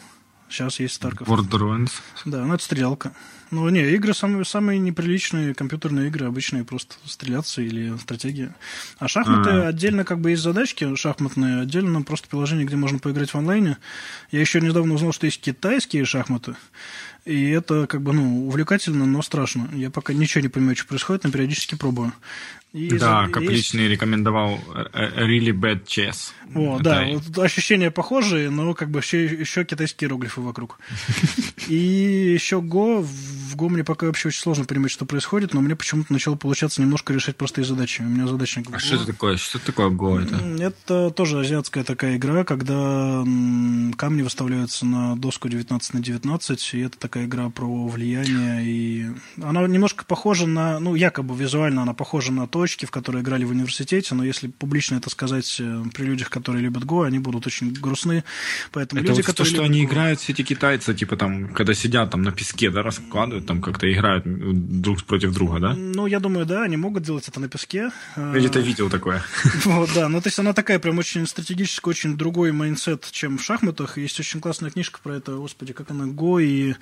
Сейчас 0.49 0.81
есть 0.81 1.01
StarCraft. 1.03 1.27
Borderlands? 1.27 1.93
Да, 2.25 2.45
ну 2.45 2.55
это 2.55 2.65
стрелялка. 2.65 3.13
Ну, 3.51 3.67
не, 3.71 3.81
игры 3.93 4.13
самые, 4.13 4.45
самые 4.45 4.79
неприличные, 4.79 5.55
компьютерные 5.55 6.09
игры, 6.09 6.27
обычные 6.27 6.65
просто 6.65 6.97
стреляться 7.07 7.63
или 7.63 7.97
стратегия. 7.97 8.55
А 8.99 9.09
шахматы 9.09 9.51
А-а-а. 9.51 9.69
отдельно 9.69 10.05
как 10.05 10.21
бы 10.21 10.31
есть 10.31 10.43
задачки 10.43 10.95
шахматные, 10.97 11.63
отдельно 11.63 12.03
просто 12.03 12.29
приложение, 12.29 12.67
где 12.67 12.77
можно 12.77 12.99
поиграть 12.99 13.31
в 13.31 13.37
онлайне. 13.37 13.79
Я 14.31 14.41
еще 14.41 14.61
недавно 14.61 14.95
узнал, 14.95 15.13
что 15.13 15.25
есть 15.25 15.41
китайские 15.41 16.05
шахматы. 16.05 16.57
И 17.25 17.51
это 17.51 17.87
как 17.87 18.03
бы, 18.03 18.13
ну, 18.13 18.49
увлекательно, 18.49 19.07
но 19.07 19.23
страшно. 19.23 19.69
Я 19.73 19.91
пока 19.91 20.13
ничего 20.13 20.43
не 20.43 20.49
понимаю, 20.49 20.77
что 20.77 20.87
происходит, 20.87 21.25
но 21.25 21.31
периодически 21.31 21.75
пробую. 21.75 22.13
И 22.73 22.91
да, 22.91 23.27
за... 23.27 23.33
Капличный 23.33 23.85
есть... 23.85 23.93
рекомендовал 23.93 24.59
э, 24.93 25.25
Really 25.25 25.53
Bad 25.53 25.85
Chess. 25.87 26.33
О, 26.55 26.77
Это... 26.77 26.85
да, 26.85 27.07
вот 27.13 27.39
ощущения 27.39 27.91
похожие, 27.91 28.51
но 28.51 28.75
как 28.75 28.91
бы 28.91 29.01
еще, 29.01 29.25
еще 29.25 29.65
китайские 29.65 30.09
иероглифы 30.09 30.43
вокруг. 30.43 30.79
И 31.69 31.75
еще 32.35 32.57
Go. 32.57 33.07
В 33.57 33.69
мне 33.69 33.83
пока 33.85 34.07
вообще 34.07 34.29
очень 34.29 34.41
сложно 34.41 34.65
понимать, 34.65 34.91
что 34.91 35.07
происходит, 35.07 35.55
но 35.55 35.61
мне 35.61 35.75
почему-то 35.75 36.13
начало 36.13 36.37
получаться 36.37 36.83
немножко 36.83 37.13
решать 37.13 37.37
простые 37.37 37.65
задачи. 37.65 38.03
У 38.03 38.05
меня 38.05 38.27
задачник 38.27 38.67
А 38.71 38.79
что 38.79 38.97
это 38.97 39.07
такое? 39.07 39.37
Что 39.37 39.59
такое 39.59 39.89
Go? 39.89 40.23
Это? 40.23 40.63
это 40.63 41.11
тоже 41.11 41.41
азиатская 41.41 41.85
такая 41.85 42.17
игра, 42.17 42.45
когда 42.45 43.25
камни 43.97 44.23
выставляются 44.23 44.85
на 44.85 45.17
доску 45.17 45.49
19 45.49 45.95
на 45.95 46.01
19, 46.01 46.75
и 46.75 46.81
это 46.81 46.99
такая 46.99 47.25
игра 47.25 47.49
про 47.49 47.87
влияние. 47.87 48.65
И 48.67 49.07
она 49.43 49.67
немножко 49.67 50.05
похожа 50.05 50.47
на, 50.47 50.79
ну, 50.79 50.95
якобы 50.95 51.35
визуально 51.35 51.83
она 51.83 51.95
похожа 51.95 52.31
на 52.33 52.47
то, 52.47 52.59
точки, 52.59 52.87
в 52.87 52.91
которые 52.91 53.23
играли 53.23 53.45
в 53.45 53.51
университете, 53.51 54.17
но 54.17 54.25
если 54.25 54.49
публично 54.49 54.97
это 54.97 55.11
сказать 55.11 55.61
э, 55.61 55.83
при 55.95 56.05
людях, 56.05 56.29
которые 56.29 56.61
любят 56.63 56.85
Го, 56.85 57.03
они 57.03 57.21
будут 57.21 57.47
очень 57.47 57.73
грустны. 57.73 58.25
Поэтому 58.73 59.01
это 59.01 59.11
люди, 59.11 59.21
вот 59.21 59.27
которые 59.27 59.53
то, 59.53 59.57
что 59.57 59.65
они 59.65 59.83
Go... 59.83 59.85
играют, 59.85 60.19
все 60.19 60.33
эти 60.33 60.43
китайцы, 60.43 60.93
типа 60.93 61.17
там, 61.17 61.55
когда 61.55 61.73
сидят 61.73 62.11
там 62.11 62.23
на 62.23 62.33
песке, 62.33 62.71
да, 62.71 62.83
раскладывают, 62.83 63.38
там 63.41 63.61
как-то 63.61 63.91
играют 63.91 64.25
друг 64.27 65.03
против 65.05 65.33
друга, 65.33 65.61
да? 65.61 65.75
Ну, 65.75 66.07
я 66.07 66.21
думаю, 66.21 66.47
да, 66.47 66.63
они 66.63 66.77
могут 66.77 67.03
делать 67.03 67.29
это 67.29 67.41
на 67.41 67.49
песке. 67.49 67.91
Я 68.17 68.33
где-то 68.33 68.61
видел 68.61 68.91
такое. 68.91 69.23
Вот, 69.65 69.91
да, 69.95 70.09
ну 70.09 70.21
то 70.21 70.29
есть 70.29 70.39
она 70.39 70.53
такая 70.53 70.79
прям 70.79 70.99
очень 70.99 71.27
стратегическая, 71.27 71.91
очень 71.91 72.17
другой 72.17 72.53
mindset, 72.53 73.09
чем 73.11 73.39
в 73.39 73.43
шахматах. 73.43 73.99
Есть 73.99 74.19
очень 74.19 74.41
классная 74.41 74.71
книжка 74.71 75.01
про 75.03 75.17
это, 75.17 75.33
господи, 75.33 75.73
как 75.73 75.91
она, 75.91 76.07
Го 76.07 76.41
и 76.41 76.75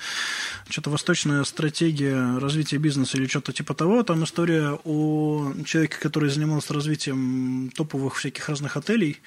что-то 0.68 0.90
восточная 0.90 1.42
стратегия 1.44 2.38
развития 2.38 2.78
бизнеса 2.78 3.18
или 3.18 3.26
что-то 3.26 3.52
типа 3.52 3.74
того. 3.74 4.02
Там 4.02 4.24
история 4.24 4.78
о 4.84 5.52
человека, 5.64 5.98
который 6.00 6.30
занимался 6.30 6.74
развитием 6.74 7.70
топовых 7.74 8.16
всяких 8.16 8.48
разных 8.48 8.76
отелей, 8.76 9.20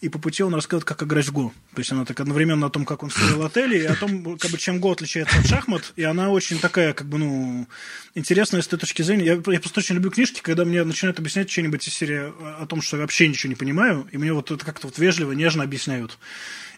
и 0.00 0.08
по 0.08 0.18
пути 0.18 0.42
он 0.42 0.54
рассказывает, 0.54 0.84
как 0.84 1.02
играть 1.02 1.26
в 1.26 1.32
Го. 1.32 1.52
То 1.74 1.80
есть 1.80 1.92
она 1.92 2.04
так 2.04 2.20
одновременно 2.20 2.66
о 2.66 2.70
том, 2.70 2.84
как 2.84 3.02
он 3.02 3.10
строил 3.10 3.44
отели, 3.44 3.78
и 3.78 3.84
о 3.84 3.94
том, 3.94 4.38
как 4.38 4.50
бы, 4.50 4.58
чем 4.58 4.80
Го 4.80 4.92
отличается 4.92 5.38
от 5.38 5.46
шахмат, 5.46 5.92
и 5.96 6.02
она 6.02 6.30
очень 6.30 6.58
такая, 6.58 6.92
как 6.92 7.08
бы, 7.08 7.18
ну, 7.18 7.66
интересная 8.14 8.62
с 8.62 8.66
той 8.66 8.78
точки 8.78 9.02
зрения. 9.02 9.24
Я, 9.24 9.32
я 9.34 9.60
просто 9.60 9.80
очень 9.80 9.94
люблю 9.94 10.10
книжки, 10.10 10.40
когда 10.42 10.64
мне 10.64 10.84
начинают 10.84 11.18
объяснять 11.18 11.50
что-нибудь 11.50 11.86
из 11.86 11.94
серии 11.94 12.32
о 12.62 12.66
том, 12.66 12.82
что 12.82 12.96
я 12.96 13.02
вообще 13.02 13.28
ничего 13.28 13.48
не 13.48 13.56
понимаю, 13.56 14.06
и 14.12 14.18
мне 14.18 14.32
вот 14.32 14.50
это 14.50 14.64
как-то 14.64 14.86
вот 14.86 14.98
вежливо, 14.98 15.32
нежно 15.32 15.64
объясняют. 15.64 16.18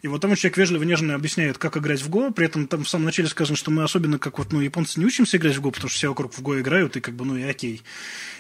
И 0.03 0.09
вот 0.09 0.21
там 0.21 0.35
человек 0.37 0.57
вежливо, 0.57 0.83
нежно 0.85 1.15
объясняет, 1.15 1.59
как 1.59 1.77
играть 1.77 2.03
в 2.03 2.09
Го. 2.09 2.31
При 2.31 2.47
этом 2.47 2.67
там 2.67 2.85
в 2.85 2.89
самом 2.89 3.07
начале 3.07 3.29
сказано, 3.29 3.57
что 3.57 3.71
мы 3.71 3.83
особенно, 3.83 4.19
как 4.19 4.39
вот, 4.39 4.53
ну, 4.53 4.61
японцы 4.61 5.01
не 5.01 5.07
учимся 5.07 5.37
играть 5.37 5.57
в 5.57 5.61
Го, 5.61 5.71
потому 5.71 5.89
что 5.89 5.99
все 5.99 6.09
вокруг 6.09 6.35
в 6.35 6.43
Го 6.43 6.61
играют, 6.61 6.97
и 6.97 7.01
как 7.01 7.15
бы, 7.15 7.25
ну, 7.25 7.37
и 7.37 7.43
окей. 7.43 7.83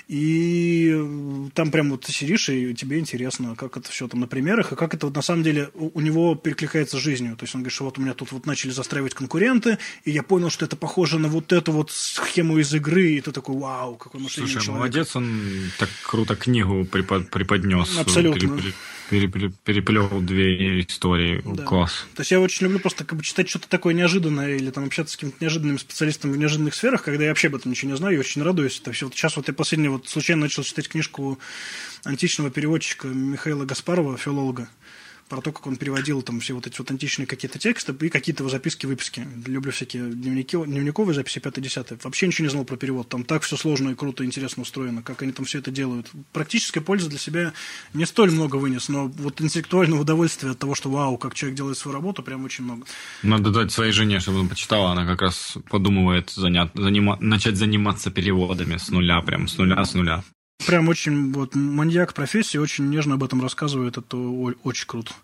И 0.08 1.50
там 1.54 1.70
прям 1.70 1.90
вот 1.90 2.06
ты 2.06 2.12
сидишь, 2.12 2.48
и 2.48 2.74
тебе 2.74 2.98
интересно, 2.98 3.54
как 3.54 3.76
это 3.76 3.90
все 3.90 4.08
там 4.08 4.20
на 4.20 4.26
примерах, 4.26 4.72
и 4.72 4.76
как 4.76 4.94
это 4.94 5.06
вот 5.06 5.14
на 5.14 5.20
самом 5.20 5.42
деле 5.42 5.70
у, 5.74 6.00
него 6.00 6.34
перекликается 6.34 6.96
с 6.96 7.00
жизнью. 7.00 7.36
То 7.36 7.44
есть 7.44 7.54
он 7.54 7.60
говорит, 7.60 7.74
что 7.74 7.84
вот 7.84 7.98
у 7.98 8.00
меня 8.00 8.14
тут 8.14 8.32
вот 8.32 8.46
начали 8.46 8.70
застраивать 8.70 9.12
конкуренты, 9.12 9.76
и 10.04 10.10
я 10.10 10.22
понял, 10.22 10.48
что 10.48 10.64
это 10.64 10.76
похоже 10.76 11.18
на 11.18 11.28
вот 11.28 11.52
эту 11.52 11.72
вот 11.72 11.90
схему 11.90 12.58
из 12.58 12.72
игры, 12.72 13.10
и 13.10 13.20
ты 13.20 13.32
такой, 13.32 13.56
вау, 13.58 13.96
какой 13.96 14.22
мышление 14.22 14.50
Слушай, 14.50 14.64
человек. 14.64 14.80
молодец, 14.80 15.14
он 15.14 15.42
так 15.78 15.90
круто 16.02 16.36
книгу 16.36 16.86
препод, 16.86 17.28
преподнес. 17.28 17.98
Абсолютно. 17.98 18.62
Переплел 19.08 20.08
две 20.20 20.80
истории. 20.80 21.42
Да. 21.44 21.64
Класс. 21.64 22.06
То 22.14 22.20
есть 22.20 22.30
я 22.30 22.40
очень 22.40 22.64
люблю 22.66 22.78
просто 22.78 23.04
как 23.04 23.18
бы 23.18 23.24
читать 23.24 23.48
что-то 23.48 23.68
такое 23.68 23.94
неожиданное 23.94 24.56
или 24.56 24.70
там 24.70 24.84
общаться 24.84 25.14
с 25.14 25.16
каким-то 25.16 25.36
неожиданным 25.40 25.78
специалистом 25.78 26.32
в 26.32 26.36
неожиданных 26.36 26.74
сферах, 26.74 27.02
когда 27.02 27.24
я 27.24 27.30
вообще 27.30 27.48
об 27.48 27.56
этом 27.56 27.70
ничего 27.70 27.90
не 27.90 27.96
знаю 27.96 28.16
и 28.16 28.18
очень 28.18 28.42
радуюсь. 28.42 28.80
Это 28.80 28.92
все. 28.92 29.06
Вот 29.06 29.14
сейчас 29.14 29.36
вот 29.36 29.48
я 29.48 29.54
последний 29.54 29.88
вот 29.88 30.08
случайно 30.08 30.42
начал 30.42 30.62
читать 30.62 30.88
книжку 30.88 31.38
античного 32.04 32.50
переводчика 32.50 33.08
Михаила 33.08 33.64
Гаспарова, 33.64 34.16
филолога 34.16 34.68
про 35.28 35.40
то, 35.40 35.52
как 35.52 35.66
он 35.66 35.76
переводил 35.76 36.22
там 36.22 36.40
все 36.40 36.54
вот 36.54 36.66
эти 36.66 36.78
вот 36.78 36.90
античные 36.90 37.26
какие-то 37.26 37.58
тексты 37.58 37.94
и 38.00 38.08
какие-то 38.08 38.42
его 38.42 38.50
записки, 38.50 38.86
выписки. 38.86 39.26
Люблю 39.46 39.72
всякие 39.72 40.10
дневники, 40.10 40.56
дневниковые 40.56 41.14
записи 41.14 41.38
5-10. 41.38 42.00
Вообще 42.02 42.26
ничего 42.26 42.46
не 42.46 42.50
знал 42.50 42.64
про 42.64 42.76
перевод. 42.76 43.08
Там 43.08 43.24
так 43.24 43.42
все 43.42 43.56
сложно 43.56 43.90
и 43.90 43.94
круто, 43.94 44.24
и 44.24 44.26
интересно 44.26 44.62
устроено, 44.62 45.02
как 45.02 45.22
они 45.22 45.32
там 45.32 45.44
все 45.44 45.58
это 45.58 45.70
делают. 45.70 46.10
Практическая 46.32 46.80
польза 46.80 47.08
для 47.08 47.18
себя 47.18 47.52
не 47.94 48.06
столь 48.06 48.30
много 48.30 48.56
вынес, 48.56 48.88
но 48.88 49.08
вот 49.08 49.40
интеллектуального 49.40 50.02
удовольствия 50.02 50.50
от 50.50 50.58
того, 50.58 50.74
что 50.74 50.90
вау, 50.90 51.18
как 51.18 51.34
человек 51.34 51.56
делает 51.56 51.76
свою 51.78 51.94
работу, 51.94 52.22
прям 52.22 52.44
очень 52.44 52.64
много. 52.64 52.86
Надо 53.22 53.50
дать 53.50 53.72
своей 53.72 53.92
жене, 53.92 54.20
чтобы 54.20 54.40
она 54.40 54.48
почитала. 54.48 54.92
Она 54.92 55.06
как 55.06 55.22
раз 55.22 55.56
подумывает 55.70 56.30
занять, 56.30 56.70
занима, 56.74 57.18
начать 57.20 57.56
заниматься 57.56 58.10
переводами 58.10 58.76
с 58.76 58.88
нуля, 58.90 59.20
прям 59.20 59.48
с 59.48 59.58
нуля, 59.58 59.84
с 59.84 59.94
нуля. 59.94 60.24
Прям 60.68 60.86
очень 60.90 61.32
вот 61.32 61.54
маньяк 61.54 62.12
профессии, 62.12 62.58
очень 62.58 62.90
нежно 62.90 63.14
об 63.14 63.24
этом 63.24 63.40
рассказывает, 63.40 63.96
это 63.96 64.18
очень 64.18 64.86
круто. 64.86 65.14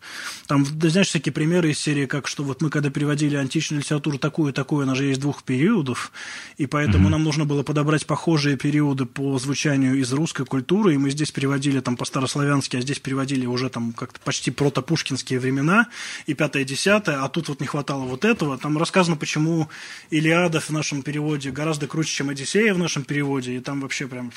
Там, 0.47 0.65
знаешь, 0.65 1.09
всякие 1.09 1.35
примеры 1.35 1.71
из 1.71 1.79
серии, 1.79 2.07
как 2.07 2.29
что 2.29 2.43
вот 2.45 2.63
мы 2.63 2.71
когда 2.71 2.89
переводили 2.89 3.37
античную 3.37 3.83
литературу 3.83 4.17
такую-такую, 4.17 4.85
она 4.85 4.95
же 4.95 5.05
есть 5.05 5.21
двух 5.21 5.43
периодов, 5.43 6.13
и 6.57 6.65
поэтому 6.65 7.09
mm-hmm. 7.09 7.11
нам 7.11 7.25
нужно 7.25 7.45
было 7.45 7.63
подобрать 7.63 8.07
похожие 8.07 8.57
периоды 8.57 9.05
по 9.05 9.39
звучанию 9.39 9.97
из 9.97 10.11
русской 10.15 10.47
культуры, 10.47 10.95
и 10.95 10.97
мы 10.97 11.11
здесь 11.11 11.31
переводили 11.31 11.81
там 11.81 11.99
по-старославянски, 11.99 12.79
а 12.79 12.81
здесь 12.81 12.99
переводили 12.99 13.45
уже 13.45 13.69
там 13.69 13.93
как-то 13.93 14.21
почти 14.21 14.51
протопушкинские 14.51 15.41
времена, 15.41 15.89
и 16.25 16.33
пятое-десятое, 16.33 17.23
а 17.23 17.29
тут 17.29 17.51
вот 17.51 17.61
не 17.61 17.67
хватало 17.67 18.05
вот 18.05 18.25
этого. 18.25 18.57
Там 18.57 18.79
рассказано, 18.79 19.17
почему 19.17 19.69
Илиада 20.09 20.61
в 20.61 20.71
нашем 20.71 21.03
переводе 21.03 21.51
гораздо 21.51 21.87
круче, 21.87 22.15
чем 22.15 22.31
Одиссея 22.31 22.73
в 22.73 22.79
нашем 22.79 23.05
переводе, 23.05 23.55
и 23.55 23.61
там 23.61 23.83
вообще 23.83 24.07
прям 24.07 24.33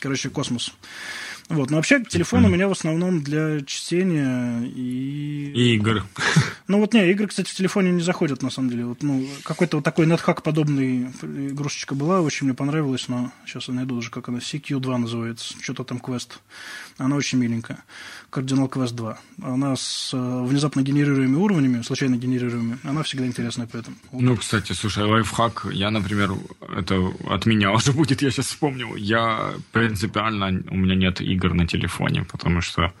Короче, 0.00 0.30
космос. 0.30 0.72
Вот, 1.48 1.70
но 1.70 1.76
вообще 1.76 2.02
телефон 2.02 2.44
у 2.44 2.48
меня 2.48 2.66
в 2.66 2.72
основном 2.72 3.22
для 3.22 3.60
чтения 3.62 4.62
и... 4.66 5.52
И 5.54 5.74
игр. 5.76 6.02
Ну 6.66 6.80
вот 6.80 6.92
не, 6.92 7.08
игры, 7.12 7.28
кстати, 7.28 7.48
в 7.48 7.54
телефоне 7.54 7.92
не 7.92 8.02
заходят, 8.02 8.42
на 8.42 8.50
самом 8.50 8.70
деле. 8.70 8.86
Вот, 8.86 9.04
ну, 9.04 9.24
какой-то 9.44 9.76
вот 9.76 9.84
такой 9.84 10.06
NetHack 10.06 10.42
подобный 10.42 11.04
игрушечка 11.22 11.94
была, 11.94 12.20
очень 12.20 12.46
мне 12.46 12.54
понравилась, 12.54 13.06
но 13.06 13.30
сейчас 13.46 13.68
я 13.68 13.74
найду 13.74 13.94
уже, 13.94 14.10
как 14.10 14.28
она, 14.28 14.38
CQ2 14.38 14.96
называется, 14.96 15.54
что-то 15.62 15.84
там 15.84 16.00
квест. 16.00 16.40
Она 16.98 17.14
очень 17.14 17.38
миленькая. 17.38 17.84
Кардинал 18.30 18.68
Квест 18.68 18.94
2. 18.94 19.18
Она 19.42 19.76
с 19.76 20.10
э, 20.12 20.44
внезапно 20.44 20.82
генерируемыми 20.82 21.36
уровнями, 21.36 21.82
случайно 21.82 22.16
генерируемыми. 22.16 22.78
Она 22.82 23.02
всегда 23.02 23.26
интересная 23.26 23.68
поэтому. 23.70 23.96
Ну, 24.12 24.36
кстати, 24.36 24.72
слушай, 24.72 25.04
лайфхак, 25.04 25.68
я, 25.72 25.90
например, 25.90 26.32
это 26.76 27.12
от 27.28 27.46
меня 27.46 27.72
уже 27.74 27.92
будет, 27.92 28.22
я 28.22 28.30
сейчас 28.30 28.46
вспомнил. 28.46 28.96
Я 28.96 29.54
принципиально, 29.72 30.62
у 30.70 30.76
меня 30.76 30.96
нет 30.96 31.20
игр 31.20 31.35
игр 31.36 31.54
на 31.54 31.66
телефоне, 31.66 32.24
потому 32.30 32.60
что 32.60 32.92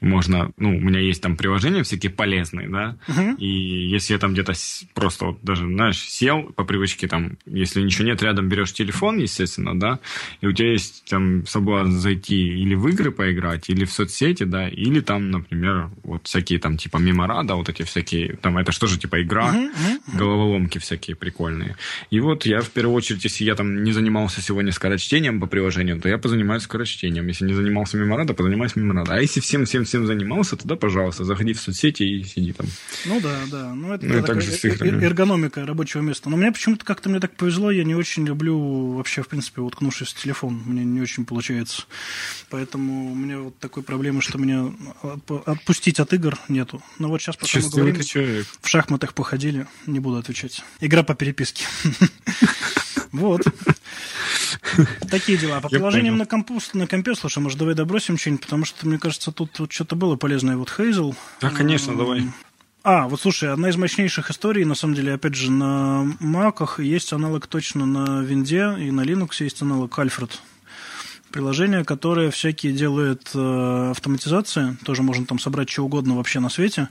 можно, 0.00 0.50
ну, 0.56 0.76
у 0.76 0.80
меня 0.80 1.00
есть 1.00 1.22
там 1.22 1.36
приложения 1.36 1.82
всякие 1.82 2.10
полезные, 2.10 2.68
да, 2.68 2.96
uh-huh. 3.08 3.36
и 3.38 3.88
если 3.88 4.12
я 4.12 4.18
там 4.18 4.32
где-то 4.32 4.52
просто 4.94 5.26
вот 5.26 5.38
даже, 5.42 5.66
знаешь, 5.66 5.98
сел 5.98 6.42
по 6.42 6.64
привычке 6.64 7.08
там, 7.08 7.38
если 7.46 7.80
ничего 7.80 8.06
нет 8.06 8.22
рядом, 8.22 8.48
берешь 8.48 8.72
телефон, 8.72 9.18
естественно, 9.18 9.78
да, 9.78 9.98
и 10.40 10.46
у 10.46 10.52
тебя 10.52 10.72
есть 10.72 11.04
там 11.08 11.46
соблазн 11.46 11.92
зайти 11.92 12.36
или 12.36 12.74
в 12.74 12.86
игры 12.88 13.10
поиграть, 13.10 13.70
или 13.70 13.84
в 13.84 13.92
соцсети, 13.92 14.44
да, 14.44 14.68
или 14.68 15.00
там, 15.00 15.30
например, 15.30 15.90
вот 16.04 16.26
всякие 16.26 16.58
там 16.58 16.76
типа 16.76 16.98
меморада, 16.98 17.54
вот 17.54 17.68
эти 17.68 17.82
всякие, 17.82 18.36
там 18.36 18.58
это 18.58 18.72
что 18.72 18.86
же 18.86 18.98
типа 18.98 19.22
игра, 19.22 19.54
uh-huh, 19.54 19.70
uh-huh. 19.70 20.16
головоломки 20.18 20.78
всякие 20.78 21.16
прикольные. 21.16 21.76
И 22.10 22.20
вот 22.20 22.46
я 22.46 22.60
в 22.60 22.70
первую 22.70 22.94
очередь, 22.94 23.24
если 23.24 23.44
я 23.44 23.54
там 23.54 23.82
не 23.82 23.92
занимался 23.92 24.40
сегодня 24.42 24.72
скорочтением 24.72 25.40
по 25.40 25.46
приложению, 25.46 26.00
то 26.00 26.08
я 26.08 26.18
позанимаюсь 26.18 26.62
скорочтением. 26.62 27.26
Если 27.26 27.46
не 27.46 27.54
занимался 27.68 27.96
меморада, 27.96 28.34
позанимаюсь 28.34 28.76
меморада. 28.76 29.14
А 29.14 29.20
если 29.20 29.40
всем-всем-всем 29.40 30.06
занимался, 30.06 30.56
тогда, 30.56 30.76
пожалуйста, 30.76 31.24
заходи 31.24 31.52
в 31.52 31.60
соцсети 31.60 32.02
и 32.02 32.24
сиди 32.24 32.52
там. 32.52 32.66
Ну 33.04 33.20
да, 33.20 33.38
да. 33.50 33.74
Ну 33.74 33.92
это 33.92 34.06
ну, 34.06 34.22
такая 34.22 34.42
эр- 34.42 35.04
эргономика 35.04 35.64
рабочего 35.66 36.00
места. 36.00 36.30
Но 36.30 36.36
мне 36.36 36.50
почему-то 36.50 36.84
как-то 36.84 37.08
мне 37.08 37.20
так 37.20 37.36
повезло, 37.36 37.70
я 37.70 37.84
не 37.84 37.94
очень 37.94 38.26
люблю 38.26 38.94
вообще, 38.94 39.22
в 39.22 39.28
принципе, 39.28 39.60
уткнувшись 39.60 40.12
в 40.12 40.22
телефон. 40.22 40.62
Мне 40.64 40.84
не 40.84 41.00
очень 41.00 41.24
получается. 41.24 41.82
Поэтому 42.50 43.12
у 43.12 43.14
меня 43.14 43.38
вот 43.38 43.58
такой 43.58 43.82
проблемы, 43.82 44.22
что 44.22 44.38
меня 44.38 44.72
отпустить 45.44 46.00
от 46.00 46.12
игр 46.12 46.38
нету. 46.48 46.82
Но 46.98 47.08
вот 47.08 47.20
сейчас 47.20 47.36
пока 47.36 47.58
мы 47.60 47.68
говорим, 47.68 48.02
человек. 48.02 48.46
в 48.60 48.68
шахматах 48.68 49.14
походили, 49.14 49.66
не 49.86 50.00
буду 50.00 50.16
отвечать. 50.16 50.62
Игра 50.80 51.02
по 51.02 51.14
переписке. 51.14 51.64
Вот. 53.12 53.42
Такие 55.10 55.38
дела. 55.38 55.60
По 55.60 55.68
приложениям 55.68 56.16
на, 56.16 56.26
компус, 56.26 56.74
на 56.74 56.86
компе, 56.86 57.14
слушай, 57.14 57.38
может, 57.58 57.74
давай 57.74 57.74
добросим 57.74 58.16
что-нибудь, 58.16 58.42
потому 58.42 58.64
что, 58.64 58.86
мне 58.86 58.98
кажется, 58.98 59.32
тут 59.32 59.58
вот 59.58 59.72
что-то 59.72 59.96
было 59.96 60.16
полезное. 60.16 60.56
Вот 60.56 60.70
Хейзел. 60.70 61.14
Да, 61.40 61.50
конечно, 61.50 61.96
давай. 61.96 62.22
А, 62.84 63.08
вот 63.08 63.20
слушай, 63.20 63.52
одна 63.52 63.68
из 63.68 63.76
мощнейших 63.76 64.30
историй, 64.30 64.64
на 64.64 64.74
самом 64.74 64.94
деле, 64.94 65.14
опять 65.14 65.34
же, 65.34 65.50
на 65.50 66.04
Маках 66.20 66.80
есть 66.80 67.12
аналог 67.12 67.46
точно 67.46 67.86
на 67.86 68.22
Винде, 68.22 68.76
и 68.78 68.90
на 68.90 69.02
Linux 69.02 69.42
есть 69.42 69.62
аналог 69.62 69.98
Альфред. 69.98 70.40
Приложение, 71.32 71.84
которое 71.84 72.30
всякие 72.30 72.72
делает 72.72 73.30
э, 73.34 73.90
автоматизации, 73.90 74.76
тоже 74.84 75.02
можно 75.02 75.26
там 75.26 75.38
собрать 75.38 75.68
что 75.68 75.84
угодно 75.84 76.16
вообще 76.16 76.40
на 76.40 76.48
свете. 76.48 76.88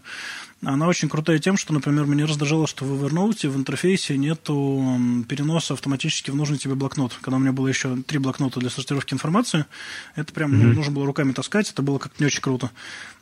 Она 0.64 0.88
очень 0.88 1.08
крутая 1.08 1.38
тем, 1.38 1.56
что, 1.56 1.72
например, 1.72 2.06
меня 2.06 2.26
раздражало, 2.26 2.66
что 2.66 2.84
в 2.84 3.06
Evernote 3.06 3.48
в 3.48 3.56
интерфейсе 3.56 4.18
нету 4.18 5.00
переноса 5.30 5.76
автоматически 5.76 6.32
в 6.32 6.36
нужный 6.36 6.58
тебе 6.58 6.74
блокнот. 6.74 7.14
Когда 7.22 7.38
у 7.38 7.40
меня 7.40 7.52
было 7.52 7.68
еще 7.68 7.98
три 7.98 8.18
блокнота 8.18 8.60
для 8.60 8.72
сортировки 8.72 9.14
информации, 9.14 9.66
это 10.16 10.34
прям 10.34 10.54
mm-hmm. 10.54 10.74
нужно 10.74 10.92
было 10.92 11.06
руками 11.06 11.32
таскать, 11.32 11.70
это 11.70 11.84
было 11.84 12.00
как-то 12.00 12.22
не 12.22 12.26
очень 12.26 12.42
круто. 12.42 12.72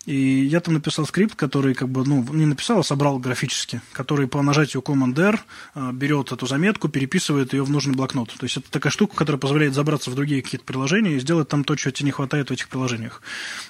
И 0.05 0.45
я 0.45 0.59
там 0.59 0.75
написал 0.75 1.05
скрипт, 1.07 1.35
который 1.35 1.73
как 1.73 1.89
бы, 1.89 2.05
ну, 2.05 2.23
не 2.33 2.45
написал, 2.45 2.79
а 2.79 2.83
собрал 2.83 3.17
графически, 3.17 3.81
который 3.91 4.27
по 4.27 4.41
нажатию 4.43 4.83
Command-R 4.83 5.39
а, 5.73 5.91
берет 5.91 6.31
эту 6.31 6.45
заметку, 6.45 6.89
переписывает 6.89 7.53
ее 7.53 7.63
в 7.63 7.71
нужный 7.71 7.95
блокнот. 7.95 8.31
То 8.31 8.43
есть 8.43 8.57
это 8.57 8.69
такая 8.69 8.91
штука, 8.91 9.15
которая 9.15 9.39
позволяет 9.39 9.73
забраться 9.73 10.11
в 10.11 10.15
другие 10.15 10.43
какие-то 10.43 10.65
приложения 10.65 11.15
и 11.15 11.19
сделать 11.19 11.47
там 11.47 11.63
то, 11.63 11.75
чего 11.75 11.91
тебе 11.91 12.05
не 12.05 12.11
хватает 12.11 12.49
в 12.49 12.53
этих 12.53 12.69
приложениях. 12.69 13.21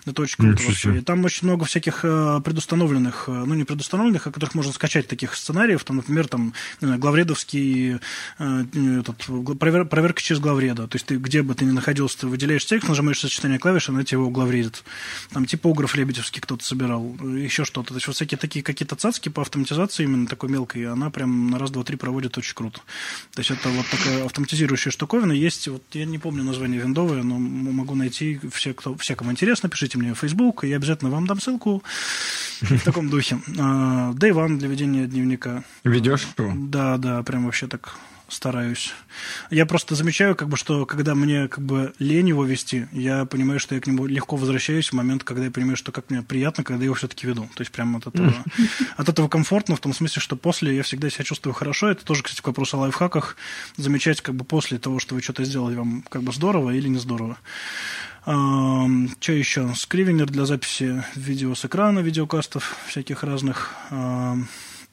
Это 0.05 0.21
очень 0.21 0.37
круто 0.37 0.55
Ничего 0.55 0.69
вообще. 0.69 0.97
И 0.97 1.01
там 1.01 1.23
очень 1.23 1.47
много 1.47 1.63
всяких 1.65 2.01
а, 2.03 2.41
предустановленных, 2.41 3.29
а, 3.29 3.45
ну, 3.45 3.53
не 3.53 3.63
предустановленных, 3.63 4.27
а 4.27 4.31
которых 4.31 4.55
можно 4.55 4.73
скачать 4.73 5.07
таких 5.07 5.35
сценариев. 5.35 5.85
Там, 5.85 5.97
например, 5.97 6.27
там, 6.27 6.53
главредовский 6.81 7.99
этот, 8.39 9.25
провер, 9.57 9.85
проверка 9.85 10.21
через 10.21 10.41
главреда. 10.41 10.87
То 10.87 10.95
есть 10.95 11.05
ты 11.05 11.15
где 11.15 11.43
бы 11.43 11.55
ты 11.55 11.63
ни 11.63 11.71
находился, 11.71 12.19
ты 12.19 12.27
выделяешь 12.27 12.65
текст, 12.65 12.89
нажимаешь 12.89 13.19
сочетание 13.19 13.57
клавиш, 13.57 13.87
она 13.87 14.03
тебе 14.03 14.19
его 14.19 14.29
главредит. 14.29 14.83
Там 15.31 15.45
типограф 15.45 15.95
Лебедев 15.95 16.24
Лебедевский 16.25 16.41
кто-то 16.41 16.63
собирал, 16.63 17.15
еще 17.21 17.65
что-то. 17.65 17.89
То 17.89 17.95
есть 17.95 18.07
вот 18.07 18.15
всякие 18.15 18.37
такие 18.37 18.63
какие-то 18.63 18.95
цацки 18.95 19.29
по 19.29 19.41
автоматизации 19.41 20.03
именно 20.03 20.27
такой 20.27 20.49
мелкой, 20.49 20.85
она 20.85 21.09
прям 21.09 21.49
на 21.49 21.59
раз, 21.59 21.71
два, 21.71 21.83
три 21.83 21.97
проводит 21.97 22.37
очень 22.37 22.55
круто. 22.55 22.81
То 23.33 23.39
есть 23.41 23.51
это 23.51 23.69
вот 23.69 23.85
такая 23.89 24.25
автоматизирующая 24.25 24.91
штуковина. 24.91 25.31
Есть, 25.31 25.67
вот 25.67 25.83
я 25.93 26.05
не 26.05 26.17
помню 26.17 26.43
название 26.43 26.81
виндовое, 26.81 27.23
но 27.23 27.37
могу 27.37 27.95
найти 27.95 28.39
все, 28.51 28.73
кто, 28.73 28.95
все, 28.95 29.15
кому 29.15 29.31
интересно, 29.31 29.69
пишите 29.69 29.97
мне 29.97 30.13
в 30.13 30.19
Facebook, 30.19 30.63
и 30.63 30.69
я 30.69 30.77
обязательно 30.77 31.11
вам 31.11 31.27
дам 31.27 31.39
ссылку 31.39 31.83
в 32.61 32.83
таком 32.83 33.09
духе. 33.09 33.39
А, 33.59 34.11
Day 34.13 34.31
One 34.31 34.57
для 34.57 34.67
ведения 34.67 35.05
дневника. 35.05 35.63
Ведешь 35.83 36.27
его? 36.37 36.53
Да, 36.55 36.97
да, 36.97 37.23
прям 37.23 37.45
вообще 37.45 37.67
так 37.67 37.95
стараюсь. 38.27 38.93
Я 39.49 39.65
просто 39.65 39.95
замечаю, 39.95 40.35
как 40.35 40.49
бы, 40.49 40.57
что 40.57 40.85
когда 40.85 41.15
мне 41.15 41.47
как 41.47 41.63
бы 41.63 41.93
лень 41.99 42.29
его 42.29 42.45
вести, 42.45 42.87
я 42.91 43.25
понимаю, 43.25 43.59
что 43.59 43.75
я 43.75 43.81
к 43.81 43.87
нему 43.87 44.05
легко 44.05 44.35
возвращаюсь 44.35 44.89
в 44.89 44.93
момент, 44.93 45.23
когда 45.23 45.45
я 45.45 45.51
понимаю, 45.51 45.77
что 45.77 45.91
как 45.91 46.09
мне 46.09 46.21
приятно, 46.21 46.63
когда 46.63 46.81
я 46.81 46.85
его 46.85 46.95
все-таки 46.95 47.27
веду. 47.27 47.49
То 47.55 47.61
есть 47.61 47.71
прямо 47.71 47.99
от 47.99 48.07
этого, 48.07 48.33
от 48.97 49.09
этого 49.09 49.27
комфортно, 49.27 49.75
в 49.75 49.79
том 49.79 49.93
смысле, 49.93 50.21
что 50.21 50.35
после 50.35 50.75
я 50.75 50.83
всегда 50.83 51.09
себя 51.09 51.23
чувствую 51.23 51.53
хорошо. 51.53 51.89
Это 51.89 52.03
тоже, 52.03 52.23
кстати, 52.23 52.45
вопрос 52.45 52.73
о 52.73 52.77
лайфхаках. 52.77 53.37
Замечать 53.77 54.21
как 54.21 54.35
бы 54.35 54.45
после 54.45 54.77
того, 54.77 54.99
что 54.99 55.15
вы 55.15 55.21
что-то 55.21 55.43
сделали, 55.43 55.75
вам 55.75 56.03
как 56.09 56.23
бы 56.23 56.31
здорово 56.31 56.71
или 56.71 56.87
не 56.87 56.97
здорово. 56.97 57.37
Что 58.23 59.31
еще? 59.31 59.71
Скривенер 59.75 60.31
для 60.31 60.45
записи 60.45 61.03
видео 61.15 61.53
с 61.53 61.63
экрана, 61.65 61.99
видеокастов 61.99 62.75
всяких 62.87 63.23
разных. 63.23 63.75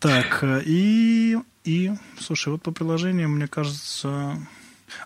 Так, 0.02 0.42
э, 0.42 0.62
и, 0.66 1.38
и, 1.64 1.92
слушай, 2.18 2.48
вот 2.48 2.62
по 2.62 2.72
приложениям, 2.72 3.32
мне 3.32 3.46
кажется... 3.46 4.36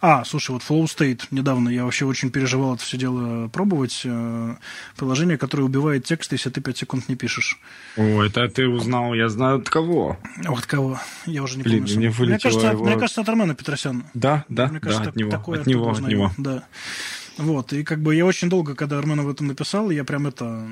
А, 0.01 0.25
слушай, 0.25 0.51
вот 0.51 0.63
Flow 0.63 0.85
State 0.85 1.29
недавно 1.31 1.69
я 1.69 1.85
вообще 1.85 2.07
очень 2.07 2.31
переживал 2.31 2.75
это 2.75 2.83
все 2.83 2.97
дело 2.97 3.47
пробовать. 3.49 4.03
Э, 4.05 4.57
приложение, 4.97 5.39
которое 5.39 5.63
убивает 5.63 6.05
текст, 6.05 6.33
если 6.33 6.51
ты 6.51 6.61
5 6.61 6.77
секунд 6.77 7.09
не 7.09 7.15
пишешь. 7.15 7.61
О, 7.97 8.23
это 8.23 8.49
ты 8.49 8.67
узнал, 8.67 9.15
я 9.15 9.29
знаю 9.29 9.59
от 9.59 9.71
кого. 9.71 10.19
От 10.45 10.67
кого? 10.67 11.01
Я 11.25 11.45
уже 11.45 11.59
не 11.59 11.63
Блин, 11.63 11.85
помню. 11.85 11.99
Мне, 11.99 12.15
мне, 12.19 12.39
кажется, 12.39 12.67
его... 12.67 12.85
мне 12.85 12.97
кажется, 12.97 13.21
от 13.21 13.29
Армена 13.29 13.55
Петросяна. 13.55 14.05
Да, 14.13 14.45
да, 14.49 14.67
мне 14.67 14.81
кажется, 14.81 15.05
да, 15.05 15.11
от 15.11 15.17
него. 15.17 15.31
Такое 15.31 15.61
от 15.61 15.67
него, 15.67 15.91
от 15.91 16.01
него. 16.01 16.33
Да. 16.37 16.65
Вот, 17.39 17.73
и 17.73 17.85
как 17.85 18.01
бы 18.01 18.15
я 18.15 18.25
очень 18.25 18.49
долго, 18.49 18.75
когда 18.75 18.99
Армен 18.99 19.21
об 19.21 19.29
этом 19.29 19.47
написал, 19.47 19.91
я 19.91 20.05
прям 20.05 20.27
это, 20.27 20.67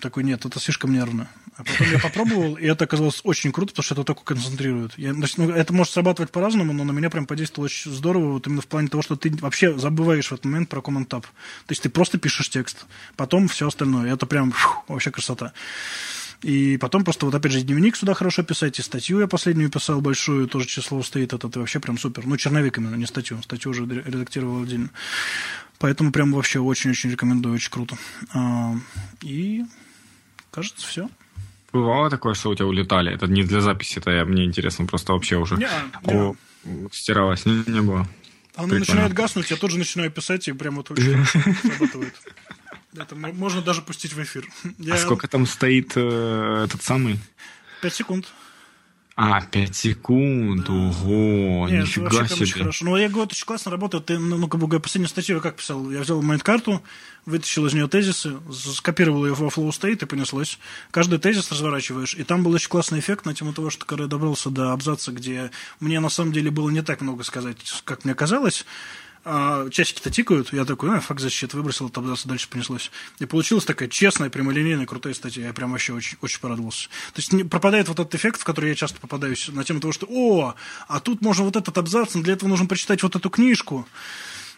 такой, 0.00 0.22
нет, 0.22 0.44
это 0.44 0.60
слишком 0.60 0.92
нервно. 0.92 1.28
А 1.56 1.64
потом 1.64 1.90
я 1.90 1.98
попробовал, 1.98 2.54
и 2.54 2.66
это 2.66 2.84
оказалось 2.84 3.20
очень 3.24 3.50
круто, 3.52 3.72
потому 3.72 3.84
что 3.84 3.94
это 3.94 4.04
только 4.04 4.22
концентрирует. 4.22 4.96
Я, 4.96 5.12
значит, 5.12 5.38
ну, 5.38 5.50
это 5.50 5.72
может 5.72 5.92
срабатывать 5.92 6.30
по-разному, 6.30 6.72
но 6.72 6.84
на 6.84 6.92
меня 6.92 7.10
прям 7.10 7.26
подействовало 7.26 7.66
очень 7.66 7.90
здорово, 7.90 8.32
вот 8.32 8.46
именно 8.46 8.60
в 8.60 8.66
плане 8.66 8.88
того, 8.88 9.02
что 9.02 9.16
ты 9.16 9.30
вообще 9.36 9.76
забываешь 9.76 10.28
в 10.28 10.32
этот 10.32 10.44
момент 10.44 10.68
про 10.68 10.80
Command 10.80 11.08
Tab. 11.08 11.22
То 11.22 11.28
есть 11.70 11.82
ты 11.82 11.88
просто 11.88 12.18
пишешь 12.18 12.48
текст, 12.48 12.86
потом 13.16 13.48
все 13.48 13.66
остальное. 13.66 14.12
Это 14.12 14.26
прям 14.26 14.52
фу, 14.52 14.70
вообще 14.88 15.10
красота. 15.10 15.52
И 16.44 16.76
потом 16.76 17.04
просто 17.04 17.24
вот 17.24 17.34
опять 17.34 17.52
же 17.52 17.62
дневник 17.62 17.96
сюда 17.96 18.12
хорошо 18.12 18.42
писать, 18.42 18.78
и 18.78 18.82
статью 18.82 19.18
я 19.18 19.26
последнюю 19.26 19.70
писал 19.70 20.02
большую, 20.02 20.46
тоже 20.46 20.66
число 20.66 21.02
стоит, 21.02 21.32
это 21.32 21.48
ты 21.48 21.58
вообще 21.58 21.80
прям 21.80 21.96
супер. 21.96 22.26
Ну, 22.26 22.36
черновик 22.36 22.76
именно, 22.76 22.96
не 22.96 23.06
статью. 23.06 23.40
Статью 23.42 23.70
уже 23.70 23.86
редактировал 23.86 24.62
отдельно. 24.62 24.90
Поэтому 25.78 26.12
прям 26.12 26.32
вообще 26.32 26.60
очень-очень 26.60 27.10
рекомендую, 27.10 27.54
очень 27.54 27.70
круто. 27.70 27.96
А, 28.34 28.74
и 29.22 29.64
кажется, 30.50 30.86
все. 30.86 31.08
Бывало 31.72 32.10
такое, 32.10 32.34
что 32.34 32.50
у 32.50 32.54
тебя 32.54 32.66
улетали? 32.66 33.10
Это 33.10 33.26
не 33.26 33.42
для 33.42 33.62
записи, 33.62 33.98
это 33.98 34.10
я, 34.10 34.26
мне 34.26 34.44
интересно, 34.44 34.84
просто 34.84 35.14
вообще 35.14 35.36
уже 35.36 35.56
не, 35.56 35.66
не. 36.04 36.88
стиралось. 36.92 37.46
Не, 37.46 37.64
не 37.66 37.80
было. 37.80 38.06
Оно 38.54 38.68
Прикольно. 38.68 38.78
начинает 38.80 39.12
гаснуть, 39.14 39.50
я 39.50 39.56
тоже 39.56 39.78
начинаю 39.78 40.10
писать, 40.10 40.46
и 40.46 40.52
прям 40.52 40.76
вот 40.76 40.90
очень 40.90 41.24
срабатывает. 41.62 42.14
Это 42.96 43.16
можно 43.16 43.60
даже 43.60 43.82
пустить 43.82 44.12
в 44.12 44.22
эфир. 44.22 44.48
Я... 44.78 44.94
А 44.94 44.98
сколько 44.98 45.26
там 45.28 45.46
стоит 45.46 45.92
э, 45.96 46.64
этот 46.64 46.82
самый? 46.82 47.18
Пять 47.82 47.94
секунд. 47.94 48.26
А, 49.16 49.42
5 49.42 49.76
секунд, 49.76 50.66
да. 50.66 50.72
ого, 50.72 51.68
Нет, 51.68 51.84
нифига 51.84 52.26
себе. 52.26 52.42
Очень 52.42 52.58
хорошо. 52.58 52.84
Ну, 52.84 52.96
я 52.96 53.08
говорю, 53.08 53.26
это 53.26 53.34
очень 53.34 53.46
классно 53.46 53.70
работает. 53.70 54.06
Ты, 54.06 54.18
ну, 54.18 54.36
ну, 54.38 54.48
как 54.48 54.60
бы, 54.60 54.80
последнюю 54.80 55.08
статью 55.08 55.36
я 55.36 55.40
как 55.40 55.54
писал? 55.54 55.88
Я 55.92 56.00
взял 56.00 56.20
майнд-карту, 56.20 56.82
вытащил 57.24 57.64
из 57.66 57.74
нее 57.74 57.86
тезисы, 57.86 58.36
скопировал 58.50 59.24
ее 59.24 59.34
во 59.34 59.46
Flow 59.46 59.68
State 59.68 60.02
и 60.02 60.06
понеслось. 60.06 60.58
Каждый 60.90 61.20
тезис 61.20 61.52
разворачиваешь. 61.52 62.16
И 62.16 62.24
там 62.24 62.42
был 62.42 62.50
очень 62.52 62.68
классный 62.68 62.98
эффект 62.98 63.24
на 63.24 63.34
тему 63.34 63.52
того, 63.52 63.70
что 63.70 63.86
когда 63.86 64.04
я 64.04 64.10
добрался 64.10 64.50
до 64.50 64.72
абзаца, 64.72 65.12
где 65.12 65.52
мне 65.78 66.00
на 66.00 66.08
самом 66.08 66.32
деле 66.32 66.50
было 66.50 66.68
не 66.70 66.82
так 66.82 67.00
много 67.00 67.22
сказать, 67.22 67.58
как 67.84 68.04
мне 68.04 68.16
казалось, 68.16 68.66
а 69.24 69.68
часики-то 69.70 70.10
тикают, 70.10 70.52
я 70.52 70.64
такой, 70.64 70.96
а, 70.96 71.00
факт 71.00 71.20
защит, 71.20 71.54
выбросил, 71.54 71.88
тогда 71.88 72.14
дальше 72.24 72.48
понеслось. 72.48 72.90
И 73.18 73.24
получилась 73.24 73.64
такая 73.64 73.88
честная, 73.88 74.28
прямолинейная, 74.28 74.86
крутая 74.86 75.14
статья. 75.14 75.46
Я 75.46 75.52
прям 75.54 75.72
вообще 75.72 75.94
очень, 75.94 76.18
очень 76.20 76.40
порадовался. 76.40 76.88
То 77.14 77.20
есть 77.20 77.32
не, 77.32 77.44
пропадает 77.44 77.88
вот 77.88 77.98
этот 77.98 78.14
эффект, 78.14 78.40
в 78.40 78.44
который 78.44 78.70
я 78.70 78.74
часто 78.74 79.00
попадаюсь, 79.00 79.48
на 79.48 79.64
тему 79.64 79.80
того, 79.80 79.92
что, 79.92 80.06
о, 80.10 80.54
а 80.88 81.00
тут 81.00 81.22
можно 81.22 81.44
вот 81.44 81.56
этот 81.56 81.76
абзац, 81.78 82.14
но 82.14 82.22
для 82.22 82.34
этого 82.34 82.50
нужно 82.50 82.66
прочитать 82.66 83.02
вот 83.02 83.16
эту 83.16 83.30
книжку. 83.30 83.86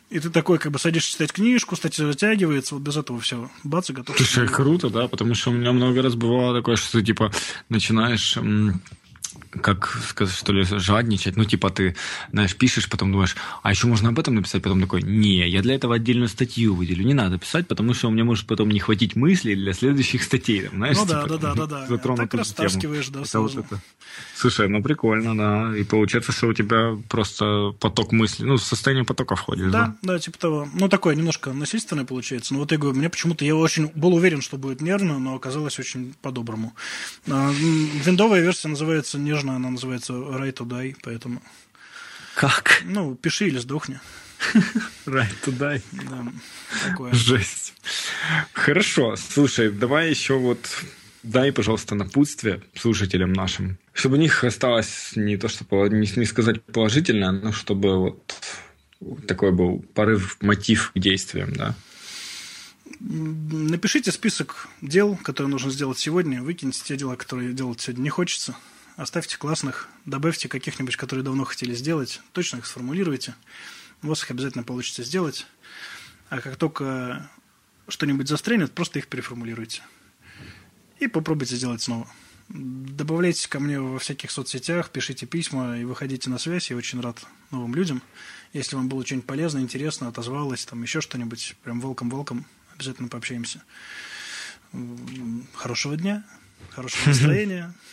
И 0.08 0.20
ты 0.20 0.30
такой, 0.30 0.58
как 0.58 0.70
бы, 0.70 0.78
садишься 0.78 1.12
читать 1.12 1.32
книжку, 1.32 1.74
статья 1.74 2.06
затягивается, 2.06 2.74
вот 2.74 2.82
без 2.82 2.96
этого 2.96 3.20
все. 3.20 3.50
Бац, 3.64 3.90
и 3.90 3.92
готов. 3.92 4.16
Слушай, 4.16 4.48
круто, 4.48 4.88
да, 4.88 5.08
потому 5.08 5.34
что 5.34 5.50
у 5.50 5.54
меня 5.54 5.72
много 5.72 6.00
раз 6.00 6.14
бывало 6.14 6.56
такое, 6.56 6.76
что 6.76 6.98
ты, 6.98 7.04
типа, 7.04 7.32
начинаешь 7.68 8.36
как 9.62 9.98
сказать, 10.08 10.34
что 10.34 10.52
ли, 10.52 10.64
жадничать. 10.64 11.36
Ну, 11.36 11.44
типа 11.44 11.70
ты, 11.70 11.96
знаешь, 12.32 12.56
пишешь, 12.56 12.88
потом 12.88 13.12
думаешь, 13.12 13.36
а 13.62 13.70
еще 13.70 13.86
можно 13.86 14.08
об 14.08 14.18
этом 14.18 14.34
написать, 14.34 14.62
потом 14.62 14.80
такой, 14.80 15.02
не, 15.02 15.48
я 15.48 15.62
для 15.62 15.74
этого 15.74 15.94
отдельную 15.94 16.28
статью 16.28 16.74
выделю, 16.74 17.04
не 17.04 17.14
надо 17.14 17.38
писать, 17.38 17.68
потому 17.68 17.94
что 17.94 18.08
у 18.08 18.10
меня 18.10 18.24
может 18.24 18.46
потом 18.46 18.68
не 18.70 18.78
хватить 18.78 19.16
мыслей 19.16 19.54
для 19.54 19.72
следующих 19.72 20.22
статей, 20.22 20.62
там, 20.62 20.76
знаешь, 20.76 20.96
ну, 20.96 21.06
типа, 21.06 21.26
да, 21.28 21.36
да, 21.36 21.54
да, 21.54 21.66
да, 21.66 21.86
да. 21.88 22.16
Так 22.16 22.34
растаскиваешь, 22.34 23.08
да, 23.08 23.22
это 23.22 23.40
вот 23.40 23.56
это. 23.56 23.80
Слушай, 24.34 24.68
ну 24.68 24.82
прикольно, 24.82 25.36
да, 25.36 25.76
и 25.76 25.84
получается, 25.84 26.32
что 26.32 26.48
у 26.48 26.52
тебя 26.52 26.96
просто 27.08 27.74
поток 27.80 28.12
мыслей, 28.12 28.46
ну, 28.46 28.58
состояние 28.58 29.04
потока 29.04 29.36
входит, 29.36 29.70
да? 29.70 29.96
Да, 30.02 30.14
да, 30.14 30.18
типа 30.18 30.38
того. 30.38 30.68
Ну, 30.74 30.88
такое 30.88 31.14
немножко 31.14 31.52
насильственное 31.52 32.04
получается, 32.04 32.54
но 32.54 32.60
вот 32.60 32.72
я 32.72 32.78
говорю, 32.78 32.98
мне 32.98 33.08
почему-то, 33.08 33.44
я 33.44 33.54
очень 33.54 33.90
был 33.94 34.14
уверен, 34.14 34.40
что 34.40 34.56
будет 34.56 34.80
нервно, 34.80 35.18
но 35.18 35.34
оказалось 35.34 35.78
очень 35.78 36.14
по-доброму. 36.22 36.74
А, 37.28 37.50
виндовая 37.52 38.40
версия 38.40 38.68
называется 38.68 39.18
нежно, 39.18 39.45
она 39.54 39.70
называется 39.70 40.12
Right 40.12 40.54
to 40.54 40.66
Die, 40.66 40.96
поэтому... 41.02 41.42
Как? 42.34 42.82
Ну, 42.84 43.14
пиши 43.14 43.48
или 43.48 43.58
сдохни. 43.58 44.00
Right 45.06 45.34
to 45.44 45.56
die. 45.56 45.82
Да, 45.92 46.26
такое. 46.88 47.12
Жесть. 47.12 47.74
Хорошо, 48.52 49.16
слушай, 49.16 49.70
давай 49.70 50.10
еще 50.10 50.38
вот 50.38 50.58
дай, 51.26 51.52
пожалуйста, 51.52 51.94
напутствие 51.94 52.62
слушателям 52.74 53.32
нашим, 53.32 53.78
чтобы 53.92 54.16
у 54.16 54.20
них 54.20 54.44
осталось 54.44 55.12
не 55.16 55.36
то, 55.36 55.48
что 55.48 55.64
не, 55.88 56.08
не 56.16 56.24
сказать 56.24 56.62
положительное, 56.62 57.32
но 57.32 57.52
чтобы 57.52 57.98
вот 57.98 58.34
такой 59.26 59.52
был 59.52 59.84
порыв, 59.94 60.38
мотив 60.40 60.92
к 60.94 60.98
действиям, 60.98 61.52
да. 61.52 61.74
Напишите 63.00 64.10
список 64.10 64.68
дел, 64.80 65.16
которые 65.16 65.50
нужно 65.50 65.70
сделать 65.70 65.98
сегодня, 65.98 66.42
выкиньте 66.42 66.82
те 66.82 66.96
дела, 66.96 67.16
которые 67.16 67.52
делать 67.52 67.80
сегодня 67.80 68.02
не 68.02 68.10
хочется, 68.10 68.56
оставьте 68.96 69.36
классных, 69.36 69.88
добавьте 70.04 70.48
каких-нибудь, 70.48 70.96
которые 70.96 71.24
давно 71.24 71.44
хотели 71.44 71.74
сделать, 71.74 72.20
точно 72.32 72.58
их 72.58 72.66
сформулируйте, 72.66 73.34
у 74.02 74.08
вас 74.08 74.22
их 74.22 74.30
обязательно 74.30 74.64
получится 74.64 75.04
сделать, 75.04 75.46
а 76.28 76.40
как 76.40 76.56
только 76.56 77.30
что-нибудь 77.88 78.28
застрянет, 78.28 78.72
просто 78.72 78.98
их 78.98 79.08
переформулируйте. 79.08 79.82
И 80.98 81.06
попробуйте 81.08 81.56
сделать 81.56 81.82
снова. 81.82 82.08
Добавляйтесь 82.48 83.48
ко 83.48 83.60
мне 83.60 83.80
во 83.80 83.98
всяких 83.98 84.30
соцсетях, 84.30 84.90
пишите 84.90 85.26
письма 85.26 85.78
и 85.78 85.84
выходите 85.84 86.30
на 86.30 86.38
связь. 86.38 86.70
Я 86.70 86.76
очень 86.76 87.00
рад 87.00 87.24
новым 87.50 87.74
людям. 87.74 88.02
Если 88.52 88.76
вам 88.76 88.88
было 88.88 89.04
что-нибудь 89.04 89.26
полезно, 89.26 89.58
интересно, 89.58 90.08
отозвалось, 90.08 90.64
там 90.64 90.82
еще 90.82 91.00
что-нибудь, 91.00 91.56
прям 91.62 91.80
welcome-welcome, 91.80 92.44
обязательно 92.74 93.08
пообщаемся. 93.08 93.62
Хорошего 95.54 95.96
дня, 95.96 96.24
хорошего 96.70 97.08
настроения. 97.08 97.74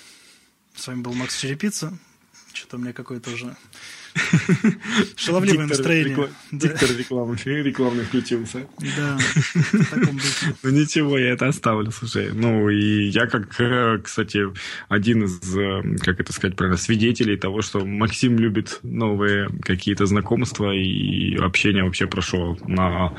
С 0.76 0.88
вами 0.88 1.02
был 1.02 1.14
Макс 1.14 1.40
Черепица. 1.40 1.98
Что-то 2.52 2.78
у 2.78 2.80
меня 2.80 2.94
какое-то 2.94 3.32
уже 3.32 3.56
Шаловливое 5.16 5.68
настроение. 5.68 6.30
Диктор 6.52 6.90
рекламы, 6.98 7.36
рекламный 7.46 8.04
включился. 8.04 8.68
Да, 8.80 9.18
в 9.18 9.90
таком 9.90 10.16
духе. 10.18 10.56
Ну 10.64 10.70
ничего, 10.70 11.18
я 11.18 11.32
это 11.32 11.48
оставлю, 11.48 11.92
слушай. 11.92 12.32
Ну 12.34 12.70
и 12.70 13.10
я 13.10 13.28
как, 13.28 13.60
э, 13.60 14.00
кстати, 14.04 14.46
один 14.90 15.24
из, 15.24 15.40
э, 15.56 15.82
как 16.00 16.20
это 16.20 16.32
сказать 16.34 16.56
правильно, 16.56 16.78
свидетелей 16.78 17.38
того, 17.38 17.62
что 17.62 17.86
Максим 17.86 18.38
любит 18.38 18.80
новые 18.84 19.50
какие-то 19.62 20.06
знакомства 20.06 20.72
и 20.72 21.36
общение 21.36 21.84
вообще 21.84 22.08
прошло 22.08 22.58
на 22.68 23.14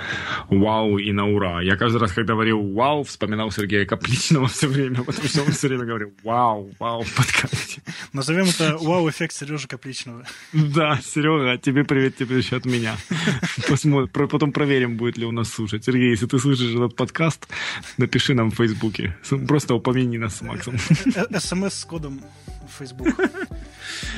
вау 0.49 0.99
и 0.99 1.13
на 1.13 1.29
ура. 1.29 1.61
Я 1.63 1.77
каждый 1.77 1.99
раз, 1.99 2.13
когда 2.13 2.35
говорил 2.35 2.63
вау, 2.73 3.05
вспоминал 3.05 3.51
Сергея 3.51 3.85
Капличного 3.87 4.49
все 4.49 4.69
время, 4.69 5.03
потому 5.03 5.29
что 5.29 5.43
он 5.43 5.53
все 5.53 5.69
время 5.69 5.85
говорил 5.85 6.13
вау, 6.23 6.71
вау 6.79 7.03
в 7.03 7.15
подкасте. 7.15 7.83
Назовем 8.13 8.45
это 8.45 8.77
вау-эффект 8.79 9.35
Сережи 9.35 9.67
Капличного. 9.69 10.25
Да, 10.53 10.84
да, 10.85 10.99
Серега, 11.01 11.57
тебе 11.57 11.83
привет, 11.83 12.17
тебе 12.17 12.37
еще 12.37 12.57
от 12.57 12.67
меня. 12.67 12.97
Посмотрим, 13.71 14.29
потом 14.29 14.53
проверим, 14.53 14.99
будет 14.99 15.17
ли 15.17 15.25
у 15.25 15.33
нас 15.33 15.49
слушать. 15.49 15.83
Сергей, 15.83 16.11
если 16.11 16.27
ты 16.27 16.39
слышишь 16.39 16.75
этот 16.75 16.95
подкаст, 16.95 17.49
напиши 17.97 18.35
нам 18.35 18.51
в 18.51 18.57
Фейсбуке. 18.57 19.17
Просто 19.49 19.75
упомяни 19.75 20.19
нас 20.19 20.37
с 20.37 20.43
Максом. 20.43 20.75
Э, 21.17 21.25
э, 21.31 21.41
СМС 21.41 21.73
с 21.73 21.85
кодом 21.87 22.21
в 22.69 22.79
Фейсбук. 22.79 23.09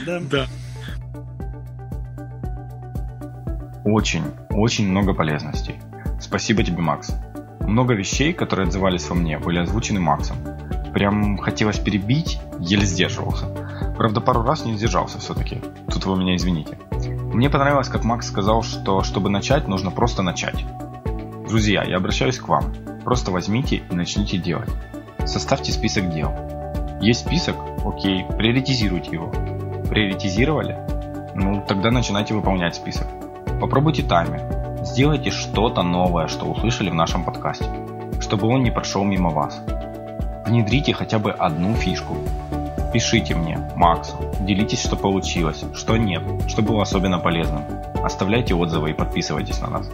Да. 0.06 0.20
Да. 0.20 0.48
Очень, 3.84 4.24
очень 4.50 4.88
много 4.88 5.14
полезностей. 5.14 5.76
Спасибо 6.20 6.64
тебе, 6.64 6.78
Макс. 6.78 7.12
Много 7.60 7.94
вещей, 7.94 8.32
которые 8.32 8.66
отзывались 8.66 9.08
во 9.08 9.14
мне, 9.14 9.38
были 9.38 9.58
озвучены 9.58 10.00
Максом. 10.00 10.36
Прям 10.92 11.38
хотелось 11.38 11.78
перебить, 11.78 12.40
еле 12.58 12.84
сдерживался. 12.84 13.85
Правда, 13.96 14.20
пару 14.20 14.42
раз 14.42 14.64
не 14.64 14.76
сдержался 14.76 15.18
все-таки. 15.18 15.60
Тут 15.90 16.04
вы 16.04 16.16
меня 16.16 16.36
извините. 16.36 16.78
Мне 17.32 17.50
понравилось, 17.50 17.88
как 17.88 18.04
Макс 18.04 18.26
сказал, 18.26 18.62
что 18.62 19.02
чтобы 19.02 19.30
начать, 19.30 19.68
нужно 19.68 19.90
просто 19.90 20.22
начать. 20.22 20.64
Друзья, 21.48 21.82
я 21.84 21.96
обращаюсь 21.96 22.38
к 22.38 22.48
вам. 22.48 22.74
Просто 23.04 23.30
возьмите 23.30 23.76
и 23.76 23.94
начните 23.94 24.36
делать. 24.36 24.68
Составьте 25.24 25.72
список 25.72 26.10
дел. 26.10 26.30
Есть 27.00 27.20
список? 27.20 27.56
Окей, 27.84 28.24
приоритизируйте 28.36 29.12
его. 29.12 29.30
Приоритизировали? 29.88 30.76
Ну, 31.34 31.64
тогда 31.66 31.90
начинайте 31.90 32.34
выполнять 32.34 32.74
список. 32.74 33.06
Попробуйте 33.60 34.02
таймер. 34.02 34.40
Сделайте 34.84 35.30
что-то 35.30 35.82
новое, 35.82 36.28
что 36.28 36.46
услышали 36.46 36.90
в 36.90 36.94
нашем 36.94 37.24
подкасте, 37.24 37.68
чтобы 38.20 38.46
он 38.46 38.62
не 38.62 38.70
прошел 38.70 39.04
мимо 39.04 39.30
вас. 39.30 39.60
Внедрите 40.46 40.92
хотя 40.92 41.18
бы 41.18 41.32
одну 41.32 41.74
фишку, 41.74 42.16
Пишите 42.96 43.34
мне, 43.34 43.58
Максу, 43.76 44.16
делитесь, 44.40 44.80
что 44.80 44.96
получилось, 44.96 45.62
что 45.74 45.98
нет, 45.98 46.22
что 46.48 46.62
было 46.62 46.80
особенно 46.80 47.18
полезным. 47.18 47.62
Оставляйте 48.02 48.54
отзывы 48.54 48.92
и 48.92 48.94
подписывайтесь 48.94 49.60
на 49.60 49.68
нас. 49.68 49.90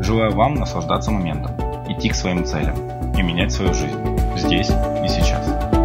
Желаю 0.00 0.30
вам 0.30 0.54
наслаждаться 0.54 1.10
моментом, 1.10 1.56
идти 1.88 2.08
к 2.08 2.14
своим 2.14 2.44
целям 2.44 2.76
и 3.18 3.22
менять 3.22 3.50
свою 3.50 3.74
жизнь 3.74 3.98
здесь 4.36 4.68
и 4.68 5.08
сейчас. 5.08 5.75